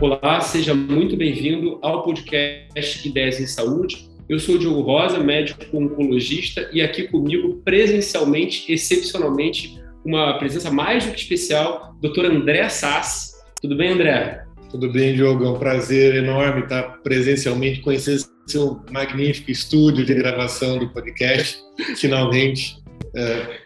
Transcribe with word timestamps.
Olá, 0.00 0.40
seja 0.40 0.74
muito 0.74 1.14
bem-vindo 1.14 1.78
ao 1.82 2.02
podcast 2.02 3.06
Ideias 3.06 3.38
em 3.38 3.46
Saúde. 3.46 4.08
Eu 4.26 4.38
sou 4.38 4.54
o 4.54 4.58
Diogo 4.58 4.80
Rosa, 4.80 5.18
médico 5.18 5.76
oncologista, 5.76 6.70
e 6.72 6.80
aqui 6.80 7.06
comigo, 7.08 7.60
presencialmente, 7.62 8.72
excepcionalmente, 8.72 9.78
uma 10.02 10.38
presença 10.38 10.70
mais 10.70 11.04
do 11.04 11.12
que 11.12 11.20
especial, 11.20 11.94
doutor 12.00 12.24
André 12.24 12.66
Sass. 12.70 13.34
Tudo 13.60 13.76
bem, 13.76 13.90
André? 13.90 14.42
Tudo 14.70 14.90
bem, 14.90 15.14
Diogo. 15.14 15.44
É 15.44 15.50
um 15.50 15.58
prazer 15.58 16.14
enorme 16.14 16.62
estar 16.62 16.82
presencialmente, 17.02 17.80
conhecer 17.80 18.20
seu 18.46 18.80
magnífico 18.90 19.50
estúdio 19.50 20.04
de 20.04 20.14
gravação 20.14 20.78
do 20.78 20.88
podcast. 20.88 21.58
Finalmente, 21.96 22.85
é 23.14 23.60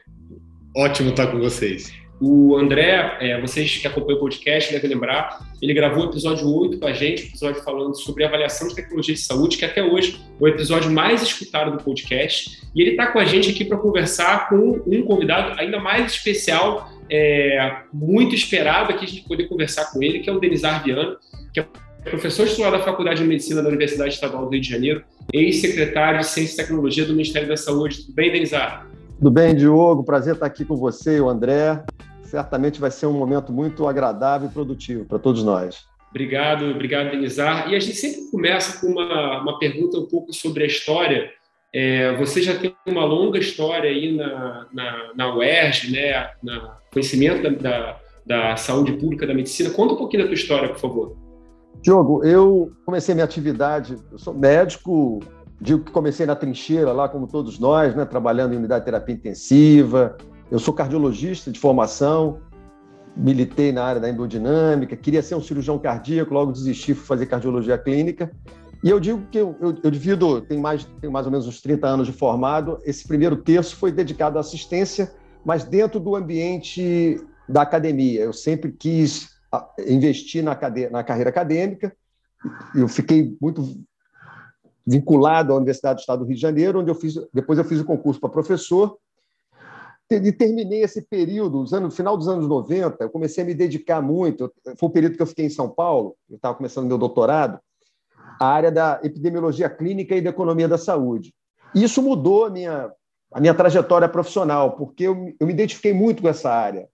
ótimo 0.76 1.10
estar 1.10 1.26
com 1.28 1.38
vocês. 1.38 1.92
O 2.20 2.54
André, 2.54 3.16
é, 3.18 3.40
vocês 3.40 3.78
que 3.78 3.86
acompanham 3.86 4.18
o 4.18 4.20
podcast 4.20 4.70
devem 4.70 4.90
lembrar, 4.90 5.40
ele 5.62 5.72
gravou 5.72 6.04
o 6.04 6.10
episódio 6.10 6.46
8 6.54 6.78
com 6.78 6.86
a 6.86 6.92
gente, 6.92 7.28
episódio 7.28 7.62
falando 7.62 7.98
sobre 7.98 8.24
avaliação 8.24 8.68
de 8.68 8.74
tecnologia 8.74 9.14
de 9.14 9.22
saúde, 9.22 9.56
que 9.56 9.64
até 9.64 9.82
hoje 9.82 10.20
é 10.38 10.44
o 10.44 10.46
episódio 10.46 10.90
mais 10.90 11.22
escutado 11.22 11.78
do 11.78 11.82
podcast. 11.82 12.60
E 12.74 12.82
ele 12.82 12.90
está 12.90 13.06
com 13.06 13.18
a 13.18 13.24
gente 13.24 13.50
aqui 13.50 13.64
para 13.64 13.78
conversar 13.78 14.50
com 14.50 14.82
um 14.86 15.02
convidado 15.02 15.58
ainda 15.58 15.80
mais 15.80 16.12
especial, 16.12 16.92
é, 17.08 17.76
muito 17.90 18.34
esperado 18.34 18.92
aqui 18.92 19.06
a 19.06 19.08
gente 19.08 19.26
poder 19.26 19.48
conversar 19.48 19.90
com 19.90 20.02
ele, 20.02 20.18
que 20.18 20.28
é 20.28 20.32
o 20.32 20.38
Denizar 20.38 20.84
Viana, 20.84 21.16
que 21.54 21.60
é 21.60 21.66
professor 22.04 22.46
titular 22.46 22.70
da 22.70 22.80
Faculdade 22.80 23.22
de 23.22 23.26
Medicina 23.26 23.62
da 23.62 23.68
Universidade 23.68 24.12
Estadual 24.12 24.44
do 24.44 24.50
Rio 24.50 24.60
de 24.60 24.68
Janeiro, 24.68 25.02
ex-secretário 25.32 26.20
de 26.20 26.26
Ciência 26.26 26.52
e 26.52 26.56
Tecnologia 26.56 27.06
do 27.06 27.12
Ministério 27.12 27.48
da 27.48 27.56
Saúde. 27.56 28.02
Tudo 28.02 28.14
bem, 28.14 28.30
Denizar? 28.30 28.89
Tudo 29.20 29.32
bem, 29.32 29.54
Diogo? 29.54 30.02
Prazer 30.02 30.32
estar 30.32 30.46
aqui 30.46 30.64
com 30.64 30.76
você 30.76 31.18
e 31.18 31.20
o 31.20 31.28
André 31.28 31.84
certamente 32.22 32.80
vai 32.80 32.90
ser 32.90 33.04
um 33.04 33.12
momento 33.12 33.52
muito 33.52 33.86
agradável 33.86 34.48
e 34.48 34.50
produtivo 34.50 35.04
para 35.04 35.18
todos 35.18 35.44
nós. 35.44 35.84
Obrigado, 36.08 36.64
obrigado, 36.64 37.10
Denizar. 37.10 37.70
E 37.70 37.76
a 37.76 37.80
gente 37.80 37.96
sempre 37.96 38.30
começa 38.30 38.80
com 38.80 38.86
uma, 38.86 39.42
uma 39.42 39.58
pergunta 39.58 39.98
um 39.98 40.06
pouco 40.06 40.32
sobre 40.32 40.64
a 40.64 40.66
história. 40.66 41.30
É, 41.70 42.16
você 42.16 42.40
já 42.40 42.56
tem 42.56 42.74
uma 42.86 43.04
longa 43.04 43.38
história 43.38 43.90
aí 43.90 44.16
na, 44.16 44.66
na, 44.72 45.10
na 45.14 45.36
UERJ, 45.36 45.92
né, 45.92 46.30
na 46.42 46.78
conhecimento 46.90 47.42
da, 47.42 47.50
da, 47.50 48.00
da 48.24 48.56
saúde 48.56 48.94
pública, 48.94 49.26
da 49.26 49.34
medicina. 49.34 49.68
Conta 49.68 49.92
um 49.92 49.98
pouquinho 49.98 50.22
da 50.22 50.28
tua 50.28 50.34
história, 50.34 50.70
por 50.70 50.78
favor. 50.78 51.14
Diogo, 51.82 52.24
eu 52.24 52.72
comecei 52.86 53.14
minha 53.14 53.26
atividade, 53.26 53.98
eu 54.10 54.18
sou 54.18 54.32
médico, 54.32 55.20
digo 55.60 55.84
que 55.84 55.92
comecei 55.92 56.24
na 56.24 56.34
trincheira 56.34 56.92
lá, 56.92 57.08
como 57.08 57.26
todos 57.26 57.58
nós, 57.58 57.94
né, 57.94 58.04
trabalhando 58.04 58.54
em 58.54 58.56
unidade 58.56 58.80
de 58.80 58.86
terapia 58.86 59.14
intensiva, 59.14 60.16
eu 60.50 60.58
sou 60.58 60.72
cardiologista 60.72 61.50
de 61.50 61.60
formação, 61.60 62.40
militei 63.16 63.70
na 63.70 63.84
área 63.84 64.00
da 64.00 64.08
endodinâmica, 64.08 64.96
queria 64.96 65.22
ser 65.22 65.34
um 65.34 65.42
cirurgião 65.42 65.78
cardíaco, 65.78 66.32
logo 66.32 66.52
desisti, 66.52 66.94
fui 66.94 67.06
fazer 67.06 67.26
cardiologia 67.26 67.76
clínica. 67.76 68.30
E 68.82 68.88
eu 68.88 68.98
digo 68.98 69.26
que 69.30 69.36
eu, 69.36 69.54
eu, 69.60 69.76
eu 69.82 69.90
divido, 69.90 70.40
tenho 70.40 70.62
mais, 70.62 70.88
tenho 71.00 71.12
mais 71.12 71.26
ou 71.26 71.32
menos 71.32 71.46
uns 71.46 71.60
30 71.60 71.86
anos 71.86 72.06
de 72.06 72.14
formado, 72.14 72.78
esse 72.84 73.06
primeiro 73.06 73.36
terço 73.36 73.76
foi 73.76 73.92
dedicado 73.92 74.38
à 74.38 74.40
assistência, 74.40 75.12
mas 75.44 75.64
dentro 75.64 76.00
do 76.00 76.16
ambiente 76.16 77.20
da 77.46 77.62
academia. 77.62 78.22
Eu 78.22 78.32
sempre 78.32 78.72
quis 78.72 79.28
investir 79.86 80.42
na, 80.42 80.58
na 80.90 81.04
carreira 81.04 81.28
acadêmica, 81.28 81.94
eu 82.74 82.88
fiquei 82.88 83.36
muito 83.40 83.62
vinculado 84.86 85.52
à 85.52 85.56
Universidade 85.56 85.96
do 85.96 86.00
Estado 86.00 86.18
do 86.20 86.24
Rio 86.26 86.36
de 86.36 86.40
Janeiro, 86.40 86.80
onde 86.80 86.90
eu 86.90 86.94
fiz, 86.94 87.14
depois 87.32 87.58
eu 87.58 87.64
fiz 87.64 87.80
o 87.80 87.84
concurso 87.84 88.20
para 88.20 88.30
professor, 88.30 88.96
e 90.10 90.32
terminei 90.32 90.82
esse 90.82 91.02
período, 91.02 91.64
no 91.80 91.90
final 91.90 92.16
dos 92.16 92.26
anos 92.26 92.48
90, 92.48 93.04
eu 93.04 93.10
comecei 93.10 93.44
a 93.44 93.46
me 93.46 93.54
dedicar 93.54 94.02
muito. 94.02 94.52
Foi 94.76 94.88
o 94.88 94.92
período 94.92 95.14
que 95.14 95.22
eu 95.22 95.26
fiquei 95.26 95.46
em 95.46 95.50
São 95.50 95.70
Paulo, 95.70 96.16
eu 96.28 96.34
estava 96.34 96.56
começando 96.56 96.88
meu 96.88 96.98
doutorado, 96.98 97.60
a 98.40 98.46
área 98.46 98.72
da 98.72 98.98
epidemiologia 99.04 99.70
clínica 99.70 100.16
e 100.16 100.20
da 100.20 100.30
economia 100.30 100.66
da 100.66 100.76
saúde. 100.76 101.32
Isso 101.72 102.02
mudou 102.02 102.46
a 102.46 102.50
minha, 102.50 102.90
a 103.32 103.40
minha 103.40 103.54
trajetória 103.54 104.08
profissional, 104.08 104.72
porque 104.72 105.04
eu, 105.04 105.32
eu 105.38 105.46
me 105.46 105.52
identifiquei 105.52 105.92
muito 105.92 106.22
com 106.22 106.28
essa 106.28 106.50
área, 106.50 106.88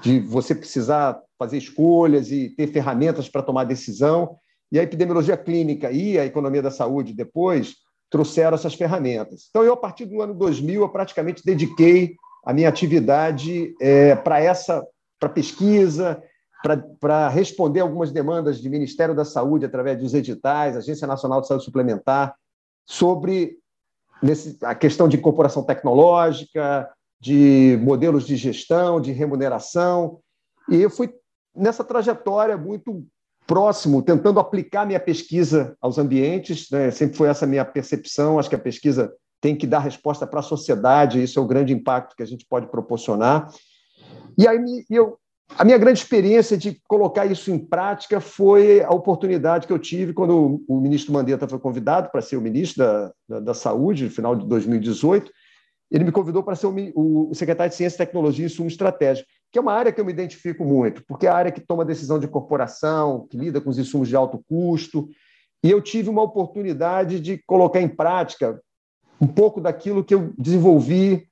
de 0.00 0.20
você 0.20 0.54
precisar 0.54 1.20
fazer 1.36 1.58
escolhas 1.58 2.30
e 2.30 2.50
ter 2.50 2.68
ferramentas 2.68 3.28
para 3.28 3.42
tomar 3.42 3.64
decisão. 3.64 4.36
E 4.72 4.80
a 4.80 4.82
epidemiologia 4.82 5.36
clínica 5.36 5.92
e 5.92 6.18
a 6.18 6.24
economia 6.24 6.62
da 6.62 6.70
saúde 6.70 7.12
depois 7.12 7.76
trouxeram 8.10 8.54
essas 8.54 8.74
ferramentas. 8.74 9.46
Então, 9.50 9.62
eu, 9.62 9.74
a 9.74 9.76
partir 9.76 10.06
do 10.06 10.22
ano 10.22 10.34
2000, 10.34 10.80
eu 10.80 10.88
praticamente 10.88 11.44
dediquei 11.44 12.16
a 12.44 12.54
minha 12.54 12.70
atividade 12.70 13.74
é, 13.80 14.16
para 14.16 14.40
essa 14.40 14.84
para 15.20 15.28
pesquisa, 15.28 16.20
para 16.98 17.28
responder 17.28 17.78
algumas 17.78 18.10
demandas 18.10 18.60
do 18.60 18.68
Ministério 18.68 19.14
da 19.14 19.24
Saúde 19.24 19.64
através 19.64 20.00
dos 20.00 20.14
editais, 20.14 20.76
Agência 20.76 21.06
Nacional 21.06 21.40
de 21.40 21.46
Saúde 21.46 21.64
Suplementar, 21.64 22.34
sobre 22.84 23.56
nesse, 24.20 24.58
a 24.64 24.74
questão 24.74 25.06
de 25.06 25.16
incorporação 25.16 25.62
tecnológica, 25.62 26.90
de 27.20 27.78
modelos 27.82 28.26
de 28.26 28.34
gestão, 28.36 29.00
de 29.00 29.12
remuneração. 29.12 30.18
E 30.68 30.76
eu 30.76 30.90
fui 30.90 31.14
nessa 31.54 31.84
trajetória 31.84 32.56
muito 32.56 33.06
próximo, 33.46 34.02
tentando 34.02 34.40
aplicar 34.40 34.86
minha 34.86 35.00
pesquisa 35.00 35.76
aos 35.80 35.98
ambientes. 35.98 36.70
Né? 36.70 36.90
Sempre 36.90 37.16
foi 37.16 37.28
essa 37.28 37.46
minha 37.46 37.64
percepção. 37.64 38.38
Acho 38.38 38.48
que 38.48 38.54
a 38.54 38.58
pesquisa 38.58 39.12
tem 39.42 39.56
que 39.56 39.66
dar 39.66 39.80
resposta 39.80 40.24
para 40.24 40.38
a 40.38 40.42
sociedade, 40.42 41.20
isso 41.20 41.38
é 41.38 41.42
o 41.42 41.46
grande 41.46 41.72
impacto 41.72 42.14
que 42.14 42.22
a 42.22 42.26
gente 42.26 42.46
pode 42.46 42.68
proporcionar. 42.68 43.52
E 44.38 44.46
aí 44.46 44.58
eu, 44.88 45.18
a 45.58 45.64
minha 45.64 45.76
grande 45.76 45.98
experiência 45.98 46.56
de 46.56 46.80
colocar 46.86 47.26
isso 47.26 47.50
em 47.50 47.58
prática 47.58 48.20
foi 48.20 48.82
a 48.82 48.90
oportunidade 48.90 49.66
que 49.66 49.72
eu 49.72 49.80
tive 49.80 50.12
quando 50.12 50.62
o 50.66 50.80
ministro 50.80 51.12
Mandetta 51.12 51.48
foi 51.48 51.58
convidado 51.58 52.08
para 52.10 52.22
ser 52.22 52.36
o 52.36 52.40
ministro 52.40 52.84
da, 52.84 53.12
da, 53.28 53.40
da 53.40 53.54
Saúde, 53.54 54.04
no 54.04 54.10
final 54.10 54.36
de 54.36 54.46
2018. 54.46 55.30
Ele 55.90 56.04
me 56.04 56.12
convidou 56.12 56.44
para 56.44 56.54
ser 56.54 56.68
o, 56.68 57.30
o 57.30 57.34
secretário 57.34 57.70
de 57.70 57.76
Ciência, 57.76 57.98
Tecnologia 57.98 58.44
e 58.44 58.46
Insumo 58.46 58.68
Estratégico, 58.68 59.28
que 59.52 59.58
é 59.58 59.62
uma 59.62 59.74
área 59.74 59.92
que 59.92 60.00
eu 60.00 60.04
me 60.04 60.12
identifico 60.12 60.64
muito, 60.64 61.04
porque 61.06 61.26
é 61.26 61.30
a 61.30 61.36
área 61.36 61.52
que 61.52 61.60
toma 61.60 61.84
decisão 61.84 62.18
de 62.18 62.26
corporação, 62.26 63.26
que 63.30 63.36
lida 63.36 63.60
com 63.60 63.68
os 63.68 63.78
insumos 63.78 64.08
de 64.08 64.16
alto 64.16 64.42
custo. 64.48 65.10
E 65.62 65.70
eu 65.70 65.82
tive 65.82 66.08
uma 66.08 66.22
oportunidade 66.22 67.20
de 67.20 67.36
colocar 67.46 67.80
em 67.80 67.88
prática 67.88 68.58
um 69.20 69.26
pouco 69.26 69.60
daquilo 69.60 70.02
que 70.02 70.14
eu 70.14 70.32
desenvolvi 70.38 71.28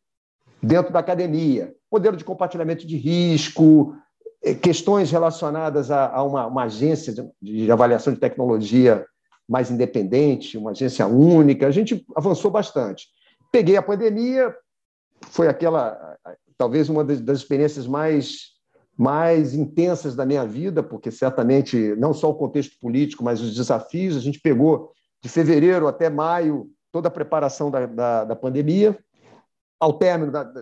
dentro 0.63 0.93
da 0.93 0.99
academia. 0.99 1.75
Modelo 1.91 2.17
de 2.17 2.25
compartilhamento 2.25 2.87
de 2.87 2.97
risco, 2.99 3.97
eh, 4.45 4.55
questões 4.55 5.11
relacionadas 5.11 5.91
a, 5.91 6.23
uma, 6.23 6.47
uma 6.47 6.65
agência 6.65 7.15
de, 7.15 7.27
de 7.41 7.73
avaliação 7.73 8.13
de 8.13 8.21
tecnologia 8.21 9.05
mais 9.49 9.71
independente, 9.71 10.59
uma 10.59 10.73
agência 10.73 11.07
única. 11.07 11.67
A 11.67 11.71
gente 11.71 12.05
avançou 12.15 12.51
bastante. 12.51 13.09
Peguei 13.51 13.77
a 13.77 13.83
pandemia, 13.83 14.55
foi 15.23 15.49
aquela, 15.49 16.17
talvez 16.61 16.91
uma 16.91 17.03
das, 17.03 17.39
experiências 17.39 17.87
mais 17.87 18.51
mais 18.95 19.55
intensas 19.55 20.15
da 20.15 20.27
minha 20.27 20.45
vida, 20.45 20.83
porque 20.83 21.11
certamente 21.11 21.97
não 21.97 22.13
só 22.13 22.29
o 22.29 22.35
contexto 22.35 22.79
político, 22.79 23.25
mas 23.25 23.41
os 23.41 23.55
desafios. 23.55 24.15
A 24.15 24.21
gente 24.21 24.39
pegou 24.39 24.93
de 25.23 25.29
fevereiro 25.31 25.89
até 25.89 26.11
maio 26.11 26.71
toda 26.93 27.09
a 27.09 27.11
preparação 27.11 27.71
da, 27.71 27.87
da, 27.87 28.25
da 28.27 28.37
pandemia, 28.37 28.99
ao 29.81 29.95
término 29.95 30.31
da, 30.31 30.53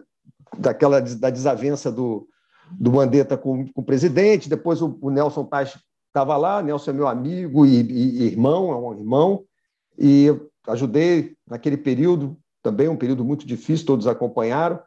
daquela 0.57 1.01
da 1.01 1.31
desavença 1.31 1.91
do, 1.91 2.29
do 2.71 2.93
Mandetta 2.93 3.37
com, 3.37 3.67
com 3.67 3.81
o 3.81 3.85
presidente, 3.85 4.49
depois 4.49 4.81
o, 4.81 4.97
o 5.03 5.11
Nelson 5.11 5.43
Tais 5.47 5.77
estava 6.07 6.37
lá, 6.37 6.63
Nelson 6.63 6.93
é 6.93 6.95
meu 6.95 7.09
amigo 7.09 7.67
e, 7.67 7.81
e, 7.81 8.23
e, 8.23 8.27
irmão, 8.29 8.71
é 8.71 8.77
um 8.77 8.93
irmão, 8.93 9.45
e 9.99 10.29
ajudei 10.69 11.35
naquele 11.45 11.77
período, 11.77 12.39
também 12.63 12.89
um 12.89 12.97
período 12.97 13.25
muito 13.25 13.45
difícil, 13.45 13.85
todos 13.85 14.07
acompanharam. 14.07 14.79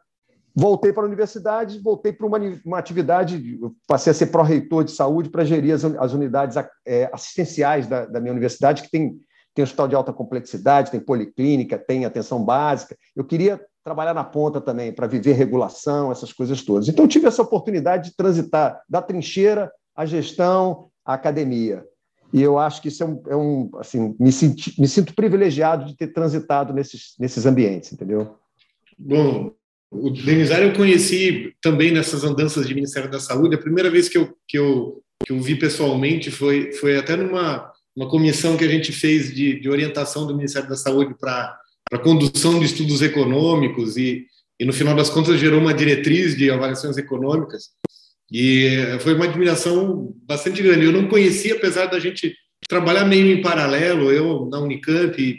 Voltei 0.54 0.92
para 0.92 1.02
a 1.02 1.06
universidade, 1.06 1.80
voltei 1.80 2.12
para 2.12 2.26
uma, 2.26 2.38
uma 2.64 2.78
atividade, 2.78 3.58
passei 3.86 4.10
a 4.10 4.14
ser 4.14 4.26
pró-reitor 4.26 4.84
de 4.84 4.92
saúde 4.92 5.30
para 5.30 5.44
gerir 5.44 5.74
as, 5.74 5.84
as 5.84 6.12
unidades 6.12 6.56
é, 6.86 7.08
assistenciais 7.12 7.86
da, 7.86 8.04
da 8.06 8.20
minha 8.20 8.32
universidade, 8.32 8.82
que 8.82 8.90
tem 8.90 9.18
tem 9.54 9.62
hospital 9.62 9.88
de 9.88 9.94
alta 9.94 10.12
complexidade, 10.12 10.90
tem 10.90 11.00
policlínica, 11.00 11.78
tem 11.78 12.04
atenção 12.04 12.42
básica. 12.42 12.96
Eu 13.14 13.24
queria 13.24 13.60
trabalhar 13.84 14.14
na 14.14 14.24
ponta 14.24 14.60
também, 14.60 14.92
para 14.92 15.06
viver 15.06 15.32
regulação, 15.32 16.10
essas 16.12 16.32
coisas 16.32 16.62
todas. 16.62 16.88
Então, 16.88 17.08
tive 17.08 17.26
essa 17.26 17.42
oportunidade 17.42 18.10
de 18.10 18.16
transitar 18.16 18.80
da 18.88 19.02
trincheira 19.02 19.70
à 19.94 20.06
gestão, 20.06 20.88
à 21.04 21.14
academia. 21.14 21.84
E 22.32 22.40
eu 22.40 22.58
acho 22.58 22.80
que 22.80 22.88
isso 22.88 23.02
é 23.02 23.06
um. 23.06 23.22
É 23.28 23.36
um 23.36 23.70
assim, 23.74 24.16
me, 24.18 24.32
senti, 24.32 24.80
me 24.80 24.88
sinto 24.88 25.14
privilegiado 25.14 25.84
de 25.84 25.94
ter 25.94 26.08
transitado 26.08 26.72
nesses, 26.72 27.14
nesses 27.18 27.44
ambientes, 27.44 27.92
entendeu? 27.92 28.36
Bom, 28.98 29.52
o 29.92 30.10
Denizar 30.10 30.62
eu 30.62 30.72
conheci 30.72 31.54
também 31.60 31.92
nessas 31.92 32.24
andanças 32.24 32.66
de 32.66 32.74
Ministério 32.74 33.10
da 33.10 33.20
Saúde. 33.20 33.54
A 33.54 33.60
primeira 33.60 33.90
vez 33.90 34.08
que 34.08 34.16
eu, 34.16 34.34
que 34.48 34.58
eu, 34.58 35.02
que 35.24 35.32
eu 35.32 35.40
vi 35.40 35.54
pessoalmente 35.54 36.30
foi, 36.30 36.72
foi 36.72 36.96
até 36.96 37.14
numa 37.14 37.70
uma 37.94 38.08
comissão 38.08 38.56
que 38.56 38.64
a 38.64 38.68
gente 38.68 38.90
fez 38.90 39.34
de, 39.34 39.60
de 39.60 39.68
orientação 39.68 40.26
do 40.26 40.34
Ministério 40.34 40.66
da 40.66 40.76
Saúde 40.76 41.14
para 41.20 41.58
condução 42.02 42.58
de 42.58 42.64
estudos 42.64 43.02
econômicos 43.02 43.98
e, 43.98 44.26
e 44.58 44.64
no 44.64 44.72
final 44.72 44.96
das 44.96 45.10
contas 45.10 45.38
gerou 45.38 45.60
uma 45.60 45.74
diretriz 45.74 46.34
de 46.34 46.50
avaliações 46.50 46.96
econômicas 46.96 47.68
e 48.32 48.98
foi 49.00 49.12
uma 49.14 49.26
admiração 49.26 50.14
bastante 50.26 50.62
grande. 50.62 50.86
Eu 50.86 50.92
não 50.92 51.06
conhecia, 51.06 51.54
apesar 51.54 51.84
da 51.84 51.98
gente 51.98 52.34
trabalhar 52.66 53.04
meio 53.04 53.30
em 53.30 53.42
paralelo, 53.42 54.10
eu 54.10 54.46
na 54.46 54.58
Unicamp 54.58 55.36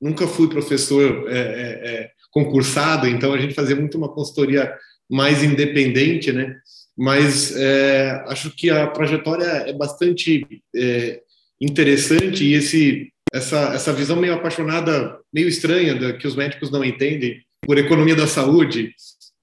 nunca 0.00 0.28
fui 0.28 0.48
professor 0.48 1.26
é, 1.28 1.38
é, 1.38 2.10
concursado, 2.30 3.06
então 3.06 3.32
a 3.32 3.38
gente 3.38 3.54
fazia 3.54 3.76
muito 3.76 3.96
uma 3.96 4.08
consultoria 4.08 4.72
mais 5.10 5.42
independente, 5.42 6.32
né? 6.32 6.56
Mas 6.96 7.56
é, 7.56 8.24
acho 8.26 8.50
que 8.50 8.70
a 8.70 8.86
trajetória 8.88 9.44
é 9.44 9.72
bastante 9.72 10.46
é, 10.74 11.20
interessante 11.60 12.44
e 12.44 12.54
esse 12.54 13.12
essa 13.32 13.74
essa 13.74 13.92
visão 13.92 14.16
meio 14.16 14.34
apaixonada, 14.34 15.18
meio 15.32 15.48
estranha 15.48 15.94
da, 15.94 16.12
que 16.12 16.26
os 16.26 16.34
médicos 16.34 16.70
não 16.70 16.84
entendem 16.84 17.40
por 17.62 17.78
economia 17.78 18.16
da 18.16 18.26
saúde 18.26 18.94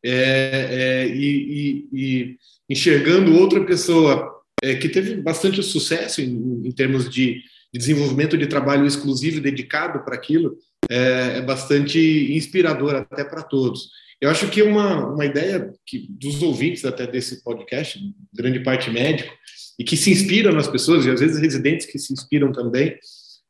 é, 0.03 1.07
e, 1.07 1.87
e, 1.93 1.99
e 2.01 2.37
enxergando 2.69 3.35
outra 3.35 3.63
pessoa 3.65 4.35
é, 4.63 4.75
que 4.75 4.89
teve 4.89 5.15
bastante 5.15 5.61
sucesso 5.61 6.21
em, 6.21 6.67
em 6.67 6.71
termos 6.71 7.09
de, 7.09 7.35
de, 7.73 7.79
desenvolvimento 7.79 8.37
de 8.37 8.47
trabalho 8.47 8.85
exclusivo 8.85 9.41
dedicado 9.41 10.03
para 10.03 10.15
aquilo, 10.15 10.57
é, 10.89 11.37
é, 11.37 11.41
bastante 11.41 11.99
inspirador 12.33 12.95
até 12.95 13.23
para 13.23 13.41
todos. 13.41 13.89
Eu 14.21 14.29
acho 14.29 14.49
que 14.49 14.61
uma, 14.61 15.13
uma 15.13 15.25
ideia 15.25 15.71
que 15.85 16.07
dos 16.09 16.41
ouvintes 16.41 16.85
até 16.85 17.05
desse 17.05 17.43
podcast, 17.43 17.99
grande 18.33 18.59
parte 18.61 18.89
médico, 18.89 19.33
e 19.77 19.83
que 19.83 19.97
se 19.97 20.11
inspira 20.11 20.51
nas 20.51 20.67
pessoas, 20.67 21.05
e 21.05 21.09
às 21.09 21.19
vezes 21.19 21.39
residentes 21.39 21.85
que 21.85 21.99
se 21.99 22.13
inspiram 22.13 22.51
também, 22.51 22.97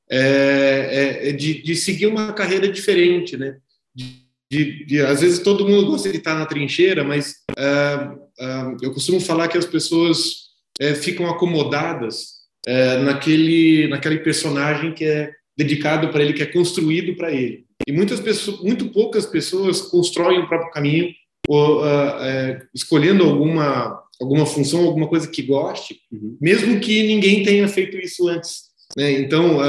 é, 0.09 0.17
é, 0.17 1.29
é 1.29 1.31
de, 1.31 1.61
de, 1.61 1.75
seguir 1.75 2.07
uma 2.07 2.33
carreira 2.33 2.67
diferente, 2.67 3.37
né? 3.37 3.57
De, 3.93 4.25
de, 4.49 4.85
de, 4.85 5.01
às 5.01 5.21
vezes 5.21 5.39
todo 5.39 5.67
mundo 5.67 5.87
gosta 5.87 6.11
de 6.11 6.17
estar 6.17 6.35
na 6.35 6.45
trincheira, 6.45 7.03
mas 7.03 7.35
uh, 7.51 8.13
uh, 8.13 8.77
eu 8.81 8.93
costumo 8.93 9.19
falar 9.19 9.47
que 9.47 9.57
as 9.57 9.65
pessoas 9.65 10.25
uh, 10.81 10.95
ficam 10.95 11.27
acomodadas 11.29 12.35
naquele, 13.03 13.87
naquele 13.89 14.17
personagem 14.17 14.91
que 14.91 15.05
é 15.05 15.31
dedicado 15.57 16.09
para 16.09 16.23
ele, 16.23 16.33
que 16.33 16.43
é 16.43 16.47
construído 16.47 17.15
para 17.15 17.31
ele. 17.31 17.65
E 17.87 17.91
muitas 17.91 18.19
pessoas, 18.19 18.61
muito 18.61 18.89
poucas 18.89 19.25
pessoas 19.25 19.81
constroem 19.81 20.39
o 20.39 20.47
próprio 20.47 20.71
caminho, 20.71 21.13
ou, 21.47 21.83
escolhendo 22.73 23.23
alguma 23.23 24.03
alguma 24.19 24.45
função, 24.45 24.85
alguma 24.85 25.07
coisa 25.07 25.27
que 25.27 25.41
goste, 25.41 25.99
uhum. 26.11 26.37
mesmo 26.39 26.79
que 26.79 27.03
ninguém 27.03 27.43
tenha 27.43 27.67
feito 27.67 27.97
isso 27.97 28.27
antes. 28.27 28.65
Né? 28.95 29.11
Então, 29.11 29.59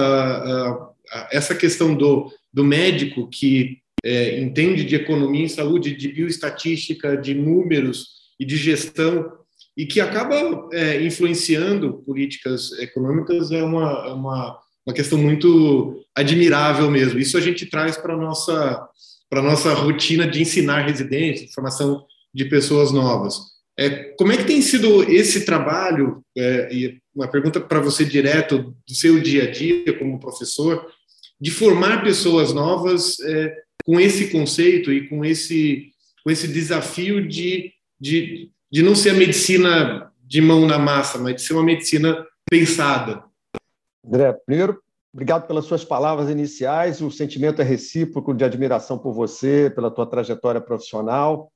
essa 1.31 1.55
questão 1.55 1.95
do, 1.95 2.31
do 2.53 2.65
médico 2.65 3.29
que 3.29 3.79
é, 4.05 4.39
entende 4.41 4.85
de 4.85 4.95
economia 4.95 5.45
em 5.45 5.49
saúde, 5.49 5.97
de 5.97 6.09
bioestatística, 6.09 7.17
de 7.17 7.35
números 7.35 8.09
e 8.39 8.45
de 8.45 8.57
gestão, 8.57 9.33
e 9.77 9.85
que 9.85 10.01
acaba 10.01 10.69
é, 10.73 11.03
influenciando 11.03 12.03
políticas 12.07 12.73
econômicas, 12.79 13.51
é 13.51 13.63
uma, 13.63 14.07
é 14.07 14.13
uma, 14.13 14.59
uma 14.87 14.95
questão 14.95 15.19
muito 15.19 16.05
admirável 16.15 16.91
mesmo. 16.91 17.19
Isso 17.19 17.37
a 17.37 17.41
gente 17.41 17.67
traz 17.67 17.97
para 17.97 18.17
nossa, 18.17 18.89
para 19.29 19.43
nossa 19.43 19.75
rotina 19.75 20.27
de 20.27 20.41
ensinar 20.41 20.87
residentes, 20.87 21.53
formação 21.53 22.05
de 22.33 22.45
pessoas 22.45 22.93
novas. 22.93 23.57
É, 23.79 24.15
como 24.17 24.33
é 24.33 24.37
que 24.37 24.45
tem 24.45 24.63
sido 24.63 25.03
esse 25.03 25.45
trabalho? 25.45 26.23
É, 26.37 26.69
e 26.73 26.99
uma 27.15 27.29
pergunta 27.29 27.61
para 27.61 27.81
você 27.81 28.05
direto 28.05 28.75
do 28.87 28.95
seu 28.95 29.21
dia 29.21 29.45
a 29.45 29.51
dia 29.51 29.93
como 29.99 30.21
professor, 30.21 30.87
de 31.41 31.51
formar 31.51 32.03
pessoas 32.03 32.53
novas 32.53 33.19
é, 33.21 33.55
com 33.85 34.01
esse 34.01 34.29
conceito 34.29 34.93
e 34.93 35.09
com 35.09 35.25
esse, 35.25 35.91
com 36.25 36.31
esse 36.31 36.49
desafio 36.49 37.27
de, 37.27 37.73
de, 38.01 38.51
de 38.71 38.83
não 38.83 38.95
ser 38.95 39.11
a 39.11 39.15
medicina 39.15 40.11
de 40.25 40.41
mão 40.41 40.67
na 40.67 40.79
massa, 40.79 41.19
mas 41.19 41.37
de 41.37 41.43
ser 41.43 41.53
uma 41.53 41.63
medicina 41.63 42.27
pensada. 42.51 43.23
André, 44.07 44.33
primeiro, 44.33 44.81
obrigado 45.13 45.47
pelas 45.47 45.65
suas 45.65 45.85
palavras 45.85 46.31
iniciais. 46.31 47.01
O 47.01 47.11
sentimento 47.11 47.61
é 47.61 47.65
recíproco 47.65 48.35
de 48.35 48.45
admiração 48.45 48.99
por 48.99 49.13
você, 49.13 49.71
pela 49.75 49.91
tua 49.91 50.07
trajetória 50.07 50.61
profissional. 50.61 51.51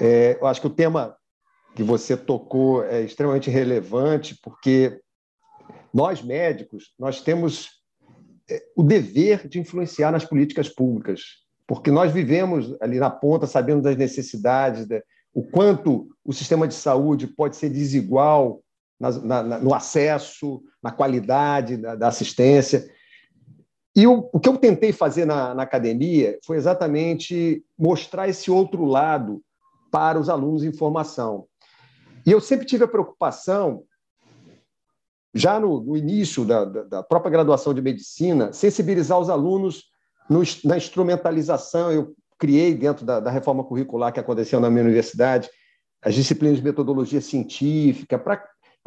É, 0.00 0.38
eu 0.40 0.46
acho 0.46 0.60
que 0.60 0.66
o 0.66 0.74
tema 0.74 1.16
que 1.74 1.82
você 1.82 2.16
tocou 2.16 2.84
é 2.84 3.02
extremamente 3.02 3.50
relevante, 3.50 4.38
porque 4.42 5.00
nós 5.92 6.22
médicos 6.22 6.94
nós 6.98 7.20
temos 7.20 7.82
é, 8.50 8.62
o 8.76 8.82
dever 8.82 9.46
de 9.46 9.60
influenciar 9.60 10.10
nas 10.10 10.24
políticas 10.24 10.68
públicas 10.68 11.46
porque 11.66 11.90
nós 11.90 12.12
vivemos 12.12 12.76
ali 12.80 12.98
na 12.98 13.10
ponta, 13.10 13.46
sabendo 13.46 13.82
das 13.82 13.96
necessidades, 13.96 14.86
né? 14.86 15.02
o 15.34 15.42
quanto 15.42 16.08
o 16.24 16.32
sistema 16.32 16.68
de 16.68 16.74
saúde 16.74 17.26
pode 17.26 17.56
ser 17.56 17.68
desigual 17.68 18.62
na, 18.98 19.10
na, 19.10 19.58
no 19.58 19.74
acesso, 19.74 20.62
na 20.82 20.90
qualidade 20.90 21.76
da, 21.76 21.94
da 21.94 22.08
assistência. 22.08 22.88
E 23.94 24.06
o, 24.06 24.28
o, 24.32 24.38
que 24.38 24.48
eu 24.48 24.56
tentei 24.58 24.92
fazer 24.92 25.24
na, 25.24 25.54
na, 25.54 25.62
academia 25.62 26.38
foi 26.44 26.56
exatamente 26.56 27.64
mostrar 27.78 28.28
esse 28.28 28.50
outro 28.50 28.84
lado 28.84 29.42
para 29.90 30.18
os 30.18 30.28
alunos 30.28 30.64
em 30.64 30.72
formação. 30.72 31.46
E 32.26 32.30
eu 32.30 32.40
sempre 32.40 32.66
tive 32.66 32.84
a 32.84 32.88
preocupação, 32.88 33.84
já 35.34 35.58
no, 35.60 35.80
no 35.80 35.96
início 35.96 36.44
da, 36.44 36.64
da, 36.64 36.82
da 36.82 37.02
própria 37.02 37.30
graduação 37.30 37.72
de 37.72 37.80
medicina, 37.80 38.52
sensibilizar 38.52 39.18
os 39.18 39.30
alunos 39.30 39.84
no, 40.28 40.42
na 40.64 40.76
instrumentalização, 40.76 41.92
eu 41.92 42.14
criei 42.38 42.74
dentro 42.74 43.06
da, 43.06 43.20
da, 43.20 43.30
reforma 43.30 43.64
curricular 43.64 44.12
que 44.12 44.20
aconteceu 44.20 44.60
na 44.60 44.68
minha 44.68 44.84
universidade 44.84 45.48
as 46.02 46.14
disciplinas 46.14 46.58
de 46.58 46.64
metodologia 46.64 47.20
científica 47.20 48.18
para 48.18 48.42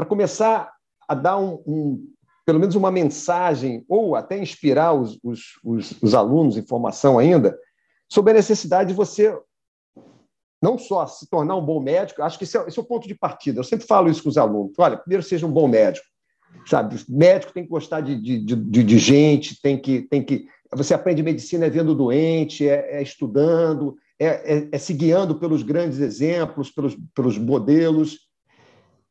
começar 0.06 0.72
a 1.08 1.14
dar 1.14 1.38
um, 1.38 1.62
um, 1.66 2.14
pelo 2.46 2.60
menos 2.60 2.76
uma 2.76 2.92
mensagem 2.92 3.86
ou 3.88 4.16
até 4.16 4.38
inspirar 4.38 4.94
os, 4.94 5.20
os, 5.24 5.60
os, 5.64 6.02
os 6.02 6.14
alunos 6.14 6.58
em 6.58 6.66
formação 6.66 7.20
ainda 7.20 7.58
sobre 8.12 8.32
a 8.32 8.36
necessidade 8.36 8.90
de 8.90 8.96
você 8.96 9.38
não 10.62 10.78
só 10.78 11.08
se 11.08 11.30
tornar 11.30 11.56
um 11.56 11.66
bom 11.66 11.80
médico, 11.80 12.22
acho 12.22 12.38
que 12.38 12.44
esse 12.44 12.58
é, 12.58 12.68
esse 12.68 12.78
é, 12.78 12.82
o 12.82 12.86
ponto 12.86 13.08
de 13.08 13.16
partida. 13.16 13.60
Eu 13.60 13.64
sempre 13.64 13.88
falo 13.88 14.10
isso 14.10 14.24
com 14.24 14.30
os 14.30 14.38
alunos. 14.38 14.74
Olha, 14.78 14.98
primeiro 14.98 15.24
seja 15.24 15.48
um 15.48 15.52
bom 15.52 15.68
médico, 15.68 16.06
sabe? 16.66 16.98
Médico 17.08 17.54
tem 17.54 17.64
que 17.64 17.70
gostar 17.70 18.02
de, 18.02 18.20
de, 18.20 18.40
de, 18.40 18.84
de 18.84 18.98
gente, 18.98 19.62
tem 19.62 19.80
que, 19.80 20.02
tem 20.02 20.24
que 20.24 20.48
você 20.76 20.94
aprende 20.94 21.24
medicina 21.24 21.66
é 21.66 21.70
vendo 21.70 21.96
doente, 21.96 22.68
é, 22.68 22.98
é 22.98 23.02
estudando, 23.02 23.96
é, 24.20 24.28
é, 24.28 24.70
é, 24.72 24.78
se 24.78 24.94
guiando 24.94 25.40
pelos 25.40 25.64
grandes 25.64 26.00
exemplos, 26.00 26.70
pelos, 26.70 26.96
pelos 27.16 27.38
modelos. 27.38 28.29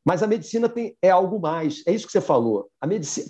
Mas 0.09 0.23
a 0.23 0.27
medicina 0.27 0.71
tem, 0.71 0.97
é 1.03 1.11
algo 1.11 1.39
mais. 1.39 1.83
É 1.87 1.93
isso 1.93 2.07
que 2.07 2.13
você 2.13 2.21
falou. 2.23 2.71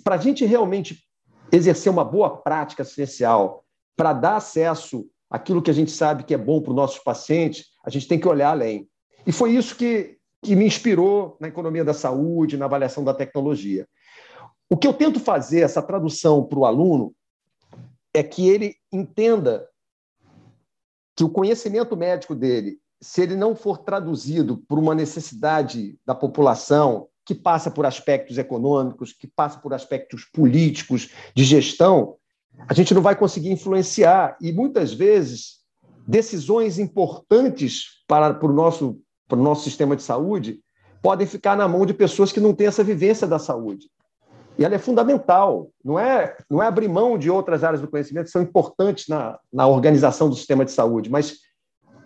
Para 0.04 0.14
a 0.14 0.18
gente 0.18 0.44
realmente 0.44 1.02
exercer 1.50 1.90
uma 1.90 2.04
boa 2.04 2.36
prática 2.36 2.84
assistencial, 2.84 3.64
para 3.96 4.12
dar 4.12 4.36
acesso 4.36 5.04
àquilo 5.28 5.60
que 5.60 5.72
a 5.72 5.74
gente 5.74 5.90
sabe 5.90 6.22
que 6.22 6.32
é 6.32 6.38
bom 6.38 6.62
para 6.62 6.70
os 6.70 6.76
nossos 6.76 7.00
pacientes, 7.00 7.66
a 7.84 7.90
gente 7.90 8.06
tem 8.06 8.16
que 8.16 8.28
olhar 8.28 8.50
além. 8.50 8.88
E 9.26 9.32
foi 9.32 9.56
isso 9.56 9.74
que, 9.74 10.18
que 10.40 10.54
me 10.54 10.66
inspirou 10.66 11.36
na 11.40 11.48
economia 11.48 11.84
da 11.84 11.92
saúde, 11.92 12.56
na 12.56 12.66
avaliação 12.66 13.02
da 13.02 13.12
tecnologia. 13.12 13.84
O 14.70 14.76
que 14.76 14.86
eu 14.86 14.94
tento 14.94 15.18
fazer, 15.18 15.62
essa 15.62 15.82
tradução 15.82 16.44
para 16.44 16.60
o 16.60 16.64
aluno, 16.64 17.12
é 18.14 18.22
que 18.22 18.48
ele 18.48 18.76
entenda 18.92 19.68
que 21.16 21.24
o 21.24 21.28
conhecimento 21.28 21.96
médico 21.96 22.36
dele, 22.36 22.78
se 23.00 23.22
ele 23.22 23.36
não 23.36 23.54
for 23.54 23.78
traduzido 23.78 24.58
por 24.68 24.78
uma 24.78 24.94
necessidade 24.94 25.98
da 26.04 26.14
população, 26.14 27.08
que 27.24 27.34
passa 27.34 27.70
por 27.70 27.84
aspectos 27.84 28.38
econômicos, 28.38 29.12
que 29.12 29.26
passa 29.26 29.58
por 29.58 29.74
aspectos 29.74 30.24
políticos, 30.24 31.10
de 31.34 31.44
gestão, 31.44 32.16
a 32.66 32.72
gente 32.72 32.94
não 32.94 33.02
vai 33.02 33.14
conseguir 33.14 33.50
influenciar. 33.50 34.36
E 34.40 34.50
muitas 34.50 34.94
vezes, 34.94 35.58
decisões 36.06 36.78
importantes 36.78 38.02
para, 38.06 38.32
para, 38.32 38.48
o, 38.48 38.52
nosso, 38.52 38.98
para 39.28 39.38
o 39.38 39.42
nosso 39.42 39.62
sistema 39.64 39.94
de 39.94 40.02
saúde 40.02 40.60
podem 41.02 41.26
ficar 41.26 41.56
na 41.56 41.68
mão 41.68 41.84
de 41.84 41.92
pessoas 41.92 42.32
que 42.32 42.40
não 42.40 42.54
têm 42.54 42.66
essa 42.66 42.82
vivência 42.82 43.26
da 43.26 43.38
saúde. 43.38 43.90
E 44.58 44.64
ela 44.64 44.74
é 44.74 44.78
fundamental, 44.78 45.70
não 45.84 45.98
é, 45.98 46.36
não 46.50 46.60
é 46.60 46.66
abrir 46.66 46.88
mão 46.88 47.16
de 47.16 47.30
outras 47.30 47.62
áreas 47.62 47.80
do 47.80 47.88
conhecimento 47.88 48.24
que 48.24 48.32
são 48.32 48.42
importantes 48.42 49.06
na, 49.06 49.38
na 49.52 49.68
organização 49.68 50.28
do 50.28 50.34
sistema 50.34 50.64
de 50.64 50.72
saúde, 50.72 51.08
mas 51.08 51.36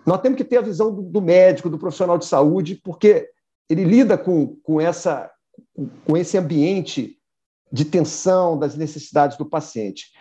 nós 0.04 0.20
temos 0.20 0.36
que 0.36 0.44
ter 0.44 0.58
a 0.58 0.62
visão 0.62 0.92
do, 0.92 1.20
médico, 1.20 1.70
do 1.70 1.78
profissional 1.78 2.18
de 2.18 2.26
saúde, 2.26 2.80
porque 2.82 3.28
ele 3.68 3.84
lida 3.84 4.18
com, 4.18 4.56
com, 4.62 4.80
essa, 4.80 5.30
com 6.04 6.16
esse 6.16 6.36
ambiente 6.36 7.18
de 7.72 7.84
tensão 7.84 8.58
das 8.58 8.76
necessidades 8.76 9.38
do 9.38 9.46
paciente. 9.46 10.12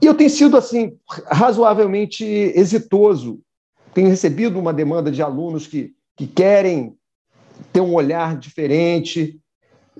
E 0.00 0.06
eu 0.06 0.14
tenho 0.14 0.30
sido 0.30 0.56
assim 0.56 0.96
razoavelmente 1.26 2.24
exitoso. 2.24 3.40
Tenho 3.92 4.08
recebido 4.08 4.58
uma 4.58 4.72
demanda 4.72 5.10
de 5.10 5.22
alunos 5.22 5.66
que, 5.66 5.92
que 6.16 6.26
querem 6.26 6.96
ter 7.72 7.80
um 7.80 7.94
olhar 7.94 8.38
diferente. 8.38 9.40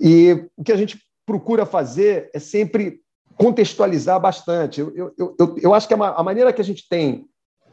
E 0.00 0.46
o 0.56 0.62
que 0.62 0.70
a 0.70 0.76
gente 0.76 1.00
procura 1.26 1.66
fazer 1.66 2.30
é 2.32 2.38
sempre 2.38 3.00
contextualizar 3.36 4.20
bastante. 4.20 4.80
Eu, 4.80 4.94
eu, 4.94 5.34
eu, 5.38 5.58
eu 5.62 5.74
acho 5.74 5.88
que 5.88 5.94
a 5.94 6.22
maneira 6.22 6.52
que 6.52 6.60
a 6.60 6.64
gente 6.64 6.88
tem 6.88 7.26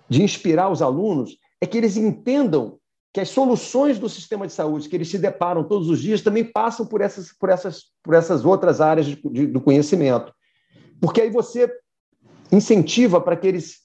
de 0.09 0.23
inspirar 0.23 0.71
os 0.71 0.81
alunos 0.81 1.37
é 1.61 1.65
que 1.65 1.77
eles 1.77 1.97
entendam 1.97 2.77
que 3.13 3.21
as 3.21 3.29
soluções 3.29 3.97
do 3.97 4.07
sistema 4.07 4.45
de 4.45 4.53
saúde 4.53 4.87
que 4.87 4.95
eles 4.95 5.09
se 5.09 5.17
deparam 5.17 5.63
todos 5.63 5.89
os 5.89 5.99
dias 5.99 6.21
também 6.21 6.43
passam 6.43 6.85
por 6.85 7.01
essas, 7.01 7.31
por 7.31 7.49
essas, 7.49 7.85
por 8.03 8.13
essas 8.13 8.45
outras 8.45 8.79
áreas 8.79 9.07
de, 9.07 9.19
de, 9.31 9.47
do 9.47 9.59
conhecimento. 9.59 10.31
Porque 11.01 11.21
aí 11.21 11.29
você 11.29 11.71
incentiva 12.51 13.19
para 13.19 13.35
que 13.35 13.47
eles 13.47 13.77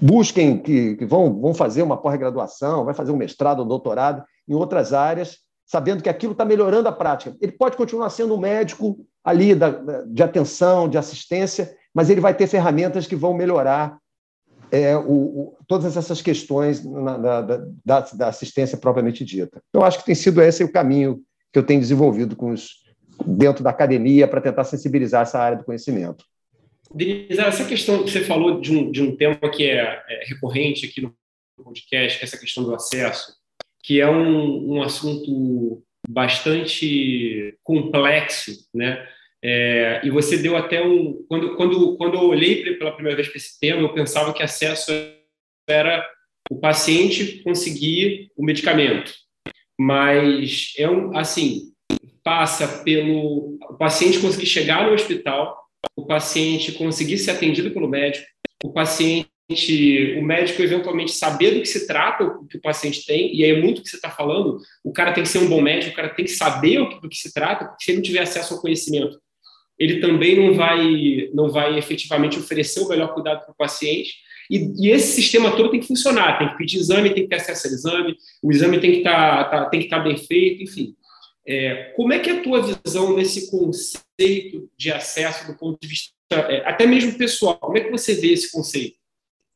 busquem, 0.00 0.58
que, 0.58 0.96
que 0.96 1.04
vão, 1.04 1.40
vão 1.40 1.52
fazer 1.52 1.82
uma 1.82 1.96
pós-graduação, 1.96 2.84
vai 2.84 2.94
fazer 2.94 3.12
um 3.12 3.16
mestrado 3.16 3.58
ou 3.58 3.66
um 3.66 3.68
doutorado 3.68 4.24
em 4.48 4.54
outras 4.54 4.92
áreas, 4.92 5.38
sabendo 5.66 6.02
que 6.02 6.08
aquilo 6.08 6.32
está 6.32 6.44
melhorando 6.44 6.88
a 6.88 6.92
prática. 6.92 7.36
Ele 7.40 7.52
pode 7.52 7.76
continuar 7.76 8.10
sendo 8.10 8.34
um 8.34 8.40
médico 8.40 8.98
ali 9.22 9.54
da, 9.54 9.70
de 10.06 10.22
atenção, 10.22 10.88
de 10.88 10.96
assistência, 10.96 11.76
mas 11.94 12.08
ele 12.08 12.20
vai 12.20 12.34
ter 12.34 12.46
ferramentas 12.46 13.06
que 13.06 13.14
vão 13.14 13.34
melhorar 13.34 13.98
é, 14.70 14.96
o, 14.96 15.12
o, 15.12 15.56
todas 15.66 15.96
essas 15.96 16.22
questões 16.22 16.84
na, 16.84 17.18
na, 17.18 17.40
da, 17.40 18.00
da, 18.00 18.28
assistência 18.28 18.78
propriamente 18.78 19.24
dita. 19.24 19.62
Eu 19.72 19.82
acho 19.82 19.98
que 19.98 20.06
tem 20.06 20.14
sido 20.14 20.40
esse 20.40 20.62
o 20.64 20.72
caminho 20.72 21.20
que 21.52 21.58
eu 21.58 21.62
tenho 21.62 21.80
desenvolvido 21.80 22.36
com 22.36 22.52
os, 22.52 22.80
dentro 23.26 23.64
da 23.64 23.70
academia 23.70 24.28
para 24.28 24.40
tentar 24.40 24.64
sensibilizar 24.64 25.22
essa 25.22 25.38
área 25.38 25.58
do 25.58 25.64
conhecimento. 25.64 26.24
Denise, 26.92 27.40
essa 27.40 27.64
questão 27.64 28.02
que 28.02 28.10
você 28.10 28.24
falou 28.24 28.60
de 28.60 28.76
um, 28.76 28.90
de 28.90 29.02
um 29.02 29.16
tema 29.16 29.36
que 29.50 29.64
é, 29.64 30.02
é 30.08 30.24
recorrente 30.26 30.86
aqui 30.86 31.00
no 31.00 31.14
podcast, 31.56 32.18
que 32.18 32.24
é 32.24 32.26
essa 32.26 32.38
questão 32.38 32.64
do 32.64 32.74
acesso, 32.74 33.32
que 33.82 34.00
é 34.00 34.10
um, 34.10 34.74
um 34.74 34.82
assunto 34.82 35.82
bastante 36.08 37.56
complexo, 37.62 38.52
né? 38.74 39.06
É, 39.42 40.02
e 40.04 40.10
você 40.10 40.36
deu 40.36 40.56
até 40.56 40.82
um. 40.82 41.24
Quando, 41.28 41.56
quando, 41.56 41.96
quando 41.96 42.14
eu 42.14 42.24
olhei 42.24 42.76
pela 42.76 42.92
primeira 42.92 43.16
vez 43.16 43.28
para 43.28 43.38
esse 43.38 43.58
tema, 43.58 43.80
eu 43.80 43.94
pensava 43.94 44.32
que 44.34 44.42
acesso 44.42 44.92
era 45.68 46.06
o 46.50 46.58
paciente 46.58 47.42
conseguir 47.42 48.30
o 48.36 48.44
medicamento. 48.44 49.12
Mas 49.78 50.74
é 50.76 50.90
um, 50.90 51.16
assim, 51.16 51.72
passa 52.22 52.82
pelo 52.82 53.56
o 53.62 53.74
paciente 53.78 54.18
conseguir 54.18 54.46
chegar 54.46 54.86
no 54.86 54.92
hospital, 54.92 55.56
o 55.96 56.04
paciente 56.04 56.72
conseguir 56.72 57.18
ser 57.18 57.30
atendido 57.30 57.70
pelo 57.70 57.88
médico, 57.88 58.26
o 58.62 58.72
paciente, 58.72 59.26
o 60.18 60.22
médico 60.22 60.60
eventualmente 60.60 61.12
saber 61.12 61.52
do 61.52 61.60
que 61.60 61.68
se 61.68 61.86
trata, 61.86 62.24
o 62.24 62.46
que 62.46 62.58
o 62.58 62.60
paciente 62.60 63.06
tem, 63.06 63.34
e 63.34 63.44
aí 63.44 63.52
é 63.52 63.60
muito 63.60 63.78
o 63.78 63.82
que 63.82 63.88
você 63.88 63.96
está 63.96 64.10
falando, 64.10 64.58
o 64.84 64.92
cara 64.92 65.12
tem 65.12 65.22
que 65.22 65.28
ser 65.28 65.38
um 65.38 65.48
bom 65.48 65.60
médico, 65.60 65.92
o 65.92 65.96
cara 65.96 66.10
tem 66.10 66.24
que 66.24 66.30
saber 66.30 66.78
do 67.00 67.08
que 67.08 67.16
se 67.16 67.32
trata, 67.32 67.64
porque 67.64 67.84
se 67.84 67.90
ele 67.90 67.98
não 67.98 68.04
tiver 68.04 68.20
acesso 68.20 68.54
ao 68.54 68.60
conhecimento, 68.60 69.18
ele 69.80 69.98
também 69.98 70.36
não 70.36 70.54
vai, 70.54 71.30
não 71.32 71.48
vai 71.48 71.78
efetivamente 71.78 72.38
oferecer 72.38 72.80
o 72.80 72.88
melhor 72.88 73.14
cuidado 73.14 73.40
para 73.40 73.52
o 73.52 73.56
paciente, 73.56 74.12
e, 74.50 74.72
e, 74.76 74.90
esse 74.90 75.14
sistema 75.14 75.56
todo 75.56 75.70
tem 75.70 75.80
que 75.80 75.86
funcionar, 75.86 76.38
tem 76.38 76.48
que 76.48 76.56
pedir 76.56 76.78
exame, 76.78 77.14
tem 77.14 77.22
que 77.22 77.28
ter 77.28 77.36
acesso 77.36 77.68
ao 77.68 77.72
exame, 77.72 78.16
o 78.42 78.50
exame 78.50 78.80
tem 78.80 78.92
que 78.92 79.02
tá, 79.02 79.44
tá, 79.44 79.70
estar 79.72 79.96
tá 79.96 80.02
bem 80.02 80.16
feito, 80.18 80.64
enfim. 80.64 80.94
É, 81.46 81.92
como 81.96 82.12
é 82.12 82.18
que 82.18 82.28
é 82.28 82.32
a 82.34 82.42
tua 82.42 82.60
visão 82.60 83.14
desse 83.14 83.50
conceito 83.50 84.68
de 84.76 84.92
acesso 84.92 85.46
do 85.46 85.56
ponto 85.56 85.78
de 85.80 85.88
vista 85.88 86.12
é, 86.32 86.68
até 86.68 86.84
mesmo 86.84 87.16
pessoal? 87.16 87.58
Como 87.58 87.78
é 87.78 87.80
que 87.80 87.90
você 87.90 88.14
vê 88.14 88.32
esse 88.32 88.50
conceito? 88.50 88.96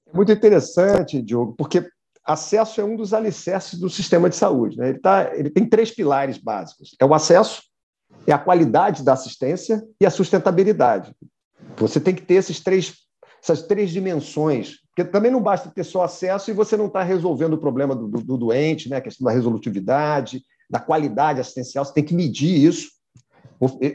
É 0.06 0.16
muito 0.16 0.30
interessante, 0.30 1.20
Diogo, 1.20 1.54
porque 1.58 1.84
acesso 2.24 2.80
é 2.80 2.84
um 2.84 2.96
dos 2.96 3.12
alicerces 3.12 3.78
do 3.78 3.90
sistema 3.90 4.30
de 4.30 4.36
saúde. 4.36 4.78
Né? 4.78 4.90
Ele, 4.90 4.98
tá, 4.98 5.32
ele 5.34 5.50
tem 5.50 5.68
três 5.68 5.90
pilares 5.90 6.38
básicos: 6.38 6.94
é 7.00 7.04
o 7.04 7.12
acesso, 7.12 7.62
é 8.26 8.32
a 8.32 8.38
qualidade 8.38 9.02
da 9.02 9.12
assistência 9.12 9.82
e 10.00 10.06
a 10.06 10.10
sustentabilidade. 10.10 11.14
Você 11.76 12.00
tem 12.00 12.14
que 12.14 12.22
ter 12.22 12.34
esses 12.34 12.60
três, 12.60 12.94
essas 13.42 13.62
três 13.62 13.90
dimensões 13.90 14.84
porque 14.94 15.10
também 15.10 15.30
não 15.30 15.42
basta 15.42 15.68
ter 15.68 15.82
só 15.82 16.04
acesso 16.04 16.50
e 16.50 16.54
você 16.54 16.76
não 16.76 16.86
está 16.86 17.02
resolvendo 17.02 17.54
o 17.54 17.58
problema 17.58 17.96
do, 17.96 18.06
do, 18.06 18.22
do, 18.22 18.38
doente, 18.38 18.88
né? 18.88 18.98
a 18.98 19.00
questão 19.00 19.24
da 19.24 19.32
resolutividade, 19.32 20.42
da 20.70 20.78
qualidade 20.78 21.40
assistencial, 21.40 21.84
você 21.84 21.92
tem 21.92 22.04
que 22.04 22.14
medir 22.14 22.64
isso, 22.64 22.90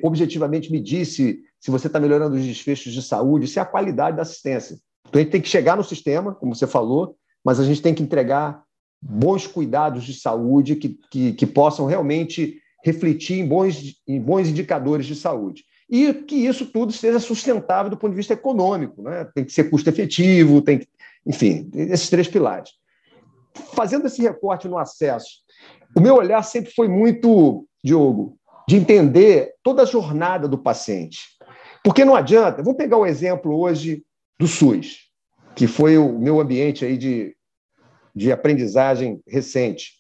objetivamente 0.04 0.70
medir 0.70 1.06
se, 1.06 1.40
se 1.58 1.72
você 1.72 1.88
está 1.88 2.02
melhorando 2.02 2.36
os 2.36 2.44
desfechos 2.44 2.92
de 2.92 3.02
saúde, 3.02 3.48
se 3.48 3.60
é 3.60 3.62
a 3.62 3.66
qualidade 3.66 4.18
da 4.18 4.24
assistência. 4.24 4.78
Então, 5.08 5.20
a 5.20 5.24
gente 5.24 5.32
tem 5.32 5.42
que 5.42 5.48
chegar 5.48 5.78
no 5.78 5.84
sistema, 5.86 6.36
como 6.36 6.54
você 6.54 6.68
falou, 6.68 7.16
mas 7.46 7.62
a 7.62 7.64
gente 7.64 7.82
tem 7.82 7.96
que 7.96 8.04
entregar 8.04 8.62
bons 9.02 9.48
cuidados 9.48 10.04
de 10.04 10.14
saúde 10.14 10.76
que, 10.76 11.00
que, 11.10 11.32
que 11.32 11.46
possam 11.48 11.86
realmente 11.86 12.59
refletir 12.84 13.40
em 13.40 13.48
bons, 13.48 13.96
em 14.08 14.20
bons 14.20 14.48
indicadores 14.48 15.06
de 15.06 15.16
saúde 15.16 15.64
e 15.90 16.14
que 16.14 16.36
isso 16.36 16.68
tudo 16.68 16.92
seja 16.92 17.20
sustentável 17.20 17.90
do 17.90 17.98
ponto 17.98 18.12
de 18.12 18.18
vista 18.18 18.34
econômico. 18.34 19.02
Né? 19.02 19.26
Tem 19.34 19.44
que 19.44 19.52
ser 19.52 19.70
custo 19.70 19.90
efetivo, 19.90 20.62
tem 20.62 20.80
que, 20.80 20.88
enfim, 21.26 21.70
esses 21.74 22.10
três 22.10 22.28
pilares. 22.28 22.70
Fazendo 23.74 24.06
esse 24.06 24.22
recorte 24.22 24.68
no 24.68 24.78
acesso, 24.78 25.40
o 25.96 26.00
meu 26.00 26.16
olhar 26.16 26.44
sempre 26.44 26.72
foi 26.72 26.88
muito, 26.88 27.66
Diogo, 27.84 28.38
de 28.68 28.76
entender 28.76 29.54
toda 29.64 29.82
a 29.82 29.86
jornada 29.86 30.48
do 30.48 30.60
paciente. 30.60 31.22
Porque 31.84 32.06
não 32.06 32.16
adianta, 32.16 32.62
vamos 32.62 32.78
pegar 32.78 32.98
o 32.98 33.06
exemplo 33.06 33.58
hoje 33.58 34.04
do 34.40 34.48
SUS, 34.48 35.10
que 35.56 35.66
foi 35.66 35.98
o 35.98 36.20
meu 36.20 36.40
ambiente 36.40 36.86
aí 36.86 36.98
de, 36.98 37.36
de 38.16 38.32
aprendizagem 38.32 39.22
recente. 39.28 39.94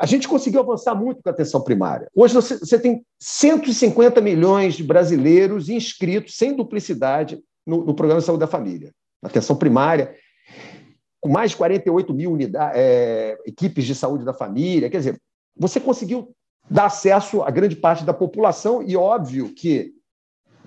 A 0.00 0.06
gente 0.06 0.26
conseguiu 0.26 0.60
avançar 0.60 0.94
muito 0.94 1.22
com 1.22 1.28
a 1.28 1.32
atenção 1.32 1.60
primária. 1.60 2.08
Hoje 2.14 2.32
você, 2.32 2.78
tem 2.78 3.04
150 3.20 4.18
milhões 4.22 4.72
de 4.72 4.82
brasileiros 4.82 5.68
inscritos, 5.68 6.38
sem 6.38 6.56
duplicidade, 6.56 7.38
no, 7.66 7.84
no 7.84 7.94
Programa 7.94 8.20
de 8.20 8.26
Saúde 8.26 8.40
da 8.40 8.46
Família. 8.46 8.92
Na 9.22 9.28
atenção 9.28 9.54
primária, 9.56 10.16
com 11.20 11.28
mais 11.28 11.50
de 11.50 11.58
48 11.58 12.14
mil 12.14 12.32
unidades, 12.32 12.78
é, 12.78 13.36
equipes 13.44 13.84
de 13.84 13.94
saúde 13.94 14.24
da 14.24 14.32
família. 14.32 14.88
Quer 14.88 14.96
dizer, 14.96 15.20
você 15.54 15.78
conseguiu 15.78 16.34
dar 16.70 16.86
acesso 16.86 17.42
a 17.42 17.50
grande 17.50 17.76
parte 17.76 18.02
da 18.02 18.14
população, 18.14 18.82
e 18.82 18.96
óbvio 18.96 19.52
que 19.52 19.92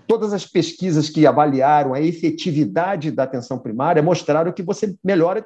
todas 0.05 0.31
as 0.31 0.45
pesquisas 0.45 1.09
que 1.09 1.25
avaliaram 1.25 1.95
a 1.95 2.01
efetividade 2.01 3.09
da 3.09 3.23
atenção 3.23 3.57
primária 3.57 4.03
mostraram 4.03 4.51
que 4.51 4.61
você 4.61 4.95
melhora 5.03 5.43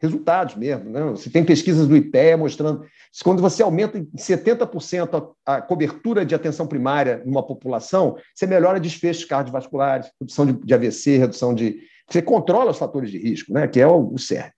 resultados 0.00 0.56
mesmo. 0.56 0.90
Né? 0.90 1.02
Você 1.10 1.28
tem 1.28 1.44
pesquisas 1.44 1.86
do 1.86 1.96
IPEA 1.96 2.36
mostrando 2.36 2.80
que 2.80 3.22
quando 3.22 3.42
você 3.42 3.62
aumenta 3.62 3.98
em 3.98 4.06
70% 4.16 5.32
a, 5.46 5.56
a, 5.56 5.62
cobertura 5.62 6.24
de 6.24 6.34
atenção 6.34 6.66
primária 6.66 7.22
numa 7.24 7.46
população, 7.46 8.16
você 8.34 8.46
melhora 8.46 8.80
desfechos 8.80 9.24
cardiovasculares, 9.24 10.10
redução 10.20 10.46
de, 10.46 10.52
de, 10.54 10.74
AVC, 10.74 11.18
redução 11.18 11.54
de. 11.54 11.80
Você 12.08 12.22
controla 12.22 12.70
os 12.70 12.78
fatores 12.78 13.10
de 13.10 13.18
risco, 13.18 13.52
né? 13.52 13.68
que 13.68 13.80
é 13.80 13.86
o, 13.86 14.12
o 14.12 14.18
CERN. 14.18 14.50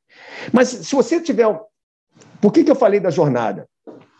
Mas 0.52 0.68
se 0.68 0.94
você 0.94 1.20
tiver. 1.20 1.46
Por 2.40 2.52
que, 2.52 2.64
que 2.64 2.70
eu 2.70 2.76
falei 2.76 3.00
da 3.00 3.10
jornada? 3.10 3.68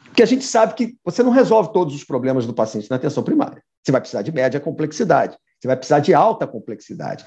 Porque 0.04 0.22
a 0.22 0.26
gente 0.26 0.44
sabe 0.44 0.74
que 0.74 0.96
você 1.04 1.22
não 1.22 1.30
resolve 1.30 1.72
todos 1.72 1.94
os 1.94 2.04
problemas 2.04 2.46
do 2.46 2.54
paciente 2.54 2.88
na 2.90 2.96
atenção 2.96 3.22
primária. 3.22 3.62
Você 3.82 3.90
vai 3.90 4.00
precisar 4.00 4.22
de 4.22 4.30
média 4.30 4.60
complexidade, 4.60 5.36
você 5.58 5.66
vai 5.66 5.76
precisar 5.76 6.00
de 6.00 6.14
alta 6.14 6.46
complexidade. 6.46 7.24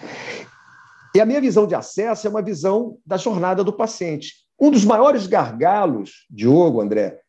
E 1.15 1.21
a 1.21 1.25
minha 1.25 1.39
visão 1.39 1.65
de 1.65 1.73
acesso 1.73 2.27
é 2.27 2.29
uma 2.29 2.41
visão 2.41 2.97
da 3.05 3.15
jornada 3.15 3.63
do 3.63 3.71
paciente. 3.71 4.33
Um 4.59 4.69
dos 4.69 4.83
maiores 4.83 5.27
gargalos, 5.27 6.25
Diogo, 6.29 6.81
André, 6.81 7.21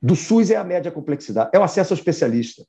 do 0.00 0.16
SUS 0.16 0.50
é 0.50 0.56
a 0.56 0.64
média 0.64 0.90
complexidade, 0.90 1.50
é 1.52 1.58
o 1.58 1.62
acesso 1.62 1.92
ao 1.92 1.98
especialista. 1.98 2.64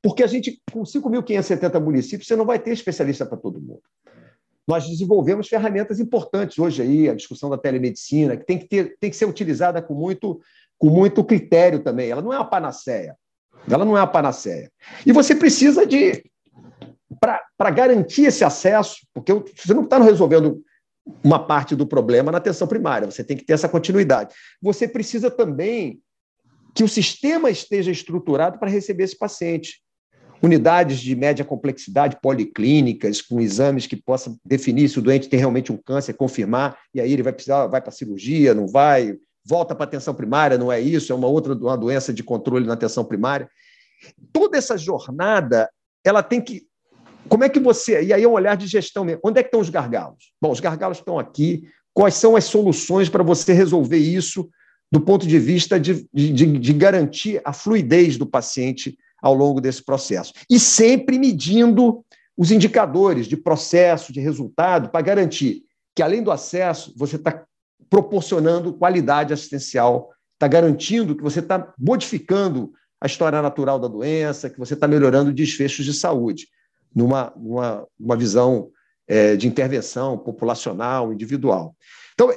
Porque 0.00 0.22
a 0.22 0.28
gente, 0.28 0.62
com 0.72 0.84
5.570 0.84 1.80
municípios, 1.80 2.28
você 2.28 2.36
não 2.36 2.46
vai 2.46 2.60
ter 2.60 2.70
especialista 2.70 3.26
para 3.26 3.36
todo 3.36 3.60
mundo. 3.60 3.82
Nós 4.66 4.88
desenvolvemos 4.88 5.48
ferramentas 5.48 5.98
importantes 5.98 6.56
hoje 6.56 6.82
aí, 6.82 7.08
a 7.08 7.14
discussão 7.14 7.50
da 7.50 7.58
telemedicina, 7.58 8.36
que 8.36 8.46
tem 8.46 8.58
que, 8.58 8.68
ter, 8.68 8.96
tem 9.00 9.10
que 9.10 9.16
ser 9.16 9.24
utilizada 9.24 9.82
com 9.82 9.94
muito, 9.94 10.40
com 10.78 10.88
muito 10.88 11.24
critério 11.24 11.82
também. 11.82 12.08
Ela 12.08 12.22
não 12.22 12.32
é 12.32 12.36
uma 12.36 12.48
panaceia. 12.48 13.16
Ela 13.68 13.84
não 13.84 13.96
é 13.96 14.00
uma 14.00 14.06
panaceia. 14.06 14.70
E 15.04 15.10
você 15.10 15.34
precisa 15.34 15.84
de 15.84 16.22
para 17.20 17.70
garantir 17.70 18.24
esse 18.24 18.42
acesso, 18.42 19.06
porque 19.12 19.32
você 19.32 19.74
não 19.74 19.84
está 19.84 19.98
resolvendo 19.98 20.62
uma 21.22 21.44
parte 21.44 21.76
do 21.76 21.86
problema 21.86 22.32
na 22.32 22.38
atenção 22.38 22.66
primária, 22.66 23.10
você 23.10 23.22
tem 23.22 23.36
que 23.36 23.44
ter 23.44 23.52
essa 23.52 23.68
continuidade. 23.68 24.34
Você 24.62 24.88
precisa 24.88 25.30
também 25.30 26.00
que 26.74 26.84
o 26.84 26.88
sistema 26.88 27.50
esteja 27.50 27.90
estruturado 27.90 28.58
para 28.58 28.70
receber 28.70 29.04
esse 29.04 29.18
paciente. 29.18 29.82
Unidades 30.42 31.00
de 31.00 31.14
média 31.14 31.44
complexidade 31.44 32.18
policlínicas, 32.22 33.20
com 33.20 33.40
exames 33.40 33.86
que 33.86 33.96
possam 33.96 34.38
definir 34.44 34.88
se 34.88 34.98
o 34.98 35.02
doente 35.02 35.28
tem 35.28 35.38
realmente 35.38 35.70
um 35.70 35.76
câncer, 35.76 36.14
confirmar, 36.14 36.78
e 36.94 37.00
aí 37.00 37.12
ele 37.12 37.22
vai 37.22 37.32
precisar, 37.32 37.66
vai 37.66 37.80
para 37.80 37.90
a 37.90 37.92
cirurgia, 37.92 38.54
não 38.54 38.66
vai, 38.66 39.16
volta 39.44 39.74
para 39.74 39.84
a 39.84 39.88
atenção 39.88 40.14
primária, 40.14 40.56
não 40.56 40.72
é 40.72 40.80
isso, 40.80 41.12
é 41.12 41.14
uma 41.14 41.28
outra 41.28 41.52
uma 41.54 41.76
doença 41.76 42.12
de 42.12 42.22
controle 42.22 42.66
na 42.66 42.72
atenção 42.72 43.04
primária. 43.04 43.50
Toda 44.32 44.56
essa 44.56 44.78
jornada, 44.78 45.68
ela 46.02 46.22
tem 46.22 46.40
que 46.40 46.69
como 47.30 47.44
é 47.44 47.48
que 47.48 47.60
você. 47.60 48.02
E 48.02 48.12
aí 48.12 48.24
é 48.24 48.28
um 48.28 48.32
olhar 48.32 48.56
de 48.56 48.66
gestão 48.66 49.04
mesmo. 49.04 49.20
Onde 49.24 49.38
é 49.38 49.42
que 49.42 49.46
estão 49.46 49.60
os 49.60 49.70
gargalos? 49.70 50.32
Bom, 50.42 50.50
os 50.50 50.58
gargalos 50.58 50.98
estão 50.98 51.16
aqui. 51.16 51.62
Quais 51.94 52.14
são 52.14 52.34
as 52.34 52.44
soluções 52.44 53.08
para 53.08 53.22
você 53.22 53.52
resolver 53.52 53.98
isso 53.98 54.50
do 54.90 55.00
ponto 55.00 55.26
de 55.26 55.38
vista 55.38 55.78
de, 55.78 56.06
de, 56.12 56.58
de 56.58 56.72
garantir 56.72 57.40
a 57.44 57.52
fluidez 57.52 58.18
do 58.18 58.26
paciente 58.26 58.98
ao 59.22 59.32
longo 59.32 59.60
desse 59.60 59.84
processo? 59.84 60.32
E 60.50 60.58
sempre 60.58 61.20
medindo 61.20 62.04
os 62.36 62.50
indicadores 62.50 63.26
de 63.26 63.36
processo, 63.36 64.12
de 64.12 64.20
resultado, 64.20 64.88
para 64.88 65.00
garantir 65.00 65.62
que, 65.94 66.02
além 66.02 66.22
do 66.22 66.32
acesso, 66.32 66.92
você 66.96 67.14
está 67.14 67.44
proporcionando 67.88 68.72
qualidade 68.72 69.32
assistencial, 69.32 70.10
está 70.34 70.48
garantindo 70.48 71.14
que 71.14 71.22
você 71.22 71.38
está 71.38 71.72
modificando 71.78 72.72
a 73.00 73.06
história 73.06 73.40
natural 73.40 73.78
da 73.78 73.86
doença, 73.86 74.50
que 74.50 74.58
você 74.58 74.74
está 74.74 74.88
melhorando 74.88 75.32
desfechos 75.32 75.84
de 75.84 75.94
saúde, 75.94 76.48
numa, 76.94 77.32
numa, 77.36 77.86
numa 77.98 78.16
visão 78.16 78.70
é, 79.06 79.36
de 79.36 79.48
intervenção 79.48 80.18
populacional, 80.18 81.12
individual. 81.12 81.74
Então, 82.14 82.30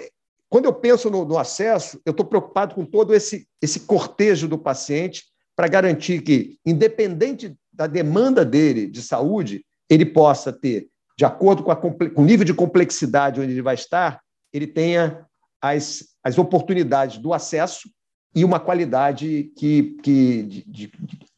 quando 0.50 0.66
eu 0.66 0.74
penso 0.74 1.10
no, 1.10 1.26
no 1.26 1.38
acesso, 1.38 2.00
eu 2.06 2.12
estou 2.12 2.26
preocupado 2.26 2.76
com 2.76 2.86
todo 2.86 3.14
esse, 3.14 3.48
esse 3.62 3.82
cortejo 3.82 4.48
do 4.48 4.58
paciente 4.58 5.24
para 5.56 5.68
garantir 5.68 6.22
que, 6.22 6.58
independente 6.66 7.56
da 7.72 7.88
demanda 7.88 8.46
dele 8.46 8.88
de 8.88 9.02
saúde, 9.02 9.66
ele 9.90 10.06
possa 10.06 10.52
ter, 10.52 10.88
de 11.18 11.26
acordo 11.26 11.64
com, 11.64 11.72
a, 11.72 11.76
com 11.76 11.96
o 12.16 12.26
nível 12.26 12.46
de 12.46 12.54
complexidade 12.54 13.40
onde 13.40 13.52
ele 13.52 13.62
vai 13.62 13.76
estar, 13.76 14.22
ele 14.52 14.68
tenha 14.68 15.26
as, 15.62 16.04
as 16.24 16.38
oportunidades 16.38 17.18
do 17.18 17.34
acesso 17.34 17.90
e 18.36 18.44
uma 18.44 18.60
qualidade 18.60 19.52
que, 19.56 19.98
que 20.04 20.44
de, 20.44 20.64
de 20.68 20.92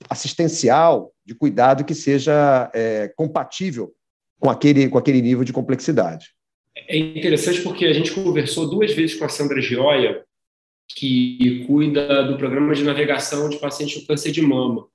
assistencial, 0.10 1.12
de 1.26 1.34
cuidado 1.34 1.84
que 1.84 1.96
seja 1.96 2.70
é, 2.74 3.12
compatível 3.16 3.94
com 4.40 4.50
aquele, 4.50 4.90
com 4.90 4.98
aquele 4.98 5.22
nível 5.22 5.44
de 5.44 5.54
complexidade. 5.54 6.28
É 6.88 6.98
interessante 6.98 7.62
porque 7.62 7.86
a 7.86 7.94
gente 7.94 8.12
conversou 8.12 8.70
duas 8.70 8.92
vezes 8.94 9.18
com 9.18 9.26
a 9.26 9.30
Sandra 9.30 9.62
Gioia, 9.62 10.24
que 10.88 11.66
cuida 11.66 12.24
do 12.24 12.38
programa 12.38 12.74
de 12.76 12.84
navegação 12.84 13.50
de 13.50 13.58
pacientes 13.58 14.02
com 14.02 14.08
câncer 14.08 14.32
de 14.32 14.42
mama. 14.42 14.88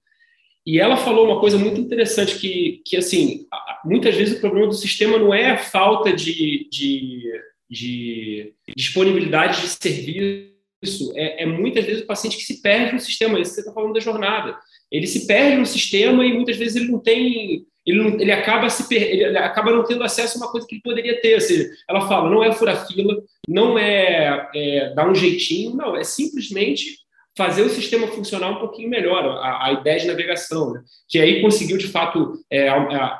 E 0.64 0.78
ela 0.78 0.96
falou 0.96 1.26
uma 1.26 1.40
coisa 1.40 1.58
muito 1.58 1.80
interessante 1.80 2.38
que, 2.38 2.82
que 2.84 2.96
assim, 2.96 3.46
muitas 3.84 4.14
vezes 4.14 4.36
o 4.36 4.40
problema 4.40 4.68
do 4.68 4.74
sistema 4.74 5.18
não 5.18 5.32
é 5.32 5.50
a 5.50 5.58
falta 5.58 6.12
de, 6.12 6.68
de, 6.70 7.22
de 7.68 8.54
disponibilidade 8.76 9.62
de 9.62 9.68
serviço, 9.68 11.12
é, 11.14 11.42
é, 11.42 11.46
muitas 11.46 11.84
vezes 11.84 12.02
o 12.02 12.06
paciente 12.06 12.36
que 12.36 12.44
se 12.44 12.60
perde 12.60 12.92
no 12.92 13.00
sistema, 13.00 13.38
isso 13.38 13.50
que 13.50 13.54
você 13.56 13.60
está 13.62 13.72
falando 13.72 13.94
da 13.94 14.00
jornada. 14.00 14.58
Ele 14.90 15.06
se 15.06 15.26
perde 15.26 15.56
no 15.56 15.66
sistema 15.66 16.24
e 16.24 16.32
muitas 16.32 16.56
vezes 16.56 16.76
ele 16.76 16.90
não 16.90 16.98
tem 16.98 17.64
ele, 17.86 17.98
não, 17.98 18.20
ele, 18.20 18.30
acaba 18.30 18.68
se 18.68 18.94
ele 18.94 19.38
acaba 19.38 19.72
não 19.72 19.84
tendo 19.84 20.04
acesso 20.04 20.36
a 20.36 20.42
uma 20.42 20.52
coisa 20.52 20.66
que 20.66 20.76
ele 20.76 20.82
poderia 20.82 21.20
ter. 21.20 21.34
Ou 21.34 21.40
seja, 21.40 21.70
ela 21.88 22.06
fala, 22.06 22.28
não 22.28 22.44
é 22.44 22.52
furar 22.52 22.86
fila, 22.86 23.22
não 23.48 23.78
é, 23.78 24.48
é 24.54 24.94
dar 24.94 25.08
um 25.08 25.14
jeitinho, 25.14 25.74
não, 25.74 25.96
é 25.96 26.04
simplesmente 26.04 26.98
fazer 27.36 27.62
o 27.62 27.70
sistema 27.70 28.06
funcionar 28.08 28.50
um 28.50 28.58
pouquinho 28.58 28.90
melhor, 28.90 29.24
a, 29.24 29.66
a 29.66 29.72
ideia 29.72 29.98
de 29.98 30.06
navegação, 30.06 30.72
né? 30.72 30.82
que 31.08 31.18
aí 31.18 31.40
conseguiu, 31.40 31.78
de 31.78 31.88
fato, 31.88 32.34
é, 32.50 32.68
a, 32.68 33.18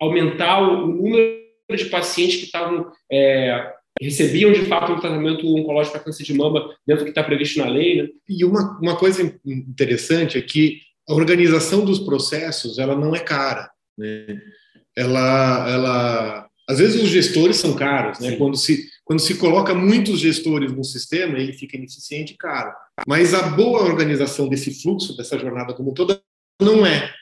aumentar 0.00 0.60
o, 0.62 0.86
número 0.88 1.42
de 1.70 1.84
pacientes 1.86 2.36
que 2.36 2.44
estavam 2.46 2.90
é, 3.10 3.72
recebiam 4.00 4.52
de 4.52 4.64
fato 4.64 4.92
um 4.92 5.00
tratamento 5.00 5.46
oncológico 5.46 5.94
para 5.94 6.04
câncer 6.04 6.24
de 6.24 6.34
mama 6.34 6.74
dentro 6.86 7.02
do 7.02 7.04
que 7.04 7.10
está 7.10 7.22
previsto 7.22 7.60
na 7.60 7.68
lei. 7.68 8.02
Né? 8.02 8.08
E 8.28 8.44
uma, 8.44 8.78
uma 8.80 8.96
coisa 8.96 9.22
interessante 9.44 10.36
é 10.36 10.42
que 10.42 10.80
a 11.12 11.14
organização 11.14 11.84
dos 11.84 11.98
processos 11.98 12.78
ela 12.78 12.96
não 12.96 13.14
é 13.14 13.20
cara. 13.20 13.70
Né? 13.96 14.40
Ela, 14.96 15.70
ela, 15.70 16.50
às 16.68 16.78
vezes 16.78 17.02
os 17.02 17.10
gestores 17.10 17.56
são 17.56 17.74
caros, 17.74 18.18
né? 18.18 18.36
Quando 18.36 18.56
se 18.56 18.90
quando 19.04 19.20
se 19.20 19.34
coloca 19.34 19.74
muitos 19.74 20.20
gestores 20.20 20.72
no 20.72 20.84
sistema, 20.84 21.38
ele 21.38 21.52
fica 21.52 21.76
ineficiente 21.76 22.32
e 22.32 22.36
caro. 22.36 22.72
Mas 23.06 23.34
a 23.34 23.42
boa 23.42 23.82
organização 23.82 24.48
desse 24.48 24.80
fluxo, 24.80 25.16
dessa 25.16 25.38
jornada 25.38 25.74
como 25.74 25.92
toda, 25.92 26.22
não 26.60 26.86
é. 26.86 27.12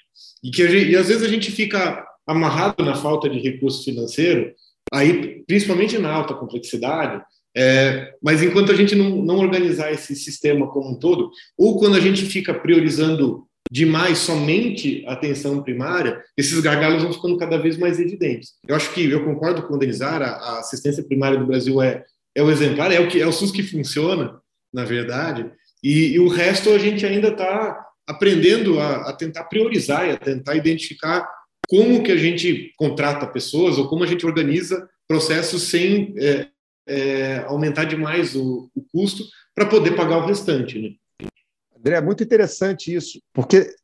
E 0.44 0.50
que 0.50 0.68
gente, 0.68 0.90
e 0.90 0.96
às 0.96 1.08
vezes 1.08 1.22
a 1.22 1.28
gente 1.28 1.50
fica 1.50 2.06
amarrado 2.26 2.84
na 2.84 2.94
falta 2.94 3.28
de 3.28 3.40
recurso 3.40 3.82
financeiro, 3.82 4.54
aí 4.92 5.42
principalmente 5.46 5.98
na 5.98 6.12
alta 6.12 6.34
complexidade, 6.34 7.20
é, 7.56 8.14
mas 8.22 8.42
enquanto 8.42 8.70
a 8.70 8.76
gente 8.76 8.94
não, 8.94 9.16
não 9.22 9.38
organizar 9.38 9.90
esse 9.90 10.14
sistema 10.14 10.68
como 10.68 10.90
um 10.90 10.98
todo, 10.98 11.30
ou 11.58 11.78
quando 11.78 11.96
a 11.96 12.00
gente 12.00 12.24
fica 12.24 12.54
priorizando 12.54 13.46
demais 13.70 14.18
somente 14.18 15.04
a 15.06 15.12
atenção 15.12 15.62
primária, 15.62 16.22
esses 16.36 16.58
gargalos 16.60 17.02
vão 17.02 17.12
ficando 17.12 17.36
cada 17.38 17.56
vez 17.56 17.76
mais 17.76 18.00
evidentes. 18.00 18.54
Eu 18.66 18.74
acho 18.74 18.92
que 18.92 19.08
eu 19.08 19.24
concordo 19.24 19.62
com 19.62 19.74
o 19.74 19.78
Denizar, 19.78 20.20
a, 20.20 20.58
assistência 20.58 21.04
primária 21.04 21.38
do 21.38 21.46
Brasil 21.46 21.80
é, 21.80 22.04
é 22.34 22.42
o 22.42 22.50
exemplar, 22.50 22.90
é 22.90 22.98
o 22.98 23.08
que 23.08 23.20
é 23.20 23.26
o 23.26 23.32
SUS 23.32 23.52
que 23.52 23.62
funciona, 23.62 24.40
na 24.72 24.84
verdade, 24.84 25.50
e, 25.82 26.14
e 26.14 26.18
o 26.18 26.28
resto 26.28 26.70
a 26.70 26.78
gente 26.78 27.06
ainda 27.06 27.28
está 27.28 27.86
aprendendo 28.06 28.80
a, 28.80 29.10
a, 29.10 29.12
tentar 29.12 29.44
priorizar 29.44 30.08
e 30.08 30.10
a 30.10 30.16
tentar 30.16 30.56
identificar 30.56 31.28
como 31.68 32.02
que 32.02 32.10
a 32.10 32.16
gente 32.16 32.72
contrata 32.76 33.26
pessoas 33.26 33.78
ou 33.78 33.88
como 33.88 34.02
a 34.02 34.06
gente 34.06 34.26
organiza 34.26 34.88
processos 35.06 35.62
sem 35.62 36.14
é, 36.18 36.48
é, 36.88 37.38
aumentar 37.46 37.84
demais 37.84 38.34
o, 38.34 38.68
o 38.74 38.82
custo 38.92 39.24
para 39.54 39.66
poder 39.66 39.94
pagar 39.94 40.18
o 40.18 40.26
restante, 40.26 40.78
né? 40.78 40.90
André, 41.80 41.96
é 41.96 42.00
muito 42.00 42.22
interessante 42.22 42.94
isso, 42.94 43.20
porque 43.32 43.74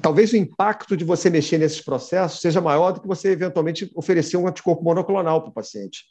talvez 0.00 0.32
o 0.32 0.36
impacto 0.36 0.96
de 0.96 1.04
você 1.04 1.30
mexer 1.30 1.58
nesses 1.58 1.80
processos 1.80 2.40
seja 2.40 2.60
maior 2.60 2.92
do 2.92 3.00
que 3.00 3.08
você 3.08 3.30
eventualmente 3.30 3.90
oferecer 3.94 4.36
um 4.36 4.46
anticorpo 4.46 4.84
monoclonal 4.84 5.40
para 5.40 5.50
o 5.50 5.54
paciente. 5.54 6.04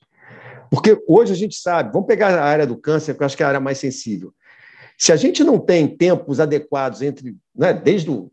Porque 0.70 1.02
hoje 1.08 1.32
a 1.34 1.36
gente 1.36 1.56
sabe, 1.56 1.92
vamos 1.92 2.08
pegar 2.08 2.38
a 2.38 2.44
área 2.44 2.66
do 2.66 2.78
câncer, 2.78 3.16
que 3.16 3.22
eu 3.22 3.26
acho 3.26 3.38
que 3.38 3.44
é 3.44 3.46
a 3.46 3.50
área 3.50 3.60
mais 3.60 3.78
sensível. 3.78 4.34
Se 4.98 5.12
a 5.12 5.16
gente 5.16 5.44
não 5.44 5.60
tem 5.60 5.88
tempos 5.88 6.40
adequados 6.40 7.02
entre, 7.02 7.36
né, 7.56 7.74
desde 7.74 8.10
o 8.10 8.32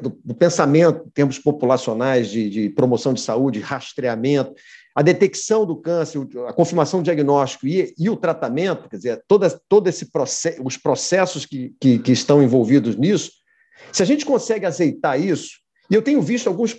do, 0.00 0.20
do 0.24 0.34
pensamento, 0.34 1.10
tempos 1.12 1.38
populacionais 1.38 2.28
de, 2.28 2.48
de 2.48 2.70
promoção 2.70 3.12
de 3.12 3.20
saúde, 3.20 3.60
rastreamento, 3.60 4.54
a 4.98 5.02
detecção 5.02 5.64
do 5.64 5.76
câncer, 5.76 6.18
a 6.48 6.52
confirmação 6.52 6.98
do 6.98 7.04
diagnóstico 7.04 7.68
e, 7.68 7.94
e 7.96 8.10
o 8.10 8.16
tratamento, 8.16 8.88
quer 8.88 8.96
dizer, 8.96 9.22
toda, 9.28 9.48
todo 9.68 9.86
esse 9.86 10.10
processo, 10.10 10.60
os 10.64 10.76
processos 10.76 11.46
que, 11.46 11.72
que, 11.80 12.00
que, 12.00 12.10
estão 12.10 12.42
envolvidos 12.42 12.96
nisso, 12.96 13.30
se 13.92 14.02
a 14.02 14.06
gente 14.06 14.26
consegue 14.26 14.66
aceitar 14.66 15.16
isso, 15.16 15.60
e 15.88 15.94
eu 15.94 16.02
tenho 16.02 16.20
visto 16.20 16.48
alguns. 16.48 16.76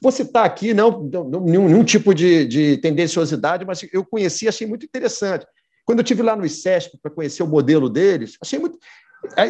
Vou 0.00 0.10
citar 0.10 0.46
aqui, 0.46 0.72
não, 0.72 1.02
não 1.02 1.44
nenhum, 1.44 1.66
nenhum 1.68 1.84
tipo 1.84 2.14
de, 2.14 2.46
de 2.46 2.78
tendenciosidade, 2.78 3.66
mas 3.66 3.86
eu 3.92 4.02
conheci, 4.02 4.48
achei 4.48 4.66
muito 4.66 4.86
interessante. 4.86 5.44
Quando 5.84 5.98
eu 5.98 6.04
tive 6.04 6.22
lá 6.22 6.34
no 6.34 6.46
ICESP 6.46 6.96
para 7.02 7.10
conhecer 7.10 7.42
o 7.42 7.46
modelo 7.46 7.90
deles, 7.90 8.38
achei 8.40 8.58
muito. 8.58 8.78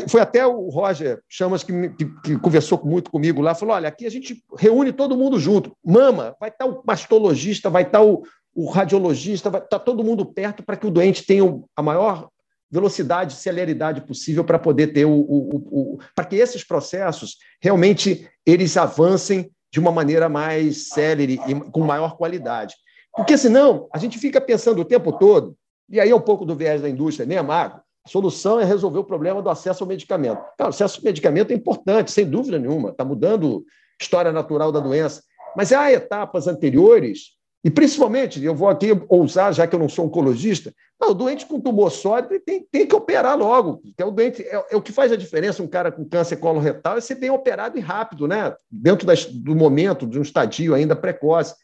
Foi 0.08 0.20
até 0.20 0.46
o 0.46 0.68
Roger 0.68 1.20
Chamas 1.28 1.62
que, 1.62 1.90
que, 1.90 2.04
que, 2.22 2.38
conversou 2.38 2.80
muito 2.84 3.10
comigo 3.10 3.40
lá, 3.40 3.54
falou: 3.54 3.74
olha, 3.74 3.88
aqui 3.88 4.06
a 4.06 4.10
gente 4.10 4.42
reúne 4.56 4.92
todo 4.92 5.16
mundo 5.16 5.38
junto. 5.38 5.76
Mama, 5.84 6.34
vai 6.40 6.48
estar 6.48 6.66
o 6.66 6.82
mastologista, 6.86 7.68
vai 7.68 7.82
estar 7.82 8.02
o, 8.02 8.22
o 8.54 8.70
radiologista, 8.70 9.50
vai 9.50 9.60
estar 9.60 9.78
todo 9.78 10.04
mundo 10.04 10.24
perto 10.24 10.62
para 10.62 10.76
que 10.76 10.86
o 10.86 10.90
doente 10.90 11.24
tenha 11.24 11.44
a 11.76 11.82
maior 11.82 12.28
velocidade 12.70 13.34
celeridade 13.34 14.02
possível 14.02 14.44
para 14.44 14.58
poder 14.58 14.88
ter 14.88 15.06
o, 15.06 15.10
o, 15.10 15.56
o 15.70 15.98
para 16.14 16.24
que 16.24 16.36
esses 16.36 16.62
processos 16.62 17.36
realmente 17.60 18.28
eles 18.44 18.76
avancem 18.76 19.50
de 19.72 19.80
uma 19.80 19.90
maneira 19.90 20.28
mais 20.28 20.88
célere 20.88 21.40
e 21.46 21.54
com 21.70 21.80
maior 21.80 22.16
qualidade. 22.16 22.74
Porque 23.14 23.36
senão 23.36 23.88
a 23.92 23.98
gente 23.98 24.18
fica 24.18 24.40
pensando 24.40 24.80
o 24.80 24.84
tempo 24.84 25.12
todo, 25.12 25.56
e 25.88 25.98
aí 25.98 26.10
é 26.10 26.14
um 26.14 26.20
pouco 26.20 26.44
do 26.44 26.54
viés 26.54 26.82
da 26.82 26.88
indústria 26.88 27.26
mesmo, 27.26 27.50
ah, 27.50 27.82
solução 28.08 28.58
é 28.58 28.64
resolver 28.64 28.98
o 28.98 29.04
problema 29.04 29.42
do 29.42 29.50
acesso 29.50 29.84
ao 29.84 29.88
medicamento. 29.88 30.40
o 30.60 30.64
acesso 30.64 30.98
ao 30.98 31.04
medicamento 31.04 31.50
é 31.50 31.54
importante, 31.54 32.10
sem 32.10 32.28
dúvida 32.28 32.58
nenhuma, 32.58 32.90
está 32.90 33.04
mudando 33.04 33.64
a 34.00 34.02
história 34.02 34.32
natural 34.32 34.72
da 34.72 34.80
doença. 34.80 35.22
Mas 35.56 35.72
há 35.72 35.92
etapas 35.92 36.46
anteriores, 36.46 37.38
e 37.64 37.70
principalmente, 37.70 38.42
eu 38.42 38.54
vou 38.54 38.68
aqui 38.68 38.88
ousar, 39.08 39.52
já 39.52 39.66
que 39.66 39.74
eu 39.74 39.80
não 39.80 39.88
sou 39.88 40.06
oncologista, 40.06 40.72
o 41.00 41.14
doente 41.14 41.46
com 41.46 41.60
tumor 41.60 41.90
sólido 41.90 42.38
tem, 42.40 42.66
tem 42.70 42.86
que 42.86 42.94
operar 42.94 43.36
logo. 43.36 43.80
É 43.96 44.04
o, 44.04 44.10
doente, 44.10 44.42
é, 44.42 44.66
é, 44.70 44.76
o 44.76 44.82
que 44.82 44.92
faz 44.92 45.12
a 45.12 45.16
diferença, 45.16 45.62
um 45.62 45.68
cara 45.68 45.92
com 45.92 46.04
câncer 46.04 46.36
coloretal, 46.36 46.96
é 46.96 47.00
ser 47.00 47.14
bem 47.16 47.30
operado 47.30 47.78
e 47.78 47.80
rápido, 47.80 48.26
né? 48.26 48.54
dentro 48.70 49.06
das, 49.06 49.24
do 49.24 49.54
momento, 49.54 50.06
de 50.06 50.18
um 50.18 50.22
estadio 50.22 50.74
ainda 50.74 50.96
precoce. 50.96 51.54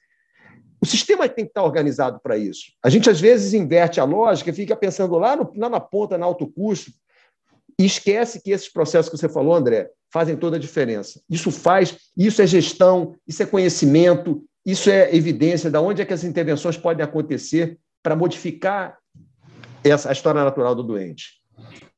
O 0.84 0.86
sistema 0.86 1.26
tem 1.26 1.46
que 1.46 1.50
estar 1.50 1.62
organizado 1.62 2.20
para 2.22 2.36
isso. 2.36 2.64
A 2.84 2.90
gente, 2.90 3.08
às 3.08 3.18
vezes, 3.18 3.54
inverte 3.54 4.00
a 4.00 4.04
lógica 4.04 4.50
e 4.50 4.52
fica 4.52 4.76
pensando 4.76 5.16
lá, 5.16 5.34
no, 5.34 5.50
lá 5.56 5.70
na 5.70 5.80
ponta, 5.80 6.18
no 6.18 6.26
alto 6.26 6.46
custo, 6.46 6.90
e 7.80 7.86
esquece 7.86 8.42
que 8.42 8.50
esses 8.50 8.70
processos 8.70 9.10
que 9.10 9.16
você 9.16 9.26
falou, 9.26 9.54
André, 9.54 9.88
fazem 10.12 10.36
toda 10.36 10.58
a 10.58 10.60
diferença. 10.60 11.22
Isso 11.26 11.50
faz, 11.50 11.96
isso 12.14 12.42
é 12.42 12.46
gestão, 12.46 13.16
isso 13.26 13.42
é 13.42 13.46
conhecimento, 13.46 14.44
isso 14.64 14.90
é 14.90 15.16
evidência 15.16 15.70
de 15.70 15.78
onde 15.78 16.02
é 16.02 16.04
que 16.04 16.12
as 16.12 16.22
intervenções 16.22 16.76
podem 16.76 17.02
acontecer 17.02 17.78
para 18.02 18.14
modificar 18.14 18.98
essa, 19.82 20.10
a 20.10 20.12
história 20.12 20.44
natural 20.44 20.74
do 20.74 20.82
doente. 20.82 21.40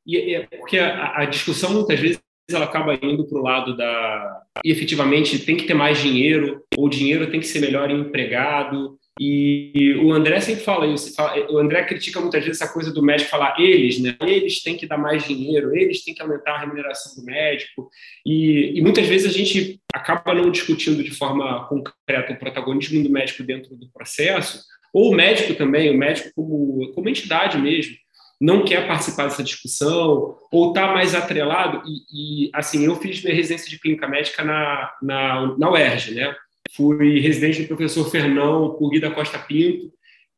E 0.07 0.37
é 0.37 0.47
porque 0.59 0.79
a, 0.79 1.23
a 1.23 1.25
discussão 1.25 1.71
muitas 1.73 1.99
vezes 1.99 2.21
ela 2.55 2.67
acaba 2.67 2.95
indo 2.95 3.27
para 3.27 3.39
o 3.39 3.43
lado 3.43 3.77
da. 3.77 4.43
E 4.65 4.71
efetivamente 4.71 5.39
tem 5.41 5.57
que 5.57 5.65
ter 5.65 5.75
mais 5.75 5.99
dinheiro, 5.99 6.63
ou 6.77 6.87
o 6.87 6.91
dinheiro 6.91 7.31
tem 7.31 7.41
que 7.41 7.47
ser 7.47 7.61
melhor 7.61 7.91
empregado. 7.91 8.97
E 9.19 9.95
o 10.03 10.13
André 10.13 10.41
sempre 10.41 10.63
fala 10.63 10.87
isso. 10.87 11.15
O 11.49 11.59
André 11.59 11.85
critica 11.85 12.21
muitas 12.21 12.45
vezes 12.45 12.61
essa 12.61 12.73
coisa 12.73 12.93
do 12.93 13.03
médico 13.03 13.31
falar 13.31 13.59
eles, 13.59 13.99
né? 13.99 14.15
Eles 14.21 14.63
têm 14.63 14.77
que 14.77 14.87
dar 14.87 14.99
mais 14.99 15.25
dinheiro, 15.27 15.75
eles 15.75 16.05
têm 16.05 16.15
que 16.15 16.21
aumentar 16.21 16.53
a 16.53 16.61
remuneração 16.61 17.17
do 17.17 17.25
médico. 17.25 17.89
E, 18.27 18.75
e 18.77 18.81
muitas 18.83 19.07
vezes 19.07 19.35
a 19.35 19.37
gente 19.37 19.81
acaba 19.93 20.35
não 20.35 20.51
discutindo 20.51 21.03
de 21.03 21.13
forma 21.13 21.67
concreta 21.67 22.35
o 22.35 22.39
protagonismo 22.39 23.03
do 23.03 23.11
médico 23.11 23.43
dentro 23.43 23.75
do 23.75 23.91
processo, 23.91 24.63
ou 24.93 25.11
o 25.11 25.15
médico 25.15 25.55
também, 25.55 25.91
o 25.91 25.99
médico 25.99 26.31
como, 26.35 26.93
como 26.93 27.09
entidade 27.09 27.59
mesmo 27.59 27.97
não 28.41 28.65
quer 28.65 28.87
participar 28.87 29.25
dessa 29.25 29.43
discussão 29.43 30.37
ou 30.53 30.69
está 30.69 30.93
mais 30.93 31.15
atrelado. 31.15 31.83
E, 31.87 32.47
e, 32.47 32.51
assim, 32.53 32.85
eu 32.85 32.97
fiz 32.97 33.23
minha 33.23 33.35
residência 33.35 33.69
de 33.69 33.79
clínica 33.79 34.07
médica 34.07 34.45
na, 34.45 34.93
na, 35.03 35.57
na 35.59 35.71
UERJ, 35.71 36.15
né? 36.15 36.35
Fui 36.73 37.21
residente 37.21 37.63
do 37.63 37.69
professor 37.69 38.11
Fernão 38.11 38.75
por 38.79 38.91
Guida 38.91 39.11
Costa 39.11 39.39
Pinto, 39.39 39.91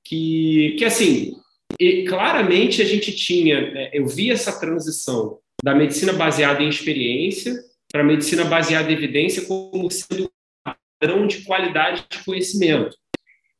que, 0.04 0.76
que 0.78 0.84
assim, 0.84 1.34
claramente 2.06 2.80
a 2.82 2.84
gente 2.84 3.12
tinha, 3.12 3.70
né, 3.72 3.90
eu 3.92 4.06
vi 4.06 4.30
essa 4.30 4.58
transição 4.58 5.38
da 5.62 5.74
medicina 5.74 6.12
baseada 6.12 6.62
em 6.62 6.68
experiência 6.68 7.54
para 7.90 8.02
a 8.02 8.04
medicina 8.04 8.44
baseada 8.44 8.90
em 8.90 8.94
evidência 8.94 9.44
como 9.46 9.90
sendo 9.90 10.24
um 10.24 10.72
padrão 11.00 11.26
de 11.26 11.42
qualidade 11.42 12.04
de 12.08 12.24
conhecimento, 12.24 12.96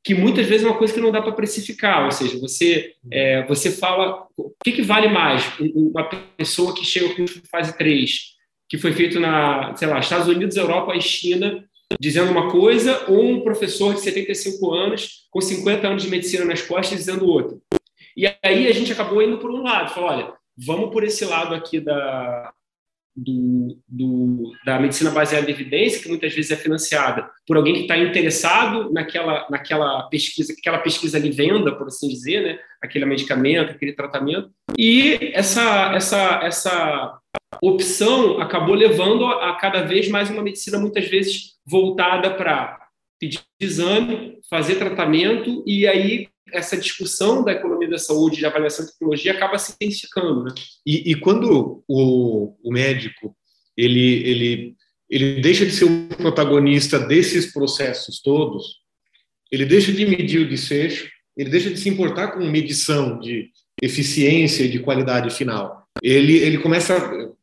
que 0.08 0.14
muitas 0.14 0.46
vezes 0.46 0.64
é 0.64 0.70
uma 0.70 0.78
coisa 0.78 0.94
que 0.94 1.02
não 1.02 1.12
dá 1.12 1.20
para 1.20 1.32
precificar, 1.32 2.06
ou 2.06 2.10
seja, 2.10 2.38
você, 2.38 2.94
é, 3.12 3.44
você 3.46 3.70
fala, 3.70 4.26
o 4.38 4.50
que, 4.64 4.72
que 4.72 4.80
vale 4.80 5.06
mais? 5.06 5.44
Uma 5.74 6.02
pessoa 6.34 6.74
que 6.74 6.82
chega 6.82 7.14
com 7.14 7.26
fase 7.50 7.76
3, 7.76 8.18
que 8.66 8.78
foi 8.78 8.92
feito 8.92 9.20
na, 9.20 9.76
sei 9.76 9.86
lá, 9.86 9.98
Estados 9.98 10.26
Unidos, 10.26 10.56
Europa 10.56 10.96
e 10.96 11.02
China, 11.02 11.62
dizendo 12.00 12.32
uma 12.32 12.50
coisa, 12.50 13.04
ou 13.06 13.22
um 13.22 13.42
professor 13.42 13.92
de 13.92 14.00
75 14.00 14.72
anos, 14.72 15.26
com 15.30 15.42
50 15.42 15.86
anos 15.86 16.04
de 16.04 16.08
medicina 16.08 16.46
nas 16.46 16.62
costas, 16.62 16.96
dizendo 16.96 17.28
outra. 17.28 17.58
E 18.16 18.26
aí 18.42 18.66
a 18.66 18.72
gente 18.72 18.90
acabou 18.90 19.20
indo 19.20 19.36
por 19.36 19.50
um 19.50 19.62
lado, 19.62 19.92
falou, 19.92 20.08
olha, 20.08 20.32
vamos 20.56 20.90
por 20.90 21.04
esse 21.04 21.26
lado 21.26 21.54
aqui 21.54 21.80
da, 21.80 22.50
do, 23.18 23.78
do, 23.88 24.52
da 24.64 24.78
medicina 24.78 25.10
baseada 25.10 25.50
em 25.50 25.54
evidência, 25.54 26.00
que 26.00 26.08
muitas 26.08 26.32
vezes 26.32 26.50
é 26.50 26.56
financiada 26.56 27.28
por 27.46 27.56
alguém 27.56 27.74
que 27.74 27.80
está 27.82 27.98
interessado 27.98 28.92
naquela, 28.92 29.46
naquela 29.50 30.02
pesquisa, 30.04 30.52
que 30.54 30.60
aquela 30.60 30.78
pesquisa 30.78 31.18
ali 31.18 31.30
venda, 31.30 31.74
por 31.74 31.88
assim 31.88 32.08
dizer, 32.08 32.42
né? 32.42 32.58
aquele 32.80 33.04
medicamento, 33.04 33.72
aquele 33.72 33.92
tratamento. 33.92 34.50
E 34.78 35.32
essa, 35.34 35.92
essa, 35.94 36.40
essa 36.44 37.18
opção 37.60 38.40
acabou 38.40 38.74
levando 38.74 39.26
a 39.26 39.54
cada 39.56 39.82
vez 39.82 40.08
mais 40.08 40.30
uma 40.30 40.42
medicina, 40.42 40.78
muitas 40.78 41.08
vezes, 41.08 41.56
voltada 41.66 42.30
para 42.34 42.78
pedir 43.18 43.40
exame, 43.60 44.38
fazer 44.48 44.76
tratamento, 44.76 45.64
e 45.66 45.88
aí 45.88 46.28
essa 46.52 46.76
discussão 46.76 47.44
da 47.44 47.52
economia 47.52 47.88
da 47.88 47.98
saúde, 47.98 48.38
de 48.38 48.46
avaliação 48.46 48.84
de 48.84 48.92
tecnologia, 48.92 49.32
acaba 49.32 49.58
se 49.58 49.72
intensificando. 49.72 50.44
Né? 50.44 50.54
E, 50.86 51.12
e 51.12 51.14
quando 51.14 51.84
o, 51.88 52.56
o 52.62 52.72
médico 52.72 53.36
ele, 53.76 54.28
ele, 54.28 54.74
ele 55.08 55.40
deixa 55.40 55.64
de 55.64 55.72
ser 55.72 55.84
o 55.84 56.08
protagonista 56.16 56.98
desses 56.98 57.52
processos 57.52 58.20
todos, 58.20 58.78
ele 59.50 59.64
deixa 59.64 59.92
de 59.92 60.04
medir 60.04 60.40
o 60.40 60.48
desfecho, 60.48 61.08
ele 61.36 61.50
deixa 61.50 61.70
de 61.70 61.78
se 61.78 61.88
importar 61.88 62.32
com 62.32 62.44
medição 62.44 63.18
de 63.20 63.50
eficiência 63.80 64.64
e 64.64 64.68
de 64.68 64.80
qualidade 64.80 65.30
final. 65.30 65.86
Ele, 66.02 66.38
ele 66.38 66.58
começa. 66.58 66.98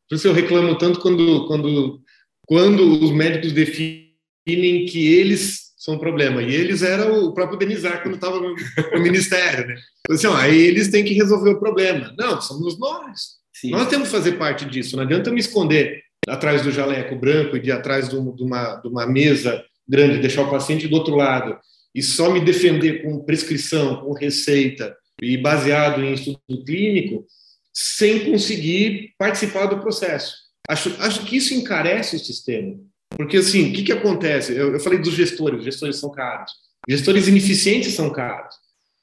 Por 0.08 0.15
isso 0.15 0.28
eu 0.28 0.34
reclamo 0.34 0.78
tanto 0.78 1.00
quando, 1.00 1.48
quando, 1.48 2.02
quando 2.46 3.04
os 3.04 3.12
médicos 3.12 3.54
definem 3.54 4.86
que 4.86 5.08
eles 5.08 5.64
são 5.86 5.93
um 5.93 6.00
problema. 6.00 6.41
E 6.41 6.54
eles 6.54 6.82
eram 6.82 7.26
o 7.26 7.32
próprio 7.32 7.60
Denizar 7.60 8.02
quando 8.02 8.15
estava 8.15 8.39
no, 8.39 8.56
no, 8.56 9.00
ministério, 9.00 9.67
né? 9.67 9.76
Assim, 10.10 10.26
ó, 10.26 10.36
aí 10.36 10.60
eles 10.60 10.89
têm 10.89 11.06
que 11.06 11.13
resolver 11.13 11.52
o 11.52 11.60
problema. 11.60 12.12
Não, 12.17 12.41
somos 12.41 12.80
nós. 12.80 13.36
Sim. 13.54 13.69
Nós 13.69 13.88
temos 13.88 14.08
que 14.08 14.15
fazer 14.15 14.32
parte 14.34 14.65
disso. 14.65 14.95
Não 14.95 15.04
adianta 15.04 15.32
me 15.32 15.39
esconder 15.39 16.02
atrás 16.28 16.63
do 16.63 16.71
jaleco 16.71 17.15
branco 17.15 17.56
e 17.56 17.60
de 17.60 17.71
atrás 17.71 18.10
de 18.10 18.15
uma, 18.15 18.78
de 18.78 18.88
uma 18.88 19.06
mesa 19.06 19.63
grande, 19.88 20.17
deixar 20.17 20.41
o 20.41 20.50
paciente 20.50 20.88
do 20.88 20.95
outro 20.95 21.15
lado 21.15 21.56
e 21.93 22.02
só 22.02 22.32
me 22.32 22.43
defender 22.43 23.04
com 23.04 23.24
prescrição, 23.24 23.98
com 23.98 24.12
receita 24.13 24.98
e 25.21 25.38
baseado 25.38 26.04
em 26.04 26.13
estudo 26.13 26.65
clínico, 26.65 27.28
sem 27.71 28.32
conseguir 28.32 29.13
participar 29.19 29.67
do 29.67 29.80
processo. 29.80 30.34
Acho, 30.67 30.95
acho 31.00 31.24
que 31.26 31.38
isso 31.38 31.54
encarece 31.54 32.15
o 32.15 32.19
sistema. 32.19 32.76
Porque, 33.10 33.38
assim, 33.38 33.70
o 33.70 33.74
que, 33.74 33.84
que 33.84 33.91
acontece? 33.91 34.56
Eu, 34.56 34.74
eu 34.74 34.80
falei 34.80 35.00
dos 35.00 35.13
gestores, 35.13 35.63
gestores 35.63 35.98
são 35.98 36.12
caros. 36.12 36.52
Gestores 36.88 37.28
ineficientes 37.28 37.94
são 37.94 38.10
caros. 38.10 38.56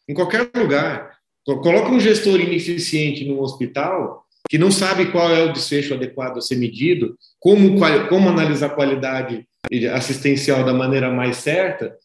Em 0.09 0.15
qualquer 0.15 0.51
lugar. 0.55 1.12
Coloca 1.45 1.91
um 1.91 1.99
gestor 1.99 2.41
ineficiente 2.41 3.25
no 3.25 3.41
hospital 3.41 4.25
que 4.49 4.59
não 4.59 4.71
sabe 4.71 5.11
qual 5.11 5.31
é 5.31 5.43
o 5.45 5.53
desfecho 5.53 5.95
adequado 5.95 6.38
a 6.38 6.41
ser 6.41 6.57
medido, 6.57 7.17
como, 7.41 7.81
como 8.09 8.29
analisar 8.29 8.67
a 8.67 8.75
qualidade 8.75 9.47
assistencial 9.93 10.65
da 10.65 10.75
maneira 10.75 11.11
mais 11.11 11.38
certa, 11.38 11.97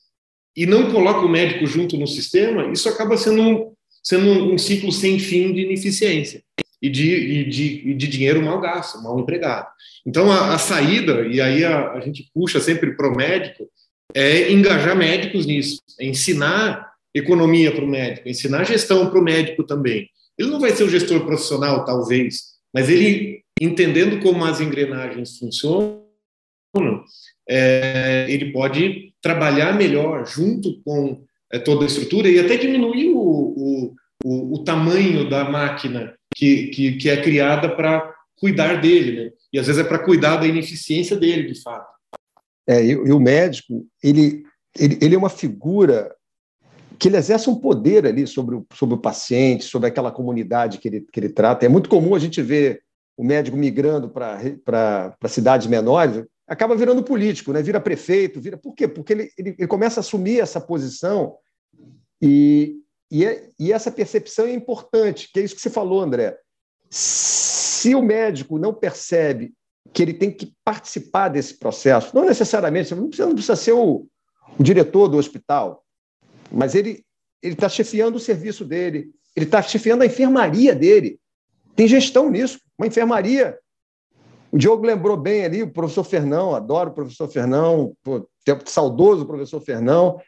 e 0.55 0.65
não 0.65 0.91
coloca 0.91 1.25
o 1.25 1.29
médico 1.29 1.67
junto 1.67 1.97
no 1.97 2.07
sistema, 2.07 2.71
isso 2.71 2.88
acaba 2.89 3.17
sendo 3.17 3.41
um, 3.41 3.73
sendo 4.01 4.51
um 4.51 4.57
ciclo 4.57 4.91
sem 4.91 5.19
fim 5.19 5.53
de 5.53 5.62
ineficiência 5.62 6.41
e 6.81 6.89
de, 6.89 7.15
e 7.15 7.49
de, 7.49 7.89
e 7.89 7.93
de 7.93 8.07
dinheiro 8.07 8.41
mal 8.41 8.59
gasto, 8.59 9.01
mal 9.01 9.19
empregado. 9.19 9.67
Então, 10.05 10.31
a, 10.31 10.53
a 10.53 10.57
saída, 10.57 11.25
e 11.27 11.41
aí 11.41 11.63
a, 11.63 11.91
a 11.93 11.99
gente 11.99 12.29
puxa 12.33 12.59
sempre 12.59 12.95
para 12.95 13.07
o 13.07 13.15
médico, 13.15 13.69
é 14.13 14.51
engajar 14.51 14.95
médicos 14.95 15.45
nisso, 15.45 15.81
é 15.99 16.05
ensinar 16.05 16.87
economia 17.13 17.71
para 17.71 17.83
o 17.83 17.87
médico, 17.87 18.29
ensinar 18.29 18.63
gestão 18.63 19.09
para 19.09 19.19
o 19.19 19.23
médico 19.23 19.63
também. 19.63 20.09
Ele 20.37 20.49
não 20.49 20.59
vai 20.59 20.71
ser 20.71 20.83
o 20.83 20.89
gestor 20.89 21.25
profissional, 21.25 21.83
talvez, 21.83 22.57
mas 22.73 22.89
ele, 22.89 23.41
entendendo 23.59 24.19
como 24.19 24.45
as 24.45 24.61
engrenagens 24.61 25.37
funcionam, 25.37 26.03
é, 27.49 28.27
ele 28.29 28.51
pode 28.51 29.13
trabalhar 29.21 29.75
melhor 29.75 30.27
junto 30.27 30.79
com 30.83 31.23
é, 31.51 31.57
toda 31.57 31.83
a 31.83 31.87
estrutura 31.87 32.29
e 32.29 32.39
até 32.39 32.55
diminuir 32.55 33.09
o, 33.09 33.17
o, 33.17 33.95
o, 34.23 34.53
o 34.55 34.63
tamanho 34.63 35.29
da 35.29 35.49
máquina 35.49 36.16
que, 36.38 36.67
que, 36.67 36.91
que 36.97 37.10
é 37.10 37.19
criada 37.19 37.76
para 37.76 38.13
cuidar 38.36 38.80
dele, 38.80 39.23
né? 39.23 39.32
E 39.52 39.58
às 39.58 39.65
vezes 39.65 39.84
é 39.84 39.88
para 39.88 39.97
cuidar 39.97 40.38
da 40.38 40.45
ineficiência 40.45 41.17
dele, 41.17 41.52
de 41.52 41.60
fato. 41.60 41.91
É, 42.67 42.84
e, 42.84 42.91
e 42.91 43.12
o 43.12 43.19
médico, 43.19 43.88
ele, 44.04 44.43
ele, 44.78 45.00
ele 45.02 45.15
é 45.15 45.17
uma 45.17 45.32
figura 45.32 46.13
que 47.00 47.08
ele 47.08 47.17
exerce 47.17 47.50
um 47.50 47.56
poder 47.56 48.06
ali 48.06 48.28
sobre 48.28 48.56
o, 48.56 48.65
sobre 48.73 48.93
o 48.93 49.00
paciente, 49.00 49.63
sobre 49.63 49.88
aquela 49.88 50.12
comunidade 50.12 50.78
que 50.78 50.88
ele, 50.88 51.08
que 51.12 51.19
ele 51.19 51.30
trata. 51.30 51.65
É 51.65 51.69
muito 51.69 51.89
comum 51.89 52.13
a 52.13 52.19
gente 52.19 52.39
ver 52.39 52.84
o 53.17 53.23
médico 53.23 53.58
migrando 53.58 54.08
para 54.08 55.17
cidades 55.28 55.65
menores, 55.65 56.23
acaba 56.47 56.76
virando 56.76 57.04
político, 57.04 57.52
né? 57.52 57.63
vira 57.63 57.82
prefeito, 57.82 58.39
vira. 58.39 58.58
Por 58.58 58.76
quê? 58.76 58.88
Porque 58.88 59.13
ele, 59.13 59.32
ele, 59.36 59.56
ele 59.58 59.67
começa 59.67 60.00
a 60.00 60.02
assumir 60.02 60.39
essa 60.39 60.62
posição 60.62 61.36
e, 62.21 62.76
e, 63.11 63.51
e 63.59 63.71
essa 63.71 63.91
percepção 63.91 64.45
é 64.45 64.53
importante, 64.53 65.29
que 65.31 65.39
é 65.39 65.43
isso 65.43 65.55
que 65.55 65.61
você 65.61 65.69
falou, 65.69 66.01
André. 66.01 66.37
Se 66.89 67.95
o 67.95 68.01
médico 68.01 68.57
não 68.57 68.73
percebe 68.73 69.53
que 69.93 70.01
ele 70.01 70.13
tem 70.13 70.31
que 70.31 70.53
participar 70.63 71.29
desse 71.29 71.57
processo, 71.57 72.15
não 72.15 72.25
necessariamente, 72.25 72.93
não 72.93 73.07
precisa, 73.07 73.27
não 73.27 73.33
precisa 73.35 73.55
ser 73.55 73.73
o, 73.73 74.07
o 74.59 74.63
diretor 74.63 75.07
do 75.07 75.17
hospital, 75.17 75.83
mas 76.51 76.75
ele 76.75 77.03
está 77.41 77.69
chefiando 77.69 78.17
o 78.17 78.21
serviço 78.21 78.65
dele, 78.65 79.11
ele 79.35 79.45
está 79.45 79.61
chefiando 79.61 80.03
a 80.03 80.05
enfermaria 80.05 80.75
dele. 80.75 81.19
Tem 81.75 81.87
gestão 81.87 82.29
nisso, 82.29 82.59
uma 82.77 82.87
enfermaria. 82.87 83.57
O 84.51 84.57
Diogo 84.57 84.85
lembrou 84.85 85.17
bem 85.17 85.45
ali, 85.45 85.61
o 85.61 85.71
professor 85.71 86.03
Fernão, 86.03 86.55
adoro 86.55 86.89
o 86.89 86.93
professor 86.93 87.27
Fernão, 87.27 87.93
pô, 88.03 88.27
saudoso 88.65 89.25
professor 89.25 89.61
Fernão. 89.61 90.19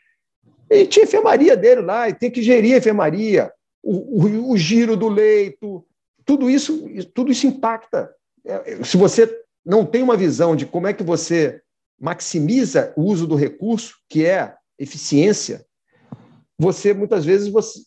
Ele 0.70 0.86
tinha 0.86 1.06
enfermaria 1.06 1.58
dele 1.58 1.82
lá, 1.82 2.10
e 2.10 2.14
tem 2.14 2.30
que 2.30 2.44
gerir 2.44 2.76
a 2.76 2.78
enfermaria, 2.78 3.52
o, 3.82 4.26
o, 4.26 4.52
o 4.52 4.58
giro 4.58 4.96
do 4.96 5.08
leito, 5.08 5.86
tudo 6.26 6.50
isso, 6.50 6.88
tudo 7.14 7.32
isso 7.32 7.48
impacta. 7.48 8.14
É, 8.46 8.84
se 8.84 8.98
você 8.98 9.44
não 9.66 9.86
tem 9.86 10.04
uma 10.04 10.16
visão 10.16 10.56
de 10.56 10.66
como 10.66 10.88
é 10.88 10.94
que 10.94 11.04
você 11.04 11.62
maximiza 12.00 12.94
o 12.96 13.04
uso 13.04 13.26
do 13.26 13.36
recurso, 13.36 13.96
que 14.08 14.26
é 14.26 14.56
eficiência, 14.78 15.66
você 16.58 16.94
muitas 16.94 17.26
vezes 17.26 17.48
você, 17.50 17.82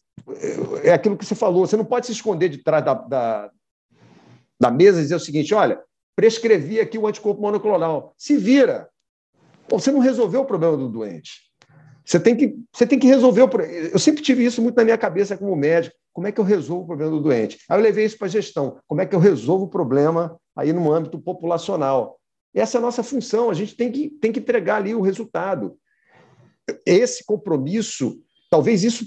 é 0.82 0.92
aquilo 0.92 1.16
que 1.16 1.24
você 1.24 1.34
falou, 1.34 1.66
você 1.66 1.76
não 1.76 1.84
pode 1.84 2.06
se 2.06 2.12
esconder 2.12 2.48
de 2.48 2.58
trás 2.58 2.84
da, 2.84 2.94
da, 2.94 3.50
da 4.60 4.70
mesa 4.70 4.98
e 4.98 5.02
dizer 5.02 5.14
o 5.14 5.20
seguinte: 5.20 5.54
olha, 5.54 5.80
prescrevi 6.16 6.80
aqui 6.80 6.98
o 6.98 7.06
anticorpo 7.06 7.40
monoclonal. 7.40 8.14
Se 8.16 8.36
vira. 8.36 8.88
você 9.68 9.90
não 9.90 10.00
resolveu 10.00 10.42
o 10.42 10.46
problema 10.46 10.76
do 10.76 10.88
doente. 10.88 11.51
Você 12.04 12.18
tem 12.18 12.36
que, 12.36 12.56
você 12.72 12.86
tem 12.86 12.98
que 12.98 13.06
resolver 13.06 13.42
o 13.42 13.48
problema. 13.48 13.74
Eu 13.74 13.98
sempre 13.98 14.22
tive 14.22 14.44
isso 14.44 14.60
muito 14.60 14.76
na 14.76 14.84
minha 14.84 14.98
cabeça 14.98 15.36
como 15.36 15.54
médico. 15.54 15.94
Como 16.12 16.26
é 16.26 16.32
que 16.32 16.40
eu 16.40 16.44
resolvo 16.44 16.82
o 16.82 16.86
problema 16.86 17.10
do 17.10 17.20
doente? 17.20 17.58
Aí 17.68 17.78
eu 17.78 17.82
levei 17.82 18.04
isso 18.04 18.18
para 18.18 18.26
a 18.26 18.30
gestão. 18.30 18.78
Como 18.86 19.00
é 19.00 19.06
que 19.06 19.14
eu 19.14 19.20
resolvo 19.20 19.64
o 19.64 19.70
problema 19.70 20.38
aí 20.56 20.72
no 20.72 20.92
âmbito 20.92 21.18
populacional? 21.18 22.18
Essa 22.54 22.76
é 22.76 22.78
a 22.78 22.82
nossa 22.82 23.02
função. 23.02 23.50
A 23.50 23.54
gente 23.54 23.76
tem 23.76 23.90
que, 23.90 24.10
tem 24.10 24.32
que 24.32 24.40
entregar 24.40 24.76
ali 24.76 24.94
o 24.94 25.00
resultado. 25.00 25.76
Esse 26.84 27.24
compromisso, 27.24 28.20
talvez 28.50 28.84
isso 28.84 29.06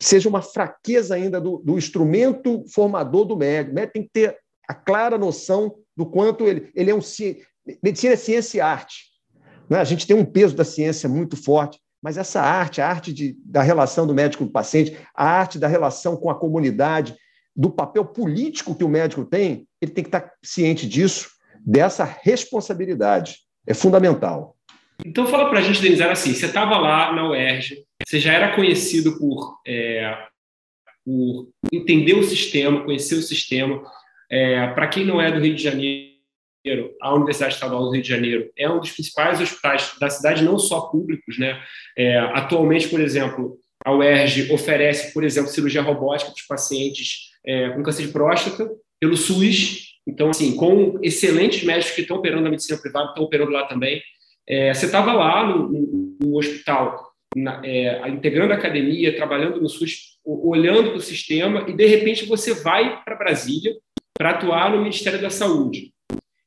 seja 0.00 0.28
uma 0.28 0.42
fraqueza 0.42 1.14
ainda 1.14 1.40
do, 1.40 1.58
do 1.58 1.76
instrumento 1.76 2.64
formador 2.72 3.24
do 3.24 3.36
médico. 3.36 3.72
O 3.72 3.74
médico 3.74 3.92
tem 3.94 4.02
que 4.04 4.10
ter 4.10 4.38
a 4.68 4.74
clara 4.74 5.18
noção 5.18 5.76
do 5.96 6.06
quanto 6.06 6.44
ele, 6.44 6.70
ele 6.74 6.90
é 6.90 6.94
um. 6.94 7.00
Medicina 7.82 8.14
é 8.14 8.16
ciência 8.16 8.58
e 8.58 8.60
arte. 8.60 9.06
Né? 9.68 9.78
A 9.78 9.84
gente 9.84 10.06
tem 10.06 10.16
um 10.16 10.24
peso 10.24 10.54
da 10.54 10.64
ciência 10.64 11.08
muito 11.08 11.36
forte, 11.36 11.80
mas 12.06 12.16
essa 12.16 12.40
arte, 12.40 12.80
a 12.80 12.88
arte 12.88 13.12
de, 13.12 13.36
da 13.44 13.62
relação 13.62 14.06
do 14.06 14.14
médico 14.14 14.44
com 14.44 14.48
o 14.48 14.52
paciente, 14.52 14.96
a 15.12 15.28
arte 15.28 15.58
da 15.58 15.66
relação 15.66 16.16
com 16.16 16.30
a 16.30 16.38
comunidade, 16.38 17.16
do 17.54 17.68
papel 17.68 18.04
político 18.04 18.76
que 18.76 18.84
o 18.84 18.88
médico 18.88 19.24
tem, 19.24 19.66
ele 19.82 19.90
tem 19.90 20.04
que 20.04 20.08
estar 20.08 20.30
ciente 20.40 20.88
disso, 20.88 21.30
dessa 21.66 22.04
responsabilidade. 22.04 23.38
É 23.66 23.74
fundamental. 23.74 24.54
Então 25.04 25.26
fala 25.26 25.50
para 25.50 25.58
a 25.58 25.62
gente, 25.62 25.82
Denise, 25.82 26.00
era 26.00 26.12
assim, 26.12 26.32
você 26.32 26.46
estava 26.46 26.78
lá 26.78 27.12
na 27.12 27.28
UERJ, 27.28 27.84
você 28.06 28.20
já 28.20 28.34
era 28.34 28.54
conhecido 28.54 29.18
por, 29.18 29.58
é, 29.66 30.16
por 31.04 31.48
entender 31.72 32.14
o 32.14 32.22
sistema, 32.22 32.84
conhecer 32.84 33.16
o 33.16 33.22
sistema. 33.22 33.82
É, 34.30 34.68
para 34.68 34.86
quem 34.86 35.04
não 35.04 35.20
é 35.20 35.32
do 35.32 35.40
Rio 35.40 35.56
de 35.56 35.62
Janeiro, 35.64 36.15
a 37.00 37.14
Universidade 37.14 37.54
Estadual 37.54 37.84
do 37.84 37.90
Rio 37.90 38.02
de 38.02 38.08
Janeiro 38.08 38.50
é 38.56 38.68
um 38.68 38.80
dos 38.80 38.92
principais 38.92 39.40
hospitais 39.40 39.94
da 40.00 40.10
cidade, 40.10 40.44
não 40.44 40.58
só 40.58 40.82
públicos. 40.82 41.38
Né? 41.38 41.60
É, 41.96 42.18
atualmente, 42.18 42.88
por 42.88 43.00
exemplo, 43.00 43.58
a 43.84 43.92
UERJ 43.92 44.52
oferece, 44.52 45.12
por 45.12 45.24
exemplo, 45.24 45.50
cirurgia 45.50 45.82
robótica 45.82 46.30
para 46.30 46.40
os 46.40 46.46
pacientes 46.46 47.30
é, 47.44 47.70
com 47.70 47.82
câncer 47.82 48.06
de 48.06 48.12
próstata 48.12 48.68
pelo 49.00 49.16
SUS. 49.16 49.94
Então, 50.06 50.30
assim, 50.30 50.56
com 50.56 50.98
excelentes 51.02 51.64
médicos 51.64 51.94
que 51.94 52.02
estão 52.02 52.16
operando 52.16 52.42
na 52.42 52.50
medicina 52.50 52.78
privada, 52.78 53.08
estão 53.08 53.24
operando 53.24 53.50
lá 53.50 53.66
também. 53.66 54.02
É, 54.48 54.72
você 54.72 54.86
estava 54.86 55.12
lá 55.12 55.46
no, 55.46 55.68
no, 55.68 56.16
no 56.22 56.38
hospital, 56.38 57.12
na, 57.36 57.60
é, 57.64 58.08
integrando 58.08 58.52
a 58.52 58.56
academia, 58.56 59.16
trabalhando 59.16 59.60
no 59.60 59.68
SUS, 59.68 60.16
olhando 60.24 60.90
para 60.90 60.98
o 60.98 61.00
sistema, 61.00 61.64
e 61.68 61.72
de 61.72 61.86
repente 61.86 62.24
você 62.24 62.54
vai 62.54 63.02
para 63.04 63.16
Brasília 63.16 63.74
para 64.16 64.30
atuar 64.30 64.70
no 64.70 64.78
Ministério 64.78 65.20
da 65.20 65.30
Saúde. 65.30 65.92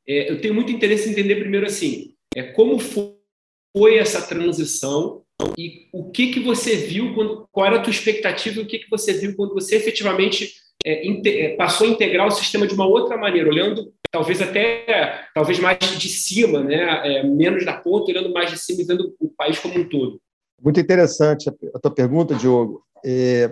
É, 0.09 0.31
eu 0.31 0.41
tenho 0.41 0.55
muito 0.55 0.71
interesse 0.71 1.07
em 1.07 1.11
entender 1.11 1.35
primeiro 1.35 1.67
assim, 1.67 2.15
é, 2.35 2.41
como 2.41 2.79
foi 2.79 3.97
essa 3.97 4.19
transição 4.23 5.21
e 5.55 5.87
o 5.93 6.09
que 6.09 6.31
que 6.31 6.39
você 6.39 6.75
viu, 6.75 7.13
quando, 7.13 7.47
qual 7.51 7.67
era 7.67 7.75
a 7.77 7.81
tua 7.81 7.91
expectativa 7.91 8.59
e 8.59 8.63
o 8.63 8.67
que 8.67 8.79
que 8.79 8.89
você 8.89 9.13
viu 9.13 9.35
quando 9.35 9.53
você 9.53 9.75
efetivamente 9.75 10.51
é, 10.83 11.07
é, 11.07 11.55
passou 11.55 11.85
a 11.85 11.89
integrar 11.91 12.27
o 12.27 12.31
sistema 12.31 12.65
de 12.65 12.73
uma 12.73 12.87
outra 12.87 13.15
maneira, 13.17 13.47
olhando 13.47 13.93
talvez 14.11 14.41
até 14.41 15.27
talvez 15.35 15.59
mais 15.59 15.77
de 15.77 16.09
cima, 16.09 16.63
né? 16.63 17.17
É, 17.19 17.23
menos 17.23 17.63
da 17.63 17.73
ponta, 17.73 18.09
olhando 18.11 18.33
mais 18.33 18.49
de 18.49 18.57
cima 18.57 18.81
e 18.81 18.85
vendo 18.85 19.15
o 19.19 19.29
país 19.29 19.59
como 19.59 19.77
um 19.77 19.87
todo. 19.87 20.19
Muito 20.59 20.79
interessante 20.79 21.47
a 21.47 21.79
tua 21.79 21.91
pergunta, 21.91 22.33
Diogo. 22.33 22.83
É, 23.05 23.51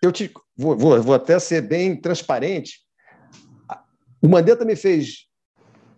eu 0.00 0.12
te, 0.12 0.30
vou, 0.56 0.76
vou, 0.76 1.02
vou 1.02 1.14
até 1.14 1.38
ser 1.40 1.62
bem 1.62 2.00
transparente. 2.00 2.80
O 4.22 4.28
Mandetta 4.28 4.64
me 4.64 4.76
fez 4.76 5.27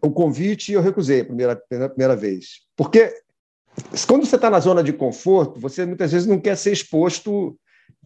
o 0.03 0.11
convite 0.11 0.73
eu 0.73 0.81
recusei 0.81 1.21
a 1.21 1.25
primeira, 1.25 1.53
a 1.53 1.89
primeira 1.89 2.17
vez. 2.17 2.61
Porque 2.77 3.13
quando 4.07 4.27
você 4.27 4.37
está 4.37 4.51
na 4.51 4.61
zona 4.61 4.83
de 4.83 4.93
conforto, 4.93 5.61
você 5.61 5.85
muitas 5.87 6.13
vezes 6.13 6.27
não 6.27 6.39
quer 6.39 6.57
ser 6.57 6.73
exposto. 6.73 7.57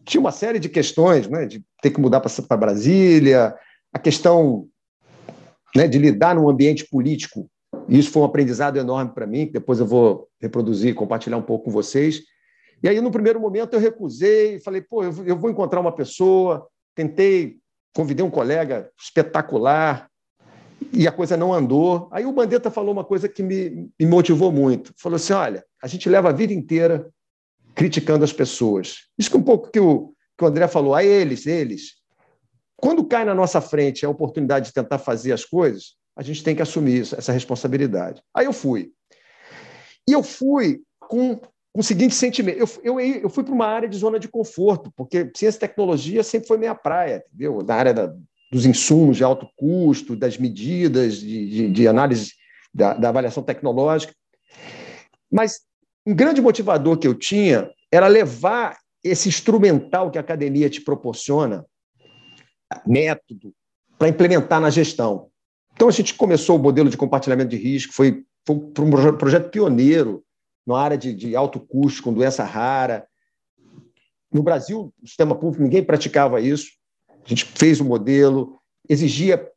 Tinha 0.03 0.21
uma 0.21 0.31
série 0.31 0.59
de 0.59 0.69
questões, 0.69 1.27
né, 1.27 1.45
de 1.45 1.63
ter 1.81 1.91
que 1.91 1.99
mudar 1.99 2.19
para 2.19 2.57
Brasília, 2.57 3.55
a 3.93 3.99
questão 3.99 4.67
né, 5.75 5.87
de 5.87 5.97
lidar 5.97 6.35
num 6.35 6.49
ambiente 6.49 6.87
político. 6.87 7.49
Isso 7.89 8.11
foi 8.11 8.21
um 8.21 8.25
aprendizado 8.25 8.77
enorme 8.77 9.11
para 9.13 9.27
mim, 9.27 9.47
que 9.47 9.53
depois 9.53 9.79
eu 9.79 9.85
vou 9.85 10.27
reproduzir 10.39 10.91
e 10.91 10.93
compartilhar 10.93 11.37
um 11.37 11.41
pouco 11.41 11.65
com 11.65 11.71
vocês. 11.71 12.21
E 12.81 12.89
aí, 12.89 12.99
no 13.01 13.11
primeiro 13.11 13.39
momento, 13.39 13.73
eu 13.73 13.79
recusei, 13.79 14.59
falei, 14.59 14.81
pô, 14.81 15.03
eu 15.03 15.37
vou 15.37 15.49
encontrar 15.49 15.79
uma 15.79 15.91
pessoa, 15.91 16.67
tentei, 16.93 17.57
convidei 17.93 18.23
um 18.23 18.29
colega 18.29 18.89
espetacular, 18.99 20.09
e 20.91 21.07
a 21.07 21.11
coisa 21.11 21.35
não 21.35 21.53
andou. 21.53 22.07
Aí 22.11 22.25
o 22.25 22.31
Bandeta 22.31 22.71
falou 22.71 22.93
uma 22.93 23.03
coisa 23.03 23.27
que 23.27 23.43
me, 23.43 23.89
me 23.99 24.05
motivou 24.05 24.51
muito. 24.51 24.93
Falou 24.97 25.17
assim: 25.17 25.33
olha, 25.33 25.63
a 25.81 25.87
gente 25.87 26.09
leva 26.09 26.29
a 26.29 26.33
vida 26.33 26.53
inteira 26.53 27.09
criticando 27.73 28.23
as 28.23 28.33
pessoas. 28.33 29.07
Isso 29.17 29.29
que 29.29 29.37
um 29.37 29.43
pouco 29.43 29.69
que 29.69 29.79
o, 29.79 30.13
que 30.37 30.43
o 30.43 30.47
André 30.47 30.67
falou, 30.67 30.95
a 30.95 31.03
eles, 31.03 31.45
eles. 31.45 31.95
Quando 32.77 33.05
cai 33.05 33.25
na 33.25 33.35
nossa 33.35 33.59
frente 33.61 34.05
a 34.05 34.09
oportunidade 34.09 34.67
de 34.67 34.73
tentar 34.73 34.97
fazer 34.97 35.31
as 35.31 35.45
coisas, 35.45 35.95
a 36.15 36.23
gente 36.23 36.43
tem 36.43 36.55
que 36.55 36.61
assumir 36.61 37.01
isso, 37.01 37.15
essa 37.15 37.31
responsabilidade. 37.31 38.21
Aí 38.33 38.45
eu 38.45 38.53
fui. 38.53 38.91
E 40.07 40.13
eu 40.13 40.23
fui 40.23 40.81
com, 40.99 41.35
com 41.37 41.79
o 41.79 41.83
seguinte 41.83 42.15
sentimento: 42.15 42.57
eu, 42.57 42.69
eu, 42.83 42.99
eu 42.99 43.29
fui 43.29 43.43
para 43.43 43.53
uma 43.53 43.67
área 43.67 43.89
de 43.89 43.97
zona 43.97 44.19
de 44.19 44.27
conforto, 44.27 44.91
porque 44.95 45.29
ciência 45.35 45.57
e 45.57 45.59
tecnologia 45.61 46.23
sempre 46.23 46.47
foi 46.47 46.57
minha 46.57 46.75
praia, 46.75 47.23
entendeu? 47.27 47.61
Na 47.61 47.75
área 47.75 47.93
da, 47.93 48.15
dos 48.55 48.65
insumos 48.65 49.17
de 49.17 49.23
alto 49.25 49.49
custo, 49.57 50.15
das 50.15 50.37
medidas 50.37 51.17
de, 51.17 51.49
de, 51.49 51.69
de 51.71 51.87
análise 51.89 52.31
da, 52.73 52.93
da 52.93 53.09
avaliação 53.09 53.43
tecnológica. 53.43 54.15
Mas 55.29 55.59
um 56.07 56.15
grande 56.15 56.41
motivador 56.41 56.97
que 56.97 57.05
eu 57.05 57.13
tinha 57.13 57.69
era 57.91 58.07
levar 58.07 58.77
esse 59.03 59.27
instrumental 59.27 60.09
que 60.09 60.17
a 60.17 60.21
academia 60.21 60.69
te 60.69 60.79
proporciona, 60.79 61.65
método, 62.87 63.53
para 63.99 64.07
implementar 64.07 64.61
na 64.61 64.69
gestão. 64.69 65.29
Então, 65.73 65.89
a 65.89 65.91
gente 65.91 66.13
começou 66.13 66.55
o 66.57 66.63
modelo 66.63 66.89
de 66.89 66.95
compartilhamento 66.95 67.49
de 67.49 67.57
risco, 67.57 67.91
foi, 67.91 68.23
foi 68.45 68.55
um 68.55 69.17
projeto 69.17 69.49
pioneiro 69.49 70.23
na 70.65 70.79
área 70.79 70.97
de, 70.97 71.13
de 71.13 71.35
alto 71.35 71.59
custo, 71.59 72.01
com 72.01 72.13
doença 72.13 72.45
rara. 72.45 73.05
No 74.31 74.41
Brasil, 74.41 74.93
no 75.01 75.07
sistema 75.09 75.35
público, 75.35 75.61
ninguém 75.61 75.83
praticava 75.83 76.39
isso. 76.39 76.69
A 77.25 77.29
gente 77.29 77.45
fez 77.45 77.79
o 77.79 77.85
modelo, 77.85 78.59
exigia 78.87 79.49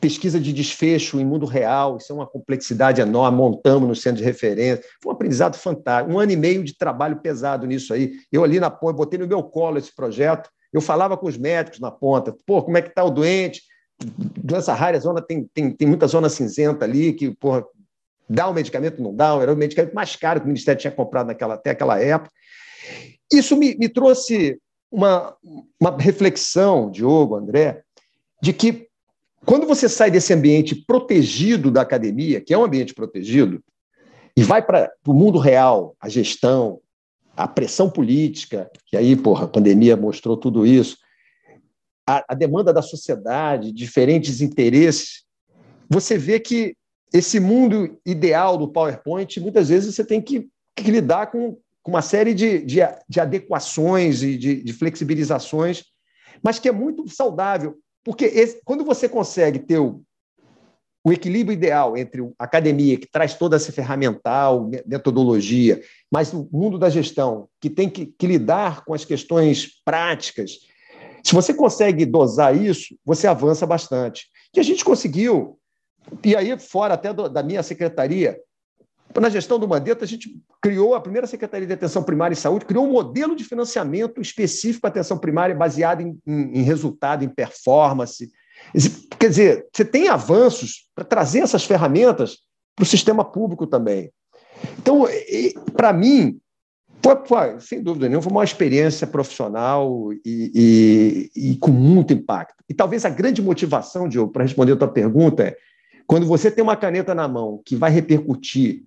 pesquisa 0.00 0.40
de 0.40 0.52
desfecho 0.52 1.20
em 1.20 1.24
mundo 1.24 1.44
real, 1.44 1.98
isso 1.98 2.10
é 2.10 2.14
uma 2.14 2.26
complexidade 2.26 3.02
enorme, 3.02 3.36
montamos 3.36 3.88
no 3.88 3.94
centro 3.94 4.18
de 4.18 4.24
referência. 4.24 4.82
Foi 5.02 5.12
um 5.12 5.14
aprendizado 5.14 5.56
fantástico, 5.56 6.14
um 6.14 6.18
ano 6.18 6.32
e 6.32 6.36
meio 6.36 6.64
de 6.64 6.74
trabalho 6.76 7.20
pesado 7.20 7.66
nisso 7.66 7.92
aí. 7.92 8.12
Eu 8.32 8.42
ali 8.42 8.58
na 8.58 8.70
ponta, 8.70 8.94
botei 8.94 9.18
no 9.18 9.26
meu 9.26 9.42
colo 9.42 9.76
esse 9.76 9.94
projeto, 9.94 10.48
eu 10.72 10.80
falava 10.80 11.16
com 11.16 11.26
os 11.26 11.36
médicos 11.36 11.80
na 11.80 11.90
ponta, 11.90 12.34
pô, 12.46 12.62
como 12.62 12.78
é 12.78 12.82
que 12.82 12.88
está 12.88 13.04
o 13.04 13.10
doente? 13.10 13.62
Doença 14.42 14.72
rara, 14.72 14.98
zona 14.98 15.20
tem, 15.20 15.44
tem, 15.52 15.70
tem 15.70 15.86
muita 15.86 16.06
zona 16.06 16.30
cinzenta 16.30 16.84
ali, 16.86 17.12
que, 17.12 17.34
porra, 17.36 17.64
dá 18.28 18.48
o 18.48 18.54
medicamento, 18.54 19.02
não 19.02 19.14
dá, 19.14 19.34
era 19.34 19.52
o 19.52 19.56
medicamento 19.56 19.92
mais 19.92 20.16
caro 20.16 20.40
que 20.40 20.46
o 20.46 20.48
Ministério 20.48 20.80
tinha 20.80 20.92
comprado 20.92 21.26
naquela, 21.26 21.54
até 21.54 21.70
aquela 21.70 22.00
época. 22.00 22.30
Isso 23.30 23.56
me, 23.56 23.76
me 23.76 23.88
trouxe 23.88 24.58
uma, 24.90 25.36
uma 25.80 25.96
reflexão, 25.96 26.90
Diogo, 26.90 27.36
André, 27.36 27.82
de 28.42 28.52
que 28.52 28.88
quando 29.44 29.66
você 29.66 29.88
sai 29.88 30.10
desse 30.10 30.32
ambiente 30.32 30.74
protegido 30.74 31.70
da 31.70 31.80
academia, 31.80 32.40
que 32.40 32.52
é 32.52 32.58
um 32.58 32.64
ambiente 32.64 32.94
protegido, 32.94 33.62
e 34.36 34.42
vai 34.42 34.64
para 34.64 34.92
o 35.06 35.14
mundo 35.14 35.38
real, 35.38 35.96
a 36.00 36.08
gestão, 36.08 36.80
a 37.36 37.48
pressão 37.48 37.90
política, 37.90 38.70
que 38.86 38.96
aí, 38.96 39.16
porra, 39.16 39.44
a 39.44 39.48
pandemia 39.48 39.96
mostrou 39.96 40.36
tudo 40.36 40.66
isso, 40.66 40.96
a, 42.06 42.24
a 42.28 42.34
demanda 42.34 42.72
da 42.72 42.82
sociedade, 42.82 43.72
diferentes 43.72 44.40
interesses, 44.40 45.24
você 45.88 46.18
vê 46.18 46.38
que 46.38 46.76
esse 47.12 47.40
mundo 47.40 47.98
ideal 48.06 48.56
do 48.56 48.68
PowerPoint, 48.68 49.40
muitas 49.40 49.68
vezes 49.68 49.94
você 49.94 50.04
tem 50.04 50.20
que, 50.20 50.48
que 50.76 50.90
lidar 50.90 51.30
com, 51.30 51.56
com 51.82 51.92
uma 51.92 52.02
série 52.02 52.34
de, 52.34 52.60
de, 52.60 52.80
de 53.08 53.20
adequações 53.20 54.22
e 54.22 54.36
de, 54.36 54.62
de, 54.62 54.72
flexibilizações, 54.72 55.84
mas 56.42 56.58
que 56.58 56.68
é 56.68 56.72
muito 56.72 57.08
saudável, 57.08 57.78
porque 58.04 58.24
esse, 58.24 58.60
quando 58.64 58.84
você 58.84 59.08
consegue 59.08 59.58
ter 59.58 59.78
o, 59.78 60.02
o 61.04 61.12
equilíbrio 61.12 61.54
ideal 61.54 61.96
entre 61.96 62.22
a 62.38 62.44
academia, 62.44 62.98
que 62.98 63.10
traz 63.10 63.34
toda 63.34 63.56
essa 63.56 63.72
ferramental, 63.72 64.68
metodologia, 64.86 65.82
mas 66.10 66.32
o 66.32 66.48
mundo 66.52 66.78
da 66.78 66.90
gestão, 66.90 67.48
que 67.60 67.70
tem 67.70 67.88
que, 67.88 68.06
que 68.06 68.26
lidar 68.26 68.84
com 68.84 68.92
as 68.92 69.04
questões 69.04 69.82
práticas, 69.84 70.58
se 71.22 71.34
você 71.34 71.52
consegue 71.52 72.06
dosar 72.06 72.56
isso, 72.56 72.94
você 73.04 73.26
avança 73.26 73.66
bastante. 73.66 74.26
E 74.54 74.60
a 74.60 74.62
gente 74.62 74.84
conseguiu, 74.84 75.58
e 76.24 76.34
aí, 76.34 76.58
fora 76.58 76.94
até 76.94 77.12
do, 77.12 77.28
da 77.28 77.42
minha 77.42 77.62
secretaria, 77.62 78.38
na 79.18 79.28
gestão 79.28 79.58
do 79.58 79.66
Mandetta, 79.66 80.04
a 80.04 80.08
gente 80.08 80.40
criou 80.62 80.94
a 80.94 81.00
primeira 81.00 81.26
Secretaria 81.26 81.66
de 81.66 81.72
Atenção 81.72 82.02
Primária 82.02 82.34
e 82.34 82.36
Saúde, 82.36 82.64
criou 82.64 82.86
um 82.86 82.92
modelo 82.92 83.34
de 83.34 83.42
financiamento 83.42 84.20
específico 84.20 84.82
para 84.82 84.90
atenção 84.90 85.18
primária, 85.18 85.54
baseado 85.54 86.00
em, 86.02 86.18
em, 86.26 86.60
em 86.60 86.62
resultado, 86.62 87.24
em 87.24 87.28
performance. 87.28 88.30
Quer 89.18 89.28
dizer, 89.28 89.66
você 89.72 89.84
tem 89.84 90.08
avanços 90.08 90.88
para 90.94 91.04
trazer 91.04 91.40
essas 91.40 91.64
ferramentas 91.64 92.38
para 92.76 92.84
o 92.84 92.86
sistema 92.86 93.24
público 93.24 93.66
também. 93.66 94.12
Então, 94.78 95.06
para 95.74 95.92
mim, 95.92 96.38
foi, 97.02 97.16
foi, 97.26 97.60
sem 97.60 97.82
dúvida 97.82 98.08
nenhuma, 98.08 98.22
foi 98.22 98.32
uma 98.32 98.44
experiência 98.44 99.06
profissional 99.06 100.12
e, 100.24 101.30
e, 101.34 101.50
e, 101.52 101.56
com 101.56 101.70
muito 101.70 102.12
impacto. 102.12 102.62
E 102.68 102.74
talvez 102.74 103.04
a 103.04 103.10
grande 103.10 103.42
motivação, 103.42 104.08
Diogo, 104.08 104.32
para 104.32 104.42
responder 104.42 104.72
a 104.72 104.76
tua 104.76 104.88
pergunta 104.88 105.42
é 105.42 105.56
quando 106.06 106.26
você 106.26 106.50
tem 106.50 106.62
uma 106.62 106.76
caneta 106.76 107.14
na 107.14 107.26
mão 107.26 107.62
que 107.64 107.76
vai 107.76 107.90
repercutir 107.90 108.84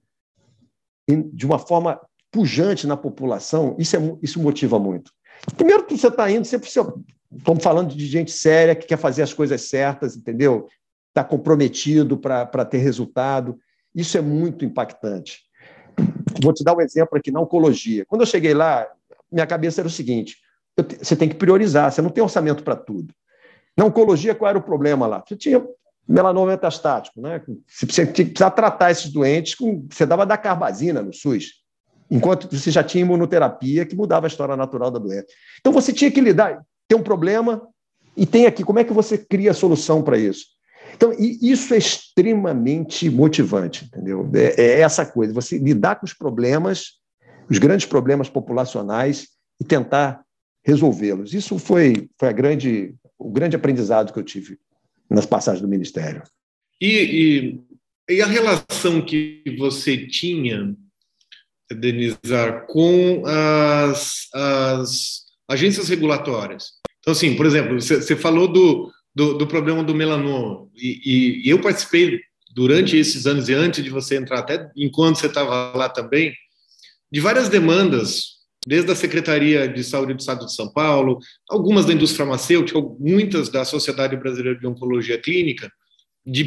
de 1.07 1.45
uma 1.45 1.59
forma 1.59 1.99
pujante 2.31 2.87
na 2.87 2.97
população, 2.97 3.75
isso, 3.77 3.95
é, 3.95 3.99
isso 4.21 4.41
motiva 4.41 4.79
muito. 4.79 5.11
Primeiro 5.55 5.85
que 5.85 5.97
você 5.97 6.07
está 6.07 6.29
indo, 6.31 6.45
você 6.45 6.57
precisa, 6.57 6.93
estamos 7.37 7.63
falando 7.63 7.93
de 7.93 8.05
gente 8.05 8.31
séria 8.31 8.75
que 8.75 8.87
quer 8.87 8.97
fazer 8.97 9.21
as 9.21 9.33
coisas 9.33 9.61
certas, 9.61 10.15
entendeu? 10.15 10.67
Está 11.09 11.23
comprometido 11.23 12.17
para 12.17 12.65
ter 12.65 12.79
resultado. 12.79 13.59
Isso 13.93 14.17
é 14.17 14.21
muito 14.21 14.65
impactante. 14.65 15.41
Vou 16.41 16.53
te 16.53 16.63
dar 16.63 16.75
um 16.75 16.81
exemplo 16.81 17.17
aqui 17.17 17.31
na 17.31 17.39
oncologia. 17.39 18.05
Quando 18.05 18.21
eu 18.21 18.27
cheguei 18.27 18.53
lá, 18.53 18.87
minha 19.31 19.45
cabeça 19.45 19.81
era 19.81 19.87
o 19.87 19.91
seguinte: 19.91 20.37
você 20.99 21.15
tem 21.15 21.29
que 21.29 21.35
priorizar, 21.35 21.91
você 21.91 22.01
não 22.01 22.09
tem 22.09 22.23
orçamento 22.23 22.63
para 22.63 22.75
tudo. 22.75 23.13
Na 23.77 23.85
oncologia, 23.85 24.33
qual 24.33 24.49
era 24.49 24.57
o 24.57 24.63
problema 24.63 25.05
lá? 25.05 25.23
Você 25.25 25.35
tinha 25.35 25.63
melanoma 26.07 26.51
metastático, 26.51 27.21
né? 27.21 27.41
Você 27.67 28.05
precisava 28.05 28.51
tratar 28.51 28.91
esses 28.91 29.11
doentes, 29.11 29.55
com, 29.55 29.85
você 29.89 30.05
dava 30.05 30.25
da 30.25 30.37
carbazina 30.37 31.01
no 31.01 31.13
SUS, 31.13 31.63
enquanto 32.11 32.49
você 32.51 32.69
já 32.69 32.83
tinha 32.83 33.03
imunoterapia 33.03 33.85
que 33.85 33.95
mudava 33.95 34.25
a 34.25 34.29
história 34.29 34.55
natural 34.55 34.91
da 34.91 34.99
doença. 34.99 35.27
Então 35.59 35.71
você 35.71 35.93
tinha 35.93 36.11
que 36.11 36.21
lidar, 36.21 36.61
tem 36.87 36.97
um 36.97 37.03
problema 37.03 37.61
e 38.15 38.25
tem 38.25 38.45
aqui, 38.45 38.63
como 38.63 38.79
é 38.79 38.83
que 38.83 38.93
você 38.93 39.17
cria 39.17 39.51
a 39.51 39.55
solução 39.55 40.03
para 40.03 40.17
isso? 40.17 40.45
Então, 40.95 41.11
isso 41.17 41.73
é 41.73 41.77
extremamente 41.77 43.09
motivante, 43.09 43.85
entendeu? 43.85 44.29
É, 44.35 44.61
é 44.61 44.79
essa 44.81 45.03
coisa, 45.03 45.33
você 45.33 45.57
lidar 45.57 45.95
com 45.95 46.05
os 46.05 46.13
problemas, 46.13 46.99
os 47.49 47.57
grandes 47.57 47.87
problemas 47.87 48.29
populacionais 48.29 49.29
e 49.59 49.63
tentar 49.63 50.21
resolvê-los. 50.63 51.33
Isso 51.33 51.57
foi, 51.57 52.09
foi 52.17 52.29
a 52.29 52.31
grande, 52.31 52.95
o 53.17 53.31
grande 53.31 53.55
aprendizado 53.55 54.13
que 54.13 54.19
eu 54.19 54.23
tive 54.23 54.59
nas 55.09 55.25
passagens 55.25 55.61
do 55.61 55.67
Ministério. 55.67 56.23
E, 56.81 57.59
e, 58.09 58.15
e 58.15 58.21
a 58.21 58.25
relação 58.25 59.01
que 59.01 59.43
você 59.57 60.07
tinha, 60.07 60.75
Denizar, 61.71 62.67
com 62.67 63.23
as, 63.25 64.27
as 64.33 65.21
agências 65.49 65.89
regulatórias? 65.89 66.73
Então, 66.99 67.11
assim, 67.11 67.35
por 67.35 67.45
exemplo, 67.45 67.79
você, 67.79 68.15
falou 68.15 68.47
do, 68.47 68.91
do, 69.13 69.37
do, 69.37 69.47
problema 69.47 69.83
do 69.83 69.95
melanoma, 69.95 70.67
e, 70.75 71.43
e, 71.45 71.49
eu 71.49 71.59
participei 71.59 72.19
durante 72.53 72.95
esses 72.95 73.25
anos 73.25 73.49
e 73.49 73.53
antes 73.53 73.83
de 73.83 73.89
você 73.89 74.17
entrar, 74.17 74.39
até 74.39 74.69
enquanto 74.75 75.17
você 75.17 75.27
estava 75.27 75.75
lá 75.75 75.89
também, 75.89 76.33
de 77.11 77.19
várias 77.19 77.49
demandas 77.49 78.42
desde 78.65 78.91
a 78.91 78.95
Secretaria 78.95 79.67
de 79.67 79.83
Saúde 79.83 80.13
do 80.13 80.19
Estado 80.19 80.45
de 80.45 80.53
São 80.53 80.71
Paulo, 80.71 81.19
algumas 81.49 81.85
da 81.85 81.93
indústria 81.93 82.25
farmacêutica, 82.25 82.79
muitas 82.99 83.49
da 83.49 83.65
Sociedade 83.65 84.15
Brasileira 84.15 84.59
de 84.59 84.67
Oncologia 84.67 85.17
Clínica, 85.17 85.71
de, 86.25 86.43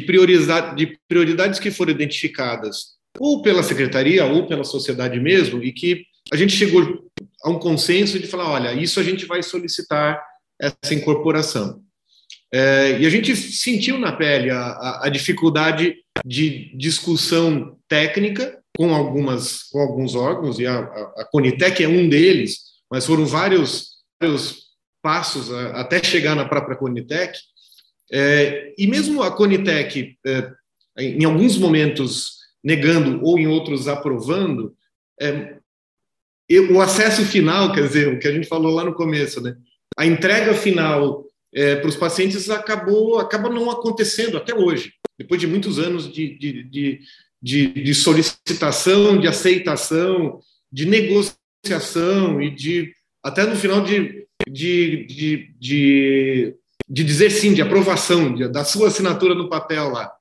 de 0.75 0.99
prioridades 1.07 1.59
que 1.59 1.71
foram 1.71 1.91
identificadas 1.91 2.97
ou 3.19 3.41
pela 3.41 3.63
secretaria 3.63 4.25
ou 4.25 4.47
pela 4.47 4.63
sociedade 4.63 5.19
mesmo, 5.19 5.63
e 5.63 5.71
que 5.71 6.03
a 6.31 6.35
gente 6.35 6.53
chegou 6.53 7.09
a 7.43 7.49
um 7.49 7.59
consenso 7.59 8.19
de 8.19 8.27
falar, 8.27 8.49
olha, 8.49 8.73
isso 8.73 8.99
a 8.99 9.03
gente 9.03 9.25
vai 9.25 9.41
solicitar 9.41 10.21
essa 10.59 10.93
incorporação. 10.93 11.81
É, 12.53 12.99
e 12.99 13.05
a 13.05 13.09
gente 13.09 13.35
sentiu 13.35 13.97
na 13.97 14.11
pele 14.11 14.49
a, 14.49 15.01
a 15.03 15.09
dificuldade 15.09 15.95
de 16.25 16.75
discussão 16.75 17.77
técnica 17.87 18.57
com 18.77 18.93
algumas 18.93 19.63
com 19.63 19.79
alguns 19.79 20.13
órgãos 20.13 20.59
e 20.59 20.67
a, 20.67 20.77
a, 20.77 21.13
a 21.17 21.25
Conitec 21.31 21.83
é 21.83 21.87
um 21.87 22.07
deles, 22.07 22.59
mas 22.89 23.07
foram 23.07 23.25
vários, 23.25 23.95
vários 24.21 24.67
passos 25.01 25.51
a, 25.51 25.81
até 25.81 26.01
chegar 26.01 26.35
na 26.35 26.47
própria 26.47 26.77
Conitec. 26.77 27.35
É, 28.11 28.73
e 28.77 28.85
mesmo 28.85 29.23
a 29.23 29.35
Conitec, 29.35 30.15
é, 30.25 30.51
em 30.95 31.25
alguns 31.25 31.57
momentos 31.57 32.37
negando 32.63 33.19
ou 33.23 33.39
em 33.39 33.47
outros 33.47 33.87
aprovando, 33.87 34.75
é, 35.19 35.57
o 36.71 36.79
acesso 36.79 37.25
final, 37.25 37.73
quer 37.73 37.87
dizer, 37.87 38.13
o 38.13 38.19
que 38.19 38.27
a 38.27 38.31
gente 38.31 38.47
falou 38.47 38.73
lá 38.73 38.85
no 38.85 38.93
começo, 38.93 39.41
né? 39.41 39.55
A 39.97 40.05
entrega 40.05 40.53
final 40.53 41.25
é, 41.53 41.75
para 41.77 41.89
os 41.89 41.95
pacientes 41.95 42.49
acabou 42.49 43.19
acaba 43.19 43.49
não 43.49 43.71
acontecendo 43.71 44.37
até 44.37 44.53
hoje, 44.53 44.93
depois 45.17 45.41
de 45.41 45.47
muitos 45.47 45.79
anos 45.79 46.11
de, 46.11 46.37
de, 46.37 46.63
de 46.63 46.99
de, 47.41 47.67
de 47.67 47.93
solicitação, 47.93 49.19
de 49.19 49.27
aceitação, 49.27 50.39
de 50.71 50.85
negociação 50.85 52.41
e 52.41 52.49
de 52.53 52.93
até 53.23 53.45
no 53.45 53.55
final 53.55 53.81
de, 53.81 54.25
de, 54.47 55.05
de, 55.05 55.55
de, 55.59 56.55
de 56.87 57.03
dizer 57.03 57.29
sim, 57.29 57.53
de 57.53 57.61
aprovação, 57.61 58.33
de, 58.33 58.47
da 58.47 58.63
sua 58.63 58.87
assinatura 58.87 59.35
no 59.35 59.49
papel 59.49 59.89
lá. 59.89 60.11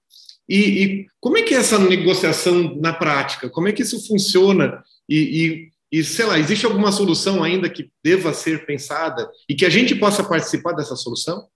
E, 0.49 0.59
e, 0.59 1.07
como 1.21 1.39
é 1.39 1.43
que 1.43 1.55
é 1.55 1.59
essa 1.59 1.79
negociação 1.79 2.77
na 2.77 2.93
prática? 2.93 3.51
Como 3.51 3.69
é 3.69 3.73
que 3.73 3.83
isso 3.83 4.07
funciona? 4.07 4.83
E, 5.09 5.71
e, 5.93 5.99
e, 5.99 6.05
sei 6.05 6.27
lá, 6.27 6.39
existe 6.39 6.67
alguma 6.67 6.93
solução 6.93 7.43
ainda 7.43 7.69
que 7.69 7.91
deva 8.03 8.33
ser 8.33 8.65
pensada 8.65 9.29
e 9.49 9.55
que 9.55 9.65
a 9.67 9.71
gente 9.71 9.95
possa 9.95 10.23
participar 10.23 10.73
dessa 10.73 10.95
solução? 10.95 11.49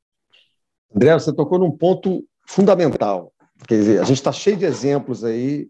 André, 0.95 1.13
você 1.15 1.33
tocou 1.33 1.59
num 1.59 1.71
ponto 1.71 2.25
fundamental. 2.47 3.33
Quer 3.71 3.77
dizer, 3.77 4.01
a 4.01 4.03
gente 4.05 4.17
está 4.17 4.33
cheio 4.33 4.57
de 4.57 4.65
exemplos 4.65 5.23
aí 5.23 5.69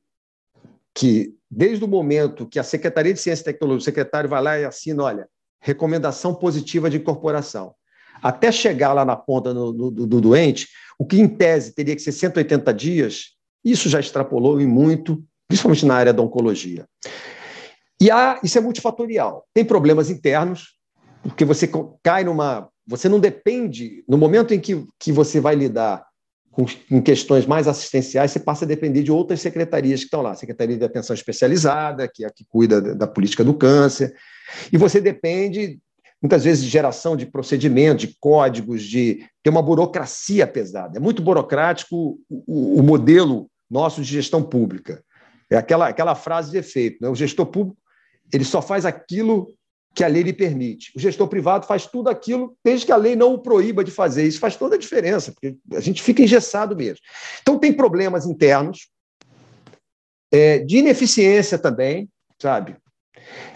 que, 0.95 1.35
desde 1.51 1.85
o 1.85 1.87
momento 1.87 2.47
que 2.47 2.59
a 2.59 2.63
Secretaria 2.65 3.13
de 3.13 3.21
Ciência 3.21 3.43
e 3.43 3.45
Tecnologia, 3.45 3.83
o 3.83 3.85
secretário 3.85 4.27
vai 4.27 4.43
lá 4.43 4.59
e 4.59 4.65
assina, 4.65 5.03
olha, 5.03 5.29
recomendação 5.61 6.35
positiva 6.35 6.89
de 6.89 6.97
incorporação, 6.97 7.75
até 8.23 8.51
chegar 8.51 8.95
lá 8.95 9.05
na 9.05 9.17
ponta 9.17 9.53
do, 9.53 9.71
do, 9.71 10.07
do 10.07 10.19
doente, 10.19 10.67
o 10.99 11.05
que 11.05 11.21
em 11.21 11.29
tese 11.29 11.75
teria 11.75 11.95
que 11.95 12.01
ser 12.01 12.13
180 12.13 12.73
dias, 12.73 13.35
isso 13.63 13.87
já 13.91 14.01
extrapolou 14.01 14.59
em 14.63 14.67
muito, 14.67 15.23
principalmente 15.47 15.85
na 15.85 15.95
área 15.95 16.15
da 16.15 16.23
oncologia. 16.23 16.87
E 18.01 18.11
há, 18.11 18.41
isso 18.43 18.57
é 18.57 18.63
multifatorial. 18.63 19.45
Tem 19.53 19.63
problemas 19.63 20.09
internos, 20.09 20.75
porque 21.23 21.45
você 21.45 21.71
cai 22.03 22.25
numa. 22.25 22.67
Você 22.87 23.11
não 23.11 23.21
depende, 23.21 24.03
no 24.09 24.17
momento 24.17 24.55
em 24.55 24.59
que, 24.59 24.87
que 24.99 25.13
você 25.13 25.39
vai 25.39 25.55
lidar 25.55 26.09
em 26.91 27.01
questões 27.01 27.47
mais 27.47 27.69
assistenciais, 27.69 28.33
você 28.33 28.41
passa 28.41 28.65
a 28.65 28.69
depender 28.69 29.03
de 29.03 29.13
outras 29.13 29.41
secretarias 29.41 30.01
que 30.01 30.07
estão 30.07 30.21
lá. 30.21 30.35
Secretaria 30.35 30.77
de 30.77 30.85
Atenção 30.85 31.15
Especializada, 31.15 32.09
que 32.09 32.25
é 32.25 32.27
a 32.27 32.31
que 32.31 32.45
cuida 32.45 32.81
da 32.81 33.07
política 33.07 33.45
do 33.45 33.55
câncer, 33.55 34.15
e 34.73 34.77
você 34.77 35.01
depende, 35.01 35.79
muitas 36.21 36.45
vezes, 36.45 36.65
de 36.65 36.69
geração 36.69 37.17
de 37.17 37.27
procedimentos, 37.27 38.09
de 38.09 38.17
códigos, 38.19 38.83
de 38.83 39.25
ter 39.43 39.51
uma 39.51 39.63
burocracia 39.63 40.47
pesada. 40.47 40.99
É 40.99 41.01
muito 41.01 41.23
burocrático 41.23 42.19
o, 42.29 42.81
o 42.81 42.83
modelo 42.83 43.49
nosso 43.71 44.03
de 44.03 44.09
gestão 44.09 44.43
pública. 44.43 45.03
É 45.49 45.57
aquela, 45.57 45.89
aquela 45.89 46.15
frase 46.15 46.51
de 46.51 46.59
efeito. 46.59 46.99
Né? 47.01 47.09
O 47.09 47.15
gestor 47.15 47.47
público 47.47 47.77
ele 48.33 48.45
só 48.45 48.63
faz 48.63 48.87
aquilo 48.87 49.49
que 49.95 50.05
a 50.05 50.09
lei 50.09 50.23
lhe 50.23 50.33
permite. 50.33 50.93
O 50.97 51.01
gestor 51.01 51.29
privado 51.29 51.67
faz 51.67 51.87
tudo 51.87 52.09
aquilo 52.09 52.57
desde 52.65 52.87
que 52.87 52.93
a 52.93 52.97
lei 52.97 53.17
não 53.17 53.35
o 53.35 53.39
proíba 53.39 53.83
de 53.83 53.91
fazer. 53.91 54.27
Isso 54.27 54.39
faz 54.39 54.57
toda 54.57 54.77
a 54.77 54.79
diferença, 54.79 55.33
porque 55.33 55.57
a 55.73 55.81
gente 55.81 56.03
fica 56.03 56.23
engessado 56.23 56.77
mesmo. 56.77 57.01
Então, 57.43 57.59
tem 57.59 57.73
problemas 57.73 58.27
internos, 58.27 58.89
é, 60.33 60.59
de 60.59 60.79
ineficiência 60.79 61.59
também, 61.59 62.09
sabe? 62.39 62.77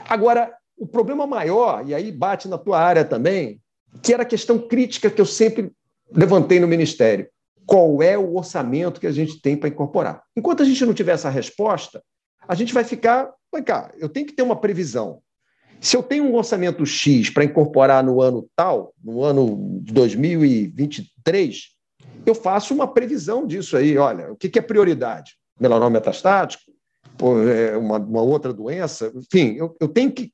Agora, 0.09 0.53
o 0.77 0.87
problema 0.87 1.27
maior, 1.27 1.87
e 1.87 1.95
aí 1.95 2.11
bate 2.11 2.49
na 2.49 2.59
tua 2.59 2.81
área 2.81 3.05
também, 3.05 3.61
que 4.03 4.13
era 4.13 4.25
a 4.25 4.27
questão 4.27 4.59
crítica 4.59 5.11
que 5.11 5.21
eu 5.21 5.27
sempre 5.27 5.73
levantei 6.11 6.59
no 6.59 6.67
Ministério. 6.67 7.29
Qual 7.65 8.03
é 8.03 8.19
o 8.19 8.37
orçamento 8.37 9.01
que 9.01 9.07
a 9.07 9.13
gente 9.13 9.41
tem 9.41 9.57
para 9.57 9.69
incorporar? 9.69 10.23
Enquanto 10.37 10.63
a 10.63 10.67
gente 10.67 10.85
não 10.85 10.93
tiver 10.93 11.13
essa 11.13 11.31
resposta, 11.31 12.03
a 12.47 12.55
gente 12.55 12.75
vai 12.75 12.85
ficar. 12.85 13.33
Vem 13.53 13.63
cá, 13.63 13.91
eu 13.97 14.09
tenho 14.09 14.27
que 14.27 14.35
ter 14.35 14.43
uma 14.43 14.61
previsão. 14.61 15.23
Se 15.85 15.99
eu 15.99 16.03
tenho 16.03 16.25
um 16.25 16.35
orçamento 16.35 16.87
X 16.87 17.29
para 17.29 17.45
incorporar 17.45 18.03
no 18.03 18.23
ano 18.23 18.49
tal, 18.57 18.95
no 19.05 19.23
ano 19.23 19.81
de 19.83 19.93
2023, 19.93 21.63
eu 22.25 22.35
faço 22.35 22.73
uma 22.73 22.91
previsão 22.91 23.47
disso 23.47 23.77
aí. 23.77 23.99
Olha, 23.99 24.33
o 24.33 24.37
que 24.37 24.59
é 24.59 24.63
prioridade? 24.63 25.37
Melanoma 25.61 25.91
metastático? 25.91 26.73
É 27.53 27.77
uma, 27.77 28.23
outra 28.23 28.51
doença? 28.51 29.13
Enfim, 29.15 29.57
eu, 29.59 29.77
eu 29.79 29.87
tenho 29.87 30.11
que 30.11 30.33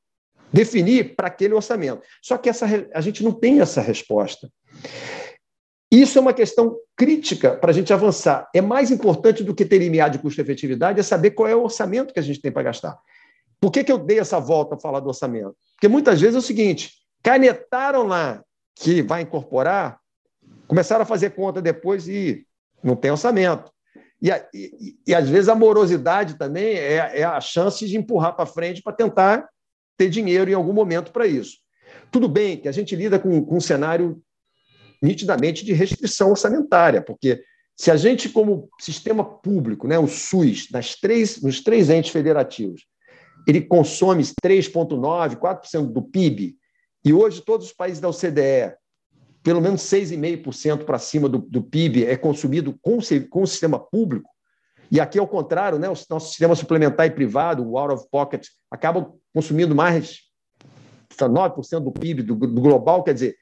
definir 0.52 1.16
para 1.16 1.26
aquele 1.26 1.52
orçamento. 1.52 2.00
Só 2.22 2.38
que 2.38 2.48
essa, 2.48 2.66
a 2.94 3.00
gente 3.00 3.24
não 3.24 3.32
tem 3.32 3.60
essa 3.60 3.80
resposta. 3.80 4.48
Isso 5.90 6.16
é 6.16 6.20
uma 6.20 6.32
questão 6.32 6.76
crítica 6.96 7.56
para 7.56 7.70
a 7.70 7.74
gente 7.74 7.92
avançar. 7.92 8.48
É 8.54 8.60
mais 8.60 8.92
importante 8.92 9.42
do 9.42 9.52
que 9.52 9.64
ter 9.64 9.78
limiar 9.78 10.10
de 10.10 10.20
custo-efetividade 10.20 11.00
é 11.00 11.02
saber 11.02 11.32
qual 11.32 11.48
é 11.48 11.56
o 11.56 11.64
orçamento 11.64 12.14
que 12.14 12.20
a 12.20 12.22
gente 12.22 12.40
tem 12.40 12.52
para 12.52 12.62
gastar. 12.62 12.96
Por 13.60 13.70
que, 13.70 13.84
que 13.84 13.92
eu 13.92 13.98
dei 13.98 14.18
essa 14.18 14.40
volta 14.40 14.74
a 14.74 14.80
falar 14.80 15.00
do 15.00 15.08
orçamento? 15.08 15.54
Porque 15.74 15.88
muitas 15.88 16.20
vezes 16.20 16.36
é 16.36 16.38
o 16.38 16.42
seguinte: 16.42 16.92
canetaram 17.22 18.04
lá 18.06 18.42
que 18.74 19.02
vai 19.02 19.22
incorporar, 19.22 20.00
começaram 20.66 21.02
a 21.02 21.06
fazer 21.06 21.30
conta 21.30 21.60
depois 21.60 22.08
e 22.08 22.46
não 22.82 22.96
tem 22.96 23.10
orçamento. 23.10 23.70
E, 24.22 24.30
e, 24.54 24.96
e 25.06 25.14
às 25.14 25.28
vezes 25.28 25.48
a 25.48 25.54
morosidade 25.54 26.38
também 26.38 26.74
é, 26.74 27.20
é 27.20 27.24
a 27.24 27.40
chance 27.40 27.86
de 27.86 27.96
empurrar 27.96 28.34
para 28.34 28.46
frente 28.46 28.82
para 28.82 28.92
tentar 28.92 29.48
ter 29.96 30.08
dinheiro 30.08 30.50
em 30.50 30.54
algum 30.54 30.72
momento 30.72 31.12
para 31.12 31.26
isso. 31.26 31.58
Tudo 32.10 32.28
bem 32.28 32.56
que 32.56 32.68
a 32.68 32.72
gente 32.72 32.96
lida 32.96 33.18
com, 33.18 33.44
com 33.44 33.56
um 33.56 33.60
cenário 33.60 34.22
nitidamente 35.02 35.64
de 35.64 35.72
restrição 35.72 36.30
orçamentária, 36.30 37.00
porque 37.00 37.42
se 37.76 37.90
a 37.90 37.96
gente, 37.96 38.28
como 38.28 38.68
sistema 38.78 39.24
público, 39.24 39.88
né, 39.88 39.98
o 39.98 40.06
SUS, 40.06 40.68
nas 40.70 40.94
três, 40.94 41.40
nos 41.40 41.62
três 41.62 41.88
entes 41.88 42.10
federativos, 42.10 42.84
ele 43.50 43.60
consome 43.62 44.22
3,9%, 44.22 45.36
4% 45.36 45.92
do 45.92 46.02
PIB, 46.02 46.56
e 47.04 47.12
hoje 47.12 47.42
todos 47.42 47.66
os 47.66 47.72
países 47.72 48.00
da 48.00 48.08
OCDE, 48.08 48.74
pelo 49.42 49.60
menos 49.60 49.82
6,5% 49.82 50.84
para 50.84 50.98
cima 50.98 51.28
do, 51.28 51.38
do, 51.38 51.62
PIB 51.62 52.04
é 52.04 52.16
consumido 52.16 52.78
com, 52.80 52.98
com 53.28 53.42
o 53.42 53.46
sistema 53.46 53.78
público, 53.78 54.30
e 54.90 55.00
aqui, 55.00 55.18
ao 55.18 55.26
contrário, 55.26 55.78
né, 55.78 55.88
o 55.88 55.94
nosso 56.08 56.28
sistema 56.28 56.54
suplementar 56.54 57.06
e 57.06 57.10
privado, 57.10 57.64
o 57.68 57.78
out 57.78 57.94
of 57.94 58.06
pocket, 58.10 58.46
acaba 58.70 59.12
consumindo 59.34 59.74
mais 59.74 60.18
9% 61.16 61.80
do 61.80 61.92
PIB 61.92 62.22
do, 62.22 62.34
do 62.34 62.60
global, 62.60 63.02
quer 63.02 63.14
dizer, 63.14 63.36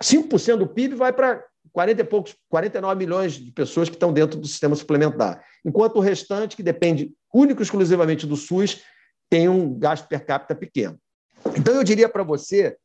5% 0.00 0.56
do 0.56 0.66
PIB 0.66 0.94
vai 0.94 1.12
para 1.12 1.42
40 1.72 2.00
e 2.00 2.04
poucos, 2.04 2.36
49 2.48 2.98
milhões 2.98 3.34
de 3.34 3.50
pessoas 3.52 3.88
que 3.88 3.96
estão 3.96 4.12
dentro 4.12 4.38
do 4.38 4.46
sistema 4.46 4.74
suplementar, 4.74 5.42
enquanto 5.64 5.96
o 5.96 6.00
restante, 6.00 6.56
que 6.56 6.62
depende 6.62 7.12
único 7.32 7.62
e 7.62 7.64
exclusivamente 7.64 8.26
do 8.26 8.36
SUS, 8.36 8.82
tem 9.32 9.48
um 9.48 9.78
gasto 9.78 10.06
per 10.08 10.26
capita 10.26 10.54
pequeno. 10.54 11.00
Então, 11.56 11.74
eu 11.74 11.82
diria 11.82 12.06
para 12.06 12.22
você, 12.22 12.76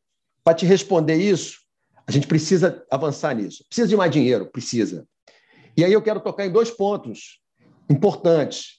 para 0.46 0.54
te 0.54 0.66
responder 0.66 1.16
isso, 1.16 1.60
a 2.08 2.12
gente 2.12 2.26
precisa 2.26 2.86
avançar 2.90 3.36
nisso. 3.36 3.66
Precisa 3.68 3.86
de 3.86 3.98
mais 3.98 4.10
dinheiro? 4.10 4.50
Precisa. 4.50 5.06
E 5.76 5.84
aí 5.84 5.92
eu 5.92 6.02
quero 6.02 6.22
tocar 6.22 6.46
em 6.46 6.50
dois 6.50 6.72
pontos 6.72 7.42
importantes. 7.90 8.78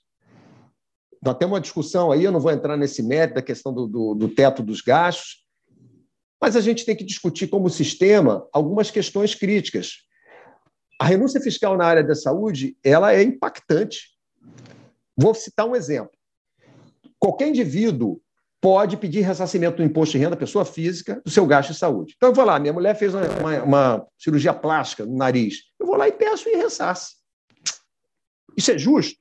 Nós 1.22 1.36
temos 1.36 1.52
uma 1.52 1.60
discussão 1.60 2.10
aí, 2.10 2.24
eu 2.24 2.32
não 2.32 2.40
vou 2.40 2.50
entrar 2.50 2.74
nesse 2.74 3.02
mérito 3.02 3.34
da 3.34 3.42
questão 3.42 3.70
do, 3.70 3.86
do, 3.86 4.14
do 4.14 4.28
teto 4.30 4.62
dos 4.62 4.80
gastos, 4.80 5.44
mas 6.40 6.56
a 6.56 6.62
gente 6.62 6.86
tem 6.86 6.96
que 6.96 7.04
discutir 7.04 7.48
como 7.48 7.68
sistema 7.68 8.48
algumas 8.50 8.90
questões 8.90 9.34
críticas. 9.34 10.06
A 10.98 11.04
renúncia 11.04 11.38
fiscal 11.38 11.76
na 11.76 11.84
área 11.84 12.02
da 12.02 12.14
saúde 12.14 12.78
ela 12.82 13.12
é 13.12 13.22
impactante. 13.22 14.08
Vou 15.14 15.34
citar 15.34 15.66
um 15.66 15.76
exemplo. 15.76 16.17
Qualquer 17.18 17.48
indivíduo 17.48 18.20
pode 18.60 18.96
pedir 18.96 19.20
ressarcimento 19.20 19.76
do 19.76 19.82
imposto 19.82 20.12
de 20.12 20.18
renda, 20.18 20.36
pessoa 20.36 20.64
física, 20.64 21.20
do 21.24 21.30
seu 21.30 21.46
gasto 21.46 21.72
de 21.72 21.78
saúde. 21.78 22.14
Então, 22.16 22.30
eu 22.30 22.34
vou 22.34 22.44
lá, 22.44 22.58
minha 22.58 22.72
mulher 22.72 22.96
fez 22.96 23.14
uma, 23.14 23.26
uma, 23.38 23.62
uma 23.62 24.06
cirurgia 24.18 24.52
plástica 24.52 25.06
no 25.06 25.16
nariz. 25.16 25.64
Eu 25.78 25.86
vou 25.86 25.96
lá 25.96 26.08
e 26.08 26.12
peço 26.12 26.48
e 26.48 26.56
ressarce. 26.56 27.16
Isso 28.56 28.72
é 28.72 28.78
justo? 28.78 29.16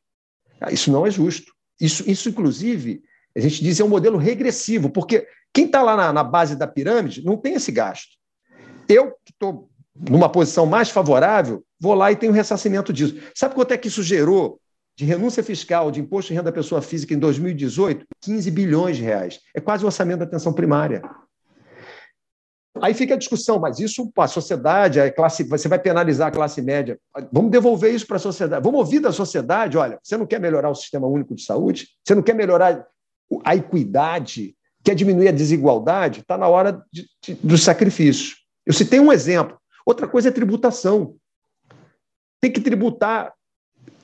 Ah, 0.60 0.72
isso 0.72 0.92
não 0.92 1.06
é 1.06 1.12
justo. 1.12 1.52
Isso, 1.80 2.10
isso, 2.10 2.30
inclusive, 2.30 3.04
a 3.36 3.40
gente 3.40 3.64
diz 3.64 3.80
é 3.80 3.84
um 3.84 3.90
modelo 3.90 4.18
regressivo, 4.18 4.90
porque 4.90 5.28
quem 5.54 5.66
está 5.66 5.84
lá 5.84 5.96
na, 5.96 6.12
na, 6.12 6.24
base 6.24 6.56
da 6.56 6.66
pirâmide 6.66 7.24
não 7.24 7.38
tem 7.38 7.54
esse 7.54 7.72
gasto. 7.72 8.18
Eu, 8.90 9.12
que 9.24 9.32
estou 9.32 9.70
numa 9.96 10.30
posição 10.30 10.66
mais 10.66 10.90
favorável, 10.90 11.64
vou 11.80 11.94
lá 11.94 12.12
e 12.12 12.16
tenho 12.16 12.32
ressarcimento 12.32 12.92
disso. 12.92 13.20
Sabe 13.36 13.54
quanto 13.54 13.74
é 13.74 13.78
que 13.78 13.88
isso 13.88 14.02
gerou 14.02 14.60
de 14.98 15.06
renúncia 15.06 15.44
fiscal 15.44 15.92
de 15.92 16.02
imposto 16.02 16.30
de 16.30 16.34
renda 16.34 16.52
da 16.52 16.52
pessoa 16.52 16.82
física 16.82 17.14
em 17.14 17.20
2018? 17.20 18.04
15 18.20 18.50
bilhões 18.50 18.98
de 18.98 19.04
reais. 19.04 19.40
É 19.56 19.62
quase 19.62 19.84
o 19.84 19.86
orçamento 19.86 20.20
da 20.20 20.26
atenção 20.26 20.52
primária. 20.52 21.04
Aí 22.82 22.96
fica 22.96 23.14
a 23.14 23.18
discussão, 23.18 23.60
mas 23.60 23.80
isso 23.80 24.12
a 24.18 24.28
sociedade, 24.28 25.00
a 25.00 25.12
classe, 25.12 25.44
você 25.44 25.68
vai 25.68 25.78
penalizar 25.78 26.28
a 26.28 26.32
classe 26.32 26.62
média. 26.64 27.00
Vamos 27.32 27.52
devolver 27.52 27.94
isso 27.94 28.08
para 28.08 28.18
a 28.18 28.20
sociedade. 28.20 28.64
Vamos 28.64 28.80
ouvir 28.80 29.00
da 29.00 29.12
sociedade, 29.12 29.78
olha, 29.78 30.00
você 30.02 30.18
não 30.18 30.26
quer 30.26 30.40
melhorar 30.40 30.70
o 30.70 30.76
sistema 30.76 31.08
único 31.08 31.36
de 31.36 31.44
saúde? 31.44 31.90
Você 32.04 32.16
não 32.16 32.24
quer 32.24 32.34
melhorar 32.34 32.86
a 33.44 33.56
equidade? 33.56 34.56
Quer 34.84 34.96
diminuir 34.96 35.28
a 35.28 35.32
desigualdade? 35.32 36.22
Está 36.22 36.38
na 36.38 36.48
hora 36.48 36.84
de, 36.92 37.08
de, 37.22 37.34
do 37.36 37.58
sacrifício. 37.58 38.36
Eu 38.66 38.74
citei 38.74 39.00
um 39.00 39.12
exemplo. 39.12 39.58
Outra 39.86 40.08
coisa 40.08 40.30
é 40.30 40.32
tributação. 40.32 41.16
Tem 42.42 42.52
que 42.52 42.62
tributar 42.62 43.34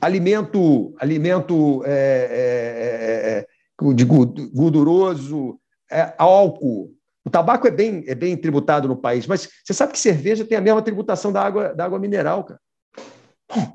alimento, 0.04 0.94
alimento 1.00 1.82
é, 1.86 1.92
é, 1.92 3.88
é, 3.88 3.90
é 3.90 3.94
de 3.94 4.06
gorduroso, 4.06 5.60
é, 5.92 6.14
álcool, 6.18 6.92
o 7.26 7.30
tabaco 7.30 7.68
é 7.68 7.72
bem, 7.72 8.04
é 8.06 8.14
bem 8.14 8.36
tributado 8.36 8.88
no 8.88 8.98
país, 8.98 9.26
mas 9.26 9.50
você 9.64 9.74
sabe 9.74 9.94
que 9.94 10.00
cerveja 10.00 10.46
tem 10.46 10.58
a 10.58 10.62
mesma 10.62 10.82
tributação 10.82 11.32
da 11.32 11.42
água, 11.42 11.74
da 11.74 11.86
água 11.86 11.98
mineral, 11.98 12.44
cara. 12.44 12.60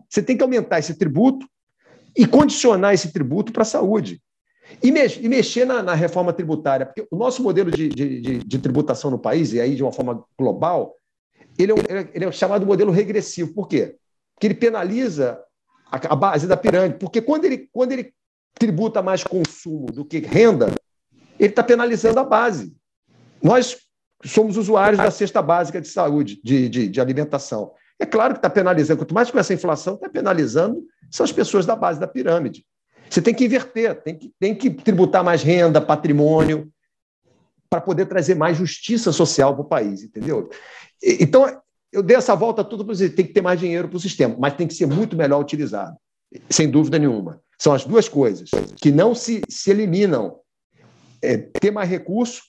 Você 0.09 0.23
tem 0.23 0.37
que 0.37 0.43
aumentar 0.43 0.79
esse 0.79 0.99
tributo 0.99 1.47
e 2.17 2.27
condicionar 2.27 2.93
esse 2.93 3.13
tributo 3.13 3.53
para 3.53 3.63
a 3.63 3.67
saúde. 3.67 4.21
E, 4.83 4.93
mex, 4.93 5.17
e 5.17 5.29
mexer 5.29 5.65
na, 5.65 5.83
na, 5.83 5.95
reforma 5.95 6.33
tributária, 6.33 6.85
porque 6.85 7.07
o 7.11 7.17
nosso 7.17 7.43
modelo 7.43 7.71
de, 7.71 7.89
de, 7.89 8.21
de, 8.21 8.39
de, 8.39 8.59
tributação 8.59 9.11
no 9.11 9.19
país, 9.19 9.53
e 9.55 9.61
aí 9.61 9.75
de 9.75 9.83
uma 9.83 9.93
forma 9.93 10.23
global, 10.39 10.95
ele 11.59 11.73
é, 11.73 11.75
um, 11.75 11.79
ele 12.13 12.25
é 12.27 12.33
chamado 12.33 12.67
modelo 12.67 12.91
regressivo. 12.91 13.55
Por 13.55 13.67
quê? 13.67 13.97
Porque 14.35 14.47
ele 14.47 14.55
penaliza 14.55 15.41
a, 15.91 16.17
base 16.17 16.47
da 16.47 16.57
pirâmide. 16.57 16.99
Porque 16.99 17.21
quando 17.21 17.45
ele, 17.45 17.69
quando 17.73 17.93
ele 17.93 18.13
tributa 18.55 19.03
mais 19.03 19.23
consumo 19.25 19.87
do 19.87 20.05
que 20.05 20.19
renda, 20.19 20.73
ele 21.39 21.51
está 21.51 21.63
penalizando 21.63 22.21
a 22.21 22.25
base. 22.25 22.75
Nós 23.43 23.77
somos 24.25 24.57
usuários 24.57 24.99
da 24.99 25.11
cesta 25.11 25.41
básica 25.41 25.81
de 25.81 25.89
saúde, 25.89 26.41
de, 26.43 26.69
de, 26.69 26.89
de 26.89 27.01
alimentação. 27.01 27.73
É 27.99 28.07
claro 28.07 28.35
que 28.35 28.39
está 28.39 28.51
penalizando, 28.51 28.99
quanto 28.99 29.15
mais 29.15 29.31
com 29.31 29.39
essa 29.39 29.55
inflação, 29.55 29.95
está 29.95 30.09
penalizando 30.09 30.85
são 31.11 31.25
as 31.25 31.33
pessoas 31.33 31.65
da 31.65 31.75
base 31.75 31.99
da 31.99 32.07
pirâmide. 32.07 32.65
Você 33.09 33.23
tem 33.23 33.35
que 33.35 33.45
inverter, 33.45 34.03
tem 34.03 34.17
que, 34.17 34.33
tem 34.39 34.55
que 34.55 34.71
tributar 34.71 35.25
mais 35.25 35.43
renda, 35.43 35.81
patrimônio, 35.81 36.71
para 37.71 37.81
poder 37.81 38.07
trazer 38.07 38.35
mais 38.35 38.57
justiça 38.57 39.13
social 39.13 39.55
para 39.55 39.63
o 39.63 39.69
país, 39.69 40.03
entendeu? 40.03 40.51
Então, 41.03 41.61
eu 41.93 42.03
dei 42.03 42.17
essa 42.17 42.35
volta 42.35 42.63
toda 42.63 42.85
para 42.85 42.93
dizer 42.93 43.11
tem 43.11 43.27
que 43.27 43.33
ter 43.33 43.43
mais 43.43 43.59
dinheiro 43.59 43.89
para 43.89 43.97
o 43.97 44.01
sistema, 44.01 44.37
mas 44.39 44.55
tem 44.55 44.67
que 44.67 44.75
ser 44.75 44.87
muito 44.87 45.17
melhor 45.17 45.41
utilizado, 45.41 45.97
sem 46.51 46.71
dúvida 46.71 46.99
nenhuma. 46.99 47.41
São 47.59 47.73
as 47.73 47.85
duas 47.85 48.09
coisas 48.09 48.51
que 48.77 48.93
não 48.93 49.15
se, 49.15 49.43
se 49.49 49.71
eliminam. 49.71 50.39
É, 51.21 51.37
ter 51.37 51.73
mais 51.73 51.91
recurso 51.91 52.43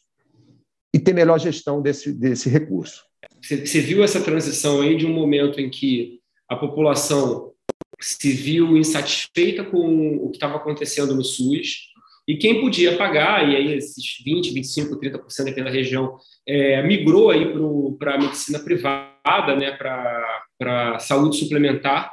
e 0.93 0.99
ter 0.99 1.11
melhor 1.11 1.39
gestão 1.39 1.81
desse, 1.81 2.13
desse 2.13 2.49
recurso. 2.49 3.03
Você 3.41 3.81
viu 3.81 4.03
essa 4.03 4.21
transição 4.21 4.81
aí 4.81 4.95
de 4.95 5.07
um 5.07 5.13
momento 5.13 5.59
em 5.59 5.71
que 5.71 6.19
a 6.47 6.55
população 6.55 7.51
se 7.99 8.31
viu 8.31 8.77
insatisfeita 8.77 9.63
com 9.63 10.17
o 10.17 10.29
que 10.29 10.37
estava 10.37 10.57
acontecendo 10.57 11.15
no 11.15 11.23
SUS 11.23 11.89
e 12.27 12.37
quem 12.37 12.61
podia 12.61 12.95
pagar, 12.95 13.49
e 13.49 13.55
aí 13.55 13.73
esses 13.73 14.21
20, 14.23 14.53
25, 14.53 14.99
30% 14.99 15.45
dependendo 15.45 15.65
da 15.65 15.71
região, 15.71 16.15
é, 16.47 16.81
migrou 16.83 17.31
aí 17.31 17.51
para 17.97 18.15
a 18.15 18.17
medicina 18.19 18.59
privada, 18.59 19.18
né, 19.57 19.71
para 19.71 20.99
saúde 20.99 21.37
suplementar, 21.37 22.11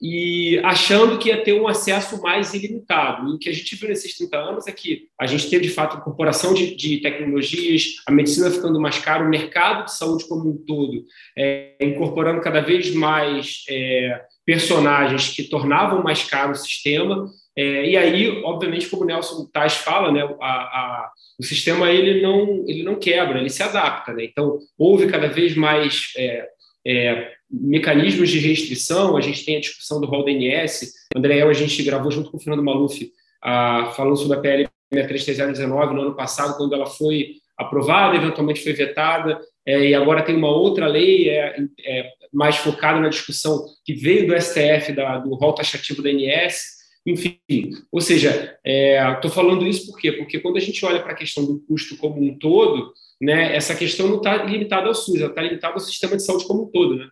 e 0.00 0.60
achando 0.64 1.18
que 1.18 1.28
ia 1.28 1.42
ter 1.42 1.60
um 1.60 1.66
acesso 1.66 2.22
mais 2.22 2.54
ilimitado. 2.54 3.28
E 3.28 3.34
o 3.34 3.38
que 3.38 3.48
a 3.48 3.52
gente 3.52 3.74
viu 3.74 3.88
nesses 3.88 4.16
30 4.16 4.36
anos 4.36 4.66
é 4.68 4.72
que 4.72 5.08
a 5.20 5.26
gente 5.26 5.50
teve, 5.50 5.66
de 5.66 5.74
fato, 5.74 5.96
incorporação 5.96 6.54
de, 6.54 6.74
de 6.76 6.98
tecnologias, 6.98 7.96
a 8.06 8.12
medicina 8.12 8.50
ficando 8.50 8.80
mais 8.80 8.98
cara, 8.98 9.24
o 9.24 9.28
mercado 9.28 9.86
de 9.86 9.94
saúde 9.94 10.28
como 10.28 10.50
um 10.50 10.64
todo, 10.64 11.04
é, 11.36 11.74
incorporando 11.80 12.40
cada 12.40 12.60
vez 12.60 12.94
mais 12.94 13.64
é, 13.68 14.22
personagens 14.46 15.30
que 15.30 15.42
tornavam 15.42 16.02
mais 16.02 16.22
caro 16.22 16.52
o 16.52 16.56
sistema. 16.56 17.28
É, 17.58 17.90
e 17.90 17.96
aí, 17.96 18.40
obviamente, 18.44 18.86
como 18.86 19.02
o 19.02 19.04
Nelson 19.04 19.44
Tais 19.52 19.74
fala, 19.78 20.12
né, 20.12 20.22
a, 20.40 20.46
a, 20.46 21.12
o 21.40 21.42
sistema 21.42 21.90
ele 21.90 22.22
não, 22.22 22.64
ele 22.68 22.84
não 22.84 22.94
quebra, 22.94 23.40
ele 23.40 23.50
se 23.50 23.64
adapta. 23.64 24.12
Né? 24.12 24.26
Então, 24.26 24.60
houve 24.78 25.08
cada 25.08 25.26
vez 25.26 25.56
mais 25.56 26.12
é, 26.16 26.48
é, 26.86 27.32
mecanismos 27.50 28.30
de 28.30 28.38
restrição, 28.38 29.16
a 29.16 29.20
gente 29.20 29.44
tem 29.44 29.56
a 29.56 29.60
discussão 29.60 30.00
do 30.00 30.06
rol 30.06 30.24
da 30.24 30.30
INS, 30.30 30.92
André 31.16 31.42
a 31.42 31.52
gente 31.52 31.82
gravou 31.82 32.12
junto 32.12 32.30
com 32.30 32.36
o 32.36 32.40
Fernando 32.40 32.62
Maluf, 32.62 33.10
a, 33.42 33.92
falando 33.96 34.16
sobre 34.16 34.38
a 34.38 34.40
PL 34.40 34.68
6319 34.92 35.94
no 35.94 36.02
ano 36.02 36.14
passado, 36.14 36.56
quando 36.56 36.76
ela 36.76 36.86
foi 36.86 37.32
aprovada, 37.58 38.14
eventualmente 38.14 38.62
foi 38.62 38.72
vetada, 38.72 39.40
é, 39.66 39.84
e 39.84 39.94
agora 39.96 40.22
tem 40.22 40.36
uma 40.36 40.48
outra 40.48 40.86
lei 40.86 41.28
é, 41.28 41.56
é, 41.84 42.08
mais 42.32 42.56
focada 42.56 43.00
na 43.00 43.08
discussão 43.08 43.66
que 43.84 43.94
veio 43.94 44.28
do 44.28 44.40
STF, 44.40 44.92
da, 44.92 45.18
do 45.18 45.34
rol 45.34 45.54
taxativo 45.54 46.00
da 46.00 46.10
INS, 46.12 46.77
enfim, 47.12 47.70
ou 47.90 48.00
seja, 48.00 48.58
estou 48.64 49.30
é, 49.30 49.34
falando 49.34 49.66
isso 49.66 49.86
por 49.86 49.98
quê? 49.98 50.12
Porque 50.12 50.40
quando 50.40 50.56
a 50.56 50.60
gente 50.60 50.84
olha 50.84 51.02
para 51.02 51.12
a 51.12 51.16
questão 51.16 51.44
do 51.44 51.58
custo 51.60 51.96
como 51.96 52.22
um 52.22 52.38
todo, 52.38 52.92
né, 53.20 53.56
essa 53.56 53.74
questão 53.74 54.08
não 54.08 54.18
está 54.18 54.36
limitada 54.44 54.88
ao 54.88 54.94
SUS, 54.94 55.20
ela 55.20 55.30
está 55.30 55.42
limitada 55.42 55.74
ao 55.74 55.80
sistema 55.80 56.16
de 56.16 56.22
saúde 56.22 56.46
como 56.46 56.64
um 56.64 56.70
todo. 56.70 56.96
Né? 56.96 57.08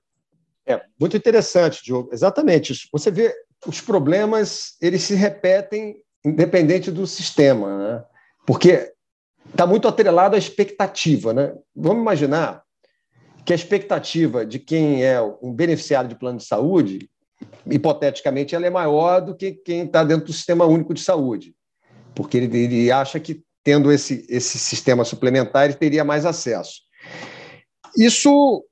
É, 0.67 0.83
muito 1.01 1.17
interessante, 1.17 1.83
Diogo. 1.83 2.11
Exatamente 2.13 2.73
isso. 2.73 2.89
Você 2.93 3.11
vê 3.11 3.35
os 3.67 3.81
problemas, 3.81 4.77
eles 4.81 5.03
se 5.03 5.15
repetem 5.15 5.97
independente 6.25 6.91
do 6.91 7.07
sistema, 7.07 7.79
né? 7.79 8.05
porque 8.47 8.93
está 9.49 9.67
muito 9.67 9.89
atrelado 9.89 10.35
à 10.35 10.39
expectativa. 10.39 11.33
Né? 11.33 11.55
Vamos 11.75 12.03
imaginar 12.03 12.63
que 13.45 13.53
a 13.53 13.57
expectativa 13.57 14.45
de 14.45 14.59
quem 14.59 15.05
é 15.05 15.21
um 15.41 15.53
beneficiário 15.53 16.09
de 16.09 16.19
plano 16.19 16.39
de 16.39 16.45
saúde, 16.45 17.09
hipoteticamente, 17.67 18.55
ela 18.55 18.67
é 18.67 18.71
maior 18.71 19.21
do 19.21 19.35
que 19.35 19.53
quem 19.53 19.85
está 19.85 20.03
dentro 20.05 20.27
do 20.27 20.33
sistema 20.33 20.65
único 20.65 20.95
de 20.95 21.03
saúde, 21.03 21.55
porque 22.15 22.37
ele, 22.37 22.57
ele 22.57 22.91
acha 22.91 23.21
que 23.21 23.43
tendo 23.63 23.91
esse, 23.91 24.25
esse 24.29 24.59
sistema 24.59 25.05
suplementar, 25.05 25.65
ele 25.65 25.75
teria 25.75 26.05
mais 26.05 26.25
acesso. 26.25 26.83
Isso 27.99 28.65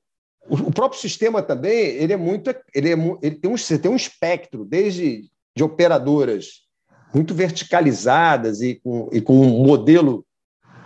o 0.47 0.71
próprio 0.71 1.01
sistema 1.01 1.41
também 1.41 1.73
ele 1.73 2.13
é 2.13 2.17
muito 2.17 2.55
ele, 2.73 2.93
é, 2.93 2.97
ele 3.21 3.35
tem 3.35 3.49
um 3.49 3.57
você 3.57 3.79
tem 3.79 3.89
um 3.89 3.95
espectro 3.95 4.63
desde 4.63 5.23
de 5.55 5.63
operadoras 5.63 6.65
muito 7.13 7.33
verticalizadas 7.33 8.61
e 8.61 8.75
com, 8.75 9.09
e 9.11 9.21
com 9.21 9.33
um 9.33 9.65
modelo 9.65 10.25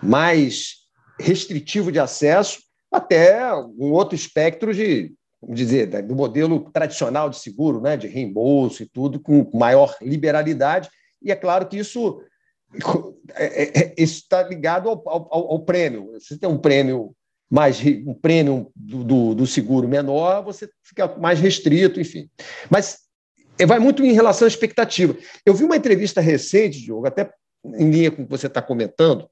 mais 0.01 0.75
restritivo 1.19 1.91
de 1.91 1.99
acesso 1.99 2.59
até 2.91 3.53
um 3.53 3.91
outro 3.91 4.15
espectro 4.15 4.73
de 4.73 5.11
vamos 5.41 5.57
dizer 5.57 5.87
do 6.03 6.15
modelo 6.15 6.69
tradicional 6.71 7.29
de 7.29 7.37
seguro 7.37 7.81
né 7.81 7.97
de 7.97 8.07
reembolso 8.07 8.83
e 8.83 8.85
tudo 8.85 9.19
com 9.19 9.49
maior 9.53 9.95
liberalidade 10.01 10.89
e 11.21 11.31
é 11.31 11.35
claro 11.35 11.67
que 11.67 11.77
isso 11.77 12.21
é, 13.33 13.63
é, 13.63 13.79
é, 13.81 13.93
está 13.97 14.43
ligado 14.43 14.89
ao, 14.89 15.01
ao, 15.05 15.51
ao 15.51 15.59
prêmio 15.59 16.11
você 16.13 16.37
tem 16.37 16.49
um 16.49 16.57
prêmio 16.57 17.15
mais 17.49 17.81
um 18.05 18.13
prêmio 18.13 18.71
do, 18.75 19.03
do, 19.03 19.35
do, 19.35 19.47
seguro 19.47 19.87
menor, 19.87 20.43
você 20.43 20.69
fica 20.83 21.07
mais 21.17 21.39
restrito, 21.39 21.99
enfim. 21.99 22.29
Mas 22.69 22.99
é, 23.57 23.65
vai 23.65 23.79
muito 23.79 24.03
em 24.03 24.13
relação 24.13 24.45
à 24.45 24.47
expectativa. 24.47 25.17
Eu 25.45 25.55
vi 25.55 25.63
uma 25.63 25.75
entrevista 25.75 26.21
recente, 26.21 26.79
Diogo, 26.79 27.07
até 27.07 27.31
em 27.65 27.89
linha 27.89 28.11
com 28.11 28.21
o 28.21 28.25
que 28.25 28.31
você 28.31 28.47
está 28.47 28.61
comentando, 28.61 29.27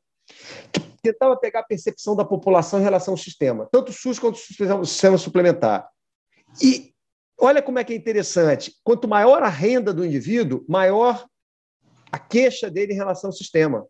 que 0.71 0.81
tentava 1.01 1.37
pegar 1.37 1.61
a 1.61 1.63
percepção 1.63 2.15
da 2.15 2.25
população 2.25 2.79
em 2.79 2.83
relação 2.83 3.13
ao 3.13 3.17
sistema, 3.17 3.69
tanto 3.71 3.89
o 3.89 3.93
SUS 3.93 4.19
quanto 4.19 4.35
o 4.35 4.85
sistema 4.85 5.17
suplementar. 5.17 5.87
E 6.61 6.93
olha 7.39 7.61
como 7.61 7.79
é 7.79 7.83
que 7.83 7.93
é 7.93 7.95
interessante. 7.95 8.73
Quanto 8.83 9.07
maior 9.07 9.43
a 9.43 9.49
renda 9.49 9.93
do 9.93 10.05
indivíduo, 10.05 10.65
maior 10.67 11.25
a 12.11 12.17
queixa 12.19 12.69
dele 12.69 12.93
em 12.93 12.97
relação 12.97 13.29
ao 13.29 13.35
sistema 13.35 13.85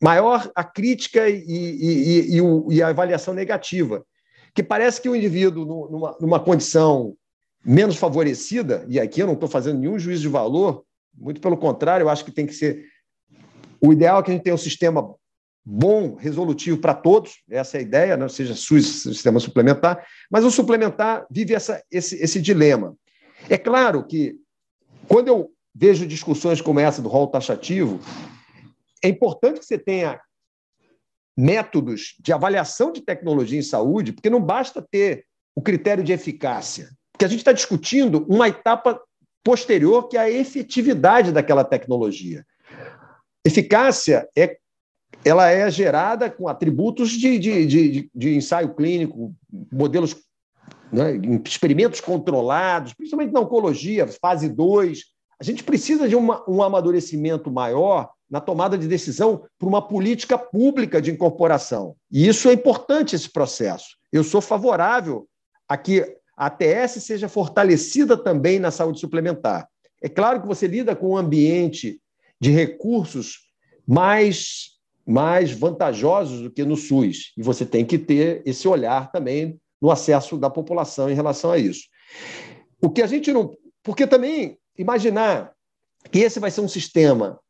maior 0.00 0.50
a 0.54 0.64
crítica 0.64 1.28
e, 1.28 1.44
e, 1.46 2.38
e, 2.38 2.74
e, 2.74 2.82
a 2.82 2.88
avaliação 2.88 3.34
negativa. 3.34 4.04
Que 4.54 4.62
parece 4.62 5.00
que 5.00 5.08
o 5.08 5.14
indivíduo, 5.14 5.64
numa, 5.90 6.16
numa 6.20 6.40
condição 6.40 7.14
menos 7.64 7.96
favorecida, 7.96 8.84
e 8.88 8.98
aqui 8.98 9.20
eu 9.20 9.26
não 9.26 9.34
estou 9.34 9.48
fazendo 9.48 9.78
nenhum 9.78 9.98
juízo 9.98 10.22
de 10.22 10.28
valor, 10.28 10.84
muito 11.14 11.40
pelo 11.40 11.56
contrário, 11.56 12.04
eu 12.04 12.08
acho 12.08 12.24
que 12.24 12.32
tem 12.32 12.46
que 12.46 12.54
ser. 12.54 12.84
O 13.80 13.92
ideal 13.92 14.20
é 14.20 14.22
que 14.22 14.30
a 14.30 14.34
gente 14.34 14.42
tenha 14.42 14.54
um 14.54 14.58
sistema 14.58 15.14
bom, 15.64 16.14
resolutivo 16.14 16.78
para 16.78 16.94
todos, 16.94 17.42
essa 17.50 17.76
é 17.76 17.80
a 17.80 17.82
ideia, 17.82 18.16
né? 18.16 18.28
seja 18.28 18.54
SUS, 18.54 19.02
sistema 19.02 19.38
suplementar, 19.38 20.04
mas 20.30 20.44
o 20.44 20.50
suplementar 20.50 21.26
vive 21.30 21.54
essa, 21.54 21.82
esse, 21.90 22.16
esse 22.16 22.40
dilema. 22.40 22.96
É 23.48 23.56
claro 23.56 24.04
que, 24.06 24.36
quando 25.06 25.28
eu 25.28 25.52
vejo 25.74 26.06
discussões 26.06 26.60
como 26.60 26.80
essa 26.80 27.00
do 27.00 27.08
rol 27.08 27.28
taxativo, 27.28 28.00
é 29.02 29.08
importante 29.08 29.60
que 29.60 29.66
você 29.66 29.78
tenha 29.78 30.20
métodos 31.36 32.16
de 32.20 32.32
avaliação 32.32 32.92
de 32.92 33.00
tecnologia 33.00 33.58
em 33.58 33.62
saúde, 33.62 34.12
porque 34.12 34.28
não 34.28 34.42
basta 34.42 34.82
ter 34.82 35.24
o 35.54 35.62
critério 35.62 36.04
de 36.04 36.12
eficácia, 36.12 36.90
porque 37.12 37.24
a 37.24 37.28
gente 37.28 37.40
está 37.40 37.52
discutindo 37.52 38.26
uma 38.28 38.48
etapa 38.48 39.00
posterior 39.42 40.08
que 40.08 40.16
é 40.16 40.20
a 40.20 40.30
efetividade 40.30 41.32
daquela 41.32 41.64
tecnologia. 41.64 42.44
Eficácia 43.44 44.28
é 44.36 44.58
ela 45.24 45.50
é 45.50 45.70
gerada 45.70 46.30
com 46.30 46.48
atributos 46.48 47.10
de, 47.10 47.38
de, 47.38 47.66
de, 47.66 48.10
de 48.14 48.34
ensaio 48.36 48.74
clínico, 48.74 49.34
modelos, 49.72 50.16
né, 50.92 51.20
experimentos 51.44 52.00
controlados, 52.00 52.94
principalmente 52.94 53.32
na 53.32 53.40
oncologia, 53.40 54.08
fase 54.08 54.48
2. 54.48 55.00
A 55.38 55.44
gente 55.44 55.62
precisa 55.62 56.08
de 56.08 56.16
uma, 56.16 56.42
um 56.48 56.62
amadurecimento 56.62 57.50
maior 57.50 58.10
na 58.30 58.40
tomada 58.40 58.78
de 58.78 58.86
decisão 58.86 59.44
por 59.58 59.66
uma 59.68 59.86
política 59.86 60.38
pública 60.38 61.02
de 61.02 61.10
incorporação. 61.10 61.96
E 62.10 62.28
isso 62.28 62.48
é 62.48 62.52
importante, 62.52 63.16
esse 63.16 63.30
processo. 63.30 63.96
Eu 64.12 64.22
sou 64.22 64.40
favorável 64.40 65.26
a 65.68 65.76
que 65.76 66.02
a 66.36 66.46
ATS 66.46 67.02
seja 67.02 67.28
fortalecida 67.28 68.16
também 68.16 68.58
na 68.58 68.70
saúde 68.70 69.00
suplementar. 69.00 69.68
É 70.00 70.08
claro 70.08 70.40
que 70.40 70.46
você 70.46 70.66
lida 70.66 70.96
com 70.96 71.10
um 71.10 71.16
ambiente 71.16 72.00
de 72.40 72.50
recursos 72.50 73.50
mais, 73.86 74.78
mais 75.10 75.50
vantajosos 75.50 76.42
do 76.42 76.50
que 76.50 76.64
no 76.64 76.76
SUS, 76.76 77.32
e 77.36 77.42
você 77.42 77.66
tem 77.66 77.84
que 77.84 77.98
ter 77.98 78.42
esse 78.46 78.68
olhar 78.68 79.10
também 79.10 79.60
no 79.80 79.90
acesso 79.90 80.36
da 80.36 80.48
população 80.48 81.10
em 81.10 81.14
relação 81.14 81.50
a 81.50 81.58
isso. 81.58 81.82
O 82.80 82.90
que 82.90 83.02
a 83.02 83.06
gente 83.06 83.32
não. 83.32 83.56
Porque 83.82 84.06
também 84.06 84.58
imaginar 84.78 85.52
que 86.10 86.20
esse 86.20 86.38
vai 86.38 86.50
ser 86.50 86.60
um 86.60 86.68
sistema 86.68 87.40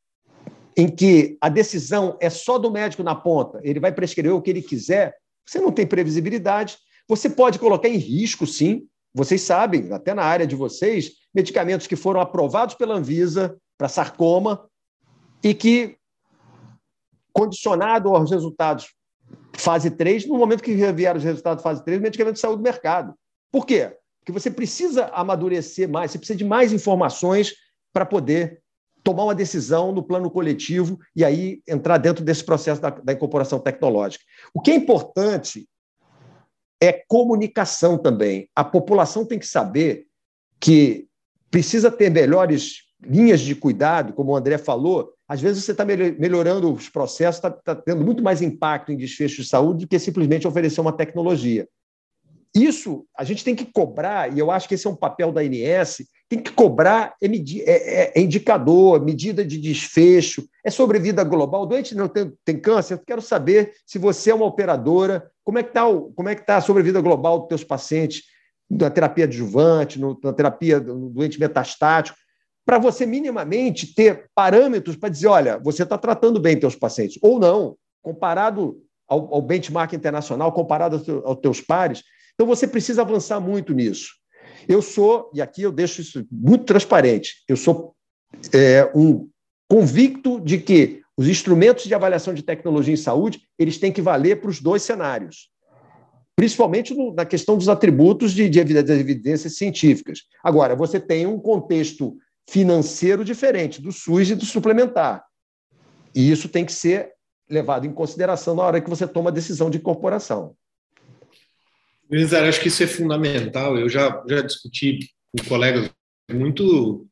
em 0.77 0.89
que 0.89 1.37
a 1.41 1.49
decisão 1.49 2.17
é 2.21 2.31
só 2.31 2.57
do 2.57 2.71
médico 2.71 3.03
na 3.03 3.15
ponta, 3.15 3.61
ele 3.63 3.81
vai 3.81 3.93
prescrever 3.93 4.33
o 4.33 4.41
que 4.41 4.51
ele 4.51 4.63
quiser, 4.63 5.15
você 5.51 5.59
não 5.59 5.73
tem 5.73 5.87
previsibilidade. 5.87 6.79
Você 7.09 7.29
pode 7.29 7.59
colocar 7.59 7.89
em 7.89 7.97
risco, 7.97 8.47
sim. 8.47 8.87
Vocês 9.13 9.41
sabem, 9.41 9.93
até 9.93 10.15
na 10.15 10.23
área 10.23 10.47
de 10.47 10.55
vocês, 10.55 11.13
medicamentos 11.35 11.89
que 11.89 11.97
foram 11.97 12.21
aprovados 12.21 12.77
pela 12.77 12.95
Anvisa 12.95 13.57
para 13.77 13.89
sarcoma 13.89 14.65
e 15.43 15.53
que, 15.53 15.97
condicionado 17.33 18.15
aos 18.15 18.31
resultados 18.31 18.89
fase 19.55 19.91
3, 19.91 20.27
no 20.27 20.39
momento 20.39 20.63
que 20.63 20.75
vieram 20.93 21.19
os 21.19 21.25
resultados 21.25 21.63
fase 21.63 21.85
3, 21.85 21.99
o 21.99 22.03
medicamento 22.03 22.39
saiu 22.39 22.57
do 22.57 22.63
mercado. 22.63 23.15
Por 23.51 23.67
quê? 23.67 23.97
Porque 24.21 24.33
você 24.33 24.51
precisa 24.51 25.07
amadurecer 25.07 25.89
mais, 25.89 26.11
você 26.11 26.19
precisa 26.19 26.37
de 26.37 26.45
mais 26.45 26.73
informações 26.73 27.55
para 27.93 28.07
poder 28.07 28.63
tomar 29.03 29.25
uma 29.25 29.35
decisão 29.35 29.93
no 29.93 30.03
plano 30.03 30.31
coletivo 30.31 30.99
e 31.17 31.25
aí 31.25 31.63
entrar 31.67 31.99
dentro 31.99 32.25
desse 32.25 32.45
processo 32.45 32.81
da, 32.81 32.91
da 32.91 33.13
incorporação 33.13 33.59
tecnológica. 33.59 34.25
O 34.53 34.61
que 34.61 34.71
é 34.71 34.75
importante 34.75 35.69
é 36.81 36.93
comunicação 37.09 37.99
também. 37.99 38.49
A 38.55 38.65
população 38.65 39.25
tem 39.25 39.39
que 39.39 39.47
saber 39.47 40.07
que 40.59 41.07
precisa 41.51 41.91
ter 41.91 42.11
melhores 42.11 42.85
linhas 43.03 43.41
de 43.41 43.55
cuidado, 43.55 44.13
como 44.13 44.33
o 44.33 44.37
André 44.37 44.59
falou. 44.59 45.13
Às 45.31 45.41
vezes 45.41 45.65
você 45.65 45.71
está 45.71 45.85
melhorando 45.85 46.75
os 46.75 46.89
processos, 46.89 47.37
está 47.37 47.53
tá 47.53 47.73
tendo 47.73 48.05
muito 48.05 48.21
mais 48.21 48.43
impacto 48.43 48.91
em 48.91 48.97
desfecho 48.97 49.43
de 49.43 49.49
saúde 49.49 49.85
do 49.85 49.89
que 49.89 49.97
simplesmente 49.97 50.49
oferecer 50.49 50.81
uma 50.81 50.93
tecnologia. 50.93 51.69
Isso 52.53 53.07
a 53.17 53.23
gente 53.23 53.45
tem 53.45 53.55
que 53.55 53.65
cobrar, 53.65 54.37
e 54.37 54.41
eu 54.41 54.51
acho 54.51 54.69
que 54.69 54.75
esse 54.75 54.89
é 54.89 54.91
um 54.91 54.97
papel 54.97 55.31
da 55.31 55.41
ANS, 55.41 55.99
tem 56.29 56.41
que 56.41 56.51
cobrar 56.51 57.15
é, 57.23 57.29
é, 57.29 58.13
é, 58.19 58.21
indicador, 58.21 59.05
medida 59.05 59.45
de 59.45 59.57
desfecho, 59.57 60.49
é 60.65 60.71
sobrevida 60.71 61.23
global. 61.23 61.63
O 61.63 61.67
doente 61.67 61.95
não 61.95 62.09
tem, 62.09 62.33
tem 62.45 62.59
câncer, 62.59 62.95
eu 62.95 62.99
quero 62.99 63.23
saber 63.23 63.73
se 63.87 64.01
você 64.01 64.33
é 64.33 64.35
uma 64.35 64.47
operadora, 64.47 65.31
como 65.45 65.61
é 65.61 65.63
que 65.63 65.71
está 65.71 65.87
é 66.29 66.35
tá 66.35 66.57
a 66.57 66.61
sobrevida 66.61 67.01
global 67.01 67.39
dos 67.39 67.49
teus 67.51 67.63
pacientes 67.63 68.25
na 68.69 68.91
terapia 68.91 69.27
adjuvante, 69.27 69.97
no, 70.01 70.19
na 70.25 70.33
terapia 70.33 70.81
do 70.81 71.09
doente 71.09 71.39
metastático, 71.39 72.19
para 72.71 72.79
você 72.79 73.05
minimamente 73.05 73.93
ter 73.93 74.31
parâmetros 74.33 74.95
para 74.95 75.09
dizer, 75.09 75.27
olha, 75.27 75.59
você 75.59 75.83
está 75.83 75.99
tratando 75.99 76.39
bem 76.39 76.57
teus 76.57 76.77
pacientes, 76.77 77.19
ou 77.21 77.37
não, 77.37 77.77
comparado 78.01 78.81
ao, 79.09 79.35
ao 79.35 79.43
benchmark 79.43 79.93
internacional, 79.93 80.53
comparado 80.53 81.03
aos 81.25 81.41
teus 81.41 81.61
pares. 81.61 82.05
Então, 82.33 82.47
você 82.47 82.69
precisa 82.69 83.03
avançar 83.03 83.41
muito 83.41 83.75
nisso. 83.75 84.13
Eu 84.69 84.81
sou, 84.81 85.33
e 85.35 85.43
aqui 85.43 85.63
eu 85.63 85.73
deixo 85.73 86.01
isso 86.01 86.25
muito 86.31 86.65
transparente, 86.65 87.43
eu 87.49 87.57
sou 87.57 87.93
é, 88.55 88.89
um 88.95 89.29
convicto 89.69 90.41
de 90.41 90.57
que 90.59 91.03
os 91.17 91.27
instrumentos 91.27 91.87
de 91.87 91.95
avaliação 91.97 92.33
de 92.33 92.45
tecnologia 92.45 92.95
em 92.95 92.97
saúde 92.97 93.41
eles 93.59 93.79
têm 93.79 93.91
que 93.91 94.01
valer 94.01 94.41
para 94.41 94.49
os 94.49 94.61
dois 94.61 94.83
cenários, 94.83 95.49
principalmente 96.37 96.95
no, 96.95 97.13
na 97.13 97.25
questão 97.25 97.59
dos 97.59 97.69
atributos 97.69 98.31
de, 98.31 98.49
de 98.49 98.61
evidências 98.61 99.57
científicas. 99.57 100.21
Agora, 100.45 100.77
você 100.77 101.01
tem 101.01 101.27
um 101.27 101.41
contexto 101.41 102.17
financeiro 102.49 103.25
diferente 103.25 103.81
do 103.81 103.93
SUS 103.93 104.31
e 104.31 104.35
do 104.35 104.45
suplementar. 104.45 105.25
E 106.15 106.31
isso 106.31 106.49
tem 106.49 106.65
que 106.65 106.73
ser 106.73 107.13
levado 107.49 107.87
em 107.87 107.93
consideração 107.93 108.55
na 108.55 108.63
hora 108.63 108.81
que 108.81 108.91
você 108.91 109.07
toma 109.07 109.31
a 109.31 109.33
decisão 109.33 109.71
de 109.71 109.79
incorporação. 109.79 110.55
Grisar, 112.09 112.45
acho 112.45 112.61
que 112.61 112.69
isso 112.69 112.83
é 112.83 112.87
fundamental. 112.87 113.77
Eu 113.77 113.89
já, 113.89 114.23
já 114.29 114.41
discuti 114.41 114.99
com 115.37 115.45
colegas 115.49 115.91
muito 116.31 117.07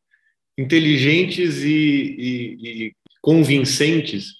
inteligentes 0.59 1.62
e, 1.62 2.16
e, 2.18 2.87
e 2.87 2.93
convincentes 3.20 4.35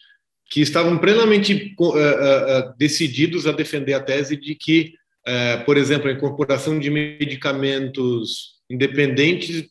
que 0.51 0.61
estavam 0.61 0.99
plenamente 0.99 1.75
uh, 1.79 1.85
uh, 1.85 2.75
decididos 2.77 3.47
a 3.47 3.53
defender 3.53 3.95
a 3.95 4.01
tese 4.01 4.37
de 4.37 4.55
que, 4.55 4.95
uh, 5.27 5.65
por 5.65 5.77
exemplo, 5.77 6.09
a 6.09 6.13
incorporação 6.13 6.79
de 6.79 6.91
medicamentos 6.91 8.57
independentes 8.69 9.69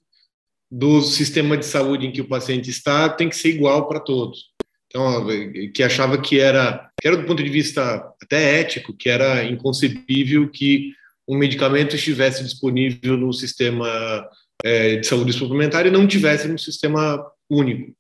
do 0.69 1.01
sistema 1.01 1.57
de 1.57 1.65
saúde 1.65 2.05
em 2.05 2.11
que 2.11 2.21
o 2.21 2.27
paciente 2.27 2.69
está 2.69 3.09
tem 3.09 3.29
que 3.29 3.35
ser 3.35 3.49
igual 3.49 3.87
para 3.87 3.99
todos. 3.99 4.51
Então, 4.87 5.27
que 5.73 5.83
achava 5.83 6.17
que 6.17 6.39
era, 6.39 6.89
que 6.99 7.07
era 7.07 7.17
do 7.17 7.25
ponto 7.25 7.43
de 7.43 7.49
vista 7.49 8.03
até 8.21 8.59
ético, 8.59 8.95
que 8.95 9.09
era 9.09 9.43
inconcebível 9.43 10.49
que 10.49 10.93
um 11.27 11.37
medicamento 11.37 11.95
estivesse 11.95 12.43
disponível 12.43 13.17
no 13.17 13.33
sistema 13.33 14.27
é, 14.63 14.95
de 14.95 15.05
saúde 15.05 15.33
suplementar 15.33 15.85
e 15.85 15.91
não 15.91 16.07
tivesse 16.07 16.47
no 16.47 16.57
sistema 16.57 17.23
único 17.49 17.93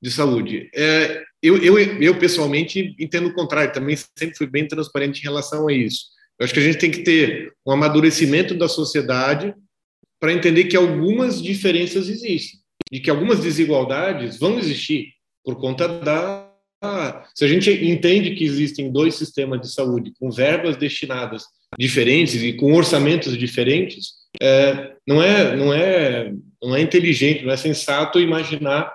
de 0.00 0.10
saúde. 0.10 0.70
É, 0.74 1.22
eu, 1.42 1.56
eu, 1.62 1.78
eu, 1.78 2.18
pessoalmente, 2.18 2.94
entendo 2.98 3.28
o 3.28 3.34
contrário, 3.34 3.72
também 3.72 3.96
sempre 3.96 4.36
fui 4.36 4.46
bem 4.46 4.68
transparente 4.68 5.20
em 5.20 5.24
relação 5.24 5.68
a 5.68 5.72
isso. 5.72 6.06
Eu 6.38 6.44
acho 6.44 6.52
que 6.52 6.60
a 6.60 6.62
gente 6.62 6.78
tem 6.78 6.90
que 6.90 7.02
ter 7.02 7.52
um 7.66 7.72
amadurecimento 7.72 8.54
da 8.54 8.68
sociedade 8.68 9.54
para 10.20 10.32
entender 10.32 10.64
que 10.64 10.76
algumas 10.76 11.42
diferenças 11.42 12.08
existem 12.08 12.60
e 12.90 13.00
que 13.00 13.10
algumas 13.10 13.40
desigualdades 13.40 14.38
vão 14.38 14.58
existir 14.58 15.12
por 15.44 15.56
conta 15.56 15.88
da. 15.88 16.44
Se 17.34 17.44
a 17.44 17.48
gente 17.48 17.70
entende 17.70 18.34
que 18.34 18.44
existem 18.44 18.92
dois 18.92 19.14
sistemas 19.14 19.60
de 19.60 19.72
saúde 19.72 20.12
com 20.20 20.30
verbas 20.30 20.76
destinadas 20.76 21.44
diferentes 21.78 22.34
e 22.42 22.52
com 22.52 22.74
orçamentos 22.74 23.36
diferentes, 23.36 24.12
é, 24.40 24.92
não 25.06 25.22
é 25.22 25.56
não 25.56 25.72
é 25.72 26.32
não 26.62 26.76
é 26.76 26.80
inteligente, 26.80 27.44
não 27.44 27.52
é 27.52 27.56
sensato 27.56 28.20
imaginar 28.20 28.92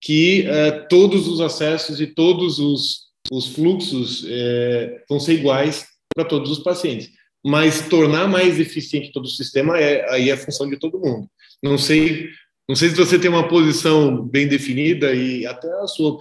que 0.00 0.46
é, 0.46 0.70
todos 0.70 1.28
os 1.28 1.40
acessos 1.40 2.00
e 2.00 2.06
todos 2.06 2.58
os, 2.58 3.10
os 3.30 3.48
fluxos 3.48 4.24
é, 4.26 5.02
vão 5.08 5.20
ser 5.20 5.34
iguais 5.34 5.86
para 6.14 6.24
todos 6.24 6.50
os 6.50 6.58
pacientes. 6.60 7.10
Mas 7.44 7.88
tornar 7.88 8.28
mais 8.28 8.60
eficiente 8.60 9.12
todo 9.12 9.24
o 9.24 9.28
sistema 9.28 9.78
é 9.78 10.08
aí 10.10 10.30
é 10.30 10.32
a 10.32 10.36
função 10.36 10.68
de 10.68 10.78
todo 10.78 10.98
mundo. 10.98 11.28
Não 11.62 11.78
sei, 11.78 12.28
não 12.68 12.76
sei 12.76 12.90
se 12.90 12.96
você 12.96 13.18
tem 13.18 13.30
uma 13.30 13.48
posição 13.48 14.22
bem 14.22 14.46
definida 14.46 15.14
e 15.14 15.46
até 15.46 15.68
a 15.80 15.86
sua 15.86 16.18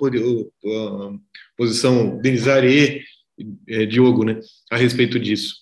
posição, 1.57 2.17
Denizare 2.21 3.03
e 3.67 3.85
Diogo, 3.85 4.23
né, 4.23 4.39
a 4.71 4.77
respeito 4.77 5.19
disso. 5.19 5.55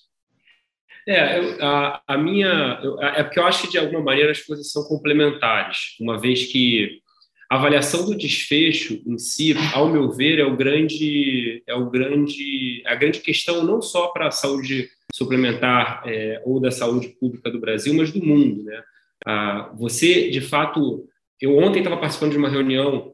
É, 1.07 1.39
eu, 1.39 1.65
a, 1.65 2.01
a, 2.05 2.17
minha. 2.17 2.81
Eu, 2.83 3.01
é 3.01 3.23
porque 3.23 3.39
eu 3.39 3.45
acho 3.45 3.61
que, 3.61 3.71
de 3.71 3.77
alguma 3.77 4.01
maneira, 4.01 4.29
as 4.29 4.41
coisas 4.41 4.69
são 4.69 4.83
complementares, 4.83 5.95
uma 6.01 6.19
vez 6.19 6.51
que 6.51 7.01
a 7.49 7.55
avaliação 7.55 8.05
do 8.05 8.17
desfecho 8.17 9.01
em 9.05 9.17
si, 9.17 9.55
ao 9.73 9.89
meu 9.89 10.11
ver, 10.11 10.39
é 10.39 10.45
o 10.45 10.57
grande, 10.57 11.63
é 11.65 11.73
o 11.73 11.89
grande, 11.89 12.83
a 12.85 12.93
grande 12.95 13.19
questão 13.19 13.63
não 13.63 13.81
só 13.81 14.07
para 14.07 14.27
a 14.27 14.31
saúde 14.31 14.89
suplementar 15.13 16.03
é, 16.05 16.41
ou 16.45 16.59
da 16.59 16.71
saúde 16.71 17.09
pública 17.19 17.49
do 17.49 17.59
Brasil, 17.59 17.93
mas 17.93 18.11
do 18.11 18.23
mundo, 18.23 18.63
né? 18.63 18.83
Ah, 19.25 19.71
você, 19.75 20.29
de 20.29 20.41
fato, 20.41 21.07
eu 21.39 21.57
ontem 21.57 21.79
estava 21.79 21.97
participando 21.97 22.31
de 22.31 22.37
uma 22.37 22.49
reunião 22.49 23.13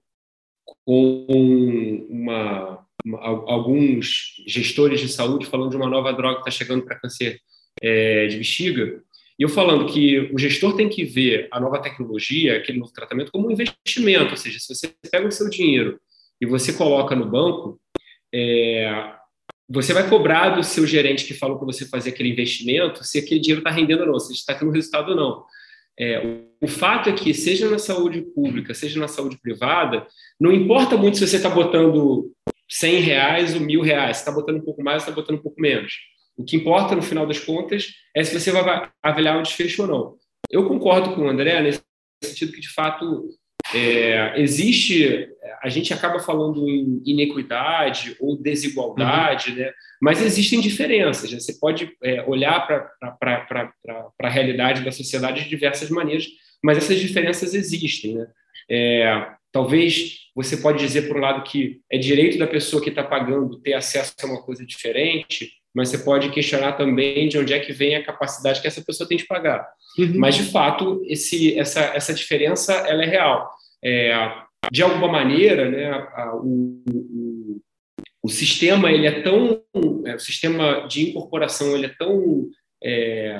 com 0.86 2.08
uma, 2.10 2.86
uma, 3.06 3.20
alguns 3.20 4.34
gestores 4.48 5.00
de 5.00 5.10
saúde 5.10 5.46
falando 5.46 5.70
de 5.70 5.78
uma 5.78 5.90
nova 5.90 6.12
droga 6.12 6.36
que 6.36 6.50
está 6.50 6.52
chegando 6.52 6.84
para 6.84 7.00
câncer 7.00 7.40
é, 7.82 8.28
de 8.28 8.38
bexiga 8.38 9.02
e 9.40 9.44
eu 9.44 9.50
falando 9.50 9.92
que 9.92 10.32
o 10.34 10.38
gestor 10.38 10.76
tem 10.76 10.88
que 10.88 11.04
ver 11.04 11.48
a 11.52 11.60
nova 11.60 11.82
tecnologia, 11.82 12.58
aquele 12.58 12.80
novo 12.80 12.94
tratamento, 12.94 13.32
como 13.32 13.48
um 13.48 13.52
investimento, 13.52 14.32
ou 14.32 14.38
seja, 14.38 14.60
se 14.60 14.74
você 14.74 14.94
pega 15.12 15.28
o 15.28 15.32
seu 15.32 15.50
dinheiro 15.50 16.00
e 16.40 16.46
você 16.46 16.74
coloca 16.74 17.16
no 17.16 17.26
banco, 17.26 17.80
é, 18.34 19.14
você 19.68 19.94
vai 19.94 20.08
cobrar 20.08 20.50
do 20.50 20.64
seu 20.64 20.86
gerente 20.86 21.26
que 21.26 21.34
falou 21.34 21.58
para 21.58 21.66
você 21.66 21.88
fazer 21.88 22.12
aquele 22.12 22.30
investimento 22.30 23.04
se 23.04 23.20
aquele 23.20 23.40
dinheiro 23.40 23.62
está 23.62 23.72
rendendo 23.72 24.02
ou 24.02 24.08
não, 24.08 24.20
se 24.20 24.34
está 24.34 24.54
tendo 24.54 24.72
resultado 24.72 25.10
ou 25.10 25.16
não. 25.16 25.44
É, 25.98 26.20
o, 26.26 26.66
o, 26.66 26.68
fato 26.68 27.10
é 27.10 27.14
que, 27.14 27.34
seja 27.34 27.70
na 27.70 27.78
saúde 27.78 28.22
pública, 28.22 28.74
seja 28.74 29.00
na 29.00 29.08
saúde 29.08 29.38
privada, 29.40 30.08
não 30.40 30.52
importa 30.52 30.98
muito 30.98 31.18
se 31.18 31.28
você 31.28 31.38
está 31.38 31.50
botando 31.50 32.32
100 32.70 33.02
reais 33.02 33.56
ou 33.56 33.62
mil 33.62 33.82
reais, 33.82 34.18
se 34.18 34.22
está 34.24 34.32
botando 34.32 34.58
um 34.58 34.66
pouco 34.66 34.84
mais, 34.84 35.04
está 35.04 35.12
botando 35.12 35.38
um 35.38 35.42
pouco 35.42 35.62
menos. 35.62 35.94
O 36.38 36.44
que 36.44 36.56
importa, 36.56 36.96
no 36.96 37.02
final 37.02 37.28
das 37.28 37.40
contas, 37.40 37.88
é 38.16 38.24
se 38.24 38.38
você 38.38 38.52
vai 38.52 38.90
avaliar 39.02 39.38
o 39.38 39.44
desfecho 39.44 39.84
ou 39.84 39.88
não. 39.88 40.18
Eu 40.50 40.68
concordo 40.68 41.14
com 41.14 41.22
o 41.22 41.30
André 41.30 41.62
nesse 41.62 41.82
sentido 42.24 42.52
que, 42.52 42.62
de 42.62 42.70
fato, 42.70 43.30
é, 43.74 44.40
existe, 44.40 45.30
a 45.62 45.70
gente 45.70 45.94
acaba 45.94 46.20
falando 46.20 46.68
em 46.68 47.02
inequidade 47.06 48.16
ou 48.20 48.38
desigualdade, 48.38 49.52
uhum. 49.52 49.58
né? 49.58 49.72
mas 50.02 50.22
existem 50.22 50.60
diferenças. 50.60 51.32
Né? 51.32 51.40
Você 51.40 51.54
pode 51.54 51.92
é, 52.04 52.24
olhar 52.24 52.68
para 52.68 53.74
a 54.22 54.30
realidade 54.30 54.84
da 54.84 54.92
sociedade 54.92 55.44
de 55.44 55.50
diversas 55.50 55.90
maneiras, 55.90 56.28
mas 56.64 56.78
essas 56.78 57.00
diferenças 57.00 57.54
existem. 57.54 58.16
Né? 58.16 58.28
É, 58.70 59.28
talvez 59.52 60.30
você 60.36 60.58
pode 60.58 60.80
dizer, 60.80 61.08
por 61.08 61.18
um 61.18 61.22
lado, 61.22 61.44
que 61.44 61.82
é 61.92 61.98
direito 61.98 62.38
da 62.38 62.48
pessoa 62.48 62.82
que 62.82 62.90
está 62.90 63.04
pagando 63.04 63.60
ter 63.60 63.74
acesso 63.74 64.14
a 64.24 64.26
uma 64.26 64.42
coisa 64.42 64.66
diferente, 64.66 65.52
mas 65.74 65.90
você 65.90 65.98
pode 65.98 66.30
questionar 66.30 66.74
também 66.74 67.28
de 67.28 67.38
onde 67.38 67.54
é 67.54 67.60
que 67.60 67.74
vem 67.74 67.96
a 67.96 68.04
capacidade 68.04 68.62
que 68.62 68.68
essa 68.68 68.82
pessoa 68.82 69.08
tem 69.08 69.18
de 69.18 69.26
pagar. 69.26 69.68
Uhum. 69.98 70.14
Mas, 70.16 70.36
de 70.36 70.44
fato, 70.44 71.02
esse, 71.06 71.58
essa, 71.58 71.82
essa 71.96 72.14
diferença 72.14 72.74
ela 72.74 73.04
é 73.04 73.08
real. 73.08 73.50
É, 73.84 74.32
de 74.72 74.84
alguma 74.84 75.08
maneira, 75.08 75.70
né, 75.70 75.92
a, 75.92 76.36
o, 76.36 76.84
o, 76.90 77.62
o, 78.24 78.30
sistema 78.30 78.92
ele 78.92 79.08
é 79.08 79.22
tão, 79.22 79.62
é, 80.06 80.16
o 80.16 80.20
sistema 80.20 80.88
de 80.88 81.10
incorporação 81.10 81.76
ele 81.76 81.88
é 81.88 81.96
tão 81.98 82.48
é, 82.84 83.38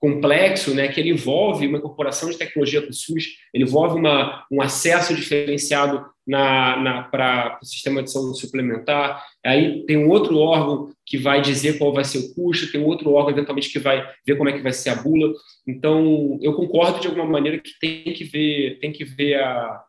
complexo, 0.00 0.74
né, 0.74 0.88
que 0.88 1.00
ele 1.00 1.10
envolve 1.10 1.66
uma 1.66 1.78
incorporação 1.78 2.28
de 2.28 2.36
tecnologia 2.36 2.80
do 2.80 2.92
SUS, 2.92 3.24
ele 3.54 3.64
envolve 3.64 3.98
uma, 3.98 4.44
um 4.50 4.60
acesso 4.60 5.14
diferenciado 5.14 6.04
na, 6.26 6.76
na 6.76 7.02
para 7.02 7.58
o 7.62 7.64
sistema 7.64 8.02
de 8.02 8.10
saúde 8.10 8.40
suplementar. 8.40 9.24
Aí 9.44 9.84
tem 9.86 9.96
um 9.96 10.08
outro 10.08 10.38
órgão 10.38 10.90
que 11.04 11.16
vai 11.16 11.40
dizer 11.40 11.78
qual 11.78 11.92
vai 11.92 12.04
ser 12.04 12.18
o 12.18 12.34
custo, 12.34 12.72
tem 12.72 12.82
outro 12.82 13.12
órgão 13.12 13.32
eventualmente 13.32 13.70
que 13.70 13.78
vai 13.78 14.04
ver 14.26 14.36
como 14.36 14.50
é 14.50 14.52
que 14.52 14.62
vai 14.62 14.72
ser 14.72 14.90
a 14.90 14.96
bula. 14.96 15.32
Então, 15.66 16.38
eu 16.42 16.54
concordo 16.54 17.00
de 17.00 17.06
alguma 17.06 17.26
maneira 17.26 17.58
que 17.58 17.78
tem 17.80 18.12
que 18.12 18.24
ver, 18.24 18.78
tem 18.80 18.90
que 18.90 19.04
ver 19.04 19.34
a, 19.36 19.84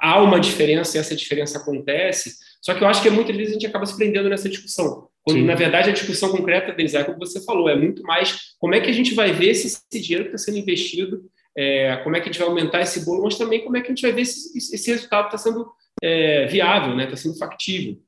há 0.00 0.22
uma 0.22 0.38
diferença 0.38 0.96
e 0.96 1.00
essa 1.00 1.16
diferença 1.16 1.58
acontece, 1.58 2.34
só 2.60 2.74
que 2.74 2.84
eu 2.84 2.88
acho 2.88 3.02
que 3.02 3.10
muitas 3.10 3.36
vezes 3.36 3.50
a 3.50 3.54
gente 3.54 3.66
acaba 3.66 3.84
se 3.84 3.96
prendendo 3.96 4.28
nessa 4.28 4.48
discussão. 4.48 5.08
Quando, 5.22 5.38
Sim. 5.38 5.44
na 5.44 5.54
verdade, 5.54 5.90
a 5.90 5.92
discussão 5.92 6.30
concreta, 6.30 6.72
Denise, 6.72 6.96
é 6.96 7.04
como 7.04 7.18
você 7.18 7.44
falou, 7.44 7.68
é 7.68 7.76
muito 7.76 8.02
mais 8.02 8.54
como 8.58 8.74
é 8.74 8.80
que 8.80 8.90
a 8.90 8.92
gente 8.92 9.14
vai 9.14 9.32
ver 9.32 9.54
se 9.54 9.66
esse 9.66 10.00
dinheiro 10.00 10.26
está 10.26 10.38
sendo 10.38 10.58
investido, 10.58 11.22
é, 11.56 11.96
como 11.98 12.16
é 12.16 12.20
que 12.20 12.28
a 12.28 12.32
gente 12.32 12.38
vai 12.38 12.48
aumentar 12.48 12.80
esse 12.80 13.04
bolo, 13.04 13.24
mas 13.24 13.36
também 13.36 13.62
como 13.62 13.76
é 13.76 13.80
que 13.80 13.86
a 13.86 13.90
gente 13.90 14.02
vai 14.02 14.12
ver 14.12 14.24
se 14.24 14.56
esse 14.56 14.90
resultado 14.90 15.26
está 15.26 15.38
sendo 15.38 15.70
é, 16.02 16.46
viável, 16.46 16.98
está 16.98 17.10
né, 17.10 17.16
sendo 17.16 17.38
factível. 17.38 18.00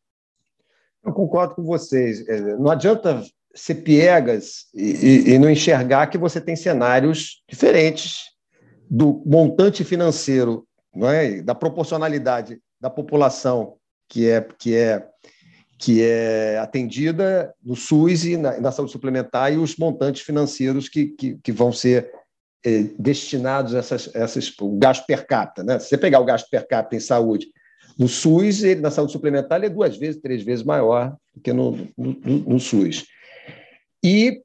Eu 1.04 1.12
concordo 1.12 1.54
com 1.54 1.62
vocês. 1.62 2.26
É, 2.26 2.40
não 2.56 2.70
adianta 2.70 3.22
ser 3.54 3.76
piegas 3.76 4.66
e, 4.74 4.82
e, 4.82 5.34
e 5.34 5.38
não 5.38 5.50
enxergar 5.50 6.08
que 6.08 6.18
você 6.18 6.40
tem 6.40 6.56
cenários 6.56 7.42
diferentes 7.48 8.30
do 8.90 9.22
montante 9.24 9.84
financeiro, 9.84 10.66
não 10.94 11.08
é? 11.08 11.42
da 11.42 11.54
proporcionalidade 11.54 12.58
da 12.80 12.90
população 12.90 13.76
que 14.08 14.28
é, 14.28 14.46
que 14.58 14.74
é, 14.74 15.06
que 15.78 16.02
é 16.02 16.58
atendida 16.58 17.54
no 17.62 17.76
SUS 17.76 18.24
e 18.24 18.36
na, 18.36 18.60
na 18.60 18.72
saúde 18.72 18.92
suplementar 18.92 19.52
e 19.52 19.56
os 19.56 19.76
montantes 19.76 20.22
financeiros 20.22 20.88
que, 20.88 21.06
que, 21.06 21.38
que 21.42 21.52
vão 21.52 21.72
ser 21.72 22.10
destinados 22.98 23.74
a 23.74 23.78
essas, 23.78 24.10
essas, 24.14 24.52
o 24.60 24.76
gasto 24.78 25.06
per 25.06 25.26
capita. 25.26 25.62
Né? 25.62 25.78
Se 25.78 25.88
você 25.88 25.98
pegar 25.98 26.20
o 26.20 26.24
gasto 26.24 26.48
per 26.48 26.66
capita 26.66 26.96
em 26.96 27.00
saúde 27.00 27.48
no 27.98 28.08
SUS, 28.08 28.62
ele, 28.62 28.80
na 28.80 28.90
saúde 28.90 29.12
suplementar, 29.12 29.58
ele 29.58 29.66
é 29.66 29.70
duas 29.70 29.96
vezes, 29.96 30.20
três 30.20 30.42
vezes 30.42 30.64
maior 30.64 31.14
do 31.34 31.40
que 31.40 31.52
no, 31.52 31.72
no, 31.96 32.14
no 32.24 32.60
SUS. 32.60 33.06
E, 34.02 34.42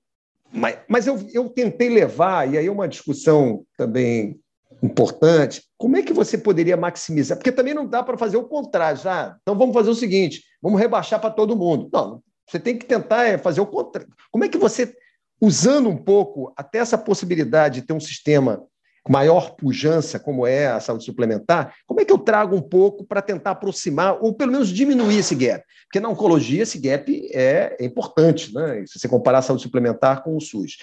mas 0.51 0.77
mas 0.87 1.07
eu, 1.07 1.19
eu 1.33 1.49
tentei 1.49 1.89
levar, 1.89 2.51
e 2.51 2.57
aí 2.57 2.67
é 2.67 2.71
uma 2.71 2.87
discussão 2.87 3.63
também 3.77 4.39
importante, 4.83 5.63
como 5.77 5.97
é 5.97 6.01
que 6.01 6.13
você 6.13 6.37
poderia 6.37 6.77
maximizar? 6.77 7.37
Porque 7.37 7.51
também 7.51 7.73
não 7.73 7.87
dá 7.87 8.03
para 8.03 8.17
fazer 8.17 8.37
o 8.37 8.47
contrário. 8.47 8.99
Ah, 9.05 9.37
então 9.41 9.57
vamos 9.57 9.73
fazer 9.73 9.89
o 9.89 9.95
seguinte: 9.95 10.43
vamos 10.61 10.79
rebaixar 10.79 11.19
para 11.19 11.31
todo 11.31 11.55
mundo. 11.55 11.89
Não, 11.91 12.21
você 12.47 12.59
tem 12.59 12.77
que 12.77 12.85
tentar 12.85 13.25
é, 13.25 13.37
fazer 13.37 13.61
o 13.61 13.65
contrário. 13.65 14.11
Como 14.31 14.43
é 14.43 14.49
que 14.49 14.57
você, 14.57 14.93
usando 15.41 15.89
um 15.89 15.97
pouco 15.97 16.53
até 16.55 16.79
essa 16.79 16.97
possibilidade 16.97 17.81
de 17.81 17.87
ter 17.87 17.93
um 17.93 17.99
sistema 17.99 18.63
com 19.03 19.13
maior 19.13 19.55
pujança, 19.55 20.19
como 20.19 20.45
é 20.45 20.67
a 20.67 20.79
saúde 20.79 21.05
suplementar, 21.05 21.73
como 21.87 22.01
é 22.01 22.05
que 22.05 22.11
eu 22.11 22.17
trago 22.17 22.55
um 22.55 22.61
pouco 22.61 23.05
para 23.05 23.21
tentar 23.21 23.51
aproximar, 23.51 24.17
ou 24.21 24.33
pelo 24.33 24.51
menos 24.51 24.69
diminuir 24.69 25.19
esse 25.19 25.35
gap? 25.35 25.63
Porque 25.85 25.99
na 25.99 26.09
oncologia 26.09 26.63
esse 26.63 26.77
gap 26.77 27.09
é, 27.33 27.77
é 27.79 27.85
importante, 27.85 28.53
né? 28.53 28.83
se 28.85 28.99
você 28.99 29.07
comparar 29.07 29.39
a 29.39 29.41
saúde 29.41 29.63
suplementar 29.63 30.23
com 30.23 30.35
o 30.35 30.41
SUS. 30.41 30.77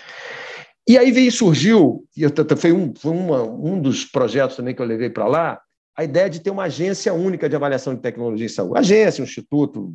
E 0.89 0.97
aí 0.97 1.11
veio, 1.11 1.33
surgiu, 1.33 2.05
e 2.17 2.25
foi, 2.57 2.73
um, 2.73 2.95
foi 2.97 3.11
uma, 3.11 3.43
um 3.43 3.81
dos 3.81 4.05
projetos 4.05 4.57
também 4.57 4.75
que 4.75 4.81
eu 4.81 4.87
levei 4.87 5.11
para 5.11 5.27
lá, 5.27 5.61
a 5.97 6.05
ideia 6.05 6.29
de 6.29 6.41
ter 6.41 6.51
uma 6.51 6.65
agência 6.65 7.15
única 7.15 7.49
de 7.49 7.57
avaliação 7.57 7.95
de 7.95 8.03
tecnologia 8.03 8.45
em 8.45 8.51
saúde. 8.51 8.79
Agência, 8.79 9.23
um 9.23 9.27
instituto, 9.27 9.95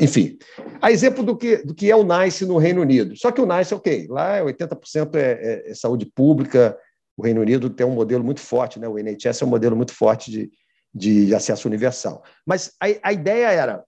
enfim. 0.00 0.38
A 0.80 0.90
exemplo 0.90 1.22
do 1.22 1.36
que, 1.36 1.58
do 1.58 1.74
que 1.74 1.90
é 1.90 1.94
o 1.94 2.02
NICE 2.02 2.46
no 2.46 2.56
Reino 2.56 2.80
Unido. 2.80 3.14
Só 3.16 3.30
que 3.30 3.40
o 3.40 3.46
NICE, 3.46 3.74
ok, 3.74 4.06
lá 4.08 4.40
80% 4.40 5.14
é, 5.14 5.20
é, 5.20 5.70
é 5.70 5.74
saúde 5.74 6.06
pública, 6.06 6.76
o 7.16 7.22
Reino 7.22 7.42
Unido 7.42 7.68
tem 7.68 7.86
um 7.86 7.94
modelo 7.94 8.24
muito 8.24 8.40
forte, 8.40 8.80
né? 8.80 8.88
o 8.88 8.98
NHS 8.98 9.42
é 9.42 9.44
um 9.44 9.48
modelo 9.48 9.76
muito 9.76 9.92
forte 9.92 10.30
de, 10.30 10.50
de 10.94 11.34
acesso 11.34 11.68
universal. 11.68 12.24
Mas 12.46 12.72
a, 12.80 12.86
a 13.10 13.12
ideia 13.12 13.50
era 13.50 13.84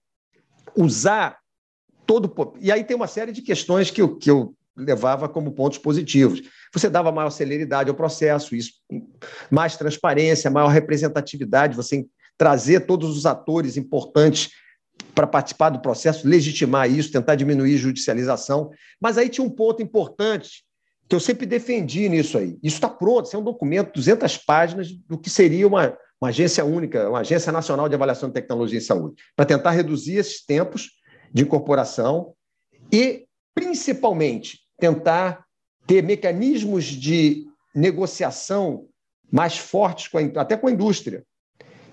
usar 0.77 1.39
todo. 2.05 2.31
E 2.61 2.71
aí 2.71 2.83
tem 2.83 2.95
uma 2.95 3.07
série 3.07 3.31
de 3.31 3.41
questões 3.41 3.89
que 3.89 4.01
eu, 4.01 4.15
que 4.15 4.29
eu 4.29 4.54
levava 4.75 5.29
como 5.29 5.51
pontos 5.51 5.77
positivos. 5.77 6.41
Você 6.73 6.89
dava 6.89 7.11
maior 7.11 7.29
celeridade 7.29 7.89
ao 7.89 7.95
processo, 7.95 8.55
isso, 8.55 8.73
mais 9.49 9.77
transparência, 9.77 10.51
maior 10.51 10.67
representatividade, 10.67 11.75
você 11.75 12.05
trazer 12.37 12.81
todos 12.81 13.17
os 13.17 13.25
atores 13.25 13.77
importantes 13.77 14.51
para 15.13 15.27
participar 15.27 15.69
do 15.69 15.79
processo, 15.79 16.27
legitimar 16.27 16.89
isso, 16.89 17.11
tentar 17.11 17.35
diminuir 17.35 17.75
a 17.75 17.79
judicialização. 17.79 18.69
Mas 18.99 19.17
aí 19.17 19.29
tinha 19.29 19.45
um 19.45 19.49
ponto 19.49 19.81
importante 19.81 20.65
que 21.07 21.15
eu 21.15 21.19
sempre 21.19 21.45
defendi 21.45 22.09
nisso 22.09 22.37
aí. 22.37 22.57
Isso 22.61 22.75
está 22.75 22.89
pronto, 22.89 23.25
isso 23.25 23.35
é 23.35 23.39
um 23.39 23.43
documento, 23.43 23.93
200 23.93 24.37
páginas, 24.39 24.91
do 24.91 25.17
que 25.17 25.29
seria 25.29 25.67
uma, 25.67 25.95
uma 26.19 26.29
agência 26.29 26.65
única, 26.65 27.09
uma 27.09 27.19
agência 27.19 27.51
nacional 27.51 27.87
de 27.87 27.95
avaliação 27.95 28.29
de 28.29 28.33
tecnologia 28.33 28.79
em 28.79 28.81
saúde, 28.81 29.15
para 29.35 29.45
tentar 29.45 29.71
reduzir 29.71 30.15
esses 30.15 30.43
tempos 30.43 30.89
de 31.31 31.43
incorporação 31.43 32.33
e, 32.91 33.25
principalmente, 33.53 34.64
tentar 34.77 35.45
ter 35.87 36.01
mecanismos 36.01 36.85
de 36.85 37.45
negociação 37.73 38.87
mais 39.31 39.57
fortes, 39.57 40.07
com 40.07 40.17
a, 40.17 40.41
até 40.41 40.55
com 40.55 40.67
a 40.67 40.71
indústria. 40.71 41.23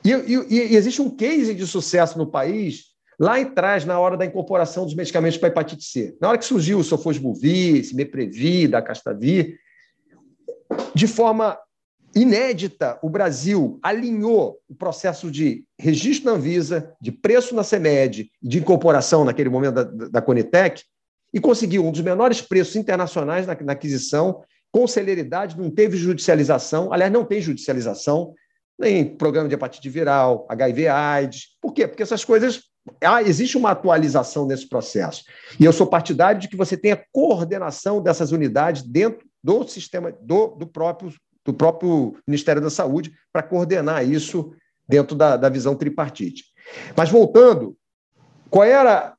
E, 0.05 0.11
e, 0.11 0.45
e, 0.49 0.77
existe 0.77 1.01
um 1.01 1.11
case 1.11 1.55
de 1.55 1.67
sucesso 1.67 2.19
no 2.19 2.27
país, 2.27 2.93
lá 3.19 3.39
atrás, 3.39 3.85
na 3.85 3.99
hora 3.99 4.17
da 4.17 4.25
incorporação 4.25 4.85
dos 4.85 4.95
medicamentos 4.95 5.39
para 5.39 5.49
hepatite 5.49 5.85
C. 5.85 6.17
Na 6.21 6.29
hora 6.29 6.39
que 6.39 6.45
surgiu 6.45 6.79
o 6.79 6.85
Sofosbuvir, 6.85 7.95
Meprevi, 7.95 8.67
da 8.67 8.83
Castavir, 8.83 9.59
de 10.95 11.07
forma 11.07 11.59
inédita, 12.15 12.99
o 13.03 13.09
Brasil 13.09 13.79
alinhou 13.83 14.59
o 14.69 14.75
processo 14.75 15.31
de 15.31 15.65
registro 15.79 16.31
na 16.31 16.37
Anvisa, 16.37 16.95
de 17.01 17.11
preço 17.11 17.55
na 17.55 17.63
CEMED, 17.63 18.31
de 18.43 18.59
incorporação 18.59 19.25
naquele 19.25 19.49
momento 19.49 19.75
da, 19.75 19.85
da 19.85 20.23
Conitec, 20.23 20.83
e 21.33 21.41
conseguiu 21.41 21.85
um 21.85 21.91
dos 21.91 22.01
menores 22.01 22.41
preços 22.41 22.77
internacionais 22.77 23.47
na, 23.47 23.57
na 23.61 23.73
aquisição, 23.73 24.43
com 24.71 24.87
celeridade, 24.87 25.59
não 25.59 25.71
teve 25.71 25.97
judicialização, 25.97 26.93
aliás, 26.93 27.13
não 27.13 27.25
tem 27.25 27.41
judicialização, 27.41 28.35
nem 28.79 29.05
programa 29.05 29.49
de 29.49 29.55
hepatite 29.55 29.89
viral, 29.89 30.47
HIV 30.49 30.89
AIDS. 30.89 31.57
Por 31.61 31.73
quê? 31.73 31.87
Porque 31.87 32.03
essas 32.03 32.25
coisas. 32.25 32.63
Ah, 33.01 33.23
existe 33.23 33.57
uma 33.57 33.71
atualização 33.71 34.45
nesse 34.45 34.69
processo. 34.69 35.23
E 35.61 35.65
eu 35.65 35.73
sou 35.73 35.87
partidário 35.87 36.41
de 36.41 36.49
que 36.49 36.57
você 36.57 36.77
tenha 36.77 37.01
coordenação 37.13 38.03
dessas 38.03 38.33
unidades 38.33 38.83
dentro 38.83 39.25
do 39.43 39.69
sistema 39.69 40.13
do, 40.21 40.49
do 40.49 40.67
próprio 40.67 41.13
do 41.45 41.53
próprio 41.53 42.17
Ministério 42.27 42.63
da 42.63 42.71
Saúde 42.71 43.13
para 43.33 43.43
coordenar 43.43 44.09
isso 44.09 44.53
dentro 44.89 45.17
da, 45.17 45.37
da 45.37 45.49
visão 45.49 45.75
tripartite. 45.75 46.45
Mas 46.97 47.11
voltando, 47.11 47.77
qual 48.51 48.65
era. 48.65 49.15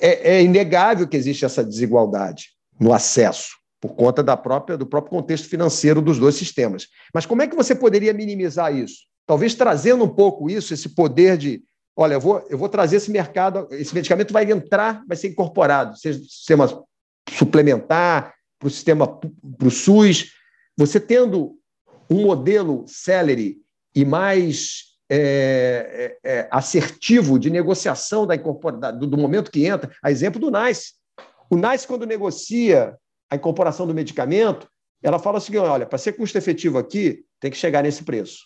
É, 0.00 0.36
é, 0.36 0.42
inegável 0.42 1.06
que 1.06 1.16
existe 1.16 1.44
essa 1.44 1.64
desigualdade 1.64 2.48
no 2.78 2.92
acesso, 2.92 3.56
por 3.80 3.94
conta 3.94 4.22
da 4.22 4.36
própria, 4.36 4.76
do 4.76 4.86
próprio 4.86 5.10
contexto 5.10 5.48
financeiro 5.48 6.00
dos 6.00 6.18
dois 6.18 6.34
sistemas. 6.34 6.88
Mas 7.14 7.26
como 7.26 7.42
é 7.42 7.46
que 7.46 7.56
você 7.56 7.74
poderia 7.74 8.12
minimizar 8.12 8.74
isso? 8.74 9.00
Talvez 9.26 9.54
trazendo 9.54 10.04
um 10.04 10.08
pouco 10.08 10.50
isso, 10.50 10.74
esse 10.74 10.88
poder 10.88 11.36
de. 11.36 11.62
Olha, 11.94 12.14
eu 12.14 12.20
vou, 12.20 12.44
eu 12.48 12.56
vou 12.56 12.68
trazer 12.68 12.96
esse 12.96 13.10
mercado, 13.10 13.68
esse 13.72 13.94
medicamento 13.94 14.32
vai 14.32 14.50
entrar, 14.50 15.04
vai 15.06 15.16
ser 15.16 15.28
incorporado, 15.28 15.98
seja 15.98 16.18
no 16.18 16.24
sistema 16.24 16.84
suplementar, 17.28 18.34
para 18.58 18.66
o 18.66 18.70
sistema, 18.70 19.06
para 19.06 19.68
o 19.68 19.70
SUS, 19.70 20.32
você 20.76 21.00
tendo 21.00 21.56
um 22.10 22.22
modelo 22.22 22.84
celery 22.86 23.58
e 23.94 24.04
mais 24.04 24.89
é, 25.10 26.16
é, 26.22 26.30
é, 26.32 26.48
assertivo 26.52 27.36
de 27.36 27.50
negociação 27.50 28.24
da 28.24 28.36
incorporação, 28.36 28.96
do, 28.96 29.08
do 29.08 29.18
momento 29.18 29.50
que 29.50 29.66
entra, 29.66 29.90
a 30.00 30.10
exemplo 30.10 30.40
do 30.40 30.52
NICE. 30.52 30.92
O 31.50 31.56
NICE, 31.56 31.86
quando 31.86 32.06
negocia 32.06 32.96
a 33.28 33.34
incorporação 33.34 33.88
do 33.88 33.94
medicamento, 33.94 34.68
ela 35.02 35.18
fala 35.18 35.38
o 35.38 35.40
seguinte: 35.40 35.62
olha, 35.62 35.84
para 35.84 35.98
ser 35.98 36.12
custo 36.12 36.38
efetivo 36.38 36.78
aqui, 36.78 37.24
tem 37.40 37.50
que 37.50 37.56
chegar 37.56 37.82
nesse 37.82 38.04
preço. 38.04 38.44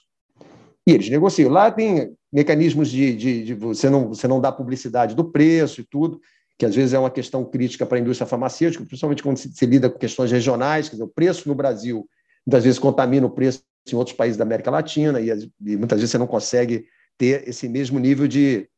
E 0.86 0.92
eles 0.92 1.10
negociam. 1.10 1.50
Lá 1.50 1.70
tem 1.70 2.14
mecanismos 2.32 2.90
de, 2.90 3.14
de, 3.14 3.44
de, 3.44 3.54
você, 3.54 3.90
não, 3.90 4.08
você 4.08 4.26
não 4.26 4.40
dá 4.40 4.50
publicidade 4.50 5.14
do 5.14 5.24
preço 5.24 5.82
e 5.82 5.84
tudo, 5.84 6.18
que 6.58 6.64
às 6.64 6.74
vezes 6.74 6.94
é 6.94 6.98
uma 6.98 7.10
questão 7.10 7.44
crítica 7.44 7.84
para 7.84 7.98
a 7.98 8.00
indústria 8.00 8.26
farmacêutica, 8.26 8.84
principalmente 8.84 9.22
quando 9.22 9.36
se, 9.36 9.52
se 9.52 9.66
lida 9.66 9.90
com 9.90 9.98
questões 9.98 10.30
regionais, 10.30 10.88
quer 10.88 10.96
dizer, 10.96 11.04
o 11.04 11.08
preço 11.08 11.46
no 11.46 11.54
Brasil 11.54 12.08
muitas 12.46 12.64
vezes 12.64 12.78
contamina 12.78 13.26
o 13.26 13.30
preço 13.30 13.62
em 13.92 13.96
outros 13.96 14.16
países 14.16 14.36
da 14.36 14.44
América 14.44 14.70
Latina 14.70 15.20
e, 15.20 15.30
e 15.30 15.76
muitas 15.76 15.98
vezes 15.98 16.10
você 16.10 16.18
não 16.18 16.26
consegue 16.26 16.86
ter 17.18 17.46
esse 17.48 17.68
mesmo 17.68 17.98
nível 17.98 18.26
de, 18.26 18.68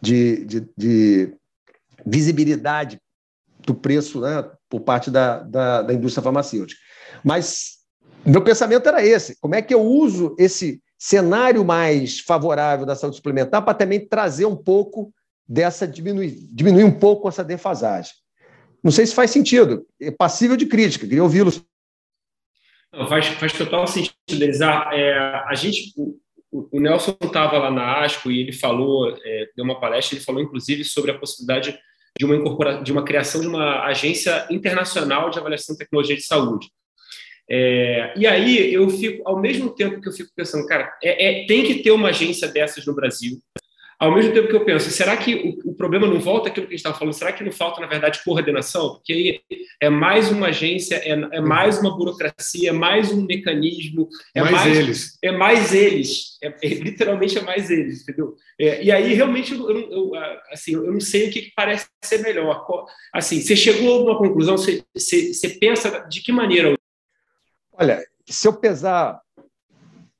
de, 0.00 0.44
de, 0.44 0.68
de 0.76 1.34
visibilidade 2.04 3.00
do 3.60 3.74
preço 3.74 4.20
né, 4.20 4.50
por 4.68 4.80
parte 4.80 5.10
da, 5.10 5.42
da, 5.42 5.82
da 5.82 5.94
indústria 5.94 6.22
farmacêutica. 6.22 6.80
Mas 7.24 7.78
meu 8.24 8.42
pensamento 8.42 8.88
era 8.88 9.04
esse: 9.04 9.38
como 9.40 9.54
é 9.54 9.62
que 9.62 9.74
eu 9.74 9.82
uso 9.82 10.34
esse 10.38 10.82
cenário 10.98 11.64
mais 11.64 12.18
favorável 12.18 12.84
da 12.84 12.96
saúde 12.96 13.16
suplementar 13.16 13.64
para 13.64 13.74
também 13.74 14.06
trazer 14.06 14.46
um 14.46 14.56
pouco 14.56 15.12
dessa 15.48 15.86
diminuir, 15.86 16.36
diminuir 16.52 16.84
um 16.84 16.98
pouco 16.98 17.28
essa 17.28 17.44
defasagem. 17.44 18.12
Não 18.82 18.90
sei 18.90 19.06
se 19.06 19.14
faz 19.14 19.30
sentido, 19.30 19.86
é 20.00 20.10
passível 20.10 20.56
de 20.56 20.66
crítica, 20.66 21.06
queria 21.06 21.22
ouvi-los 21.22 21.62
faz, 23.08 23.26
faz 23.28 23.52
total 23.52 23.86
sentido, 23.86 24.14
Elisa. 24.30 24.66
É, 24.92 25.18
a 25.46 25.54
gente, 25.54 25.92
o, 26.50 26.68
o 26.72 26.80
Nelson 26.80 27.16
estava 27.22 27.58
lá 27.58 27.70
na 27.70 28.04
ASCO 28.04 28.30
e 28.30 28.40
ele 28.40 28.52
falou, 28.52 29.16
é, 29.24 29.48
deu 29.56 29.64
uma 29.64 29.80
palestra, 29.80 30.16
ele 30.16 30.24
falou 30.24 30.42
inclusive 30.42 30.84
sobre 30.84 31.10
a 31.10 31.18
possibilidade 31.18 31.78
de 32.18 32.24
uma, 32.24 32.34
incorpora, 32.34 32.82
de 32.82 32.90
uma 32.90 33.04
criação 33.04 33.40
de 33.40 33.46
uma 33.46 33.84
agência 33.84 34.46
internacional 34.50 35.30
de 35.30 35.38
avaliação 35.38 35.74
de 35.74 35.78
tecnologia 35.78 36.16
de 36.16 36.22
saúde. 36.22 36.68
É, 37.50 38.12
e 38.16 38.26
aí 38.26 38.72
eu 38.72 38.90
fico, 38.90 39.26
ao 39.26 39.40
mesmo 39.40 39.74
tempo 39.74 40.00
que 40.00 40.08
eu 40.08 40.12
fico 40.12 40.30
pensando, 40.36 40.66
cara, 40.66 40.94
é, 41.02 41.42
é, 41.42 41.46
tem 41.46 41.64
que 41.64 41.76
ter 41.82 41.92
uma 41.92 42.08
agência 42.08 42.48
dessas 42.48 42.84
no 42.84 42.94
Brasil. 42.94 43.38
Ao 43.98 44.14
mesmo 44.14 44.32
tempo 44.32 44.46
que 44.46 44.54
eu 44.54 44.64
penso, 44.64 44.90
será 44.90 45.16
que 45.16 45.34
o, 45.64 45.70
o 45.70 45.74
problema 45.74 46.06
não 46.06 46.20
volta 46.20 46.48
aquilo 46.48 46.66
que 46.66 46.74
a 46.74 46.76
gente 46.76 46.80
estava 46.80 46.96
falando? 46.96 47.14
Será 47.14 47.32
que 47.32 47.42
não 47.42 47.50
falta, 47.50 47.80
na 47.80 47.88
verdade, 47.88 48.22
coordenação? 48.22 48.94
Porque 48.94 49.12
aí 49.12 49.40
é 49.80 49.90
mais 49.90 50.30
uma 50.30 50.48
agência, 50.48 50.94
é, 50.96 51.10
é 51.10 51.40
mais 51.40 51.80
uma 51.80 51.96
burocracia, 51.96 52.70
é 52.70 52.72
mais 52.72 53.10
um 53.10 53.26
mecanismo. 53.26 54.08
É 54.32 54.40
mais, 54.40 54.52
mais 54.52 54.78
eles. 54.78 55.18
É 55.20 55.32
mais 55.32 55.74
eles. 55.74 56.38
É, 56.40 56.46
é, 56.46 56.68
literalmente 56.68 57.38
é 57.38 57.42
mais 57.42 57.70
eles, 57.70 58.02
entendeu? 58.02 58.36
É, 58.56 58.84
e 58.84 58.92
aí, 58.92 59.14
realmente, 59.14 59.52
eu, 59.52 59.68
eu, 59.68 59.90
eu, 59.90 60.12
assim, 60.52 60.74
eu 60.74 60.92
não 60.92 61.00
sei 61.00 61.28
o 61.28 61.32
que, 61.32 61.42
que 61.42 61.52
parece 61.56 61.88
ser 62.04 62.18
melhor. 62.18 62.64
Assim, 63.12 63.40
você 63.40 63.56
chegou 63.56 63.98
a 63.98 64.02
uma 64.04 64.18
conclusão, 64.18 64.56
você, 64.56 64.84
você, 64.94 65.34
você 65.34 65.48
pensa 65.48 66.06
de 66.08 66.22
que 66.22 66.30
maneira? 66.30 66.76
Olha, 67.72 68.00
se 68.28 68.46
eu 68.46 68.52
pesar 68.52 69.20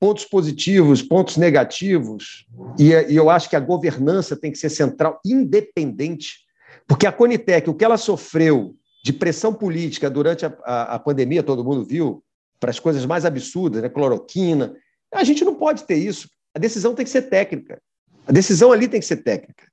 pontos 0.00 0.24
positivos, 0.24 1.02
pontos 1.02 1.36
negativos, 1.36 2.46
e, 2.78 2.92
e, 2.92 3.16
eu 3.16 3.28
acho 3.28 3.50
que 3.50 3.56
a 3.56 3.60
governança 3.60 4.36
tem 4.36 4.52
que 4.52 4.58
ser 4.58 4.70
central, 4.70 5.20
independente, 5.24 6.38
porque 6.86 7.06
a 7.06 7.12
Conitec, 7.12 7.68
o 7.68 7.74
que 7.74 7.84
ela 7.84 7.96
sofreu 7.96 8.76
de 9.04 9.12
pressão 9.12 9.52
política 9.52 10.08
durante 10.08 10.46
a, 10.46 10.56
a, 10.64 10.94
a 10.94 10.98
pandemia, 10.98 11.42
todo 11.42 11.64
mundo 11.64 11.84
viu, 11.84 12.22
para 12.60 12.70
as 12.70 12.78
coisas 12.78 13.04
mais 13.06 13.24
absurdas, 13.24 13.82
né? 13.82 13.88
cloroquina, 13.88 14.74
a 15.12 15.24
gente 15.24 15.44
não 15.44 15.54
pode 15.54 15.84
ter 15.84 15.96
isso. 15.96 16.28
A 16.54 16.58
decisão 16.58 16.94
tem 16.94 17.04
que 17.04 17.10
ser 17.10 17.22
técnica. 17.22 17.80
A 18.26 18.32
decisão 18.32 18.72
ali 18.72 18.88
tem 18.88 19.00
que 19.00 19.06
ser 19.06 19.18
técnica. 19.18 19.66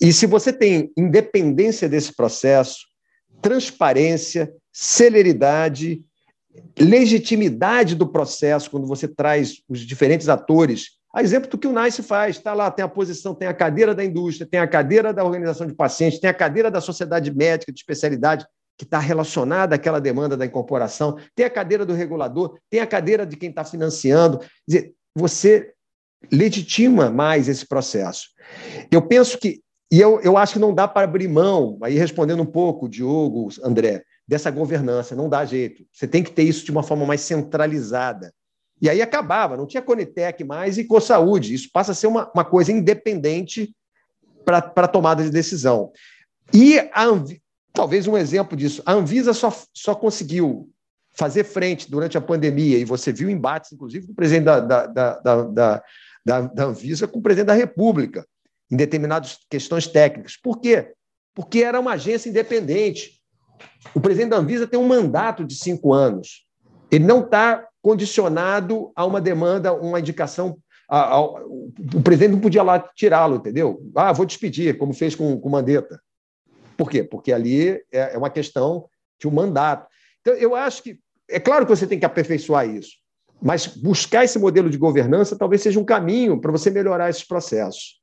E 0.00 0.12
se 0.12 0.26
você 0.26 0.52
tem 0.52 0.92
independência 0.96 1.88
desse 1.88 2.14
processo, 2.14 2.86
transparência, 3.42 4.52
celeridade 4.72 6.04
legitimidade 6.78 7.94
do 7.94 8.06
processo, 8.06 8.70
quando 8.70 8.86
você 8.86 9.06
traz 9.08 9.62
os 9.68 9.80
diferentes 9.80 10.28
atores. 10.28 10.98
A 11.14 11.22
exemplo 11.22 11.50
do 11.50 11.58
que 11.58 11.66
o 11.66 11.72
NICE 11.72 12.02
faz, 12.02 12.36
está 12.36 12.54
lá, 12.54 12.70
tem 12.70 12.84
a 12.84 12.88
posição, 12.88 13.34
tem 13.34 13.48
a 13.48 13.54
cadeira 13.54 13.94
da 13.94 14.04
indústria, 14.04 14.46
tem 14.48 14.60
a 14.60 14.68
cadeira 14.68 15.12
da 15.12 15.24
organização 15.24 15.66
de 15.66 15.74
pacientes, 15.74 16.18
tem 16.18 16.28
a 16.28 16.34
cadeira 16.34 16.70
da 16.70 16.80
sociedade 16.80 17.34
médica 17.34 17.72
de 17.72 17.78
especialidade, 17.78 18.46
que 18.76 18.84
está 18.84 19.00
relacionada 19.00 19.74
àquela 19.74 20.00
demanda 20.00 20.36
da 20.36 20.46
incorporação, 20.46 21.18
tem 21.34 21.44
a 21.44 21.50
cadeira 21.50 21.84
do 21.84 21.92
regulador, 21.94 22.56
tem 22.70 22.78
a 22.78 22.86
cadeira 22.86 23.26
de 23.26 23.36
quem 23.36 23.50
está 23.50 23.64
financiando. 23.64 24.38
Quer 24.38 24.48
dizer, 24.68 24.94
você 25.16 25.72
legitima 26.30 27.10
mais 27.10 27.48
esse 27.48 27.66
processo. 27.66 28.28
Eu 28.90 29.02
penso 29.02 29.36
que, 29.38 29.60
e 29.90 30.00
eu, 30.00 30.20
eu 30.20 30.36
acho 30.36 30.54
que 30.54 30.58
não 30.58 30.72
dá 30.72 30.86
para 30.86 31.04
abrir 31.04 31.26
mão, 31.26 31.78
aí 31.82 31.98
respondendo 31.98 32.42
um 32.42 32.46
pouco, 32.46 32.88
Diogo, 32.88 33.48
André, 33.64 34.04
dessa 34.28 34.50
governança, 34.50 35.16
não 35.16 35.26
dá 35.26 35.42
jeito. 35.46 35.86
Você 35.90 36.06
tem 36.06 36.22
que 36.22 36.30
ter 36.30 36.42
isso 36.42 36.62
de 36.62 36.70
uma 36.70 36.82
forma 36.82 37.06
mais 37.06 37.22
centralizada. 37.22 38.32
E 38.80 38.88
aí 38.88 39.00
acabava, 39.00 39.56
não 39.56 39.66
tinha 39.66 39.82
Conitec 39.82 40.44
mais 40.44 40.76
e 40.76 40.84
CoSaúde. 40.84 41.54
Isso 41.54 41.70
passa 41.72 41.92
a 41.92 41.94
ser 41.94 42.06
uma, 42.06 42.30
uma 42.34 42.44
coisa 42.44 42.70
independente 42.70 43.74
para 44.44 44.86
tomada 44.86 45.24
de 45.24 45.30
decisão. 45.30 45.90
E 46.52 46.78
Anvi, 46.94 47.42
talvez 47.72 48.06
um 48.06 48.16
exemplo 48.16 48.56
disso, 48.56 48.82
a 48.84 48.92
Anvisa 48.92 49.32
só, 49.32 49.52
só 49.74 49.94
conseguiu 49.94 50.70
fazer 51.12 51.44
frente 51.44 51.90
durante 51.90 52.16
a 52.16 52.20
pandemia, 52.20 52.78
e 52.78 52.84
você 52.84 53.12
viu 53.12 53.28
embates, 53.28 53.72
inclusive, 53.72 54.06
do 54.06 54.14
presidente 54.14 54.44
da, 54.44 54.60
da, 54.60 54.86
da, 54.86 55.14
da, 55.16 55.82
da, 56.24 56.40
da 56.42 56.64
Anvisa 56.64 57.08
com 57.08 57.18
o 57.18 57.22
presidente 57.22 57.48
da 57.48 57.54
República, 57.54 58.24
em 58.70 58.76
determinadas 58.76 59.38
questões 59.50 59.86
técnicas. 59.86 60.36
Por 60.36 60.60
quê? 60.60 60.92
Porque 61.34 61.62
era 61.62 61.80
uma 61.80 61.92
agência 61.92 62.28
independente 62.28 63.17
o 63.94 64.00
presidente 64.00 64.30
da 64.30 64.36
Anvisa 64.36 64.66
tem 64.66 64.78
um 64.78 64.86
mandato 64.86 65.44
de 65.44 65.54
cinco 65.54 65.92
anos. 65.92 66.46
Ele 66.90 67.04
não 67.04 67.20
está 67.20 67.66
condicionado 67.82 68.92
a 68.94 69.04
uma 69.04 69.20
demanda, 69.20 69.72
uma 69.72 70.00
indicação. 70.00 70.58
A, 70.88 71.14
a, 71.14 71.20
o 71.20 72.02
presidente 72.02 72.32
não 72.32 72.40
podia 72.40 72.62
lá 72.62 72.78
tirá-lo, 72.78 73.36
entendeu? 73.36 73.80
Ah, 73.94 74.12
vou 74.12 74.26
despedir, 74.26 74.78
como 74.78 74.92
fez 74.92 75.14
com 75.14 75.34
o 75.34 75.50
Mandetta. 75.50 76.00
Por 76.76 76.90
quê? 76.90 77.02
Porque 77.02 77.32
ali 77.32 77.70
é, 77.92 78.14
é 78.14 78.18
uma 78.18 78.30
questão 78.30 78.88
de 79.18 79.26
um 79.26 79.30
mandato. 79.30 79.88
Então, 80.20 80.34
eu 80.34 80.54
acho 80.54 80.82
que. 80.82 80.98
É 81.30 81.38
claro 81.38 81.66
que 81.66 81.76
você 81.76 81.86
tem 81.86 81.98
que 81.98 82.06
aperfeiçoar 82.06 82.66
isso, 82.66 82.92
mas 83.42 83.66
buscar 83.66 84.24
esse 84.24 84.38
modelo 84.38 84.70
de 84.70 84.78
governança 84.78 85.36
talvez 85.36 85.60
seja 85.60 85.78
um 85.78 85.84
caminho 85.84 86.40
para 86.40 86.50
você 86.50 86.70
melhorar 86.70 87.10
esses 87.10 87.24
processos. 87.24 88.00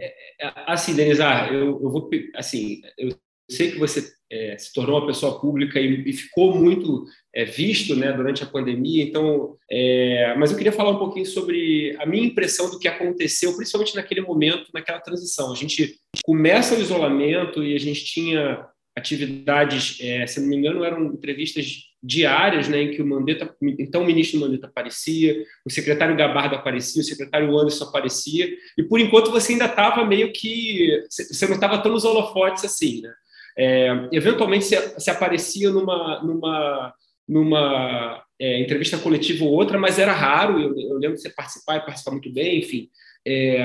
É, 0.00 0.06
é 0.40 0.52
assim, 0.66 0.94
Denizar, 0.94 1.52
eu, 1.52 1.80
eu 1.80 1.90
vou. 1.90 2.10
Assim, 2.34 2.80
eu 2.98 3.14
sei 3.48 3.72
que 3.72 3.78
você 3.78 4.12
é, 4.32 4.56
se 4.56 4.72
tornou 4.72 4.98
uma 4.98 5.06
pessoa 5.06 5.38
pública 5.38 5.78
e, 5.78 6.08
e 6.08 6.12
ficou 6.14 6.54
muito 6.58 7.04
é, 7.34 7.44
visto 7.44 7.94
né, 7.94 8.10
durante 8.12 8.42
a 8.42 8.46
pandemia. 8.46 9.04
Então, 9.04 9.56
é, 9.70 10.34
mas 10.38 10.50
eu 10.50 10.56
queria 10.56 10.72
falar 10.72 10.92
um 10.92 10.98
pouquinho 10.98 11.26
sobre 11.26 11.94
a 12.00 12.06
minha 12.06 12.24
impressão 12.24 12.70
do 12.70 12.78
que 12.78 12.88
aconteceu, 12.88 13.54
principalmente 13.54 13.94
naquele 13.94 14.22
momento, 14.22 14.70
naquela 14.72 15.00
transição. 15.00 15.52
A 15.52 15.56
gente 15.56 15.96
começa 16.24 16.74
o 16.74 16.80
isolamento 16.80 17.62
e 17.62 17.76
a 17.76 17.78
gente 17.78 18.06
tinha 18.06 18.66
atividades, 18.96 19.98
é, 20.00 20.26
se 20.26 20.40
não 20.40 20.48
me 20.48 20.56
engano, 20.56 20.82
eram 20.82 21.04
entrevistas 21.06 21.92
diárias, 22.02 22.68
né, 22.68 22.82
em 22.82 22.90
que 22.90 23.00
o 23.00 23.06
Mandetta, 23.06 23.54
então 23.78 24.02
o 24.02 24.06
ministro 24.06 24.40
Mandetta 24.40 24.66
aparecia, 24.66 25.44
o 25.64 25.70
secretário 25.70 26.16
Gabardo 26.16 26.56
aparecia, 26.56 27.00
o 27.00 27.04
secretário 27.04 27.56
Anderson 27.56 27.84
aparecia, 27.84 28.52
e 28.76 28.82
por 28.82 28.98
enquanto 28.98 29.30
você 29.30 29.52
ainda 29.52 29.66
estava 29.66 30.04
meio 30.04 30.32
que, 30.32 31.04
você 31.08 31.46
não 31.46 31.54
estava 31.54 31.78
tão 31.78 31.92
nos 31.92 32.04
holofotes 32.04 32.64
assim, 32.64 33.02
né? 33.02 33.12
É, 33.58 34.08
eventualmente 34.12 34.64
se, 34.64 35.00
se, 35.00 35.10
aparecia 35.10 35.70
numa, 35.70 36.22
numa, 36.22 36.94
numa 37.28 38.24
é, 38.40 38.60
entrevista 38.60 38.98
coletiva 38.98 39.44
ou 39.44 39.52
outra, 39.52 39.78
mas 39.78 39.98
era 39.98 40.12
raro, 40.12 40.58
eu, 40.58 40.78
eu, 40.78 40.98
lembro 40.98 41.16
de 41.16 41.22
você 41.22 41.30
participar 41.30 41.76
e 41.76 41.80
participar 41.80 42.12
muito 42.12 42.32
bem, 42.32 42.58
enfim. 42.58 42.88
É, 43.26 43.64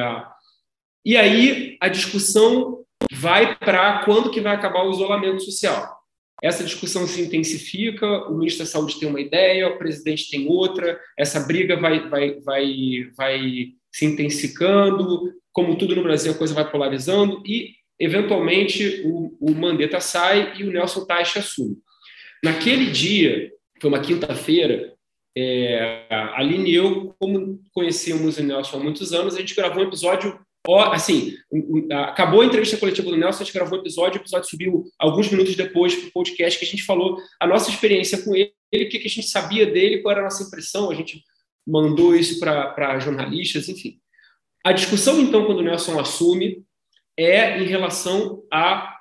e 1.06 1.16
aí 1.16 1.78
a 1.80 1.88
discussão 1.88 2.84
vai 3.14 3.56
para 3.56 4.04
quando 4.04 4.30
que 4.30 4.42
vai 4.42 4.56
acabar 4.56 4.84
o 4.84 4.92
isolamento 4.92 5.42
social. 5.42 5.98
Essa 6.42 6.64
discussão 6.64 7.08
se 7.08 7.22
intensifica, 7.22 8.06
o 8.28 8.38
ministro 8.38 8.64
da 8.64 8.70
Saúde 8.70 9.00
tem 9.00 9.10
uma 9.10 9.20
ideia, 9.20 9.70
o 9.70 9.78
presidente 9.78 10.30
tem 10.30 10.48
outra, 10.48 11.00
essa 11.18 11.40
briga 11.40 11.76
vai, 11.80 12.08
vai, 12.08 12.40
vai, 12.42 13.10
vai 13.16 13.40
se 13.92 14.06
intensificando, 14.06 15.34
como 15.52 15.76
tudo 15.76 15.96
no 15.96 16.04
Brasil, 16.04 16.32
a 16.32 16.38
coisa 16.38 16.54
vai 16.54 16.70
polarizando 16.70 17.42
e, 17.44 17.74
eventualmente, 18.00 19.02
o, 19.06 19.36
o 19.40 19.56
Mandetta 19.56 20.00
sai 20.00 20.54
e 20.58 20.64
o 20.64 20.72
Nelson 20.72 21.06
Teich 21.06 21.38
assume. 21.38 21.78
Naquele 22.44 22.92
dia, 22.92 23.52
foi 23.82 23.90
uma 23.90 24.00
quinta-feira, 24.00 24.94
é, 25.36 26.06
a 26.10 26.40
Aline 26.40 26.72
e 26.72 26.76
eu, 26.76 27.16
como 27.20 27.60
conhecíamos 27.72 28.38
o 28.38 28.44
Nelson 28.44 28.78
há 28.78 28.84
muitos 28.84 29.14
anos, 29.14 29.36
a 29.36 29.40
gente 29.40 29.56
gravou 29.56 29.84
um 29.84 29.88
episódio 29.88 30.40
assim, 30.92 31.34
acabou 31.92 32.42
a 32.42 32.46
entrevista 32.46 32.78
coletiva 32.78 33.10
do 33.10 33.16
Nelson, 33.16 33.42
a 33.42 33.46
gente 33.46 33.54
gravou 33.54 33.78
o 33.78 33.82
episódio, 33.82 34.20
o 34.20 34.22
episódio 34.22 34.50
subiu 34.50 34.84
alguns 35.00 35.30
minutos 35.30 35.56
depois 35.56 35.96
para 35.96 36.10
o 36.10 36.12
podcast, 36.12 36.60
que 36.60 36.66
a 36.66 36.68
gente 36.68 36.84
falou 36.84 37.18
a 37.40 37.48
nossa 37.48 37.70
experiência 37.70 38.22
com 38.22 38.36
ele, 38.36 38.52
o 38.74 38.90
que 38.90 38.98
a 38.98 39.10
gente 39.10 39.28
sabia 39.28 39.66
dele, 39.66 40.02
qual 40.02 40.12
era 40.12 40.22
a 40.22 40.26
nossa 40.26 40.44
impressão, 40.44 40.92
a 40.92 40.96
gente 40.96 41.24
mandou 41.66 42.16
isso 42.16 42.40
para 42.40 43.00
jornalistas, 43.00 43.70
enfim. 43.70 44.00
A 44.66 44.74
discussão, 44.74 45.22
então, 45.22 45.46
quando 45.46 45.60
o 45.60 45.64
Nelson 45.64 46.00
assume, 46.00 46.66
é 47.18 47.60
em 47.60 47.66
relação 47.66 48.44
a 48.52 48.96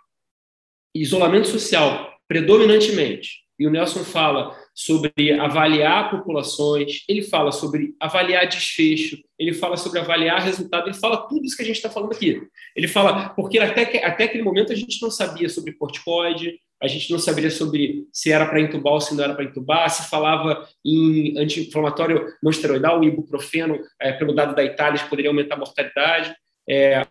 isolamento 0.95 1.49
social, 1.49 2.15
predominantemente. 2.27 3.47
E 3.59 3.67
o 3.67 3.71
Nelson 3.71 4.05
fala 4.05 4.55
sobre 4.75 5.33
avaliar 5.41 6.11
populações, 6.11 7.03
ele 7.09 7.23
fala 7.23 7.51
sobre 7.51 7.95
avaliar 7.99 8.47
desfecho, 8.47 9.19
ele 9.39 9.55
fala 9.55 9.79
sobre 9.79 9.99
avaliar 9.99 10.43
resultado, 10.43 10.89
ele 10.89 10.97
fala 10.97 11.27
tudo 11.27 11.45
isso 11.45 11.57
que 11.57 11.63
a 11.63 11.67
gente 11.67 11.77
está 11.77 11.89
falando 11.89 12.13
aqui. 12.13 12.43
Ele 12.75 12.87
fala, 12.87 13.31
porque 13.31 13.59
até, 13.59 14.05
até 14.05 14.25
aquele 14.25 14.43
momento 14.43 14.73
a 14.73 14.77
gente 14.77 15.01
não 15.01 15.11
sabia 15.11 15.49
sobre 15.49 15.73
corticoide, 15.73 16.59
a 16.83 16.87
gente 16.87 17.11
não 17.11 17.19
sabia 17.19 17.51
sobre 17.51 18.07
se 18.13 18.31
era 18.31 18.45
para 18.45 18.61
entubar 18.61 18.93
ou 18.93 19.01
se 19.01 19.15
não 19.15 19.25
era 19.25 19.35
para 19.35 19.45
entubar, 19.45 19.89
se 19.89 20.11
falava 20.11 20.69
em 20.85 21.39
anti-inflamatório 21.39 22.27
não 22.43 22.51
esteroidal, 22.51 23.03
ibuprofeno, 23.03 23.79
é, 23.99 24.13
pelo 24.13 24.35
dado 24.35 24.55
da 24.55 24.63
Itália, 24.63 25.03
poderia 25.09 25.31
aumentar 25.31 25.55
a 25.55 25.59
mortalidade. 25.59 26.37
É, 26.69 27.07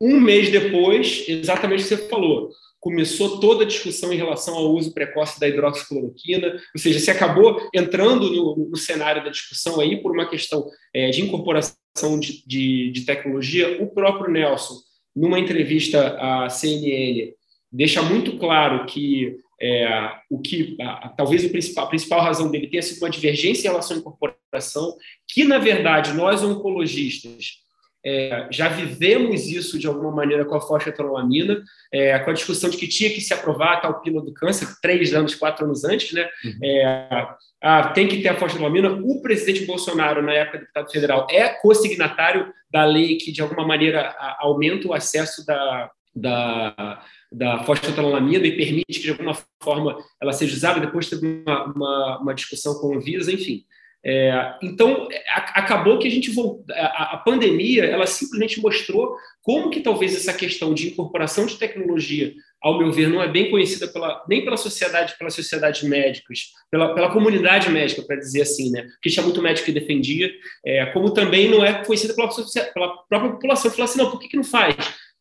um 0.00 0.20
mês 0.20 0.50
depois, 0.50 1.24
exatamente 1.28 1.80
o 1.80 1.88
que 1.88 1.96
você 1.96 2.08
falou, 2.08 2.50
começou 2.80 3.40
toda 3.40 3.64
a 3.64 3.66
discussão 3.66 4.12
em 4.12 4.16
relação 4.16 4.54
ao 4.54 4.72
uso 4.72 4.94
precoce 4.94 5.40
da 5.40 5.48
hidroxicloroquina, 5.48 6.52
ou 6.74 6.80
seja, 6.80 7.00
se 7.00 7.10
acabou 7.10 7.68
entrando 7.74 8.30
no, 8.30 8.68
no 8.70 8.76
cenário 8.76 9.24
da 9.24 9.30
discussão 9.30 9.80
aí 9.80 10.00
por 10.00 10.12
uma 10.12 10.28
questão 10.28 10.64
é, 10.94 11.10
de 11.10 11.22
incorporação 11.22 11.76
de, 12.20 12.46
de, 12.46 12.92
de, 12.92 13.04
tecnologia. 13.04 13.82
O 13.82 13.88
próprio 13.88 14.30
Nelson, 14.30 14.76
numa 15.14 15.38
entrevista 15.38 16.16
à 16.20 16.48
CNN, 16.48 17.32
deixa 17.72 18.02
muito 18.02 18.38
claro 18.38 18.86
que 18.86 19.36
é, 19.60 20.12
o 20.30 20.38
que 20.38 20.76
a, 20.80 21.08
talvez 21.08 21.44
o 21.44 21.50
principal, 21.50 21.86
a 21.86 21.88
principal 21.88 22.20
razão 22.20 22.50
dele 22.50 22.68
tenha 22.68 22.82
sido 22.82 23.02
uma 23.02 23.10
divergência 23.10 23.66
em 23.66 23.70
relação 23.70 23.96
à 23.96 24.00
incorporação, 24.00 24.94
que 25.26 25.44
na 25.44 25.58
verdade 25.58 26.12
nós 26.12 26.44
oncologistas 26.44 27.65
é, 28.06 28.46
já 28.52 28.68
vivemos 28.68 29.48
isso 29.48 29.80
de 29.80 29.88
alguma 29.88 30.12
maneira 30.12 30.44
com 30.44 30.54
a 30.54 30.60
fosfetanolamina, 30.60 31.60
é, 31.92 32.16
com 32.20 32.30
a 32.30 32.34
discussão 32.34 32.70
de 32.70 32.76
que 32.76 32.86
tinha 32.86 33.10
que 33.10 33.20
se 33.20 33.34
aprovar 33.34 33.72
a 33.72 33.80
tal 33.80 34.00
pílula 34.00 34.24
do 34.24 34.32
câncer, 34.32 34.68
três 34.80 35.12
anos, 35.12 35.34
quatro 35.34 35.64
anos 35.64 35.82
antes, 35.82 36.12
né? 36.12 36.28
Uhum. 36.44 36.58
É, 36.62 37.26
ah, 37.60 37.88
tem 37.88 38.06
que 38.06 38.22
ter 38.22 38.28
a 38.28 38.36
fosfetanolamina. 38.36 38.92
O 38.92 39.20
presidente 39.20 39.66
Bolsonaro, 39.66 40.22
na 40.22 40.32
época 40.32 40.58
deputado 40.58 40.88
federal, 40.92 41.26
é 41.28 41.48
co-signatário 41.48 42.52
da 42.70 42.84
lei 42.84 43.16
que, 43.16 43.32
de 43.32 43.42
alguma 43.42 43.66
maneira, 43.66 44.14
a, 44.20 44.36
aumenta 44.40 44.86
o 44.86 44.94
acesso 44.94 45.44
da, 45.44 45.90
da, 46.14 47.02
da 47.32 47.64
fosfetanolamina 47.64 48.46
e 48.46 48.56
permite 48.56 49.00
que, 49.00 49.02
de 49.02 49.10
alguma 49.10 49.36
forma, 49.60 49.98
ela 50.22 50.32
seja 50.32 50.54
usada. 50.54 50.78
Depois 50.78 51.10
teve 51.10 51.42
uma, 51.44 51.64
uma, 51.64 52.18
uma 52.20 52.34
discussão 52.34 52.74
com 52.74 52.96
o 52.96 53.00
Visa, 53.00 53.32
enfim. 53.32 53.64
É, 54.08 54.54
então, 54.62 55.08
a, 55.28 55.60
acabou 55.60 55.98
que 55.98 56.06
a 56.06 56.10
gente 56.10 56.32
a, 56.70 57.14
a, 57.14 57.16
pandemia, 57.16 57.86
ela 57.86 58.06
simplesmente 58.06 58.60
mostrou 58.60 59.16
como 59.42 59.68
que 59.68 59.80
talvez 59.80 60.14
essa 60.14 60.32
questão 60.32 60.72
de 60.72 60.90
incorporação 60.90 61.44
de 61.44 61.56
tecnologia, 61.56 62.32
ao 62.62 62.78
meu 62.78 62.92
ver, 62.92 63.08
não 63.08 63.20
é 63.20 63.26
bem 63.26 63.50
conhecida 63.50 63.88
pela, 63.88 64.24
nem 64.28 64.44
pela 64.44 64.56
sociedade, 64.56 65.18
pelas 65.18 65.34
sociedades 65.34 65.82
médicas, 65.82 66.52
pela, 66.70 66.94
pela 66.94 67.10
comunidade 67.10 67.68
médica, 67.68 68.00
para 68.02 68.14
dizer 68.14 68.42
assim, 68.42 68.70
né? 68.70 68.82
Porque 68.82 69.10
tinha 69.10 69.24
muito 69.24 69.42
médico 69.42 69.66
que 69.66 69.72
defendia, 69.72 70.30
é, 70.64 70.86
como 70.86 71.12
também 71.12 71.50
não 71.50 71.64
é 71.64 71.84
conhecida 71.84 72.14
pela, 72.14 72.28
pela 72.72 72.96
própria 73.08 73.32
população. 73.32 73.72
Falar 73.72 73.86
assim, 73.86 73.98
não, 73.98 74.10
por 74.12 74.20
que, 74.20 74.28
que 74.28 74.36
não 74.36 74.44
faz? 74.44 74.76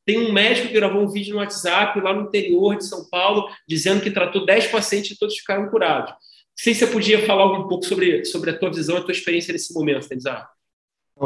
Tem 0.06 0.20
um 0.20 0.32
médico 0.32 0.68
que 0.68 0.76
gravou 0.76 1.02
um 1.02 1.10
vídeo 1.10 1.34
no 1.34 1.40
WhatsApp 1.40 2.00
lá 2.02 2.14
no 2.14 2.28
interior 2.28 2.78
de 2.78 2.86
São 2.86 3.10
Paulo, 3.10 3.50
dizendo 3.68 4.02
que 4.02 4.12
tratou 4.12 4.46
10 4.46 4.68
pacientes 4.68 5.10
e 5.10 5.18
todos 5.18 5.36
ficaram 5.36 5.68
curados 5.72 6.14
sei 6.56 6.74
se 6.74 6.82
você 6.82 6.88
podia 6.88 7.26
falar 7.26 7.52
um 7.52 7.68
pouco 7.68 7.86
sobre, 7.86 8.26
sobre 8.26 8.52
a 8.52 8.58
tua 8.58 8.72
visão, 8.72 8.98
a 8.98 9.02
tua 9.02 9.12
experiência 9.12 9.52
nesse 9.52 9.74
momento, 9.74 10.08
Denizar. 10.08 10.50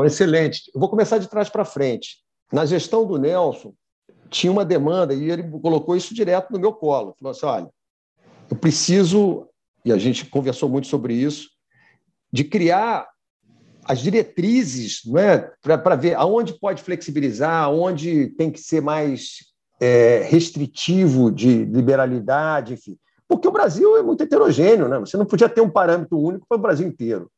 Excelente. 0.05 0.71
Eu 0.73 0.79
vou 0.79 0.89
começar 0.89 1.17
de 1.17 1.29
trás 1.29 1.49
para 1.49 1.65
frente. 1.65 2.17
Na 2.51 2.65
gestão 2.65 3.05
do 3.05 3.17
Nelson, 3.17 3.73
tinha 4.29 4.51
uma 4.51 4.65
demanda 4.65 5.13
e 5.13 5.29
ele 5.29 5.43
colocou 5.43 5.95
isso 5.95 6.13
direto 6.13 6.51
no 6.51 6.59
meu 6.59 6.73
colo. 6.73 7.15
Falou 7.19 7.31
assim: 7.31 7.45
olha, 7.45 7.69
eu 8.49 8.55
preciso, 8.55 9.47
e 9.83 9.91
a 9.91 9.97
gente 9.97 10.25
conversou 10.25 10.69
muito 10.69 10.87
sobre 10.87 11.13
isso, 11.13 11.49
de 12.31 12.43
criar 12.43 13.07
as 13.83 14.01
diretrizes 14.01 15.01
não 15.05 15.17
é? 15.17 15.51
para 15.63 15.95
ver 15.95 16.15
aonde 16.15 16.53
pode 16.59 16.83
flexibilizar, 16.83 17.63
aonde 17.63 18.27
tem 18.37 18.51
que 18.51 18.59
ser 18.59 18.81
mais 18.81 19.37
é, 19.79 20.27
restritivo 20.29 21.31
de 21.31 21.65
liberalidade, 21.65 22.73
enfim. 22.73 22.97
Porque 23.29 23.47
o 23.47 23.51
Brasil 23.51 23.95
é 23.95 24.01
muito 24.01 24.23
heterogêneo, 24.23 24.87
né? 24.87 24.97
Você 24.99 25.15
não 25.15 25.25
podia 25.25 25.47
ter 25.47 25.61
um 25.61 25.69
parâmetro 25.69 26.17
único 26.17 26.47
para 26.49 26.57
o 26.57 26.61
Brasil 26.61 26.87
inteiro. 26.87 27.29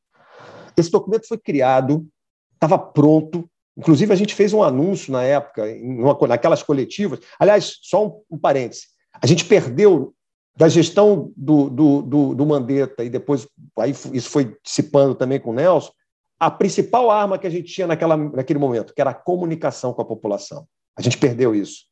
Esse 0.78 0.90
documento 0.90 1.28
foi 1.28 1.38
criado, 1.38 2.08
estava 2.54 2.80
pronto. 2.80 3.46
Inclusive, 3.78 4.14
a 4.14 4.16
gente 4.16 4.34
fez 4.34 4.54
um 4.54 4.64
anúncio 4.64 5.12
na 5.12 5.22
época, 5.22 5.66
uma, 5.82 6.18
naquelas 6.30 6.64
coletivas. 6.64 7.20
Aliás, 7.38 7.78
só 7.82 8.08
um, 8.08 8.22
um 8.32 8.38
parêntese. 8.38 8.88
A 9.22 9.28
gente 9.28 9.44
perdeu 9.44 10.14
da 10.56 10.70
gestão 10.70 11.32
do, 11.36 11.70
do, 11.70 12.02
do, 12.02 12.36
do 12.36 12.46
Mandetta, 12.46 13.04
e 13.04 13.10
depois 13.10 13.48
aí 13.78 13.92
isso 13.92 14.30
foi 14.30 14.56
dissipando 14.64 15.14
também 15.16 15.40
com 15.40 15.52
o 15.52 15.54
Nelson, 15.54 15.92
a 16.40 16.50
principal 16.50 17.12
arma 17.12 17.38
que 17.38 17.48
a 17.48 17.50
gente 17.50 17.72
tinha 17.72 17.88
naquela, 17.88 18.16
naquele 18.16 18.60
momento, 18.60 18.94
que 18.94 19.02
era 19.02 19.12
a 19.12 19.16
comunicação 19.16 19.94
com 19.94 20.02
a 20.02 20.06
população. 20.06 20.66
A 20.98 21.02
gente 21.02 21.18
perdeu 21.18 21.54
isso. 21.54 21.86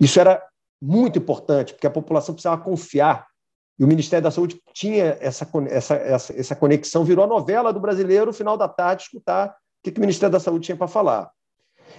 Isso 0.00 0.20
era 0.20 0.42
muito 0.82 1.20
importante, 1.20 1.72
porque 1.72 1.86
a 1.86 1.90
população 1.90 2.34
precisava 2.34 2.60
confiar. 2.60 3.28
E 3.78 3.84
o 3.84 3.86
Ministério 3.86 4.24
da 4.24 4.30
Saúde 4.32 4.60
tinha 4.74 5.16
essa, 5.20 5.48
essa, 5.70 5.94
essa, 5.94 6.40
essa 6.40 6.56
conexão, 6.56 7.04
virou 7.04 7.24
a 7.24 7.28
novela 7.28 7.72
do 7.72 7.78
brasileiro, 7.78 8.26
no 8.26 8.32
final 8.32 8.58
da 8.58 8.68
tarde, 8.68 9.04
escutar 9.04 9.50
o 9.50 9.52
que, 9.84 9.92
que 9.92 9.98
o 9.98 10.00
Ministério 10.00 10.32
da 10.32 10.40
Saúde 10.40 10.66
tinha 10.66 10.76
para 10.76 10.88
falar. 10.88 11.30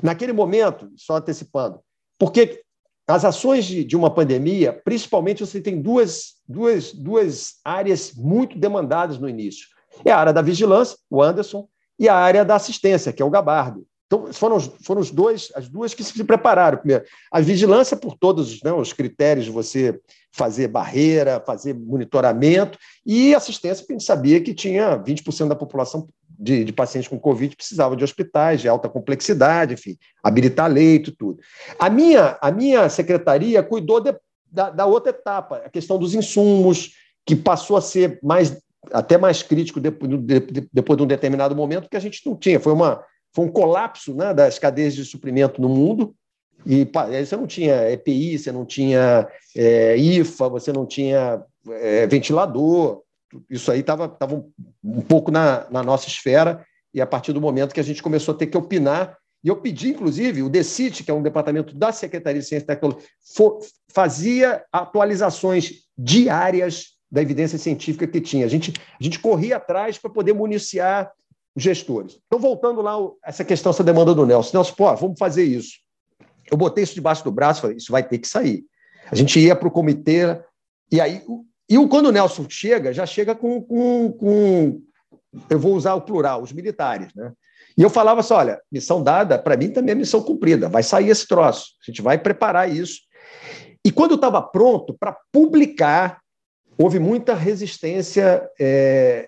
Naquele 0.01 0.33
momento, 0.33 0.91
só 0.97 1.15
antecipando, 1.15 1.79
porque 2.19 2.61
as 3.07 3.23
ações 3.23 3.65
de, 3.65 3.83
de, 3.83 3.95
uma 3.95 4.13
pandemia, 4.13 4.73
principalmente 4.83 5.45
você 5.45 5.61
tem 5.61 5.81
duas, 5.81 6.35
duas, 6.47 6.93
duas 6.93 7.55
áreas 7.63 8.13
muito 8.13 8.57
demandadas 8.57 9.17
no 9.17 9.29
início. 9.29 9.67
É 10.03 10.11
a 10.11 10.17
área 10.17 10.33
da 10.33 10.41
vigilância, 10.41 10.97
o 11.09 11.21
Anderson, 11.21 11.67
e 11.97 12.09
a 12.09 12.15
área 12.15 12.43
da 12.43 12.55
assistência, 12.55 13.13
que 13.13 13.21
é 13.21 13.25
o 13.25 13.29
Gabardo. 13.29 13.85
Então, 14.13 14.31
foram, 14.31 14.59
foram 14.59 15.01
os 15.01 15.09
dois, 15.09 15.51
as 15.55 15.67
duas 15.67 15.95
que 15.95 16.03
se 16.03 16.23
prepararam. 16.23 16.77
Primeiro, 16.77 17.03
a 17.31 17.41
vigilância 17.41 17.97
por 17.97 18.15
todos 18.15 18.61
né, 18.61 18.71
os 18.71 18.93
critérios 18.93 19.45
de 19.45 19.51
você 19.51 19.99
fazer 20.31 20.67
barreira, 20.67 21.41
fazer 21.43 21.73
monitoramento, 21.73 22.77
e 23.03 23.33
assistência, 23.33 23.81
porque 23.81 23.93
a 23.93 23.97
gente 23.97 24.05
sabia 24.05 24.39
que 24.39 24.53
tinha 24.53 24.99
20% 24.99 25.47
da 25.47 25.55
população 25.55 26.07
de, 26.29 26.63
de, 26.63 26.73
pacientes 26.73 27.07
com 27.07 27.19
Covid 27.19 27.55
precisava 27.55 27.95
de 27.95 28.03
hospitais 28.03 28.61
de 28.61 28.67
alta 28.67 28.89
complexidade, 28.89 29.73
enfim, 29.73 29.97
habilitar 30.23 30.71
leito, 30.71 31.11
tudo. 31.11 31.39
A 31.79 31.89
minha, 31.89 32.37
a 32.41 32.51
minha 32.51 32.89
secretaria 32.89 33.63
cuidou 33.63 33.99
de, 33.99 34.15
da, 34.51 34.69
da, 34.69 34.85
outra 34.85 35.11
etapa, 35.11 35.57
a 35.57 35.69
questão 35.69 35.97
dos 35.97 36.13
insumos, 36.13 36.93
que 37.25 37.35
passou 37.35 37.77
a 37.77 37.81
ser 37.81 38.19
mais 38.21 38.57
até 38.91 39.17
mais 39.17 39.41
crítico 39.41 39.79
depois, 39.79 40.11
de, 40.11 40.67
depois 40.73 40.97
de 40.97 41.03
um 41.03 41.07
determinado 41.07 41.55
momento, 41.55 41.87
que 41.89 41.95
a 41.95 42.01
gente 42.01 42.21
não 42.25 42.35
tinha. 42.35 42.59
Foi, 42.59 42.73
uma, 42.73 43.01
foi 43.33 43.45
um 43.45 43.51
colapso 43.51 44.13
né, 44.13 44.33
das 44.33 44.59
cadeias 44.59 44.93
de 44.93 45.03
suprimento 45.03 45.61
no 45.61 45.69
mundo, 45.69 46.15
e 46.65 46.87
você 47.25 47.35
não 47.35 47.45
tinha 47.45 47.91
EPI, 47.91 48.37
você 48.37 48.51
não 48.51 48.65
tinha 48.65 49.27
é, 49.55 49.97
IFA, 49.97 50.49
você 50.49 50.71
não 50.71 50.85
tinha 50.85 51.43
é, 51.69 52.07
ventilador, 52.07 53.01
isso 53.49 53.71
aí 53.71 53.79
estava 53.79 54.07
tava 54.07 54.35
um, 54.35 54.51
um 54.83 55.01
pouco 55.01 55.31
na, 55.31 55.67
na 55.69 55.83
nossa 55.83 56.07
esfera, 56.07 56.65
e 56.93 57.01
a 57.01 57.07
partir 57.07 57.33
do 57.33 57.41
momento 57.41 57.73
que 57.73 57.79
a 57.79 57.83
gente 57.83 58.03
começou 58.03 58.33
a 58.33 58.37
ter 58.37 58.47
que 58.47 58.57
opinar, 58.57 59.17
e 59.43 59.49
eu 59.49 59.57
pedi, 59.57 59.89
inclusive, 59.89 60.41
o 60.41 60.49
DECIT, 60.49 61.03
que 61.03 61.11
é 61.11 61.13
um 61.13 61.21
departamento 61.21 61.75
da 61.75 61.91
Secretaria 61.91 62.39
de 62.39 62.47
Ciência 62.47 62.63
e 62.63 62.67
Tecnologia, 62.67 63.05
fazia 63.91 64.63
atualizações 64.71 65.83
diárias 65.97 66.93
da 67.11 67.21
evidência 67.21 67.59
científica 67.59 68.07
que 68.07 68.21
tinha. 68.21 68.45
A 68.45 68.49
gente, 68.49 68.73
a 68.99 69.03
gente 69.03 69.19
corria 69.19 69.57
atrás 69.57 69.97
para 69.97 70.09
poder 70.09 70.33
municiar 70.33 71.11
os 71.55 71.63
gestores. 71.63 72.19
Então, 72.25 72.39
voltando 72.39 72.81
lá, 72.81 72.95
essa 73.23 73.43
questão, 73.43 73.69
essa 73.69 73.83
demanda 73.83 74.13
do 74.13 74.25
Nelson. 74.25 74.57
Nelson, 74.57 74.73
pô, 74.75 74.95
vamos 74.95 75.19
fazer 75.19 75.43
isso. 75.43 75.77
Eu 76.51 76.57
botei 76.57 76.83
isso 76.83 76.95
debaixo 76.95 77.23
do 77.23 77.31
braço, 77.31 77.61
falei, 77.61 77.77
isso 77.77 77.91
vai 77.91 78.03
ter 78.03 78.17
que 78.17 78.27
sair. 78.27 78.63
A 79.11 79.15
gente 79.15 79.39
ia 79.39 79.55
para 79.55 79.67
o 79.67 79.71
comitê, 79.71 80.39
e 80.91 80.99
aí. 80.99 81.21
E 81.69 81.87
quando 81.87 82.07
o 82.07 82.11
Nelson 82.11 82.45
chega, 82.49 82.93
já 82.93 83.05
chega 83.05 83.33
com, 83.33 83.61
com, 83.61 84.11
com 84.11 84.81
eu 85.49 85.59
vou 85.59 85.75
usar 85.75 85.93
o 85.95 86.01
plural, 86.01 86.41
os 86.41 86.51
militares, 86.51 87.13
né? 87.15 87.31
E 87.77 87.81
eu 87.81 87.89
falava 87.89 88.19
assim: 88.19 88.33
olha, 88.33 88.61
missão 88.71 89.01
dada, 89.01 89.39
para 89.39 89.57
mim 89.57 89.69
também 89.71 89.93
é 89.93 89.95
missão 89.95 90.21
cumprida, 90.21 90.69
vai 90.69 90.83
sair 90.83 91.09
esse 91.09 91.27
troço, 91.27 91.71
a 91.81 91.91
gente 91.91 92.01
vai 92.01 92.17
preparar 92.17 92.71
isso. 92.71 93.01
E 93.85 93.91
quando 93.91 94.11
eu 94.11 94.15
estava 94.15 94.41
pronto 94.41 94.95
para 94.97 95.17
publicar, 95.31 96.19
houve 96.77 96.99
muita 96.99 97.33
resistência 97.33 98.47
é, 98.59 99.27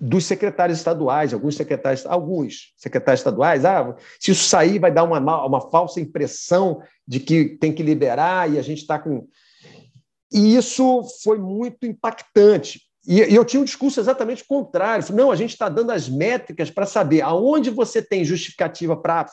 dos 0.00 0.24
secretários 0.24 0.78
estaduais, 0.78 1.32
alguns 1.32 1.56
secretários, 1.56 2.04
alguns 2.06 2.72
secretários 2.76 3.20
estaduais, 3.20 3.64
ah, 3.64 3.94
se 4.20 4.30
isso 4.30 4.44
sair 4.44 4.78
vai 4.78 4.92
dar 4.92 5.04
uma, 5.04 5.18
uma 5.46 5.70
falsa 5.70 6.00
impressão 6.00 6.82
de 7.06 7.20
que 7.20 7.56
tem 7.58 7.72
que 7.72 7.82
liberar 7.82 8.50
e 8.50 8.58
a 8.58 8.62
gente 8.62 8.82
está 8.82 8.98
com. 8.98 9.26
E 10.32 10.56
isso 10.56 11.02
foi 11.22 11.38
muito 11.38 11.86
impactante, 11.86 12.80
e, 13.06 13.20
eu 13.34 13.44
tinha 13.44 13.60
um 13.60 13.64
discurso 13.64 14.00
exatamente 14.00 14.44
contrário. 14.44 15.04
Não, 15.14 15.30
a 15.30 15.36
gente 15.36 15.50
está 15.50 15.68
dando 15.68 15.92
as 15.92 16.08
métricas 16.08 16.70
para 16.70 16.84
saber 16.84 17.20
aonde 17.22 17.70
você 17.70 18.02
tem 18.02 18.24
justificativa 18.24 18.96
para 18.96 19.26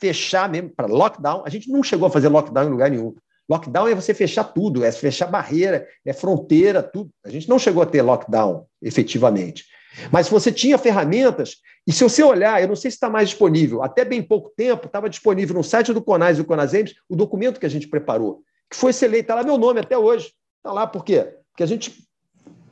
fechar 0.00 0.48
mesmo, 0.50 0.70
para 0.70 0.86
lockdown. 0.86 1.44
A 1.46 1.50
gente 1.50 1.70
não 1.70 1.82
chegou 1.82 2.08
a 2.08 2.10
fazer 2.10 2.28
lockdown 2.28 2.66
em 2.66 2.70
lugar 2.70 2.90
nenhum. 2.90 3.14
Lockdown 3.48 3.88
é 3.88 3.94
você 3.94 4.14
fechar 4.14 4.44
tudo, 4.44 4.84
é 4.84 4.90
fechar 4.90 5.26
barreira, 5.26 5.86
é 6.04 6.12
fronteira, 6.12 6.82
tudo. 6.82 7.10
A 7.24 7.30
gente 7.30 7.48
não 7.48 7.58
chegou 7.58 7.82
a 7.82 7.86
ter 7.86 8.02
lockdown 8.02 8.66
efetivamente. 8.82 9.64
Mas 10.10 10.28
você 10.28 10.52
tinha 10.52 10.78
ferramentas, 10.78 11.56
e 11.86 11.92
se 11.92 12.04
você 12.04 12.22
olhar, 12.22 12.60
eu 12.60 12.68
não 12.68 12.76
sei 12.76 12.90
se 12.90 12.96
está 12.96 13.10
mais 13.10 13.28
disponível, 13.28 13.82
até 13.82 14.04
bem 14.04 14.22
pouco 14.22 14.50
tempo 14.56 14.86
estava 14.86 15.08
disponível 15.08 15.54
no 15.54 15.64
site 15.64 15.92
do 15.92 16.02
CONAS 16.02 16.38
e 16.38 16.42
do 16.42 16.46
CONASEMS 16.46 16.94
o 17.08 17.16
documento 17.16 17.58
que 17.58 17.66
a 17.66 17.70
gente 17.70 17.88
preparou, 17.88 18.42
que 18.70 18.76
foi 18.76 18.90
esse 18.90 19.06
está 19.06 19.34
lá 19.34 19.42
meu 19.42 19.58
nome 19.58 19.80
até 19.80 19.98
hoje. 19.98 20.32
Está 20.58 20.72
lá 20.72 20.86
por 20.86 21.04
quê? 21.04 21.26
Porque 21.50 21.62
a 21.62 21.66
gente 21.66 22.06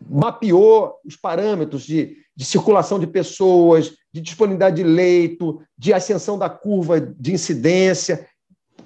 mapeou 0.09 0.95
os 1.05 1.17
parâmetros 1.17 1.83
de, 1.85 2.17
de 2.37 2.45
circulação 2.45 2.99
de 2.99 3.07
pessoas, 3.07 3.93
de 4.13 4.21
disponibilidade 4.21 4.77
de 4.77 4.83
leito, 4.83 5.61
de 5.77 5.93
ascensão 5.93 6.39
da 6.39 6.49
curva 6.49 7.01
de 7.01 7.33
incidência, 7.33 8.27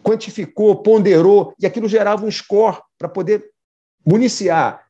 quantificou, 0.03 0.77
ponderou, 0.83 1.55
e 1.59 1.67
aquilo 1.67 1.89
gerava 1.89 2.25
um 2.25 2.31
score 2.31 2.81
para 2.99 3.09
poder 3.09 3.45
municiar 4.05 4.85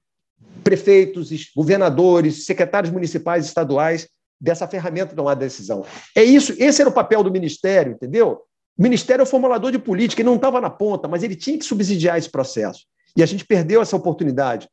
prefeitos, 0.62 1.30
governadores, 1.54 2.46
secretários 2.46 2.92
municipais 2.92 3.44
estaduais 3.44 4.08
dessa 4.40 4.66
ferramenta 4.66 5.10
de 5.10 5.16
tomar 5.16 5.34
decisão. 5.34 5.84
É 6.16 6.24
isso, 6.24 6.54
esse 6.58 6.80
era 6.80 6.90
o 6.90 6.92
papel 6.92 7.22
do 7.22 7.30
ministério, 7.30 7.92
entendeu? 7.92 8.42
O 8.76 8.82
ministério 8.82 9.22
é 9.22 9.24
o 9.24 9.26
formulador 9.26 9.70
de 9.70 9.78
política, 9.78 10.20
ele 10.20 10.28
não 10.28 10.36
estava 10.36 10.60
na 10.60 10.70
ponta, 10.70 11.06
mas 11.06 11.22
ele 11.22 11.36
tinha 11.36 11.58
que 11.58 11.64
subsidiar 11.64 12.18
esse 12.18 12.28
processo. 12.28 12.84
E 13.16 13.22
a 13.22 13.26
gente 13.26 13.44
perdeu 13.44 13.80
essa 13.80 13.96
oportunidade. 13.96 14.68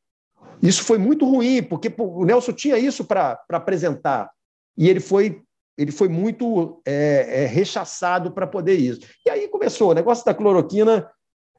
Isso 0.61 0.83
foi 0.83 0.97
muito 0.97 1.25
ruim, 1.25 1.61
porque 1.61 1.93
o 1.97 2.25
Nelson 2.25 2.53
tinha 2.53 2.77
isso 2.77 3.03
para 3.05 3.39
apresentar. 3.51 4.29
E 4.77 4.89
ele 4.89 4.99
foi, 4.99 5.41
ele 5.77 5.91
foi 5.91 6.09
muito 6.09 6.81
é, 6.85 7.43
é, 7.43 7.45
rechaçado 7.45 8.31
para 8.31 8.47
poder 8.47 8.75
isso. 8.75 9.01
E 9.25 9.29
aí 9.29 9.47
começou 9.47 9.91
o 9.91 9.93
negócio 9.93 10.25
da 10.25 10.33
cloroquina. 10.33 11.09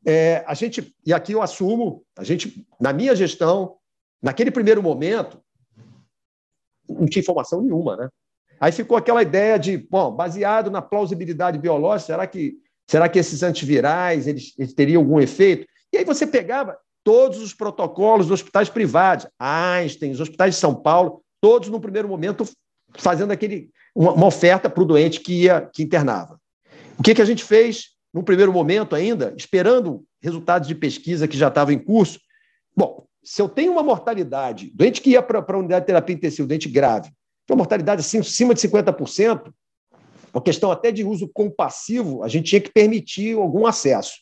É, 0.04 0.42
a 0.46 0.54
gente, 0.54 0.94
e 1.04 1.12
aqui 1.12 1.32
eu 1.32 1.42
assumo, 1.42 2.02
a 2.18 2.24
gente, 2.24 2.66
na 2.80 2.92
minha 2.92 3.14
gestão, 3.14 3.76
naquele 4.22 4.50
primeiro 4.50 4.82
momento, 4.82 5.40
não 6.88 7.06
tinha 7.06 7.22
informação 7.22 7.62
nenhuma, 7.62 7.96
né? 7.96 8.08
Aí 8.60 8.72
ficou 8.72 8.96
aquela 8.96 9.22
ideia 9.22 9.58
de, 9.58 9.78
bom, 9.78 10.10
baseado 10.10 10.70
na 10.70 10.82
plausibilidade 10.82 11.58
biológica, 11.58 12.12
será 12.12 12.26
que, 12.26 12.58
será 12.86 13.08
que 13.08 13.18
esses 13.18 13.42
antivirais 13.42 14.26
eles, 14.26 14.52
eles 14.58 14.74
teriam 14.74 15.00
algum 15.00 15.18
efeito? 15.18 15.66
E 15.92 15.96
aí 15.96 16.04
você 16.04 16.26
pegava, 16.26 16.76
todos 17.02 17.40
os 17.40 17.54
protocolos 17.54 18.26
dos 18.26 18.40
hospitais 18.40 18.68
privados, 18.68 19.26
Einstein, 19.38 20.12
os 20.12 20.20
hospitais 20.20 20.54
de 20.54 20.60
São 20.60 20.74
Paulo, 20.74 21.22
todos 21.40 21.68
no 21.68 21.80
primeiro 21.80 22.08
momento 22.08 22.46
fazendo 22.98 23.30
aquele, 23.30 23.70
uma, 23.94 24.12
uma 24.12 24.26
oferta 24.26 24.68
para 24.68 24.82
o 24.82 24.86
doente 24.86 25.20
que 25.20 25.44
ia 25.44 25.62
que 25.72 25.82
internava. 25.82 26.38
O 26.98 27.02
que, 27.02 27.14
que 27.14 27.22
a 27.22 27.26
gente 27.26 27.44
fez 27.44 27.90
no 28.12 28.22
primeiro 28.22 28.52
momento 28.52 28.94
ainda, 28.94 29.32
esperando 29.36 30.04
resultados 30.20 30.68
de 30.68 30.74
pesquisa 30.74 31.26
que 31.26 31.38
já 31.38 31.48
estavam 31.48 31.72
em 31.72 31.78
curso? 31.78 32.20
Bom, 32.76 33.06
se 33.22 33.40
eu 33.40 33.48
tenho 33.48 33.72
uma 33.72 33.82
mortalidade, 33.82 34.70
doente 34.74 35.00
que 35.00 35.10
ia 35.10 35.22
para 35.22 35.38
a 35.38 35.58
unidade 35.58 35.82
de 35.82 35.86
terapia 35.86 36.14
intensiva, 36.14 36.48
doente 36.48 36.68
grave, 36.68 37.10
uma 37.48 37.58
mortalidade 37.58 38.00
assim, 38.00 38.18
acima 38.18 38.54
de 38.54 38.60
50%, 38.60 39.52
uma 40.32 40.42
questão 40.42 40.70
até 40.70 40.92
de 40.92 41.04
uso 41.04 41.28
compassivo, 41.32 42.22
a 42.22 42.28
gente 42.28 42.50
tinha 42.50 42.60
que 42.60 42.72
permitir 42.72 43.36
algum 43.36 43.66
acesso 43.66 44.12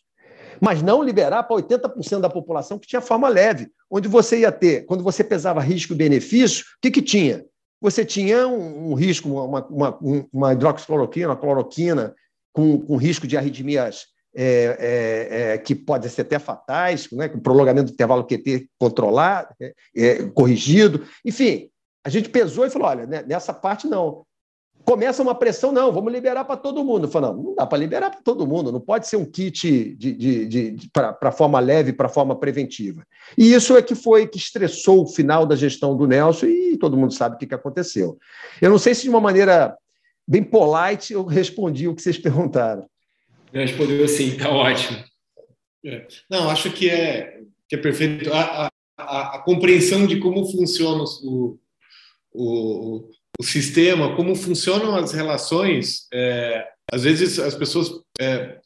mas 0.60 0.82
não 0.82 1.02
liberar 1.02 1.42
para 1.44 1.56
80% 1.56 2.20
da 2.20 2.30
população 2.30 2.78
que 2.78 2.86
tinha 2.86 3.00
forma 3.00 3.28
leve, 3.28 3.70
onde 3.90 4.08
você 4.08 4.40
ia 4.40 4.52
ter, 4.52 4.84
quando 4.86 5.02
você 5.02 5.22
pesava 5.22 5.60
risco 5.60 5.92
e 5.92 5.96
benefício, 5.96 6.64
o 6.64 6.80
que, 6.82 6.90
que 6.90 7.02
tinha? 7.02 7.44
Você 7.80 8.04
tinha 8.04 8.46
um, 8.46 8.90
um 8.90 8.94
risco, 8.94 9.28
uma, 9.28 9.64
uma, 9.66 9.98
uma 10.32 10.52
hidroxicloroquina, 10.52 11.28
uma 11.28 11.36
cloroquina, 11.36 12.14
com, 12.52 12.78
com 12.80 12.96
risco 12.96 13.26
de 13.26 13.36
arritmias 13.36 14.06
é, 14.34 14.76
é, 14.78 15.52
é, 15.52 15.58
que 15.58 15.74
podem 15.74 16.08
ser 16.08 16.22
até 16.22 16.38
fatais, 16.38 17.10
né, 17.12 17.28
com 17.28 17.40
prolongamento 17.40 17.90
do 17.90 17.94
intervalo 17.94 18.26
QT 18.26 18.68
controlado, 18.78 19.54
é, 19.60 19.74
é, 19.96 20.22
corrigido. 20.28 21.06
Enfim, 21.24 21.70
a 22.04 22.08
gente 22.08 22.28
pesou 22.28 22.66
e 22.66 22.70
falou: 22.70 22.88
olha, 22.88 23.06
né, 23.06 23.24
nessa 23.26 23.52
parte 23.52 23.86
não 23.86 24.24
começa 24.88 25.22
uma 25.22 25.34
pressão, 25.34 25.70
não, 25.70 25.92
vamos 25.92 26.10
liberar 26.10 26.46
para 26.46 26.56
todo 26.56 26.82
mundo. 26.82 27.08
Falo, 27.08 27.26
não, 27.26 27.42
não 27.42 27.54
dá 27.54 27.66
para 27.66 27.76
liberar 27.76 28.10
para 28.10 28.22
todo 28.22 28.46
mundo, 28.46 28.72
não 28.72 28.80
pode 28.80 29.06
ser 29.06 29.16
um 29.16 29.24
kit 29.26 29.94
de, 29.94 30.14
de, 30.14 30.46
de, 30.46 30.70
de 30.70 30.90
para 30.90 31.30
forma 31.30 31.60
leve, 31.60 31.92
para 31.92 32.08
forma 32.08 32.34
preventiva. 32.34 33.04
E 33.36 33.52
isso 33.52 33.76
é 33.76 33.82
que 33.82 33.94
foi 33.94 34.26
que 34.26 34.38
estressou 34.38 35.02
o 35.02 35.06
final 35.06 35.44
da 35.44 35.54
gestão 35.54 35.94
do 35.94 36.06
Nelson 36.06 36.46
e 36.46 36.78
todo 36.78 36.96
mundo 36.96 37.12
sabe 37.12 37.34
o 37.34 37.38
que, 37.38 37.46
que 37.46 37.54
aconteceu. 37.54 38.16
Eu 38.62 38.70
não 38.70 38.78
sei 38.78 38.94
se 38.94 39.02
de 39.02 39.10
uma 39.10 39.20
maneira 39.20 39.76
bem 40.26 40.42
polite 40.42 41.12
eu 41.12 41.22
respondi 41.22 41.86
o 41.86 41.94
que 41.94 42.00
vocês 42.00 42.16
perguntaram. 42.18 42.86
Respondeu 43.52 44.06
sim, 44.08 44.28
está 44.28 44.50
ótimo. 44.50 45.02
É. 45.84 46.06
Não, 46.30 46.50
acho 46.50 46.70
que 46.70 46.88
é, 46.90 47.40
que 47.68 47.76
é 47.76 47.78
perfeito. 47.78 48.32
A, 48.32 48.70
a, 48.98 49.36
a 49.36 49.38
compreensão 49.40 50.06
de 50.06 50.18
como 50.18 50.50
funciona 50.50 51.04
o, 51.22 51.58
o, 52.32 53.10
o 53.38 53.42
sistema, 53.42 54.14
como 54.16 54.34
funcionam 54.34 54.96
as 54.96 55.12
relações. 55.12 56.06
É, 56.12 56.66
às 56.92 57.04
vezes 57.04 57.38
as 57.38 57.54
pessoas 57.54 57.90
é, 58.20 58.58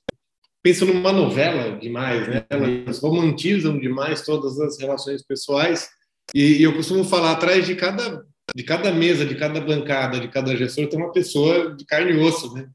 pensam 0.62 0.88
numa 0.88 1.12
novela 1.12 1.78
demais, 1.78 2.26
né? 2.28 2.44
Elas 2.48 2.98
romantizam 3.00 3.78
demais 3.78 4.22
todas 4.22 4.58
as 4.60 4.78
relações 4.78 5.22
pessoais. 5.22 5.88
E, 6.34 6.58
e 6.58 6.62
eu 6.62 6.74
costumo 6.74 7.04
falar 7.04 7.32
atrás 7.32 7.66
de 7.66 7.74
cada 7.74 8.24
de 8.54 8.64
cada 8.64 8.92
mesa, 8.92 9.24
de 9.24 9.34
cada 9.34 9.60
bancada, 9.60 10.20
de 10.20 10.28
cada 10.28 10.54
gestor 10.56 10.88
tem 10.88 10.98
uma 10.98 11.12
pessoa 11.12 11.74
de 11.74 11.86
carne 11.86 12.12
e 12.12 12.18
osso, 12.18 12.52
né? 12.52 12.68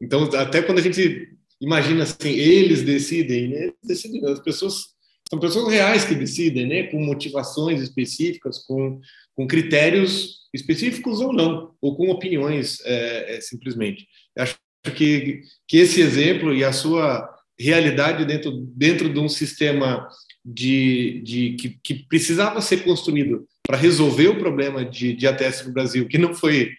Então 0.00 0.24
até 0.34 0.62
quando 0.62 0.78
a 0.78 0.82
gente 0.82 1.28
imagina 1.60 2.04
assim, 2.04 2.30
eles 2.30 2.82
decidem, 2.82 3.48
né? 3.48 3.72
Decidem, 3.82 4.24
as 4.26 4.40
pessoas 4.40 4.90
são 5.28 5.38
pessoas 5.38 5.72
reais 5.72 6.04
que 6.04 6.14
decidem, 6.14 6.66
né? 6.66 6.82
Com 6.84 6.98
motivações 7.04 7.80
específicas, 7.80 8.58
com, 8.58 9.00
com 9.34 9.46
critérios 9.46 10.40
específicos 10.52 11.20
ou 11.20 11.32
não, 11.32 11.74
ou 11.80 11.96
com 11.96 12.10
opiniões 12.10 12.80
é, 12.84 13.36
é, 13.36 13.40
simplesmente. 13.40 14.06
Eu 14.36 14.42
acho 14.42 14.56
que, 14.96 15.42
que 15.68 15.78
esse 15.78 16.00
exemplo 16.00 16.54
e 16.54 16.64
a 16.64 16.72
sua 16.72 17.28
realidade 17.58 18.24
dentro, 18.24 18.50
dentro 18.74 19.12
de 19.12 19.20
um 19.20 19.28
sistema 19.28 20.08
de, 20.44 21.20
de 21.22 21.56
que, 21.56 21.78
que 21.82 21.94
precisava 22.08 22.60
ser 22.60 22.82
construído 22.82 23.46
para 23.66 23.76
resolver 23.76 24.28
o 24.28 24.38
problema 24.38 24.84
de, 24.84 25.12
de 25.14 25.26
ATS 25.26 25.66
no 25.66 25.72
Brasil, 25.72 26.08
que 26.08 26.18
não 26.18 26.34
foi, 26.34 26.72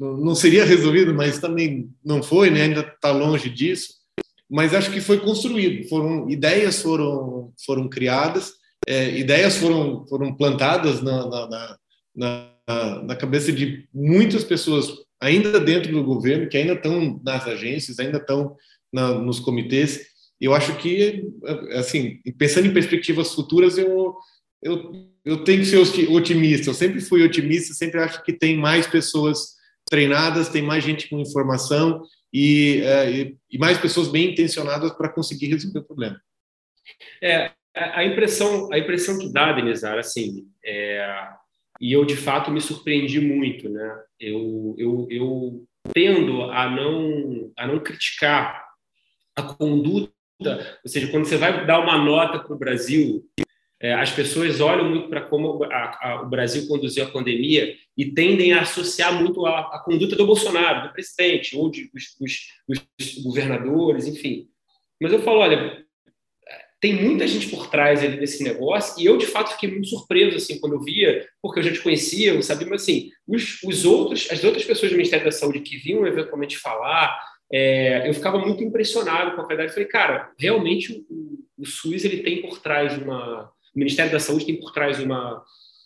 não 0.00 0.34
seria 0.34 0.64
resolvido, 0.64 1.14
mas 1.14 1.38
também 1.38 1.90
não 2.04 2.22
foi, 2.22 2.50
né? 2.50 2.62
ainda 2.62 2.80
está 2.80 3.12
longe 3.12 3.48
disso. 3.50 4.03
Mas 4.50 4.74
acho 4.74 4.90
que 4.90 5.00
foi 5.00 5.18
construído, 5.20 5.88
foram 5.88 6.28
ideias 6.28 6.80
foram 6.80 7.52
foram 7.64 7.88
criadas, 7.88 8.52
é, 8.86 9.18
ideias 9.18 9.56
foram 9.56 10.06
foram 10.06 10.34
plantadas 10.34 11.00
na, 11.02 11.28
na, 11.28 11.78
na, 12.14 13.02
na, 13.02 13.16
cabeça 13.16 13.52
de 13.52 13.88
muitas 13.92 14.44
pessoas 14.44 14.92
ainda 15.20 15.58
dentro 15.58 15.90
do 15.90 16.04
governo, 16.04 16.48
que 16.48 16.56
ainda 16.56 16.74
estão 16.74 17.20
nas 17.24 17.46
agências, 17.46 17.98
ainda 17.98 18.18
estão 18.18 18.56
nos 18.92 19.40
comitês. 19.40 20.06
Eu 20.40 20.54
acho 20.54 20.76
que, 20.76 21.24
assim, 21.72 22.20
pensando 22.38 22.66
em 22.66 22.72
perspectivas 22.72 23.32
futuras, 23.32 23.78
eu, 23.78 24.14
eu, 24.62 24.92
eu 25.24 25.44
tenho 25.44 25.60
que 25.60 25.66
ser 25.66 25.78
otimista. 26.10 26.70
Eu 26.70 26.74
sempre 26.74 27.00
fui 27.00 27.24
otimista, 27.24 27.72
sempre 27.72 28.00
acho 28.00 28.22
que 28.22 28.32
tem 28.32 28.56
mais 28.56 28.86
pessoas 28.86 29.54
treinadas, 29.88 30.48
tem 30.48 30.62
mais 30.62 30.84
gente 30.84 31.08
com 31.08 31.18
informação 31.18 32.02
e, 32.34 32.80
é, 32.82 33.32
e 33.48 33.58
mais 33.58 33.78
pessoas 33.78 34.08
bem 34.08 34.32
intencionadas 34.32 34.90
para 34.92 35.08
conseguir 35.08 35.46
resolver 35.46 35.78
o 35.78 35.84
problema. 35.84 36.20
É, 37.22 37.52
a 37.72 38.04
impressão, 38.04 38.72
a 38.72 38.78
impressão 38.78 39.16
que 39.16 39.32
dá, 39.32 39.52
Denizar, 39.52 39.96
assim, 39.96 40.48
é, 40.64 41.28
e 41.80 41.92
eu 41.92 42.04
de 42.04 42.16
fato 42.16 42.50
me 42.50 42.60
surpreendi 42.60 43.20
muito, 43.20 43.68
né? 43.68 44.02
Eu, 44.18 44.74
eu, 44.76 45.06
eu 45.10 45.64
tendo 45.92 46.42
a 46.50 46.68
não 46.68 47.52
a 47.56 47.66
não 47.68 47.78
criticar 47.78 48.64
a 49.36 49.42
conduta, 49.42 50.12
ou 50.42 50.90
seja, 50.90 51.10
quando 51.10 51.26
você 51.26 51.36
vai 51.36 51.64
dar 51.64 51.78
uma 51.78 51.98
nota 51.98 52.40
para 52.40 52.54
o 52.54 52.58
Brasil, 52.58 53.24
as 53.92 54.10
pessoas 54.10 54.60
olham 54.60 54.88
muito 54.88 55.08
para 55.08 55.20
como 55.20 55.62
a, 55.64 55.98
a, 56.00 56.22
o 56.22 56.28
Brasil 56.28 56.66
conduziu 56.66 57.04
a 57.04 57.10
pandemia 57.10 57.74
e 57.96 58.06
tendem 58.06 58.52
a 58.52 58.62
associar 58.62 59.12
muito 59.12 59.44
a, 59.44 59.60
a 59.76 59.82
conduta 59.84 60.16
do 60.16 60.26
Bolsonaro, 60.26 60.88
do 60.88 60.92
presidente, 60.92 61.56
ou 61.56 61.70
de, 61.70 61.90
dos, 61.92 62.16
dos, 62.18 62.48
dos, 62.98 63.22
governadores, 63.22 64.06
enfim. 64.06 64.48
Mas 65.00 65.12
eu 65.12 65.20
falo, 65.20 65.40
olha, 65.40 65.84
tem 66.80 66.94
muita 66.94 67.26
gente 67.26 67.48
por 67.48 67.68
trás 67.68 68.00
desse 68.00 68.44
negócio 68.44 69.02
e 69.02 69.06
eu, 69.06 69.16
de 69.16 69.26
fato, 69.26 69.52
fiquei 69.52 69.70
muito 69.70 69.88
surpreso 69.88 70.36
assim, 70.36 70.60
quando 70.60 70.74
eu 70.74 70.80
via, 70.80 71.26
porque 71.42 71.60
eu 71.60 71.64
já 71.64 71.72
te 71.72 71.80
conhecia, 71.80 72.32
eu 72.32 72.42
sabia, 72.42 72.66
mas 72.68 72.82
assim, 72.82 73.10
os, 73.26 73.62
os 73.62 73.84
outros, 73.84 74.28
as 74.30 74.44
outras 74.44 74.64
pessoas 74.64 74.92
do 74.92 74.96
Ministério 74.96 75.24
da 75.24 75.32
Saúde 75.32 75.60
que 75.60 75.78
vinham 75.78 76.06
eventualmente 76.06 76.58
falar, 76.58 77.18
é, 77.52 78.08
eu 78.08 78.14
ficava 78.14 78.38
muito 78.38 78.62
impressionado 78.62 79.34
com 79.34 79.42
a 79.42 79.46
verdade. 79.46 79.70
Eu 79.70 79.74
falei, 79.74 79.88
cara, 79.88 80.30
realmente 80.38 81.04
o, 81.08 81.38
o 81.58 81.66
SUS 81.66 82.04
ele 82.04 82.22
tem 82.22 82.42
por 82.42 82.60
trás 82.60 82.96
uma 82.98 83.50
o 83.74 83.78
Ministério 83.78 84.12
da 84.12 84.20
Saúde 84.20 84.46
tem 84.46 84.56
por 84.56 84.72
trás 84.72 85.00
uma, 85.00 85.42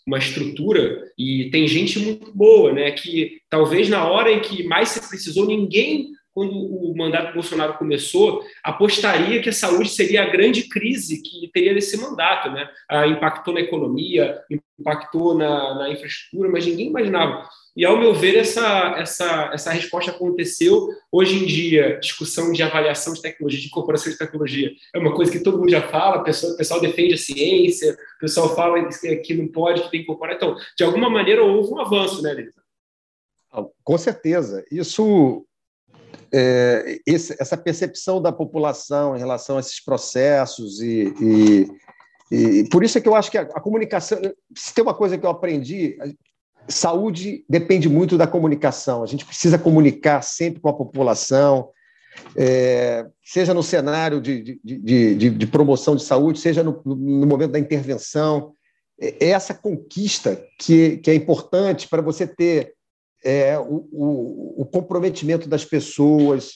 uma 0.07 0.19
estrutura 0.19 1.11
e 1.17 1.49
tem 1.51 1.67
gente 1.67 1.99
muito 1.99 2.33
boa, 2.33 2.73
né? 2.73 2.91
Que 2.91 3.41
talvez 3.49 3.89
na 3.89 4.07
hora 4.07 4.31
em 4.33 4.41
que 4.41 4.63
mais 4.65 4.91
se 4.91 5.09
precisou, 5.09 5.47
ninguém, 5.47 6.13
quando 6.39 6.53
o 6.53 6.97
mandato 6.97 7.29
do 7.29 7.35
Bolsonaro 7.35 7.75
começou, 7.75 8.45
apostaria 8.63 9.43
que 9.43 9.49
a 9.49 9.53
saúde 9.53 9.89
seria 9.89 10.23
a 10.23 10.31
grande 10.31 10.69
crise 10.69 11.21
que 11.21 11.51
teria 11.53 11.75
nesse 11.75 11.97
mandato, 11.97 12.49
né? 12.53 12.71
Ah, 12.89 13.09
impactou 13.09 13.53
na 13.53 13.59
economia, 13.59 14.41
impactou 14.79 15.37
na, 15.37 15.75
na 15.75 15.91
infraestrutura, 15.91 16.49
mas 16.49 16.65
ninguém 16.65 16.87
imaginava. 16.87 17.43
E, 17.77 17.85
ao 17.85 17.99
meu 17.99 18.15
ver, 18.15 18.37
essa, 18.37 18.95
essa, 18.99 19.51
essa 19.53 19.73
resposta 19.73 20.13
aconteceu. 20.13 20.89
Hoje 21.11 21.43
em 21.43 21.45
dia, 21.45 21.99
discussão 22.01 22.53
de 22.53 22.63
avaliação 22.63 23.15
de 23.15 23.23
tecnologia, 23.23 23.61
de 23.61 23.67
incorporação 23.67 24.13
de 24.13 24.19
tecnologia, 24.19 24.71
é 24.95 24.99
uma 25.01 25.17
coisa 25.17 25.33
que 25.33 25.43
todo 25.43 25.59
mundo 25.59 25.71
já 25.71 25.83
fala, 25.83 26.21
o 26.21 26.25
pessoal, 26.25 26.57
pessoal 26.57 26.81
defende 26.81 27.15
a 27.15 27.19
ciência, 27.19 27.95
o 28.17 28.21
pessoal 28.21 28.55
fala 28.55 28.89
que 29.25 29.35
não 29.35 29.49
pode, 29.49 29.83
que 29.83 29.91
tem 29.91 30.01
que 30.01 30.05
incorporar. 30.05 30.37
Então, 30.37 30.55
de 30.77 30.85
alguma 30.85 31.11
maneira, 31.11 31.43
houve 31.43 31.73
um 31.73 31.81
avanço, 31.81 32.23
né, 32.23 32.33
Lisa? 32.33 32.63
Com 33.83 33.99
certeza. 33.99 34.65
Isso, 34.71 35.48
é, 36.33 36.99
esse, 37.07 37.37
essa 37.41 37.57
percepção 37.57 38.21
da 38.21 38.33
população 38.33 39.17
em 39.17 39.19
relação 39.19 39.57
a 39.57 39.61
esses 39.61 39.83
processos 39.83 40.81
e, 40.81 41.15
e, 41.21 41.69
e, 42.31 42.69
por 42.69 42.85
isso 42.85 42.99
é 42.99 43.01
que 43.01 43.09
eu 43.09 43.15
acho 43.15 43.31
que 43.31 43.39
a, 43.39 43.43
a 43.43 43.61
comunicação, 43.61 44.21
se 44.55 44.75
tem 44.75 44.83
uma 44.83 44.95
coisa 44.95 45.17
que 45.17 45.25
eu 45.25 45.31
aprendi, 45.31 45.97
saúde 46.69 47.45
depende 47.49 47.89
muito 47.89 48.19
da 48.19 48.27
comunicação. 48.27 49.03
A 49.03 49.07
gente 49.07 49.25
precisa 49.25 49.59
comunicar 49.59 50.23
sempre 50.23 50.61
com 50.61 50.69
a 50.69 50.75
população, 50.75 51.71
é, 52.37 53.07
seja 53.25 53.55
no 53.55 53.63
cenário 53.63 54.21
de, 54.21 54.61
de, 54.63 55.15
de, 55.15 55.31
de, 55.31 55.47
promoção 55.47 55.97
de 55.97 56.03
saúde, 56.03 56.39
seja 56.39 56.63
no, 56.63 56.83
no 56.85 57.27
momento 57.27 57.53
da 57.53 57.59
intervenção. 57.59 58.53
É, 59.01 59.27
é 59.27 59.29
essa 59.31 59.55
conquista 59.55 60.43
que, 60.59 60.99
que 60.99 61.11
é 61.11 61.15
importante 61.15 61.89
para 61.89 62.03
você 62.03 62.27
ter 62.27 62.75
é, 63.25 63.59
o, 63.59 63.89
o, 63.93 64.63
o, 64.63 64.67
comprometimento 64.67 65.49
das 65.49 65.65
pessoas. 65.65 66.53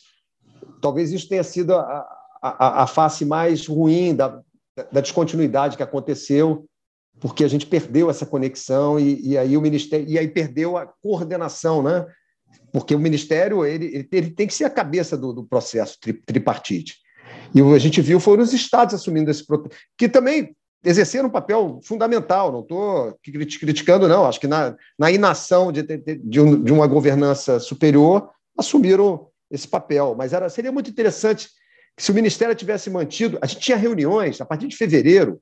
Talvez 0.81 1.13
isso 1.13 1.29
tenha 1.29 1.43
sido 1.43 1.75
a, 1.75 2.07
a, 2.43 2.83
a 2.83 2.87
face 2.87 3.25
mais 3.25 3.67
ruim 3.67 4.15
da, 4.15 4.41
da 4.91 5.01
descontinuidade 5.01 5.77
que 5.77 5.83
aconteceu 5.83 6.67
porque 7.23 7.45
a 7.45 7.49
gente 7.49 7.67
perdeu 7.67 8.11
essa 8.11 8.27
conexão 8.27 8.99
e, 8.99 9.29
e, 9.29 9.39
aí 9.39 9.57
o 9.57 9.61
ministério 9.61 10.09
e 10.09 10.19
aí 10.19 10.27
perdeu 10.27 10.77
a 10.77 10.87
coordenação, 10.87 11.81
né? 11.81 12.05
Porque 12.73 12.97
o 12.97 12.99
ministério 12.99 13.65
ele, 13.65 14.09
ele, 14.11 14.31
tem 14.31 14.47
que 14.47 14.53
ser 14.53 14.65
a 14.65 14.71
cabeça 14.71 15.17
do, 15.17 15.33
do 15.33 15.45
processo 15.45 15.99
tri, 16.01 16.15
tripartite. 16.15 16.97
E 17.55 17.61
a 17.61 17.79
gente 17.79 18.01
viu 18.01 18.19
foram 18.19 18.43
os 18.43 18.53
estados 18.53 18.93
assumindo 18.93 19.31
esse 19.31 19.45
que 19.97 20.09
também 20.09 20.57
exerceram 20.85 21.29
um 21.29 21.33
papel 21.33 21.81
fundamental. 21.83 22.53
Não 22.53 22.61
estou 22.61 23.19
criticando, 23.23 24.09
não. 24.09 24.27
Acho 24.27 24.41
que 24.41 24.47
na, 24.47 24.77
na 24.99 25.11
inação 25.11 25.71
de, 25.71 25.83
de, 25.83 26.41
um, 26.41 26.63
de 26.63 26.73
uma 26.73 26.87
governança 26.87 27.61
superior 27.61 28.31
assumiram 28.59 29.29
esse 29.51 29.69
papel. 29.69 30.15
Mas 30.17 30.33
era, 30.33 30.49
seria 30.49 30.73
muito 30.73 30.91
interessante 30.91 31.49
que 31.97 32.03
se 32.03 32.11
o 32.11 32.15
Ministério 32.15 32.55
tivesse 32.55 32.91
mantido. 32.91 33.39
A 33.41 33.47
gente 33.47 33.61
tinha 33.61 33.77
reuniões 33.77 34.41
a 34.41 34.45
partir 34.45 34.69
de 34.69 34.77
fevereiro 34.77 35.41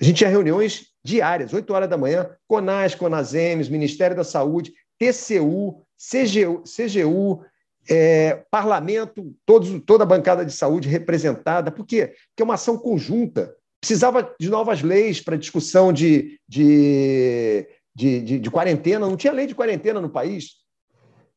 a 0.00 0.04
gente 0.04 0.16
tinha 0.16 0.30
reuniões 0.30 0.86
diárias, 1.04 1.52
8 1.52 1.70
horas 1.74 1.88
da 1.88 1.98
manhã, 1.98 2.30
CONAS, 2.48 2.94
CONASEMES, 2.94 3.68
Ministério 3.68 4.16
da 4.16 4.24
Saúde, 4.24 4.72
TCU, 4.98 5.82
CGU, 5.98 6.62
CGU 6.64 7.44
é, 7.88 8.42
parlamento, 8.50 9.34
todos, 9.44 9.68
toda 9.84 10.04
a 10.04 10.06
bancada 10.06 10.44
de 10.44 10.52
saúde 10.52 10.88
representada. 10.88 11.70
Por 11.70 11.84
quê? 11.84 12.14
Porque 12.28 12.42
é 12.42 12.44
uma 12.44 12.54
ação 12.54 12.78
conjunta. 12.78 13.54
Precisava 13.80 14.34
de 14.38 14.50
novas 14.50 14.82
leis 14.82 15.20
para 15.20 15.36
discussão 15.36 15.92
de, 15.92 16.38
de, 16.48 17.66
de, 17.94 18.20
de, 18.20 18.38
de 18.38 18.50
quarentena. 18.50 19.06
Não 19.06 19.16
tinha 19.16 19.32
lei 19.32 19.46
de 19.46 19.54
quarentena 19.54 20.00
no 20.00 20.10
país. 20.10 20.60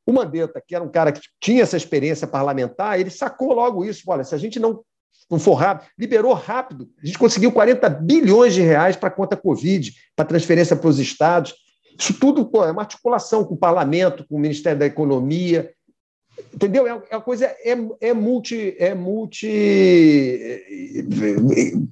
O 0.06 0.12
Mandetta, 0.12 0.62
que 0.66 0.76
era 0.76 0.84
um 0.84 0.92
cara 0.92 1.12
que 1.12 1.22
tinha 1.40 1.64
essa 1.64 1.78
experiência 1.78 2.28
parlamentar, 2.28 3.00
ele 3.00 3.10
sacou 3.10 3.54
logo 3.54 3.86
isso. 3.86 4.04
Olha, 4.08 4.24
se 4.24 4.36
a 4.36 4.38
gente 4.38 4.60
não 4.60 4.84
não 5.30 5.40
for 5.40 5.54
rápido, 5.54 5.90
liberou 5.98 6.34
rápido. 6.34 6.90
A 7.02 7.06
gente 7.06 7.18
conseguiu 7.18 7.52
40 7.52 7.90
bilhões 7.90 8.54
de 8.54 8.62
reais 8.62 8.96
para 8.96 9.10
conta 9.10 9.38
Covid, 9.38 9.92
para 10.16 10.26
transferência 10.26 10.76
para 10.76 10.90
os 10.90 11.00
estados. 11.00 11.56
Isso 11.98 12.20
tudo 12.20 12.46
pô, 12.46 12.66
é 12.66 12.72
uma 12.72 12.82
articulação 12.82 13.44
com 13.44 13.54
o 13.54 13.58
parlamento, 13.58 14.26
com 14.28 14.36
o 14.36 14.40
Ministério 14.40 14.80
da 14.80 14.86
Economia. 14.86 15.72
Entendeu? 16.54 16.88
É, 16.88 17.02
é 17.10 17.16
uma 17.16 17.22
coisa, 17.22 17.46
é, 17.46 17.76
é 18.02 18.14
multi, 18.14 18.76
é 18.78 18.94
multi 18.94 19.50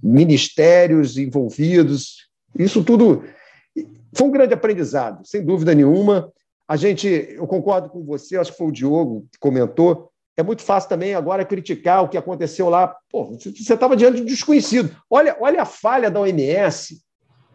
ministérios 0.02 1.18
envolvidos. 1.18 2.30
Isso 2.58 2.84
tudo 2.84 3.24
foi 4.14 4.28
um 4.28 4.32
grande 4.32 4.54
aprendizado, 4.54 5.26
sem 5.26 5.44
dúvida 5.44 5.74
nenhuma. 5.74 6.32
A 6.68 6.76
gente, 6.76 7.08
eu 7.08 7.48
concordo 7.48 7.90
com 7.90 8.04
você, 8.04 8.38
acho 8.38 8.52
que 8.52 8.58
foi 8.58 8.68
o 8.68 8.72
Diogo 8.72 9.28
que 9.32 9.40
comentou, 9.40 10.12
é 10.38 10.44
muito 10.44 10.64
fácil 10.64 10.90
também 10.90 11.14
agora 11.14 11.46
criticar 11.46 12.04
o 12.04 12.10
que 12.10 12.18
aconteceu 12.18 12.70
lá. 12.70 12.96
Pô, 13.10 13.26
você 13.26 13.50
estava 13.50 13.96
diante 13.96 14.18
de 14.18 14.22
um 14.24 14.26
desconhecido. 14.26 14.96
Olha, 15.10 15.36
olha 15.40 15.62
a 15.62 15.66
falha 15.66 16.10
da 16.10 16.20
OMS. 16.20 17.02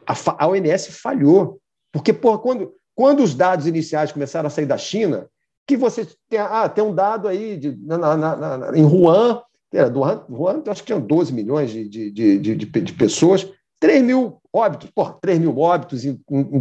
A, 0.07 0.15
a 0.45 0.47
OMS 0.47 0.93
falhou. 0.93 1.59
Porque, 1.91 2.13
pô, 2.13 2.39
quando, 2.39 2.75
quando 2.95 3.23
os 3.23 3.35
dados 3.35 3.67
iniciais 3.67 4.13
começaram 4.13 4.47
a 4.47 4.51
sair 4.51 4.67
da 4.67 4.77
China, 4.77 5.29
que 5.67 5.77
você 5.77 6.07
tem, 6.29 6.39
ah, 6.39 6.69
tem 6.69 6.85
um 6.85 6.95
dado 6.95 7.29
aí 7.29 7.57
de, 7.57 7.77
na, 7.85 7.99
na, 8.17 8.37
na, 8.37 8.79
em 8.79 8.85
Wuhan, 8.85 9.43
era, 9.73 9.91
do 9.91 10.03
acho 10.05 10.83
que 10.83 10.87
tinha 10.87 11.01
12 11.01 11.33
milhões 11.33 11.71
de, 11.71 11.89
de, 11.89 12.11
de, 12.11 12.39
de, 12.39 12.55
de 12.55 12.93
pessoas, 12.93 13.47
3 13.81 14.03
mil 14.03 14.41
óbitos, 14.53 14.91
pô, 14.95 15.11
3 15.11 15.39
mil 15.39 15.59
óbitos, 15.59 16.05
em, 16.05 16.21
em, 16.31 16.41
em, 16.41 16.61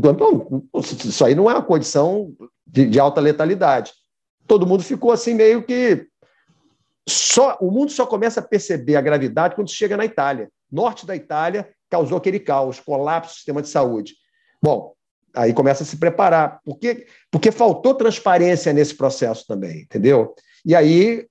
isso 0.73 1.23
aí 1.23 1.35
não 1.35 1.49
é 1.49 1.53
uma 1.53 1.61
condição 1.61 2.33
de, 2.65 2.87
de 2.87 2.99
alta 2.99 3.21
letalidade 3.21 3.93
todo 4.47 4.65
mundo 4.65 4.83
ficou 4.83 5.11
assim 5.11 5.33
meio 5.33 5.63
que 5.63 6.07
só 7.07 7.57
o 7.61 7.69
mundo 7.69 7.91
só 7.91 8.05
começa 8.05 8.39
a 8.39 8.43
perceber 8.43 8.95
a 8.95 9.01
gravidade 9.01 9.55
quando 9.55 9.69
chega 9.69 9.95
na 9.95 10.05
Itália. 10.05 10.49
Norte 10.71 11.05
da 11.05 11.15
Itália 11.15 11.69
causou 11.89 12.17
aquele 12.17 12.39
caos, 12.39 12.79
colapso 12.79 13.33
do 13.33 13.35
sistema 13.35 13.61
de 13.61 13.69
saúde. 13.69 14.15
Bom, 14.61 14.93
aí 15.35 15.53
começa 15.53 15.83
a 15.83 15.85
se 15.85 15.97
preparar. 15.97 16.59
Por 16.63 16.77
quê? 16.77 17.05
Porque 17.31 17.51
faltou 17.51 17.93
transparência 17.93 18.71
nesse 18.73 18.95
processo 18.95 19.45
também, 19.47 19.81
entendeu? 19.81 20.33
E 20.65 20.73
aí 20.75 21.27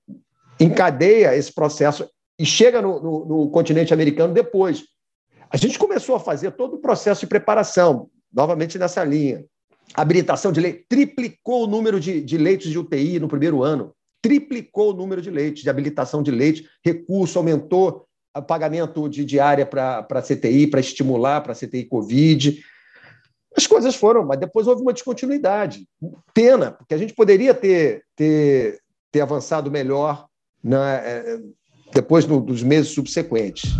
encadeia 0.61 1.35
esse 1.37 1.53
processo 1.53 2.09
e 2.39 2.45
chega 2.45 2.81
no, 2.81 3.03
no, 3.03 3.25
no 3.25 3.51
continente 3.51 3.93
americano 3.93 4.33
depois. 4.33 4.85
A 5.51 5.57
gente 5.57 5.79
começou 5.79 6.17
a 6.17 6.21
fazer 6.21 6.53
todo 6.53 6.75
o 6.75 6.81
processo 6.81 7.21
de 7.21 7.27
preparação, 7.27 8.09
novamente 8.33 8.79
nessa 8.79 9.05
linha. 9.05 9.45
Habilitação 9.95 10.51
de 10.51 10.61
lei 10.61 10.85
triplicou 10.89 11.65
o 11.65 11.67
número 11.67 12.01
de, 12.01 12.21
de 12.21 12.37
leitos 12.37 12.71
de 12.71 12.79
UTI 12.79 13.21
no 13.21 13.29
primeiro 13.29 13.63
ano. 13.63 13.95
triplicou 14.21 14.91
o 14.91 14.97
número 14.97 15.21
de 15.21 15.31
leitos, 15.31 15.63
de 15.63 15.69
habilitação 15.69 16.23
de 16.23 16.31
leitos, 16.31 16.63
recurso 16.83 17.39
aumentou 17.39 18.07
o 18.37 18.43
pagamento 18.43 19.09
de 19.09 19.25
diária 19.25 19.67
para 19.67 20.23
CTI, 20.23 20.67
para 20.67 20.81
estimular 20.81 21.43
para 21.43 21.55
CTI 21.55 21.85
Covid. 21.85 22.61
As 23.57 23.69
coisas 23.69 23.95
foram, 23.95 24.25
mas 24.25 24.41
depois 24.41 24.67
houve 24.67 24.83
uma 24.83 24.93
descontinuidade. 24.93 25.87
Pena, 26.35 26.73
porque 26.73 26.93
a 26.93 26.99
gente 26.99 27.15
poderia 27.15 27.55
ter, 27.55 28.03
ter, 28.17 28.81
ter 29.13 29.21
avançado 29.21 29.71
melhor 29.71 30.27
né, 30.63 31.41
depois 31.93 32.27
no, 32.27 32.41
dos 32.41 32.65
meses 32.65 32.91
subsequentes. 32.91 33.71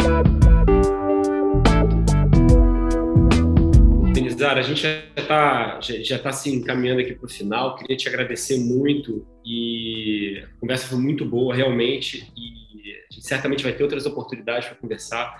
Denizar, 4.13 4.59
a 4.59 4.63
gente 4.63 4.81
já 4.81 5.03
está 5.17 5.81
já, 5.81 6.19
tá 6.21 6.31
se 6.31 6.55
encaminhando 6.55 7.01
aqui 7.01 7.15
para 7.15 7.27
o 7.27 7.29
final. 7.29 7.75
Queria 7.75 7.97
te 7.97 8.09
agradecer 8.09 8.59
muito 8.59 9.27
e 9.45 10.41
a 10.45 10.61
conversa 10.61 10.87
foi 10.87 10.99
muito 10.99 11.25
boa, 11.25 11.53
realmente. 11.53 12.33
E 12.37 12.93
a 13.11 13.13
gente 13.13 13.27
certamente 13.27 13.65
vai 13.65 13.73
ter 13.73 13.83
outras 13.83 14.07
oportunidades 14.07 14.69
para 14.69 14.77
conversar. 14.77 15.37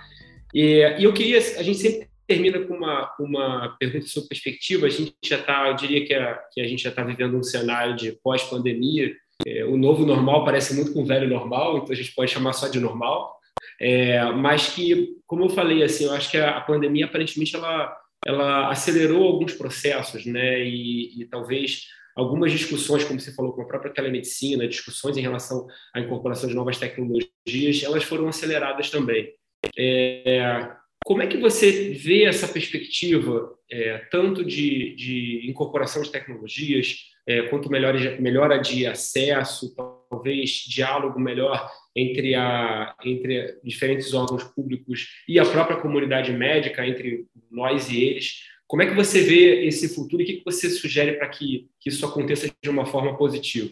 E, 0.53 0.81
e, 0.99 1.03
eu 1.05 1.13
queria, 1.13 1.37
a 1.37 1.63
gente 1.63 1.77
sempre 1.77 2.09
termina 2.27 2.59
com 2.59 2.73
uma, 2.73 3.13
uma 3.19 3.75
pergunta 3.79 4.07
sobre 4.07 4.29
perspectiva. 4.29 4.87
A 4.87 4.89
gente 4.89 5.15
já 5.23 5.37
está, 5.37 5.67
eu 5.69 5.75
diria 5.75 6.05
que 6.05 6.13
a, 6.13 6.35
que 6.51 6.61
a 6.61 6.67
gente 6.67 6.83
já 6.83 6.89
está 6.89 7.03
vivendo 7.03 7.37
um 7.37 7.43
cenário 7.43 7.95
de 7.95 8.11
pós-pandemia. 8.23 9.15
É, 9.45 9.65
o 9.65 9.77
novo 9.77 10.05
normal 10.05 10.45
parece 10.45 10.73
muito 10.75 10.93
com 10.93 11.01
o 11.01 11.05
velho 11.05 11.29
normal, 11.29 11.77
então 11.77 11.91
a 11.91 11.95
gente 11.95 12.13
pode 12.13 12.31
chamar 12.31 12.53
só 12.53 12.67
de 12.67 12.79
normal. 12.79 13.35
É, 13.79 14.23
mas 14.31 14.69
que, 14.69 15.17
como 15.27 15.43
eu 15.45 15.49
falei, 15.49 15.83
assim, 15.83 16.05
eu 16.05 16.13
acho 16.13 16.31
que 16.31 16.37
a, 16.37 16.57
a 16.57 16.61
pandemia 16.61 17.05
aparentemente 17.05 17.55
ela, 17.55 17.95
ela 18.25 18.69
acelerou 18.69 19.23
alguns 19.23 19.53
processos, 19.53 20.25
né? 20.25 20.63
E, 20.63 21.21
e 21.21 21.25
talvez 21.25 21.87
algumas 22.15 22.51
discussões, 22.51 23.03
como 23.03 23.19
você 23.19 23.33
falou, 23.33 23.51
com 23.53 23.61
a 23.61 23.67
própria 23.67 23.93
telemedicina, 23.93 24.67
discussões 24.67 25.17
em 25.17 25.21
relação 25.21 25.67
à 25.93 25.99
incorporação 25.99 26.47
de 26.47 26.55
novas 26.55 26.77
tecnologias, 26.77 27.83
elas 27.83 28.03
foram 28.03 28.27
aceleradas 28.27 28.89
também. 28.89 29.33
É, 29.77 30.71
como 31.05 31.21
é 31.21 31.27
que 31.27 31.37
você 31.37 31.91
vê 31.91 32.23
essa 32.23 32.47
perspectiva, 32.47 33.55
é, 33.71 33.99
tanto 34.09 34.43
de, 34.43 34.95
de, 34.95 35.47
incorporação 35.47 36.01
de 36.01 36.11
tecnologias, 36.11 37.11
é, 37.27 37.43
quanto 37.43 37.69
melhora, 37.69 38.19
melhora 38.19 38.57
de 38.57 38.87
acesso, 38.87 39.75
talvez 40.09 40.63
diálogo 40.67 41.19
melhor 41.19 41.71
entre, 41.95 42.33
a, 42.33 42.95
entre 43.05 43.55
diferentes 43.63 44.15
órgãos 44.15 44.45
públicos 44.45 45.09
e 45.27 45.37
a 45.37 45.45
própria 45.45 45.77
comunidade 45.77 46.31
médica, 46.33 46.83
entre 46.87 47.27
nós 47.51 47.87
e 47.91 48.03
eles? 48.03 48.39
Como 48.65 48.81
é 48.81 48.87
que 48.87 48.95
você 48.95 49.21
vê 49.21 49.63
esse 49.67 49.93
futuro 49.93 50.23
e 50.23 50.25
o 50.25 50.27
que 50.27 50.41
você 50.43 50.71
sugere 50.71 51.19
para 51.19 51.29
que, 51.29 51.69
que 51.79 51.89
isso 51.89 52.03
aconteça 52.03 52.49
de 52.63 52.69
uma 52.69 52.87
forma 52.87 53.15
positiva? 53.15 53.71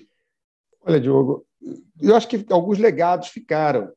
Olha, 0.82 1.00
Diogo, 1.00 1.44
eu 2.00 2.16
acho 2.16 2.28
que 2.28 2.46
alguns 2.52 2.78
legados 2.78 3.30
ficaram. 3.30 3.92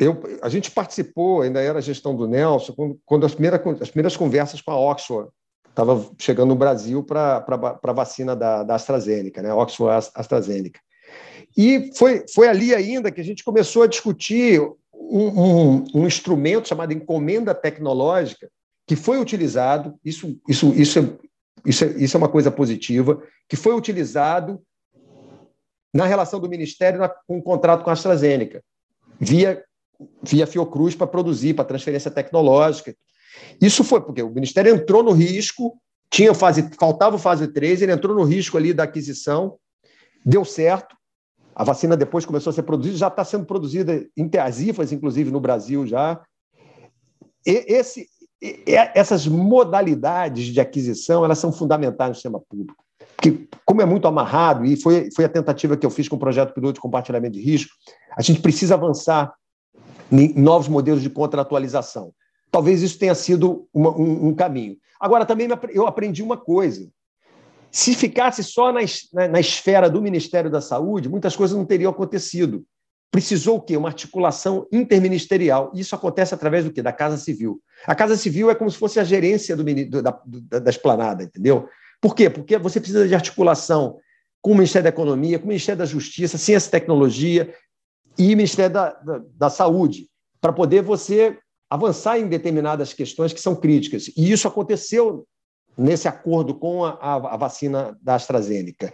Eu, 0.00 0.18
a 0.40 0.48
gente 0.48 0.70
participou, 0.70 1.42
ainda 1.42 1.60
era 1.60 1.78
a 1.78 1.82
gestão 1.82 2.16
do 2.16 2.26
Nelson, 2.26 2.72
quando, 2.72 3.00
quando 3.04 3.26
as, 3.26 3.34
primeiras, 3.34 3.60
as 3.82 3.90
primeiras 3.90 4.16
conversas 4.16 4.62
com 4.62 4.70
a 4.70 4.80
Oxford 4.80 5.28
estava 5.68 6.10
chegando 6.18 6.48
no 6.48 6.54
Brasil 6.54 7.04
para 7.04 7.44
a 7.82 7.92
vacina 7.92 8.34
da, 8.34 8.62
da 8.62 8.74
AstraZeneca, 8.76 9.42
né? 9.42 9.52
Oxford 9.52 10.08
AstraZeneca. 10.14 10.80
E 11.54 11.90
foi, 11.94 12.24
foi 12.32 12.48
ali 12.48 12.74
ainda 12.74 13.10
que 13.10 13.20
a 13.20 13.24
gente 13.24 13.44
começou 13.44 13.82
a 13.82 13.86
discutir 13.86 14.58
um, 14.94 15.26
um, 15.28 15.84
um 15.94 16.06
instrumento 16.06 16.68
chamado 16.68 16.92
encomenda 16.92 17.54
tecnológica, 17.54 18.50
que 18.86 18.96
foi 18.96 19.18
utilizado, 19.18 19.98
isso, 20.02 20.40
isso, 20.48 20.72
isso, 20.74 20.98
é, 20.98 21.02
isso, 21.66 21.84
é, 21.84 21.88
isso 21.88 22.16
é 22.16 22.18
uma 22.18 22.28
coisa 22.28 22.50
positiva, 22.50 23.22
que 23.46 23.56
foi 23.56 23.74
utilizado 23.74 24.62
na 25.92 26.06
relação 26.06 26.40
do 26.40 26.48
Ministério 26.48 27.00
com 27.26 27.38
o 27.38 27.42
contrato 27.42 27.84
com 27.84 27.90
a 27.90 27.92
AstraZeneca, 27.92 28.62
via 29.18 29.62
via 30.22 30.46
Fiocruz 30.46 30.94
para 30.94 31.06
produzir, 31.06 31.54
para 31.54 31.64
transferência 31.64 32.10
tecnológica. 32.10 32.94
Isso 33.60 33.84
foi 33.84 34.00
porque 34.00 34.22
o 34.22 34.30
Ministério 34.30 34.74
entrou 34.74 35.02
no 35.02 35.12
risco, 35.12 35.78
tinha 36.10 36.34
fase, 36.34 36.68
faltava 36.78 37.18
fase 37.18 37.48
3, 37.48 37.82
ele 37.82 37.92
entrou 37.92 38.14
no 38.14 38.24
risco 38.24 38.56
ali 38.56 38.72
da 38.72 38.84
aquisição, 38.84 39.56
deu 40.24 40.44
certo. 40.44 40.96
A 41.54 41.64
vacina 41.64 41.96
depois 41.96 42.24
começou 42.24 42.50
a 42.50 42.54
ser 42.54 42.62
produzida, 42.62 42.96
já 42.96 43.08
está 43.08 43.24
sendo 43.24 43.44
produzida 43.44 44.06
em 44.16 44.30
as 44.38 44.60
inclusive 44.92 45.30
no 45.30 45.40
Brasil 45.40 45.86
já. 45.86 46.20
E, 47.46 47.64
esse, 47.68 48.06
e, 48.42 48.64
essas 48.94 49.26
modalidades 49.26 50.46
de 50.46 50.60
aquisição 50.60 51.24
elas 51.24 51.38
são 51.38 51.52
fundamentais 51.52 52.10
no 52.10 52.14
sistema 52.14 52.40
público. 52.40 52.82
Porque, 53.16 53.46
como 53.66 53.82
é 53.82 53.84
muito 53.84 54.08
amarrado, 54.08 54.64
e 54.64 54.76
foi, 54.76 55.10
foi 55.14 55.26
a 55.26 55.28
tentativa 55.28 55.76
que 55.76 55.84
eu 55.84 55.90
fiz 55.90 56.08
com 56.08 56.16
o 56.16 56.18
projeto 56.18 56.54
piloto 56.54 56.74
de 56.74 56.80
compartilhamento 56.80 57.34
de 57.34 57.42
risco, 57.42 57.70
a 58.16 58.22
gente 58.22 58.40
precisa 58.40 58.74
avançar 58.74 59.30
novos 60.10 60.68
modelos 60.68 61.02
de 61.02 61.10
contratualização. 61.10 62.12
Talvez 62.50 62.82
isso 62.82 62.98
tenha 62.98 63.14
sido 63.14 63.68
uma, 63.72 63.90
um, 63.90 64.28
um, 64.28 64.34
caminho. 64.34 64.76
Agora, 64.98 65.24
também 65.24 65.48
eu 65.72 65.86
aprendi 65.86 66.22
uma 66.22 66.36
coisa. 66.36 66.88
Se 67.70 67.94
ficasse 67.94 68.42
só 68.42 68.72
na, 68.72 68.80
na, 69.28 69.38
esfera 69.38 69.88
do 69.88 70.02
Ministério 70.02 70.50
da 70.50 70.60
Saúde, 70.60 71.08
muitas 71.08 71.36
coisas 71.36 71.56
não 71.56 71.64
teriam 71.64 71.92
acontecido. 71.92 72.64
Precisou 73.10 73.56
o 73.56 73.60
quê? 73.60 73.76
Uma 73.76 73.88
articulação 73.88 74.66
interministerial. 74.72 75.70
Isso 75.74 75.94
acontece 75.94 76.34
através 76.34 76.64
do 76.64 76.72
quê? 76.72 76.82
Da 76.82 76.92
Casa 76.92 77.16
Civil. 77.16 77.60
A 77.86 77.94
Casa 77.94 78.16
Civil 78.16 78.50
é 78.50 78.54
como 78.54 78.70
se 78.70 78.76
fosse 78.76 78.98
a 78.98 79.04
gerência 79.04 79.56
do, 79.56 79.64
da, 80.02 80.20
da 80.58 80.70
esplanada, 80.70 81.22
entendeu? 81.22 81.68
Por 82.00 82.14
quê? 82.14 82.28
Porque 82.28 82.58
você 82.58 82.80
precisa 82.80 83.06
de 83.06 83.14
articulação 83.14 83.98
com 84.40 84.52
o 84.52 84.54
Ministério 84.54 84.84
da 84.84 84.88
Economia, 84.88 85.38
com 85.38 85.44
o 85.44 85.48
Ministério 85.48 85.78
da 85.78 85.84
Justiça, 85.84 86.38
ciência 86.38 86.68
e 86.68 86.70
tecnologia, 86.70 87.54
e 88.20 88.36
Ministério 88.36 88.74
da, 88.74 88.90
da, 88.92 89.22
da 89.34 89.50
Saúde, 89.50 90.06
para 90.40 90.52
poder 90.52 90.82
você 90.82 91.38
avançar 91.70 92.18
em 92.18 92.28
determinadas 92.28 92.92
questões 92.92 93.32
que 93.32 93.40
são 93.40 93.56
críticas. 93.56 94.08
E 94.16 94.30
isso 94.30 94.46
aconteceu 94.46 95.26
nesse 95.78 96.06
acordo 96.06 96.54
com 96.54 96.84
a, 96.84 96.90
a, 97.00 97.14
a 97.34 97.36
vacina 97.38 97.96
da 98.02 98.16
AstraZeneca, 98.16 98.92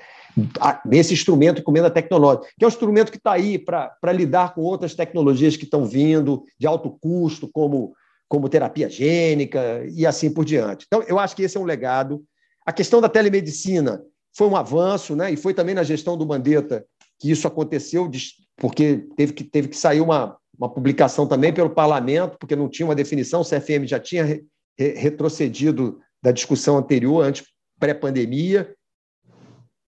nesse 0.85 1.13
instrumento 1.13 1.57
de 1.57 1.63
encomenda 1.63 1.91
tecnológica, 1.91 2.47
que 2.57 2.65
é 2.65 2.69
um 2.69 2.69
instrumento 2.69 3.11
que 3.11 3.17
está 3.17 3.33
aí 3.33 3.59
para 3.59 4.13
lidar 4.13 4.55
com 4.55 4.61
outras 4.61 4.95
tecnologias 4.95 5.57
que 5.57 5.65
estão 5.65 5.85
vindo 5.85 6.45
de 6.57 6.67
alto 6.67 6.91
custo, 7.01 7.49
como, 7.53 7.95
como 8.29 8.49
terapia 8.49 8.89
gênica 8.89 9.85
e 9.91 10.07
assim 10.07 10.33
por 10.33 10.45
diante. 10.45 10.85
Então, 10.87 11.03
eu 11.09 11.19
acho 11.19 11.35
que 11.35 11.43
esse 11.43 11.57
é 11.57 11.61
um 11.61 11.65
legado. 11.65 12.23
A 12.65 12.73
questão 12.73 13.01
da 13.01 13.09
telemedicina 13.09 14.01
foi 14.37 14.47
um 14.47 14.57
avanço, 14.57 15.17
né? 15.17 15.33
e 15.33 15.37
foi 15.37 15.53
também 15.53 15.75
na 15.75 15.83
gestão 15.83 16.17
do 16.17 16.27
Mandetta 16.27 16.85
que 17.19 17.31
isso 17.31 17.49
aconteceu, 17.49 18.09
porque 18.57 19.07
teve 19.17 19.33
que, 19.33 19.45
teve 19.45 19.69
que 19.69 19.77
sair 19.77 20.01
uma, 20.01 20.37
uma 20.59 20.73
publicação 20.73 21.27
também 21.27 21.53
pelo 21.53 21.71
parlamento, 21.71 22.37
porque 22.39 22.57
não 22.57 22.69
tinha 22.69 22.87
uma 22.87 22.95
definição, 22.95 23.43
o 23.43 23.45
CFM 23.45 23.87
já 23.87 24.01
tinha 24.01 24.25
re, 24.25 24.45
retrocedido 24.79 26.01
da 26.23 26.33
discussão 26.33 26.77
anterior, 26.77 27.25
antes 27.25 27.47
pré-pandemia. 27.79 28.75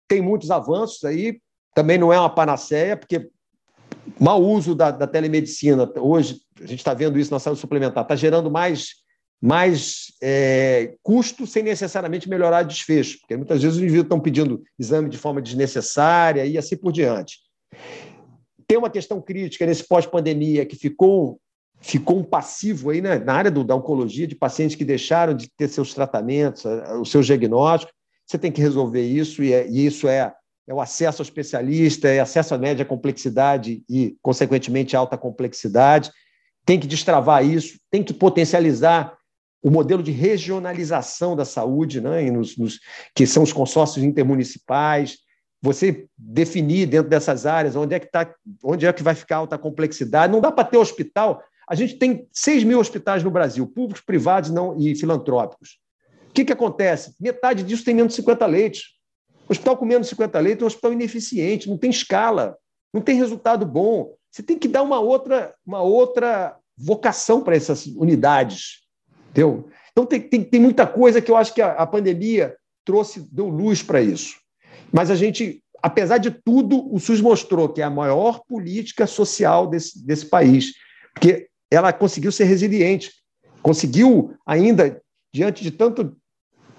Tem 0.07 0.21
muitos 0.21 0.51
avanços 0.51 1.05
aí, 1.05 1.41
também 1.75 1.99
não 1.99 2.13
é 2.13 2.19
uma 2.19 2.35
panaceia, 2.35 2.97
porque 2.97 3.31
mau 4.19 4.43
uso 4.43 4.75
da, 4.75 4.91
da 4.91 5.07
telemedicina, 5.07 5.91
hoje, 5.97 6.41
a 6.61 6.67
gente 6.67 6.79
está 6.79 6.95
vendo 6.95 7.19
isso 7.19 7.33
na 7.33 7.39
saúde 7.39 7.61
suplementar, 7.61 8.03
está 8.03 8.17
gerando 8.17 8.51
mais, 8.51 8.89
mais 9.41 10.13
é, 10.23 10.95
custo 11.03 11.47
sem 11.47 11.63
necessariamente 11.63 12.29
melhorar 12.29 12.63
desfecho, 12.63 13.19
porque 13.21 13.37
muitas 13.37 13.63
vezes 13.63 13.77
os 13.77 13.83
indivíduos 13.83 14.07
estão 14.07 14.21
pedindo 14.21 14.63
exame 14.79 15.09
de 15.09 15.19
forma 15.19 15.41
desnecessária 15.41 16.45
e 16.47 16.57
assim 16.57 16.77
por 16.77 16.93
diante. 16.93 17.39
Tem 18.69 18.77
uma 18.77 18.91
questão 18.91 19.19
crítica 19.21 19.65
nesse 19.65 19.83
pós-pandemia 19.89 20.67
que 20.67 20.77
ficou, 20.77 21.41
ficou 21.81 22.19
um 22.19 22.23
passivo 22.23 22.91
aí, 22.91 23.01
né, 23.01 23.19
na 23.19 23.33
área 23.33 23.51
do, 23.51 23.65
da 23.65 23.75
oncologia, 23.75 24.27
de 24.27 24.35
pacientes 24.35 24.77
que 24.77 24.85
deixaram 24.85 25.33
de 25.33 25.49
ter 25.57 25.69
seus 25.69 25.95
tratamentos, 25.95 26.65
os 27.01 27.11
seus 27.11 27.25
diagnósticos. 27.25 27.95
Você 28.27 28.37
tem 28.37 28.53
que 28.53 28.61
resolver 28.61 29.03
isso, 29.03 29.43
e, 29.43 29.55
é, 29.55 29.67
e 29.67 29.87
isso 29.87 30.07
é, 30.07 30.35
é 30.67 30.75
o 30.75 30.83
acesso 30.83 31.23
ao 31.23 31.25
especialista, 31.25 32.09
é 32.09 32.21
acesso 32.21 32.55
à 32.55 32.59
média 32.59 32.85
complexidade 32.85 33.83
e, 33.89 34.19
consequentemente, 34.21 34.95
alta 34.95 35.17
complexidade. 35.17 36.11
Tem 36.67 36.79
que 36.79 36.87
destravar 36.87 37.43
isso, 37.43 37.81
tem 37.91 38.05
que 38.05 38.13
potencializar 38.13 39.17
o 39.63 39.71
modelo 39.71 40.03
de 40.03 40.11
regionalização 40.11 41.35
da 41.35 41.47
saúde, 41.47 42.03
né, 42.03 42.31
nos, 42.31 42.59
nos, 42.59 42.81
que 43.15 43.27
são 43.27 43.43
os 43.43 43.53
consórcios 43.53 44.05
intermunicipais, 44.05 45.21
você 45.61 46.07
definir 46.17 46.87
dentro 46.87 47.11
dessas 47.11 47.45
áreas 47.45 47.75
onde 47.75 47.95
é 47.95 47.99
que 47.99 48.11
tá, 48.11 48.33
onde 48.63 48.87
é 48.87 48.93
que 48.93 49.03
vai 49.03 49.15
ficar 49.15 49.39
alta 49.39 49.59
complexidade. 49.59 50.33
Não 50.33 50.41
dá 50.41 50.53
para 50.53 50.65
ter 50.65 50.79
hospital. 50.79 51.43
A 51.69 51.75
gente 51.75 51.97
tem 51.97 52.27
6 52.33 52.65
mil 52.65 52.79
hospitais 52.79 53.23
no 53.23 53.31
Brasil, 53.31 53.67
públicos, 53.67 54.03
privados 54.03 54.51
não, 54.51 54.79
e 54.79 54.95
filantrópicos. 54.95 55.79
O 56.31 56.33
que, 56.33 56.45
que 56.45 56.53
acontece? 56.53 57.15
Metade 57.21 57.63
disso 57.63 57.85
tem 57.85 57.95
menos 57.95 58.13
de 58.13 58.17
50 58.17 58.47
leitos. 58.47 58.99
Hospital 59.49 59.77
com 59.77 59.85
menos 59.85 60.07
de 60.07 60.11
50 60.11 60.39
leitos 60.39 60.63
é 60.63 60.65
um 60.65 60.67
hospital 60.69 60.93
ineficiente, 60.93 61.69
não 61.69 61.79
tem 61.79 61.91
escala, 61.91 62.57
não 62.93 63.01
tem 63.01 63.17
resultado 63.17 63.67
bom. 63.67 64.15
Você 64.31 64.43
tem 64.43 64.59
que 64.59 64.69
dar 64.69 64.83
uma 64.83 65.01
outra, 65.01 65.55
uma 65.67 65.81
outra 65.81 66.57
vocação 66.77 67.43
para 67.43 67.57
essas 67.57 67.87
unidades. 67.87 68.83
Entendeu? 69.31 69.69
Então, 69.91 70.07
tem, 70.07 70.21
tem, 70.21 70.45
tem 70.45 70.61
muita 70.61 70.87
coisa 70.87 71.21
que 71.21 71.31
eu 71.31 71.37
acho 71.37 71.53
que 71.53 71.63
a, 71.63 71.73
a 71.73 71.87
pandemia 71.87 72.57
trouxe, 72.85 73.27
deu 73.33 73.49
luz 73.49 73.83
para 73.83 74.01
isso. 74.01 74.37
Mas 74.93 75.11
a 75.11 75.15
gente 75.15 75.63
apesar 75.83 76.19
de 76.19 76.31
tudo, 76.31 76.93
o 76.93 76.99
SUS 76.99 77.21
mostrou 77.21 77.69
que 77.69 77.81
é 77.81 77.85
a 77.85 77.91
maior 77.91 78.41
política 78.47 79.07
social 79.07 79.67
desse, 79.67 80.05
desse 80.05 80.27
país, 80.27 80.73
porque 81.15 81.49
ela 81.71 81.93
conseguiu 81.93 82.33
ser 82.33 82.45
resiliente, 82.45 83.13
conseguiu 83.63 84.35
ainda, 84.47 85.01
diante 85.33 85.63
de 85.63 85.71
tanto, 85.71 86.17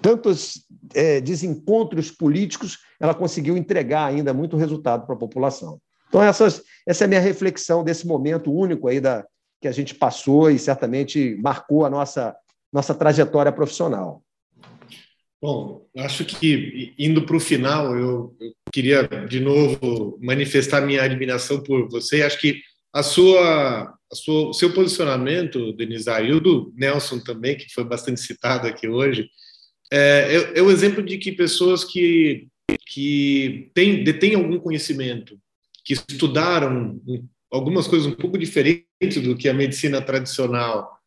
tantos 0.00 0.64
é, 0.94 1.20
desencontros 1.20 2.10
políticos, 2.10 2.78
ela 2.98 3.14
conseguiu 3.14 3.56
entregar 3.56 4.06
ainda 4.06 4.34
muito 4.34 4.56
resultado 4.56 5.06
para 5.06 5.14
a 5.14 5.18
população. 5.18 5.80
Então, 6.08 6.22
essas, 6.22 6.62
essa 6.86 7.04
é 7.04 7.06
a 7.06 7.08
minha 7.08 7.20
reflexão 7.20 7.84
desse 7.84 8.06
momento 8.06 8.52
único 8.52 8.88
aí 8.88 9.00
da, 9.00 9.24
que 9.60 9.68
a 9.68 9.72
gente 9.72 9.94
passou 9.94 10.50
e 10.50 10.58
certamente 10.58 11.38
marcou 11.40 11.86
a 11.86 11.90
nossa, 11.90 12.34
nossa 12.72 12.94
trajetória 12.94 13.52
profissional. 13.52 14.22
Bom, 15.42 15.88
acho 15.96 16.24
que 16.24 16.94
indo 16.98 17.22
para 17.22 17.36
o 17.36 17.40
final, 17.40 17.96
eu, 17.96 18.36
eu, 18.38 18.52
queria 18.70 19.04
de 19.26 19.40
novo 19.40 20.18
manifestar 20.20 20.82
minha 20.82 21.02
admiração 21.02 21.62
por 21.62 21.88
você. 21.88 22.22
Acho 22.22 22.38
que 22.38 22.60
a 22.92 23.02
sua, 23.02 23.84
a 23.84 24.14
sua, 24.14 24.50
o 24.50 24.52
seu 24.52 24.74
posicionamento, 24.74 25.72
Denise, 25.72 26.10
e 26.10 26.32
o 26.32 26.40
do 26.40 26.72
Nelson 26.76 27.20
também, 27.20 27.56
que 27.56 27.72
foi 27.72 27.84
bastante 27.84 28.20
citado 28.20 28.66
aqui 28.66 28.86
hoje, 28.86 29.30
é, 29.90 30.52
é, 30.54 30.58
é 30.58 30.62
o 30.62 30.70
exemplo 30.70 31.02
de 31.02 31.16
que 31.16 31.32
pessoas 31.32 31.84
que, 31.84 32.46
que 32.86 33.70
têm, 33.72 34.04
detêm 34.04 34.34
algum 34.34 34.58
conhecimento, 34.58 35.38
que 35.84 35.94
estudaram 35.94 37.00
algumas 37.50 37.88
coisas 37.88 38.06
um 38.06 38.14
pouco 38.14 38.36
diferentes 38.36 39.22
do 39.22 39.36
que 39.36 39.48
a 39.48 39.54
medicina 39.54 40.02
tradicional 40.02 40.99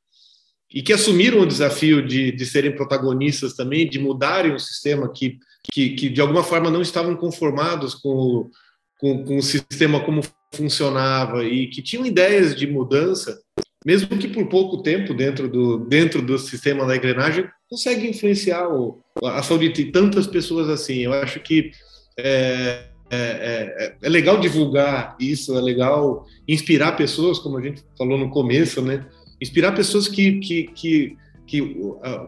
e 0.74 0.82
que 0.82 0.92
assumiram 0.92 1.42
o 1.42 1.46
desafio 1.46 2.06
de, 2.06 2.32
de 2.32 2.46
serem 2.46 2.76
protagonistas 2.76 3.54
também, 3.54 3.88
de 3.88 4.00
mudarem 4.00 4.56
o 4.56 4.60
sistema 4.60 5.12
que, 5.12 5.38
que, 5.72 5.92
que 5.92 6.10
de 6.10 6.20
alguma 6.20 6.44
forma 6.44 6.72
não 6.72 6.82
estavam 6.82 7.16
conformados 7.16 7.94
com 7.94 8.10
o, 8.10 8.52
com, 9.00 9.24
com 9.24 9.38
o 9.38 9.44
sistema 9.44 10.00
como 10.00 10.22
funcionava 10.54 11.44
e 11.44 11.68
que 11.68 11.82
tinham 11.82 12.06
ideias 12.06 12.56
de 12.56 12.66
mudança, 12.66 13.40
mesmo 13.86 14.18
que 14.18 14.28
por 14.28 14.48
pouco 14.48 14.82
tempo 14.82 15.14
dentro 15.14 15.48
do, 15.50 15.80
dentro 15.80 16.22
do 16.22 16.38
sistema 16.40 16.86
da 16.86 16.96
engrenagem, 16.96 17.46
consegue 17.70 18.08
influenciar 18.08 18.68
o, 18.68 19.02
a 19.24 19.44
saúde 19.44 19.70
de 19.70 19.86
tantas 19.86 20.26
pessoas 20.26 20.70
assim. 20.70 21.00
Eu 21.00 21.14
acho 21.14 21.40
que 21.40 21.72
é, 22.18 22.86
é, 23.12 23.16
é, 23.16 23.96
é, 24.02 24.10
legal 24.10 24.40
divulgar 24.40 25.16
isso, 25.20 25.56
é 25.58 25.62
legal 25.62 26.26
inspirar 26.48 26.94
pessoas, 26.94 27.38
como 27.38 27.58
a 27.58 27.62
gente 27.62 27.84
falou 27.98 28.18
no 28.18 28.30
começo, 28.30 28.82
né? 28.82 29.06
Inspirar 29.44 29.74
pessoas 29.74 30.08
que, 30.08 30.40
que, 30.40 30.64
que, 30.64 31.18
que 31.46 31.62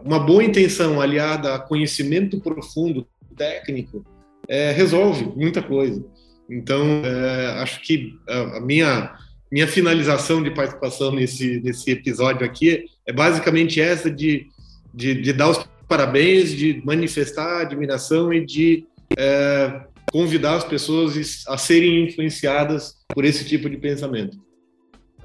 uma 0.04 0.18
boa 0.18 0.44
intenção 0.44 1.00
aliada 1.00 1.54
a 1.54 1.58
conhecimento 1.58 2.38
profundo, 2.38 3.06
técnico, 3.36 4.04
é, 4.46 4.70
resolve 4.70 5.24
muita 5.34 5.62
coisa. 5.62 6.04
Então, 6.48 7.02
é, 7.04 7.62
acho 7.62 7.80
que 7.80 8.14
a, 8.28 8.60
minha, 8.60 9.16
minha 9.50 9.66
finalização 9.66 10.42
de 10.42 10.50
participação 10.50 11.10
nesse, 11.10 11.60
nesse 11.60 11.90
episódio 11.90 12.46
aqui 12.46 12.84
é 13.06 13.12
basicamente 13.12 13.80
essa 13.80 14.10
de, 14.10 14.46
de, 14.94 15.14
de 15.14 15.32
dar 15.32 15.48
os 15.48 15.68
parabéns, 15.88 16.50
de 16.50 16.82
manifestar 16.84 17.62
admiração 17.62 18.32
e 18.32 18.44
de 18.44 18.84
é, 19.16 19.80
convidar 20.12 20.56
as 20.56 20.64
pessoas 20.64 21.44
a 21.48 21.56
serem 21.56 22.04
influenciadas 22.04 22.96
por 23.08 23.24
esse 23.24 23.44
tipo 23.44 23.68
de 23.70 23.76
pensamento. 23.76 24.45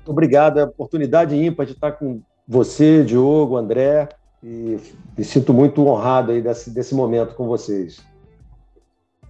Obrigado, 0.05 0.59
é 0.59 0.63
oportunidade 0.63 1.35
ímpar 1.35 1.65
de 1.65 1.73
estar 1.73 1.91
com 1.93 2.21
você, 2.47 3.03
Diogo, 3.03 3.55
André, 3.55 4.09
e 4.43 4.77
me 5.17 5.23
sinto 5.23 5.53
muito 5.53 5.85
honrado 5.85 6.31
aí 6.31 6.41
desse, 6.41 6.73
desse 6.73 6.95
momento 6.95 7.35
com 7.35 7.47
vocês. 7.47 8.03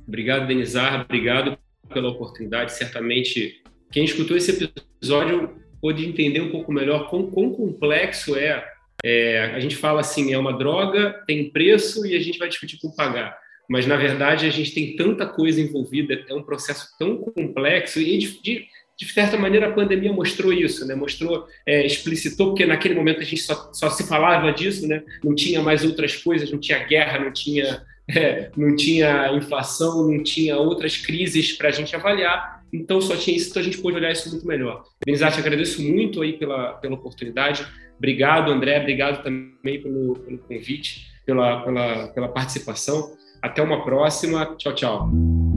Obrigado, 0.08 0.48
Denizar, 0.48 1.02
obrigado 1.02 1.58
pela 1.94 2.10
oportunidade. 2.10 2.74
Certamente, 2.74 3.62
quem 3.92 4.06
escutou 4.06 4.38
esse 4.38 4.64
episódio 4.64 5.50
pôde 5.82 6.08
entender 6.08 6.42
um 6.42 6.52
pouco 6.52 6.72
melhor 6.72 7.10
quão, 7.10 7.30
quão 7.30 7.52
complexo 7.52 8.36
é, 8.36 8.64
é. 9.04 9.52
A 9.56 9.60
gente 9.60 9.76
fala 9.76 10.00
assim, 10.02 10.34
é 10.34 10.38
uma 10.38 10.58
droga, 10.58 11.22
tem 11.28 11.50
preço 11.50 12.06
e 12.06 12.16
a 12.16 12.20
gente 12.20 12.38
vai 12.40 12.48
discutir 12.48 12.80
como 12.80 12.96
pagar. 12.96 13.38
Mas, 13.70 13.88
na 13.88 13.96
verdade, 13.96 14.46
a 14.46 14.50
gente 14.50 14.74
tem 14.74 14.96
tanta 14.96 15.26
coisa 15.26 15.62
envolvida, 15.62 16.26
é 16.28 16.34
um 16.34 16.44
processo 16.44 16.90
tão 17.00 17.18
complexo 17.18 18.00
e, 18.00 18.18
de, 18.18 18.42
de, 18.42 18.68
de 19.06 19.12
certa 19.12 19.36
maneira, 19.36 19.68
a 19.68 19.72
pandemia 19.72 20.14
mostrou 20.14 20.54
isso, 20.54 20.86
né? 20.86 20.94
Mostrou, 20.94 21.48
é, 21.66 21.84
explicitou, 21.84 22.50
porque 22.50 22.68
naquele 22.68 22.94
momento 22.94 23.20
a 23.20 23.24
gente 23.24 23.42
só, 23.42 23.72
só 23.74 23.90
se 23.90 24.08
falava 24.08 24.52
disso, 24.54 24.88
né? 24.88 25.02
Não 25.24 25.34
tinha 25.34 25.60
mais 25.60 25.84
outras 25.84 26.16
coisas, 26.16 26.52
não 26.52 26.60
tinha 26.60 26.84
guerra, 26.86 27.20
não 27.20 27.34
tinha 27.34 27.82
é, 28.08 28.52
não 28.56 28.76
tinha 28.76 29.34
inflação, 29.34 30.08
não 30.08 30.22
tinha 30.22 30.56
outras 30.58 30.98
crises 30.98 31.54
para 31.54 31.70
a 31.70 31.72
gente 31.72 31.96
avaliar, 31.96 32.64
então 32.72 33.02
só 33.02 33.16
tinha 33.16 33.36
isso, 33.36 33.50
então 33.50 33.62
a 33.62 33.66
gente 33.66 33.80
pôde 33.80 33.98
olhar 33.98 34.12
isso 34.12 34.30
muito 34.30 34.46
melhor. 34.46 34.84
Benizate, 35.04 35.40
agradeço 35.40 35.82
muito 35.82 36.22
aí 36.22 36.34
pela, 36.34 36.74
pela 36.74 36.96
oportunidade, 36.96 37.66
obrigado 37.98 38.52
André, 38.52 38.80
obrigado 38.80 39.24
também 39.24 39.82
pelo, 39.82 40.16
pelo 40.16 40.38
convite, 40.40 41.08
pela, 41.26 41.62
pela, 41.62 42.08
pela 42.10 42.28
participação, 42.28 43.16
até 43.42 43.62
uma 43.62 43.84
próxima, 43.84 44.56
tchau, 44.58 44.76
tchau. 44.76 45.51